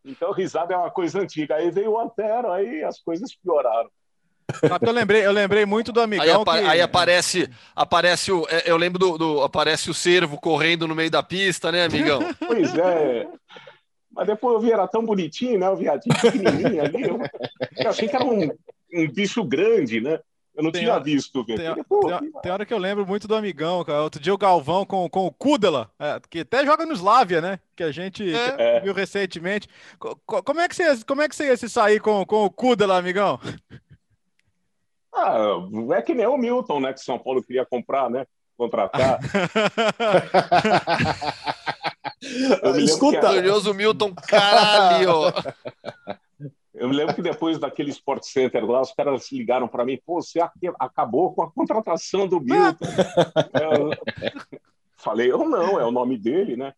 Então, 0.04 0.32
risada 0.32 0.74
é 0.74 0.78
uma 0.78 0.92
coisa 0.92 1.20
antiga. 1.20 1.56
Aí 1.56 1.72
veio 1.72 1.92
o 1.92 2.00
Antero, 2.00 2.52
aí 2.52 2.84
as 2.84 3.00
coisas 3.00 3.36
pioraram. 3.36 3.90
Eu 4.82 4.92
lembrei, 4.92 5.26
eu 5.26 5.32
lembrei 5.32 5.66
muito 5.66 5.92
do 5.92 6.00
amigão. 6.00 6.24
Aí, 6.24 6.32
apa 6.32 6.60
que... 6.60 6.66
aí 6.66 6.82
aparece, 6.82 7.50
aparece 7.76 8.32
o. 8.32 8.46
É, 8.50 8.70
eu 8.70 8.78
lembro 8.78 9.00
do, 9.00 9.18
do, 9.18 9.42
Aparece 9.44 9.90
o 9.90 9.94
cervo 9.94 10.40
correndo 10.40 10.88
no 10.88 10.96
meio 10.96 11.10
da 11.10 11.24
pista, 11.24 11.72
né, 11.72 11.86
amigão? 11.86 12.20
pois 12.46 12.76
é. 12.76 13.28
Mas 14.12 14.28
depois 14.28 14.56
eu 14.56 14.62
vi, 14.62 14.72
era 14.72 14.88
tão 14.88 15.06
bonitinho, 15.06 15.60
né? 15.60 15.70
O 15.70 15.76
viadinho 15.76 16.16
pequenininho 16.22 16.84
ali. 16.84 17.04
Eu, 17.04 17.20
eu 17.78 17.90
achei 17.90 18.08
que 18.08 18.16
era 18.16 18.24
um, 18.24 18.50
um 18.94 19.12
bicho 19.12 19.44
grande, 19.44 20.00
né? 20.00 20.20
Eu 20.56 20.64
não 20.64 20.72
tem 20.72 20.84
tinha 20.84 20.94
hora, 20.94 21.04
visto. 21.04 21.44
Tem, 21.44 21.58
tem, 21.58 22.32
tem, 22.42 22.52
hora 22.52 22.66
que 22.66 22.74
eu 22.74 22.78
lembro 22.78 23.06
muito 23.06 23.28
do 23.28 23.36
amigão, 23.36 23.84
cara. 23.84 24.04
Outro 24.04 24.22
dia 24.22 24.34
o 24.34 24.38
Galvão 24.38 24.86
com, 24.86 25.10
com 25.10 25.26
o 25.26 25.32
Kudela, 25.32 25.92
é, 26.00 26.18
que 26.30 26.40
até 26.40 26.66
joga 26.66 26.86
no 26.86 26.94
Slavia, 26.94 27.42
né? 27.42 27.60
Que 27.76 27.84
a 27.84 27.92
gente 27.92 28.34
é. 28.34 28.80
viu 28.80 28.94
recentemente. 28.94 29.68
Como 30.00 30.62
é 30.62 30.68
que 30.70 30.76
você, 30.76 31.04
como 31.04 31.22
é 31.22 31.28
que 31.28 31.36
você 31.36 31.48
ia 31.48 31.58
se 31.58 31.70
sair 31.70 32.00
com, 32.00 32.26
com 32.26 32.46
o 32.46 32.50
Kudela, 32.50 32.98
amigão? 32.98 33.38
Ah, 35.16 35.58
é 35.96 36.02
que 36.02 36.14
nem 36.14 36.28
o 36.28 36.38
Milton, 36.38 36.82
né? 36.82 36.92
Que 36.94 37.00
São 37.00 37.18
Paulo 37.18 37.42
queria 37.42 37.66
comprar, 37.66 38.10
né? 38.10 38.26
Contratar. 38.58 39.20
Escuta, 42.78 43.34
curioso 43.34 43.74
Milton, 43.74 44.14
caralho! 44.14 45.34
Eu 46.78 46.90
me 46.90 46.96
lembro 46.96 47.16
que 47.16 47.22
depois 47.22 47.58
daquele 47.58 47.90
Sport 47.90 48.24
Center 48.24 48.66
lá, 48.66 48.82
os 48.82 48.92
caras 48.92 49.32
ligaram 49.32 49.66
para 49.66 49.86
mim, 49.86 49.98
pô, 50.06 50.22
você 50.22 50.42
acabou 50.78 51.34
com 51.34 51.42
a 51.42 51.50
contratação 51.50 52.28
do 52.28 52.42
Milton. 52.42 52.86
eu 53.62 53.92
falei, 54.98 55.32
eu 55.32 55.48
não, 55.48 55.80
é 55.80 55.86
o 55.86 55.92
nome 55.92 56.18
dele, 56.18 56.58
né? 56.58 56.74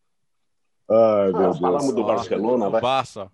Ai, 0.88 1.32
meu 1.32 1.36
ah, 1.36 1.42
Deus. 1.42 1.60
Falamos 1.60 1.94
do 1.96 2.04
Barcelona, 2.04 2.70
vai. 2.70 2.80
Barça. 2.80 3.32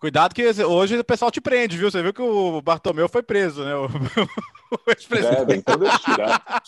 Cuidado 0.00 0.34
que 0.34 0.42
hoje 0.64 0.98
o 0.98 1.04
pessoal 1.04 1.30
te 1.30 1.42
prende, 1.42 1.76
viu? 1.76 1.90
Você 1.90 2.02
viu 2.02 2.14
que 2.14 2.22
o 2.22 2.62
Bartomeu 2.62 3.06
foi 3.06 3.22
preso, 3.22 3.62
né? 3.62 3.74
O, 3.74 3.84
o 4.74 4.90
ex-presidente. 4.90 5.52
É, 5.52 5.56
então 5.56 5.76
deixa 5.76 5.96
eu 5.96 6.00
tirar. 6.00 6.62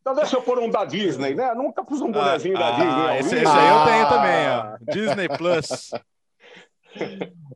então 0.00 0.14
deixa 0.16 0.36
eu 0.36 0.42
pôr 0.42 0.58
um 0.58 0.68
da 0.68 0.84
Disney, 0.84 1.32
né? 1.36 1.54
Nunca 1.54 1.84
pus 1.84 2.00
um 2.00 2.10
bonezinho 2.10 2.56
ah, 2.56 2.60
da 2.60 2.70
Disney. 2.72 3.06
Ah, 3.06 3.18
esse, 3.20 3.34
esse, 3.36 3.46
aí 3.46 3.68
eu 3.68 3.84
tenho 3.84 4.08
também, 4.08 4.48
ó. 4.48 4.78
Disney 4.92 5.28
Plus. 5.28 5.68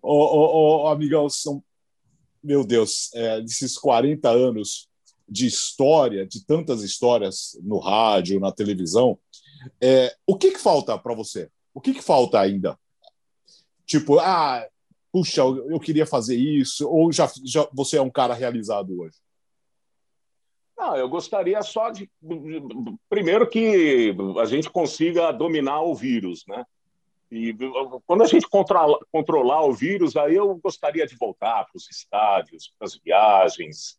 Ô, 0.01 0.15
ô, 0.15 0.85
ô, 0.85 0.89
amigão, 0.89 1.29
são... 1.29 1.61
Meu 2.41 2.65
Deus, 2.65 3.13
é, 3.15 3.41
desses 3.41 3.77
40 3.77 4.29
anos, 4.29 4.89
de 5.29 5.47
história, 5.47 6.25
de 6.25 6.45
tantas 6.45 6.83
histórias 6.83 7.59
no 7.65 7.81
rádio, 7.81 8.39
na 8.39 8.53
televisão, 8.53 9.19
é, 9.81 10.15
o 10.25 10.37
que, 10.37 10.53
que 10.53 10.61
falta 10.61 10.97
para 10.97 11.15
você? 11.15 11.51
O 11.73 11.81
que, 11.81 11.95
que 11.95 12.03
falta 12.03 12.39
ainda? 12.39 12.79
Tipo, 13.87 14.19
ah, 14.19 14.67
puxa, 15.13 15.43
eu 15.43 15.79
queria 15.79 16.07
fazer 16.07 16.37
isso, 16.37 16.89
ou 16.89 17.13
já, 17.13 17.31
já 17.45 17.69
você 17.73 17.99
é 17.99 18.03
um 18.03 18.11
cara 18.11 18.35
realizado 18.35 19.01
hoje? 19.01 19.17
Não, 20.77 20.97
eu 20.97 21.09
gostaria 21.09 21.63
só 21.63 21.91
de. 21.91 22.11
Primeiro, 23.09 23.49
que 23.49 24.15
a 24.41 24.45
gente 24.45 24.69
consiga 24.69 25.31
dominar 25.33 25.83
o 25.83 25.95
vírus, 25.95 26.45
né? 26.49 26.65
E 27.31 27.57
quando 28.07 28.23
a 28.23 28.27
gente 28.27 28.49
controla, 28.49 28.99
controlar 29.11 29.65
o 29.65 29.73
vírus, 29.73 30.17
aí 30.17 30.35
eu 30.35 30.55
gostaria 30.57 31.07
de 31.07 31.17
voltar 31.17 31.65
para 31.65 31.77
os 31.77 31.89
estádios, 31.91 32.73
para 32.79 32.87
as 32.87 32.97
viagens, 32.97 33.99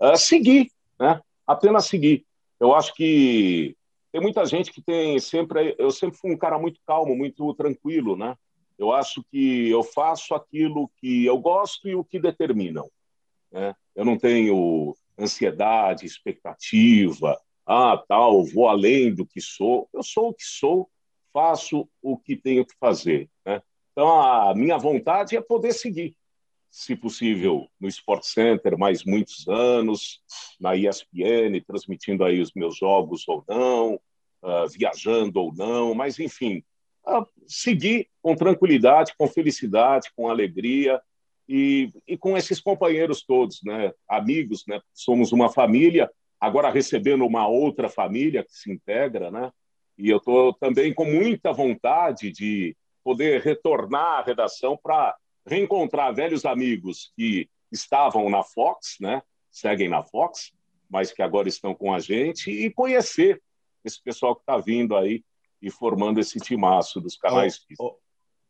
uh, 0.00 0.16
seguir, 0.16 0.70
né? 0.98 1.20
Apenas 1.46 1.86
seguir. 1.86 2.24
Eu 2.60 2.74
acho 2.74 2.94
que 2.94 3.76
tem 4.12 4.20
muita 4.20 4.44
gente 4.44 4.72
que 4.72 4.82
tem 4.82 5.18
sempre. 5.18 5.74
Eu 5.78 5.90
sempre 5.90 6.18
fui 6.18 6.32
um 6.32 6.38
cara 6.38 6.58
muito 6.58 6.80
calmo, 6.86 7.16
muito 7.16 7.54
tranquilo, 7.54 8.16
né? 8.16 8.36
Eu 8.78 8.92
acho 8.92 9.24
que 9.30 9.68
eu 9.70 9.82
faço 9.82 10.34
aquilo 10.34 10.90
que 10.98 11.24
eu 11.24 11.38
gosto 11.38 11.88
e 11.88 11.94
o 11.94 12.04
que 12.04 12.18
determinam. 12.18 12.88
Né? 13.50 13.74
Eu 13.94 14.04
não 14.04 14.18
tenho 14.18 14.94
ansiedade, 15.18 16.04
expectativa, 16.04 17.40
ah, 17.66 18.02
tal, 18.08 18.44
vou 18.44 18.68
além 18.68 19.14
do 19.14 19.26
que 19.26 19.40
sou. 19.40 19.88
Eu 19.92 20.02
sou 20.02 20.28
o 20.28 20.34
que 20.34 20.44
sou, 20.44 20.88
faço 21.32 21.88
o 22.00 22.16
que 22.16 22.36
tenho 22.36 22.64
que 22.64 22.74
fazer. 22.78 23.28
Né? 23.44 23.60
Então, 23.92 24.08
a 24.20 24.54
minha 24.54 24.78
vontade 24.78 25.36
é 25.36 25.40
poder 25.40 25.72
seguir, 25.72 26.14
se 26.70 26.94
possível, 26.94 27.66
no 27.80 27.88
Sport 27.88 28.24
Center 28.24 28.78
mais 28.78 29.04
muitos 29.04 29.48
anos, 29.48 30.22
na 30.60 30.76
ESPN, 30.76 31.60
transmitindo 31.66 32.22
aí 32.22 32.40
os 32.40 32.52
meus 32.54 32.76
jogos 32.76 33.26
ou 33.26 33.42
não, 33.48 33.94
uh, 34.42 34.68
viajando 34.68 35.40
ou 35.40 35.54
não, 35.54 35.94
mas, 35.94 36.18
enfim, 36.18 36.62
uh, 37.08 37.26
seguir 37.46 38.08
com 38.20 38.34
tranquilidade, 38.34 39.14
com 39.16 39.28
felicidade, 39.28 40.10
com 40.16 40.28
alegria, 40.28 41.00
e, 41.48 41.92
e 42.06 42.18
com 42.18 42.36
esses 42.36 42.60
companheiros 42.60 43.22
todos, 43.22 43.60
né? 43.64 43.92
amigos, 44.08 44.64
né? 44.66 44.80
somos 44.92 45.32
uma 45.32 45.48
família, 45.48 46.10
agora 46.40 46.70
recebendo 46.70 47.24
uma 47.24 47.46
outra 47.46 47.88
família 47.88 48.44
que 48.44 48.52
se 48.52 48.70
integra, 48.70 49.30
né? 49.30 49.52
e 49.96 50.10
eu 50.10 50.18
estou 50.18 50.52
também 50.54 50.92
com 50.92 51.04
muita 51.04 51.52
vontade 51.52 52.32
de 52.32 52.76
poder 53.02 53.40
retornar 53.42 54.18
à 54.18 54.22
redação 54.22 54.76
para 54.76 55.16
reencontrar 55.46 56.12
velhos 56.12 56.44
amigos 56.44 57.12
que 57.16 57.48
estavam 57.70 58.28
na 58.28 58.42
Fox, 58.42 58.96
né? 59.00 59.22
seguem 59.50 59.88
na 59.88 60.02
Fox, 60.02 60.52
mas 60.90 61.12
que 61.12 61.22
agora 61.22 61.48
estão 61.48 61.74
com 61.74 61.94
a 61.94 62.00
gente, 62.00 62.50
e 62.50 62.70
conhecer 62.70 63.40
esse 63.84 64.02
pessoal 64.02 64.34
que 64.34 64.42
está 64.42 64.58
vindo 64.58 64.96
aí 64.96 65.22
e 65.60 65.70
formando 65.70 66.20
esse 66.20 66.38
timaço 66.38 67.00
dos 67.00 67.16
canais. 67.16 67.60
Oh, 67.78 67.86
oh, 67.86 67.96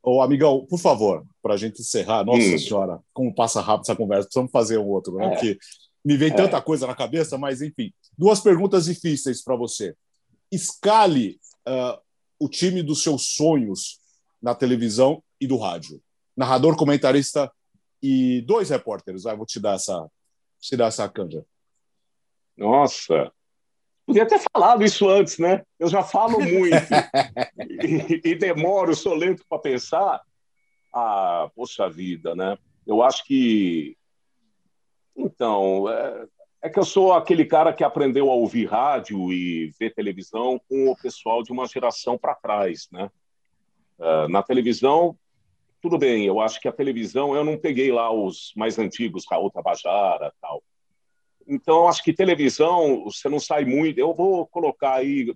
Ô, 0.09 0.23
amigão, 0.23 0.65
por 0.67 0.79
favor, 0.79 1.27
para 1.43 1.55
a 1.55 1.57
gente 1.57 1.81
encerrar, 1.81 2.25
nossa 2.25 2.39
hum. 2.39 2.59
senhora, 2.59 3.01
como 3.13 3.35
passa 3.35 3.61
rápido 3.61 3.87
essa 3.87 3.97
conversa, 3.97 4.25
precisamos 4.25 4.53
fazer 4.53 4.79
um 4.79 4.87
outro, 4.87 5.17
né? 5.17 5.27
É. 5.27 5.31
Porque 5.31 5.59
me 6.05 6.17
vem 6.17 6.31
é. 6.31 6.35
tanta 6.35 6.63
coisa 6.63 6.87
na 6.87 6.95
cabeça, 6.95 7.37
mas 7.37 7.61
enfim. 7.61 7.93
Duas 8.17 8.41
perguntas 8.41 8.85
difíceis 8.85 9.43
para 9.43 9.57
você. 9.57 9.97
Escale 10.53 11.41
uh, 11.67 12.01
o 12.39 12.49
time 12.49 12.85
dos 12.85 13.03
seus 13.03 13.35
sonhos 13.35 13.99
na 14.41 14.55
televisão 14.55 15.21
e 15.41 15.47
do 15.49 15.57
rádio. 15.57 16.01
Narrador, 16.37 16.77
comentarista 16.77 17.51
e 18.01 18.43
dois 18.43 18.71
repórteres. 18.71 19.25
Vai, 19.25 19.37
vou 19.37 19.45
te 19.45 19.59
dar 19.59 19.75
essa, 19.75 20.09
te 20.61 20.77
dar 20.77 20.87
essa 20.87 21.09
canja. 21.09 21.45
Nossa, 22.57 23.33
Podia 24.07 24.25
ter 24.25 24.41
falado 24.53 24.85
isso 24.85 25.09
antes, 25.09 25.37
né? 25.37 25.63
Eu 25.81 25.89
já 25.89 26.03
falo 26.03 26.39
muito 26.39 26.77
e, 27.83 28.21
e, 28.31 28.35
demoro, 28.37 28.95
sou 28.95 29.15
lento 29.15 29.45
para 29.49 29.59
pensar. 29.59 30.23
Ah, 30.95 31.51
poxa 31.57 31.91
vida, 31.91 32.35
né? 32.37 32.57
Eu 32.87 33.03
acho 33.03 33.25
que. 33.25 33.97
Então, 35.17 35.89
é, 35.89 36.27
é, 36.63 36.71
que 36.71 36.79
eu 36.79 36.85
sou 36.85 37.13
aquele 37.13 37.45
cara 37.45 37.73
que 37.73 37.83
aprendeu 37.83 38.31
a 38.31 38.35
ouvir 38.35 38.67
rádio 38.67 39.33
e 39.33 39.73
ver 39.79 39.93
televisão 39.93 40.61
com 40.69 40.89
o 40.89 40.97
pessoal 40.97 41.43
de 41.43 41.51
uma 41.51 41.67
geração 41.67 42.17
para 42.17 42.35
trás, 42.37 42.87
né? 42.93 43.11
Uh, 43.99 44.29
na 44.29 44.43
televisão, 44.43 45.19
tudo 45.81 45.99
bem, 45.99 46.27
eu 46.27 46.39
acho 46.39 46.61
que 46.61 46.69
a 46.69 46.73
televisão, 46.73 47.35
eu 47.35 47.43
não 47.45 47.59
peguei 47.59 47.91
lá 47.91 48.13
os 48.13 48.53
mais 48.55 48.79
antigos, 48.79 49.25
Raul 49.29 49.51
Tabajara 49.51 50.33
tal. 50.41 50.63
Então, 51.47 51.87
acho 51.87 52.03
que 52.03 52.13
televisão, 52.13 53.05
você 53.05 53.29
não 53.29 53.39
sai 53.39 53.65
muito. 53.65 53.99
Eu 53.99 54.13
vou 54.13 54.47
colocar 54.47 54.95
aí, 54.95 55.33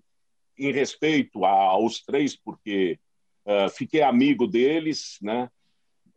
em 0.59 0.73
respeito 0.73 1.45
aos 1.45 2.03
três, 2.03 2.37
porque 2.37 2.99
uh, 3.47 3.71
fiquei 3.71 4.03
amigo 4.03 4.47
deles, 4.47 5.19
né? 5.23 5.49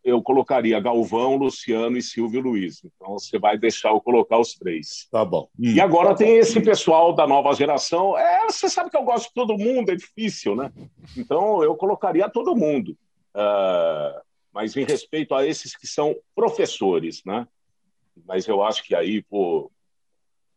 Eu 0.03 0.22
colocaria 0.22 0.82
Galvão, 0.82 1.38
Luciano 1.38 1.95
e 1.95 2.02
Silvio 2.02 2.41
Luiz. 2.41 2.84
Então, 2.84 3.14
você 3.14 3.40
vai 3.40 3.57
deixar 3.57 3.90
eu 3.90 4.02
colocar 4.02 4.38
os 4.38 4.53
três. 4.53 5.07
Tá 5.10 5.24
bom. 5.24 5.48
E 5.57 5.80
agora 5.80 6.14
tem 6.14 6.38
esse 6.38 6.60
pessoal 6.60 7.14
da 7.14 7.26
nova 7.26 7.53
geração. 7.53 8.18
É, 8.18 8.44
você 8.45 8.68
sabe 8.68 8.90
que 8.90 8.98
eu 8.98 9.03
gosto 9.03 9.28
de 9.28 9.34
todo 9.34 9.57
mundo, 9.57 9.91
é 9.91 9.95
difícil, 9.95 10.56
né? 10.56 10.74
Então, 11.15 11.64
eu 11.64 11.74
colocaria 11.76 12.28
todo 12.28 12.56
mundo. 12.56 12.98
Uh, 13.34 14.22
mas 14.53 14.76
em 14.76 14.84
respeito 14.84 15.34
a 15.34 15.45
esses 15.45 15.76
que 15.76 15.88
são 15.88 16.15
professores, 16.36 17.22
né? 17.26 17.48
Mas 18.26 18.48
eu 18.48 18.61
acho 18.61 18.84
que 18.84 18.94
aí, 18.94 19.24
pô, 19.24 19.72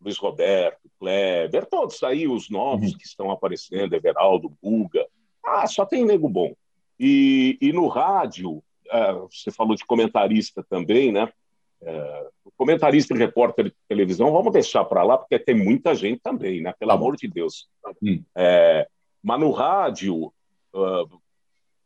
Luiz 0.01 0.19
Roberto, 0.19 0.91
Kleber, 0.99 1.67
todos 1.67 2.03
aí 2.03 2.29
os 2.29 2.51
novos 2.51 2.93
uhum. 2.93 2.99
que 2.99 3.07
estão 3.07 3.31
aparecendo, 3.31 3.95
Everaldo, 3.95 4.53
Buga. 4.63 5.07
Ah, 5.45 5.67
só 5.67 5.85
tem 5.85 6.05
nego 6.05 6.29
bom. 6.29 6.55
E, 6.99 7.59
e 7.61 7.73
no 7.73 7.87
rádio, 7.89 8.57
uh, 8.57 9.29
você 9.31 9.51
falou 9.51 9.75
de 9.75 9.85
comentarista 9.85 10.65
também, 10.69 11.13
né? 11.13 11.31
Uh, 11.81 12.53
comentarista 12.57 13.15
e 13.15 13.19
repórter 13.19 13.67
de 13.67 13.75
televisão, 13.89 14.33
vamos 14.33 14.53
deixar 14.53 14.85
para 14.85 15.03
lá, 15.03 15.19
porque 15.19 15.39
tem 15.39 15.55
muita 15.55 15.95
gente 15.95 16.21
também, 16.21 16.63
né? 16.63 16.73
Pelo 16.79 16.91
tá 16.91 16.95
amor 16.95 17.17
de 17.17 17.29
Deus. 17.29 17.69
Hum. 18.03 18.23
É, 18.35 18.89
mas 19.23 19.41
no 19.41 19.51
rádio, 19.51 20.33
uh, 20.75 21.21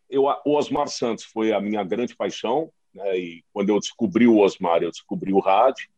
eu, 0.08 0.24
o 0.24 0.56
Osmar 0.56 0.88
Santos 0.88 1.24
foi 1.24 1.52
a 1.52 1.60
minha 1.60 1.82
grande 1.82 2.14
paixão, 2.16 2.70
né? 2.94 3.18
e 3.18 3.44
quando 3.52 3.70
eu 3.70 3.78
descobri 3.78 4.26
o 4.26 4.38
Osmar, 4.38 4.82
eu 4.82 4.90
descobri 4.90 5.32
o 5.32 5.40
rádio 5.40 5.88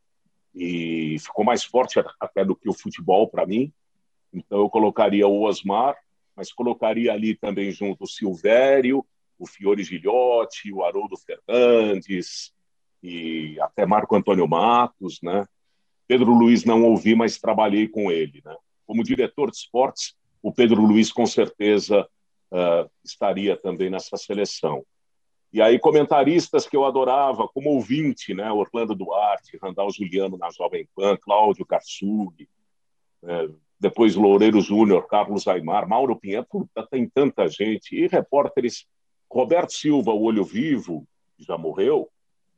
e 0.55 1.17
ficou 1.19 1.45
mais 1.45 1.65
forte 1.65 1.99
até 2.21 2.45
do 2.45 2.55
que 2.55 2.69
o 2.69 2.75
futebol 2.75 3.29
para 3.29 3.47
mim. 3.47 3.73
Então 4.33 4.59
eu 4.61 4.71
colocaria 4.71 5.27
o 5.27 5.43
Osmar, 5.43 5.97
mas 6.37 6.53
colocaria 6.53 7.13
ali 7.13 7.35
também 7.35 7.71
junto 7.71 8.05
o 8.05 8.09
Silvério, 8.09 9.05
o 9.39 9.47
Fiore 9.47 9.83
Gilhote, 9.83 10.73
o 10.73 10.83
Haroldo 10.85 11.17
Fernandes 11.17 12.53
e 13.03 13.59
até 13.61 13.85
Marco 13.85 14.15
Antônio 14.15 14.47
Matos, 14.47 15.21
né? 15.23 15.47
Pedro 16.07 16.33
Luiz 16.33 16.65
não 16.65 16.85
ouvi, 16.85 17.15
mas 17.15 17.39
trabalhei 17.39 17.89
com 17.89 18.11
ele, 18.11 18.41
né? 18.45 18.55
Como 18.87 19.03
diretor 19.03 19.51
de 19.51 19.57
esportes, 19.57 20.15
o 20.43 20.53
Pedro 20.53 20.83
Luiz 20.83 21.13
com 21.13 21.27
certeza 21.27 22.07
uh, 22.51 22.91
estaria 23.05 23.57
também 23.57 23.91
nessa 23.91 24.17
seleção. 24.17 24.85
E 25.53 25.61
aí, 25.61 25.79
comentaristas 25.79 26.67
que 26.67 26.75
eu 26.75 26.85
adorava, 26.85 27.47
como 27.47 27.71
ouvinte, 27.71 28.33
né? 28.33 28.51
Orlando 28.51 28.95
Duarte, 28.95 29.59
Randall 29.61 29.91
Juliano 29.93 30.39
na 30.39 30.51
Jovem 30.51 30.89
Pan, 30.95 31.17
Cláudio 31.17 31.67
Karsug, 31.67 32.49
né? 33.23 33.51
depois 33.79 34.15
Loureiro 34.15 34.61
Júnior, 34.61 35.07
Carlos 35.07 35.47
Aymar, 35.47 35.87
Mauro 35.87 36.17
Pinheiro, 36.17 36.47
puta, 36.49 36.87
tem 36.91 37.07
tanta 37.07 37.49
gente. 37.49 37.95
E 37.95 38.07
repórteres, 38.07 38.87
Roberto 39.31 39.73
Silva, 39.73 40.13
o 40.13 40.23
Olho 40.23 40.45
Vivo, 40.45 41.07
que 41.37 41.45
já 41.45 41.59
morreu, 41.59 42.09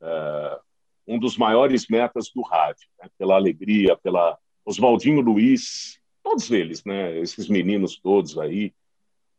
é, 0.01 0.59
um 1.07 1.19
dos 1.19 1.37
maiores 1.37 1.87
metas 1.89 2.29
do 2.33 2.41
rádio, 2.43 2.87
né? 3.01 3.09
pela 3.17 3.35
alegria, 3.35 3.97
pela 3.97 4.37
Oswaldinho 4.63 5.19
Luiz, 5.19 5.99
todos 6.23 6.49
eles, 6.49 6.83
né? 6.85 7.17
esses 7.19 7.49
meninos 7.49 7.97
todos 7.97 8.37
aí, 8.37 8.73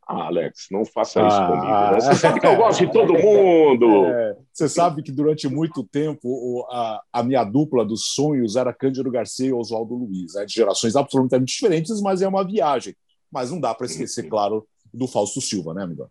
ah, 0.07 0.27
Alex, 0.27 0.69
não 0.71 0.85
faça 0.85 1.27
isso 1.27 1.37
ah, 1.37 1.47
comigo. 1.49 1.67
Né? 1.67 2.01
Você 2.01 2.15
sabe 2.15 2.39
que 2.39 2.47
eu 2.47 2.55
gosto 2.57 2.87
de 2.87 2.93
todo 2.93 3.13
mundo. 3.13 4.07
É, 4.07 4.37
você 4.53 4.69
sabe 4.69 5.03
que 5.03 5.11
durante 5.11 5.49
muito 5.49 5.83
tempo 5.83 6.65
a, 6.71 7.03
a, 7.13 7.23
minha 7.25 7.43
dupla 7.43 7.85
dos 7.85 8.15
sonhos 8.15 8.55
era 8.55 8.73
Cândido 8.73 9.11
Garcia 9.11 9.49
e 9.49 9.53
Oswaldo 9.53 9.97
Luiz, 9.97 10.35
né? 10.35 10.47
de 10.47 10.55
gerações 10.55 10.95
absolutamente 10.95 11.53
diferentes, 11.53 12.01
mas 12.01 12.23
é 12.23 12.29
uma 12.29 12.45
viagem. 12.45 12.95
Mas 13.33 13.51
não 13.51 13.59
dá 13.59 13.75
para 13.75 13.87
esquecer, 13.87 14.29
claro, 14.29 14.65
do 14.95 15.09
Fausto 15.09 15.41
Silva, 15.41 15.75
né, 15.75 15.83
amigo? 15.83 16.09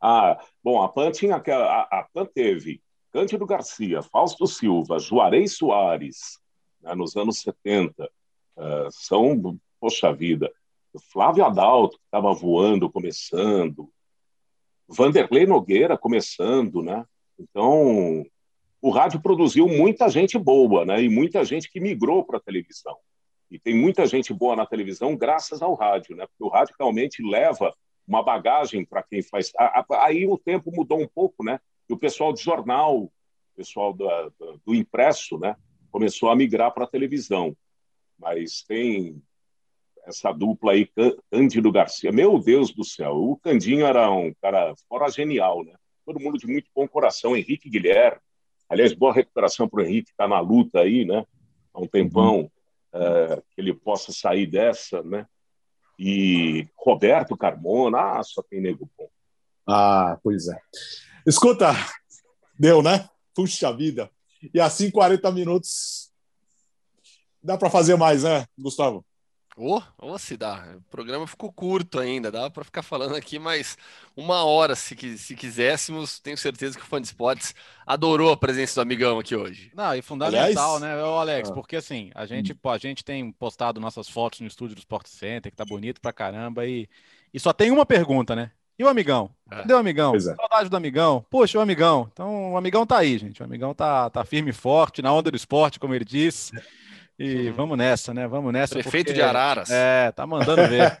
Ah, 0.00 0.36
bom, 0.62 0.82
a 0.82 0.88
PAN 0.88 1.12
tinha 1.12 1.36
a, 1.36 2.00
a 2.00 2.08
PAN 2.12 2.26
teve 2.26 2.82
Cândido 3.12 3.46
Garcia, 3.46 4.02
Fausto 4.02 4.46
Silva, 4.48 4.98
Juarez 4.98 5.56
Soares, 5.56 6.40
né, 6.80 6.96
nos 6.96 7.16
anos 7.16 7.38
70. 7.40 8.10
Uh, 8.56 8.90
são, 8.90 9.56
poxa 9.80 10.12
vida, 10.12 10.50
Flávio 11.00 11.44
Adalto, 11.44 11.96
que 11.98 12.04
estava 12.04 12.32
voando, 12.32 12.90
começando, 12.90 13.90
Vanderlei 14.88 15.46
Nogueira 15.46 15.96
começando, 15.96 16.82
né? 16.82 17.04
Então, 17.38 18.24
o 18.80 18.90
rádio 18.90 19.20
produziu 19.20 19.66
muita 19.66 20.08
gente 20.08 20.38
boa, 20.38 20.84
né? 20.84 21.02
E 21.02 21.08
muita 21.08 21.44
gente 21.44 21.70
que 21.70 21.80
migrou 21.80 22.24
para 22.24 22.38
a 22.38 22.42
televisão. 22.42 22.96
E 23.50 23.58
tem 23.58 23.74
muita 23.74 24.06
gente 24.06 24.32
boa 24.32 24.56
na 24.56 24.66
televisão 24.66 25.16
graças 25.16 25.62
ao 25.62 25.74
rádio, 25.74 26.16
né? 26.16 26.26
Porque 26.26 26.44
o 26.44 26.48
rádio 26.48 26.74
realmente 26.78 27.22
leva 27.22 27.74
uma 28.06 28.22
bagagem 28.22 28.84
para 28.84 29.02
quem 29.02 29.22
faz. 29.22 29.52
Aí 30.00 30.26
o 30.26 30.38
tempo 30.38 30.70
mudou 30.72 31.00
um 31.00 31.08
pouco, 31.08 31.44
né? 31.44 31.58
E 31.88 31.92
o 31.92 31.98
pessoal 31.98 32.32
de 32.32 32.42
jornal, 32.42 33.04
o 33.04 33.12
pessoal 33.56 33.92
do, 33.92 34.08
do 34.64 34.74
impresso, 34.74 35.38
né? 35.38 35.56
Começou 35.90 36.30
a 36.30 36.36
migrar 36.36 36.72
para 36.72 36.84
a 36.84 36.88
televisão. 36.88 37.56
Mas 38.18 38.62
tem 38.62 39.22
essa 40.04 40.32
dupla 40.32 40.72
aí, 40.72 40.88
Cândido 41.30 41.70
Garcia. 41.70 42.10
Meu 42.10 42.38
Deus 42.38 42.72
do 42.72 42.84
céu, 42.84 43.14
o 43.14 43.36
Candinho 43.36 43.86
era 43.86 44.10
um 44.10 44.32
cara 44.40 44.74
fora 44.88 45.08
genial, 45.10 45.64
né? 45.64 45.74
Todo 46.04 46.20
mundo 46.20 46.38
de 46.38 46.46
muito 46.46 46.68
bom 46.74 46.86
coração. 46.88 47.36
Henrique 47.36 47.70
Guilherme. 47.70 48.18
Aliás, 48.68 48.92
boa 48.92 49.12
recuperação 49.12 49.68
para 49.68 49.80
o 49.80 49.84
Henrique, 49.84 50.06
que 50.06 50.10
está 50.12 50.26
na 50.26 50.40
luta 50.40 50.80
aí, 50.80 51.04
né? 51.04 51.24
Há 51.72 51.80
um 51.80 51.86
tempão 51.86 52.50
é, 52.92 53.42
que 53.54 53.60
ele 53.60 53.72
possa 53.74 54.12
sair 54.12 54.46
dessa, 54.46 55.02
né? 55.02 55.26
E 55.98 56.66
Roberto 56.76 57.36
Carmona, 57.36 58.18
ah, 58.18 58.22
só 58.22 58.42
tem 58.42 58.60
nego 58.60 58.90
bom. 58.98 59.08
Ah, 59.68 60.18
pois 60.22 60.48
é. 60.48 60.58
Escuta, 61.26 61.72
deu, 62.58 62.82
né? 62.82 63.08
Puxa 63.34 63.72
vida. 63.72 64.10
E 64.52 64.60
assim, 64.60 64.90
40 64.90 65.30
minutos. 65.30 66.10
Dá 67.42 67.56
para 67.56 67.70
fazer 67.70 67.96
mais, 67.96 68.24
né, 68.24 68.46
Gustavo? 68.58 69.04
Ô, 69.54 69.76
oh, 69.76 69.82
oh, 69.98 70.18
se 70.18 70.34
dá. 70.36 70.64
O 70.76 70.80
programa 70.90 71.26
ficou 71.26 71.52
curto 71.52 71.98
ainda, 71.98 72.30
dá 72.30 72.48
para 72.48 72.64
ficar 72.64 72.82
falando 72.82 73.14
aqui 73.14 73.38
mais 73.38 73.76
uma 74.16 74.44
hora 74.44 74.74
se, 74.74 75.18
se 75.18 75.36
quiséssemos. 75.36 76.18
Tenho 76.20 76.38
certeza 76.38 76.78
que 76.78 76.82
o 76.82 76.86
fã 76.86 76.98
de 76.98 77.08
esportes 77.08 77.54
adorou 77.86 78.32
a 78.32 78.36
presença 78.36 78.76
do 78.76 78.82
amigão 78.82 79.18
aqui 79.18 79.36
hoje. 79.36 79.70
Não, 79.74 79.94
e 79.94 80.00
fundamental, 80.00 80.76
Aliás... 80.76 80.96
né, 80.98 81.02
Alex? 81.02 81.50
Ah. 81.50 81.52
Porque 81.52 81.76
assim, 81.76 82.10
a 82.14 82.24
gente, 82.24 82.54
pô, 82.54 82.70
a 82.70 82.78
gente 82.78 83.04
tem 83.04 83.30
postado 83.30 83.78
nossas 83.78 84.08
fotos 84.08 84.40
no 84.40 84.46
estúdio 84.46 84.74
do 84.74 84.78
Sport 84.78 85.06
Center, 85.06 85.52
que 85.52 85.56
tá 85.56 85.66
bonito 85.66 86.00
pra 86.00 86.14
caramba, 86.14 86.66
e, 86.66 86.88
e 87.32 87.38
só 87.38 87.52
tem 87.52 87.70
uma 87.70 87.84
pergunta, 87.84 88.34
né? 88.34 88.52
E 88.78 88.84
o 88.84 88.88
amigão? 88.88 89.30
É. 89.50 89.56
Cadê 89.56 89.74
o 89.74 89.78
amigão? 89.78 90.14
É. 90.14 90.20
Saudade 90.20 90.70
do 90.70 90.76
amigão. 90.76 91.24
Poxa, 91.30 91.58
o 91.58 91.60
amigão. 91.60 92.08
Então, 92.10 92.52
o 92.52 92.56
amigão 92.56 92.86
tá 92.86 92.96
aí, 92.98 93.18
gente. 93.18 93.42
O 93.42 93.44
amigão 93.44 93.74
tá, 93.74 94.08
tá 94.08 94.24
firme 94.24 94.50
e 94.50 94.54
forte, 94.54 95.02
na 95.02 95.12
onda 95.12 95.30
do 95.30 95.36
esporte, 95.36 95.78
como 95.78 95.94
ele 95.94 96.06
disse. 96.06 96.52
E 97.18 97.48
uhum. 97.48 97.54
vamos 97.54 97.78
nessa, 97.78 98.12
né? 98.12 98.26
Vamos 98.26 98.52
nessa. 98.52 98.74
Prefeito 98.74 99.08
porque... 99.08 99.20
de 99.20 99.22
Araras. 99.22 99.70
É, 99.70 100.10
tá 100.12 100.26
mandando 100.26 100.62
ver. 100.68 100.98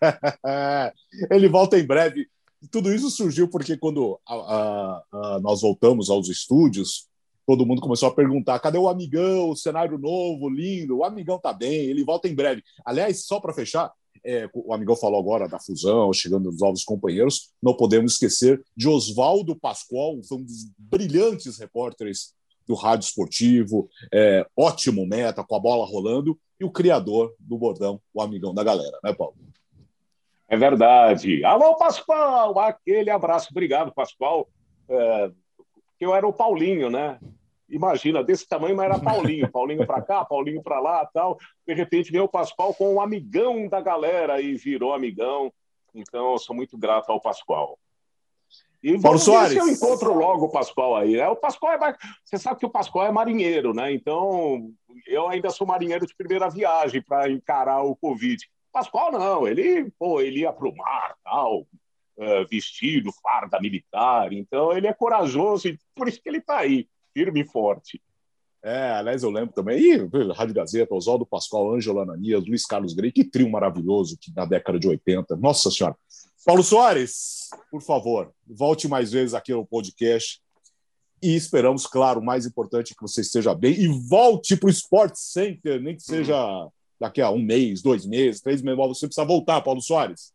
Ele 1.30 1.48
volta 1.48 1.78
em 1.78 1.86
breve. 1.86 2.26
Tudo 2.70 2.92
isso 2.92 3.10
surgiu 3.10 3.48
porque 3.48 3.76
quando 3.76 4.20
a, 4.26 4.34
a, 4.34 5.02
a, 5.12 5.40
nós 5.40 5.62
voltamos 5.62 6.10
aos 6.10 6.28
estúdios, 6.28 7.08
todo 7.46 7.66
mundo 7.66 7.80
começou 7.80 8.08
a 8.08 8.14
perguntar: 8.14 8.60
cadê 8.60 8.78
o 8.78 8.88
amigão? 8.88 9.50
O 9.50 9.56
cenário 9.56 9.98
novo, 9.98 10.48
lindo. 10.48 10.98
O 10.98 11.04
amigão 11.04 11.38
tá 11.38 11.52
bem, 11.52 11.86
ele 11.86 12.04
volta 12.04 12.28
em 12.28 12.34
breve. 12.34 12.62
Aliás, 12.84 13.24
só 13.26 13.40
para 13.40 13.52
fechar, 13.52 13.90
é, 14.24 14.48
o 14.54 14.72
amigão 14.72 14.94
falou 14.94 15.18
agora 15.18 15.48
da 15.48 15.58
fusão, 15.58 16.12
chegando 16.12 16.48
os 16.48 16.60
novos 16.60 16.84
companheiros. 16.84 17.50
Não 17.60 17.74
podemos 17.74 18.12
esquecer 18.12 18.62
de 18.76 18.88
Oswaldo 18.88 19.56
Pascoal, 19.56 20.14
um 20.14 20.42
dos 20.42 20.70
brilhantes 20.78 21.58
repórteres 21.58 22.34
do 22.66 22.74
rádio 22.74 23.06
esportivo, 23.06 23.88
é, 24.12 24.46
ótimo 24.56 25.06
meta, 25.06 25.44
com 25.44 25.56
a 25.56 25.60
bola 25.60 25.86
rolando, 25.86 26.38
e 26.58 26.64
o 26.64 26.70
criador 26.70 27.34
do 27.38 27.58
bordão, 27.58 28.00
o 28.14 28.22
amigão 28.22 28.54
da 28.54 28.62
galera, 28.62 28.98
né, 29.02 29.12
Paulo? 29.12 29.34
É 30.48 30.56
verdade. 30.56 31.44
Alô, 31.44 31.76
Pascoal! 31.76 32.58
Aquele 32.58 33.10
abraço. 33.10 33.48
Obrigado, 33.50 33.92
Pascoal. 33.92 34.48
É, 34.88 35.30
eu 35.98 36.14
era 36.14 36.26
o 36.26 36.32
Paulinho, 36.32 36.90
né? 36.90 37.18
Imagina, 37.68 38.22
desse 38.22 38.46
tamanho, 38.46 38.76
mas 38.76 38.84
era 38.84 38.98
Paulinho. 38.98 39.48
Paulinho 39.50 39.86
para 39.86 40.02
cá, 40.02 40.24
Paulinho 40.24 40.62
para 40.62 40.78
lá 40.78 41.06
tal. 41.06 41.38
De 41.66 41.72
repente 41.72 42.12
veio 42.12 42.24
o 42.24 42.28
Pascoal 42.28 42.74
com 42.74 42.94
o 42.94 43.00
amigão 43.00 43.66
da 43.66 43.80
galera 43.80 44.42
e 44.42 44.54
virou 44.54 44.92
amigão. 44.92 45.50
Então, 45.94 46.32
eu 46.32 46.38
sou 46.38 46.54
muito 46.54 46.76
grato 46.76 47.10
ao 47.10 47.20
Pascoal. 47.20 47.78
E 48.82 49.00
Paulo 49.00 49.18
Soares. 49.18 49.56
eu 49.56 49.68
encontro 49.68 50.12
logo 50.12 50.46
o 50.46 50.50
Pascoal 50.50 50.96
aí. 50.96 51.16
É, 51.16 51.28
o 51.28 51.36
Pascoal 51.36 51.74
é 51.74 51.96
Você 52.24 52.36
sabe 52.36 52.58
que 52.58 52.66
o 52.66 52.70
Pascoal 52.70 53.06
é 53.06 53.12
marinheiro, 53.12 53.72
né? 53.72 53.92
Então, 53.92 54.70
eu 55.06 55.28
ainda 55.28 55.50
sou 55.50 55.66
marinheiro 55.66 56.06
de 56.06 56.16
primeira 56.16 56.50
viagem 56.50 57.00
para 57.00 57.30
encarar 57.30 57.82
o 57.82 57.94
Covid. 57.94 58.44
O 58.44 58.72
Pascoal 58.72 59.12
não, 59.12 59.46
ele, 59.46 59.90
pô, 59.98 60.20
ele 60.20 60.40
ia 60.40 60.52
para 60.52 60.68
o 60.68 60.74
mar, 60.74 61.14
tal, 61.22 61.60
uh, 61.60 62.48
vestido, 62.50 63.12
farda 63.22 63.60
militar. 63.60 64.32
Então, 64.32 64.72
ele 64.72 64.88
é 64.88 64.92
corajoso 64.92 65.68
e 65.68 65.78
por 65.94 66.08
isso 66.08 66.20
que 66.20 66.28
ele 66.28 66.38
está 66.38 66.58
aí, 66.58 66.88
firme 67.14 67.42
e 67.42 67.46
forte. 67.46 68.02
É, 68.64 68.92
aliás, 68.92 69.24
eu 69.24 69.30
lembro 69.30 69.52
também, 69.52 69.80
e, 69.80 69.96
Rádio 70.32 70.54
Gazeta, 70.54 70.94
Oswaldo 70.94 71.26
Pascoal, 71.26 71.74
Ângelo 71.74 72.00
Ananias, 72.00 72.46
Luiz 72.46 72.64
Carlos 72.64 72.94
Grey, 72.94 73.10
que 73.10 73.24
trio 73.24 73.50
maravilhoso 73.50 74.16
que 74.20 74.32
na 74.34 74.44
década 74.44 74.78
de 74.78 74.86
80. 74.86 75.36
Nossa 75.36 75.68
Senhora. 75.70 75.96
Paulo 76.44 76.64
Soares, 76.64 77.50
por 77.70 77.80
favor, 77.80 78.32
volte 78.44 78.88
mais 78.88 79.12
vezes 79.12 79.32
aqui 79.32 79.52
ao 79.52 79.64
podcast. 79.64 80.40
E 81.22 81.36
esperamos, 81.36 81.86
claro, 81.86 82.18
o 82.18 82.24
mais 82.24 82.44
importante 82.44 82.96
que 82.96 83.02
você 83.02 83.20
esteja 83.20 83.54
bem 83.54 83.74
e 83.74 83.86
volte 84.08 84.56
para 84.56 84.66
o 84.66 84.70
Sport 84.70 85.14
Center, 85.14 85.80
nem 85.80 85.94
que 85.94 86.02
seja 86.02 86.34
daqui 86.98 87.20
a 87.20 87.30
um 87.30 87.38
mês, 87.38 87.80
dois 87.80 88.04
meses, 88.04 88.40
três 88.40 88.60
meses, 88.60 88.76
você 88.76 89.06
precisa 89.06 89.24
voltar, 89.24 89.60
Paulo 89.60 89.80
Soares. 89.80 90.34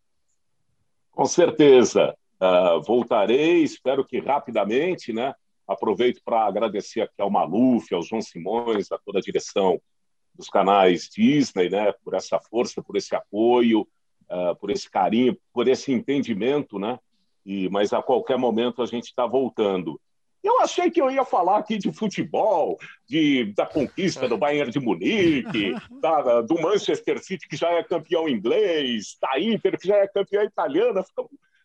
Com 1.11 1.25
certeza. 1.25 2.15
Uh, 2.39 2.81
voltarei, 2.83 3.63
espero 3.63 4.05
que 4.05 4.19
rapidamente, 4.19 5.11
né? 5.11 5.33
Aproveito 5.67 6.21
para 6.23 6.45
agradecer 6.45 7.01
aqui 7.01 7.19
ao 7.21 7.29
Maluf, 7.29 7.93
ao 7.93 8.01
João 8.01 8.21
Simões, 8.21 8.89
a 8.93 8.97
toda 8.97 9.19
a 9.19 9.21
direção 9.21 9.81
dos 10.33 10.47
canais 10.47 11.09
Disney, 11.09 11.69
né? 11.69 11.91
Por 12.01 12.13
essa 12.13 12.39
força, 12.39 12.81
por 12.81 12.95
esse 12.95 13.13
apoio 13.13 13.85
uh, 14.29 14.55
por 14.55 14.69
esse 14.69 14.89
carinho, 14.89 15.37
por 15.53 15.67
esse 15.67 15.91
entendimento, 15.91 16.79
né? 16.79 16.99
E, 17.45 17.69
mas 17.69 17.93
a 17.93 18.01
qualquer 18.01 18.37
momento 18.37 18.81
a 18.81 18.85
gente 18.85 19.05
está 19.05 19.25
voltando. 19.25 19.99
Eu 20.43 20.61
achei 20.61 20.89
que 20.89 21.01
eu 21.01 21.09
ia 21.09 21.25
falar 21.25 21.57
aqui 21.57 21.77
de 21.77 21.91
futebol, 21.91 22.77
de, 23.07 23.53
da 23.53 23.65
conquista 23.65 24.29
do 24.29 24.37
Bayern 24.37 24.71
de 24.71 24.79
Munique, 24.79 25.73
da, 26.01 26.41
do 26.41 26.55
Manchester 26.61 27.23
City, 27.23 27.47
que 27.47 27.57
já 27.57 27.69
é 27.71 27.83
campeão 27.83 28.29
inglês, 28.29 29.17
da 29.21 29.39
Inter, 29.39 29.77
que 29.79 29.87
já 29.87 29.97
é 29.97 30.07
campeã 30.07 30.43
italiana. 30.43 31.03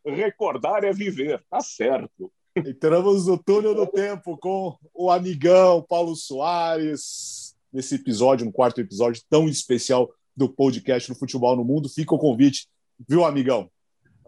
Recordar 0.05 0.85
é 0.85 0.93
viver, 0.93 1.43
tá 1.49 1.61
certo. 1.61 2.33
Entramos 2.57 3.27
no 3.27 3.39
túnel 3.39 3.75
do 3.75 3.87
tempo 3.87 4.37
com 4.37 4.77
o 4.93 5.11
amigão 5.11 5.81
Paulo 5.89 6.15
Soares, 6.17 7.55
nesse 7.73 7.95
episódio, 7.95 8.45
no 8.45 8.53
quarto 8.53 8.81
episódio 8.81 9.23
tão 9.29 9.49
especial 9.49 10.13
do 10.37 10.49
podcast 10.49 11.11
do 11.11 11.19
Futebol 11.19 11.57
no 11.57 11.65
Mundo. 11.65 11.89
Fica 11.89 12.15
o 12.15 12.19
convite, 12.19 12.69
viu, 13.09 13.25
amigão? 13.25 13.71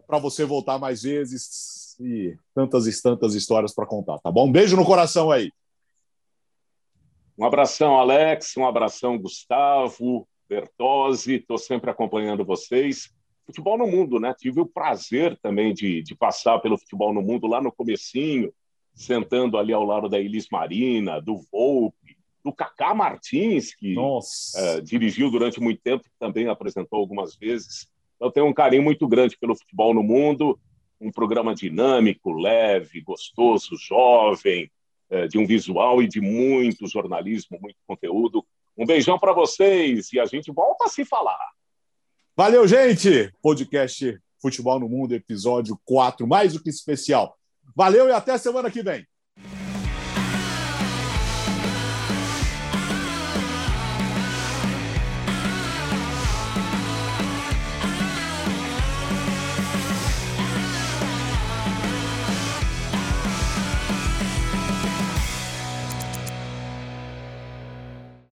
Para 0.06 0.18
você 0.18 0.44
voltar 0.44 0.78
mais 0.78 1.02
vezes 1.02 1.96
e 2.00 2.36
tantas 2.54 2.86
e 2.86 3.02
tantas 3.02 3.34
histórias 3.34 3.74
para 3.74 3.86
contar, 3.86 4.18
tá 4.18 4.30
bom? 4.30 4.50
Beijo 4.50 4.76
no 4.76 4.84
coração 4.84 5.30
aí. 5.30 5.50
Um 7.36 7.44
abração, 7.44 7.98
Alex, 7.98 8.56
um 8.56 8.66
abração, 8.66 9.18
Gustavo, 9.18 10.28
Bertozzi, 10.48 11.36
estou 11.36 11.58
sempre 11.58 11.90
acompanhando 11.90 12.44
vocês. 12.44 13.12
Futebol 13.46 13.76
no 13.76 13.86
Mundo, 13.86 14.20
né? 14.20 14.34
Tive 14.38 14.60
o 14.60 14.66
prazer 14.66 15.38
também 15.42 15.74
de, 15.74 16.02
de 16.02 16.14
passar 16.14 16.60
pelo 16.60 16.78
Futebol 16.78 17.12
no 17.12 17.22
Mundo 17.22 17.46
lá 17.46 17.60
no 17.60 17.72
comecinho, 17.72 18.52
sentando 18.94 19.58
ali 19.58 19.72
ao 19.72 19.84
lado 19.84 20.08
da 20.08 20.18
Elis 20.18 20.48
Marina, 20.50 21.20
do 21.20 21.38
Volpe, 21.50 22.03
do 22.44 22.52
Cacá 22.52 22.94
Martins, 22.94 23.74
que 23.74 23.96
é, 24.54 24.80
dirigiu 24.82 25.30
durante 25.30 25.58
muito 25.60 25.80
tempo, 25.80 26.04
também 26.18 26.46
apresentou 26.46 26.98
algumas 26.98 27.34
vezes. 27.34 27.88
Eu 28.20 28.30
tenho 28.30 28.46
um 28.46 28.52
carinho 28.52 28.82
muito 28.82 29.08
grande 29.08 29.38
pelo 29.38 29.56
futebol 29.56 29.94
no 29.94 30.02
mundo, 30.02 30.60
um 31.00 31.10
programa 31.10 31.54
dinâmico, 31.54 32.32
leve, 32.32 33.00
gostoso, 33.00 33.76
jovem, 33.78 34.70
é, 35.08 35.26
de 35.26 35.38
um 35.38 35.46
visual 35.46 36.02
e 36.02 36.08
de 36.08 36.20
muito 36.20 36.86
jornalismo, 36.86 37.58
muito 37.60 37.78
conteúdo. 37.86 38.44
Um 38.76 38.84
beijão 38.84 39.18
para 39.18 39.32
vocês 39.32 40.12
e 40.12 40.20
a 40.20 40.26
gente 40.26 40.52
volta 40.52 40.84
a 40.84 40.88
se 40.88 41.04
falar. 41.04 41.38
Valeu, 42.36 42.66
gente! 42.68 43.32
Podcast 43.40 44.18
Futebol 44.40 44.78
no 44.78 44.88
Mundo, 44.88 45.14
episódio 45.14 45.78
4, 45.84 46.26
mais 46.26 46.52
do 46.52 46.62
que 46.62 46.68
especial. 46.68 47.38
Valeu 47.74 48.08
e 48.08 48.12
até 48.12 48.36
semana 48.36 48.70
que 48.70 48.82
vem. 48.82 49.06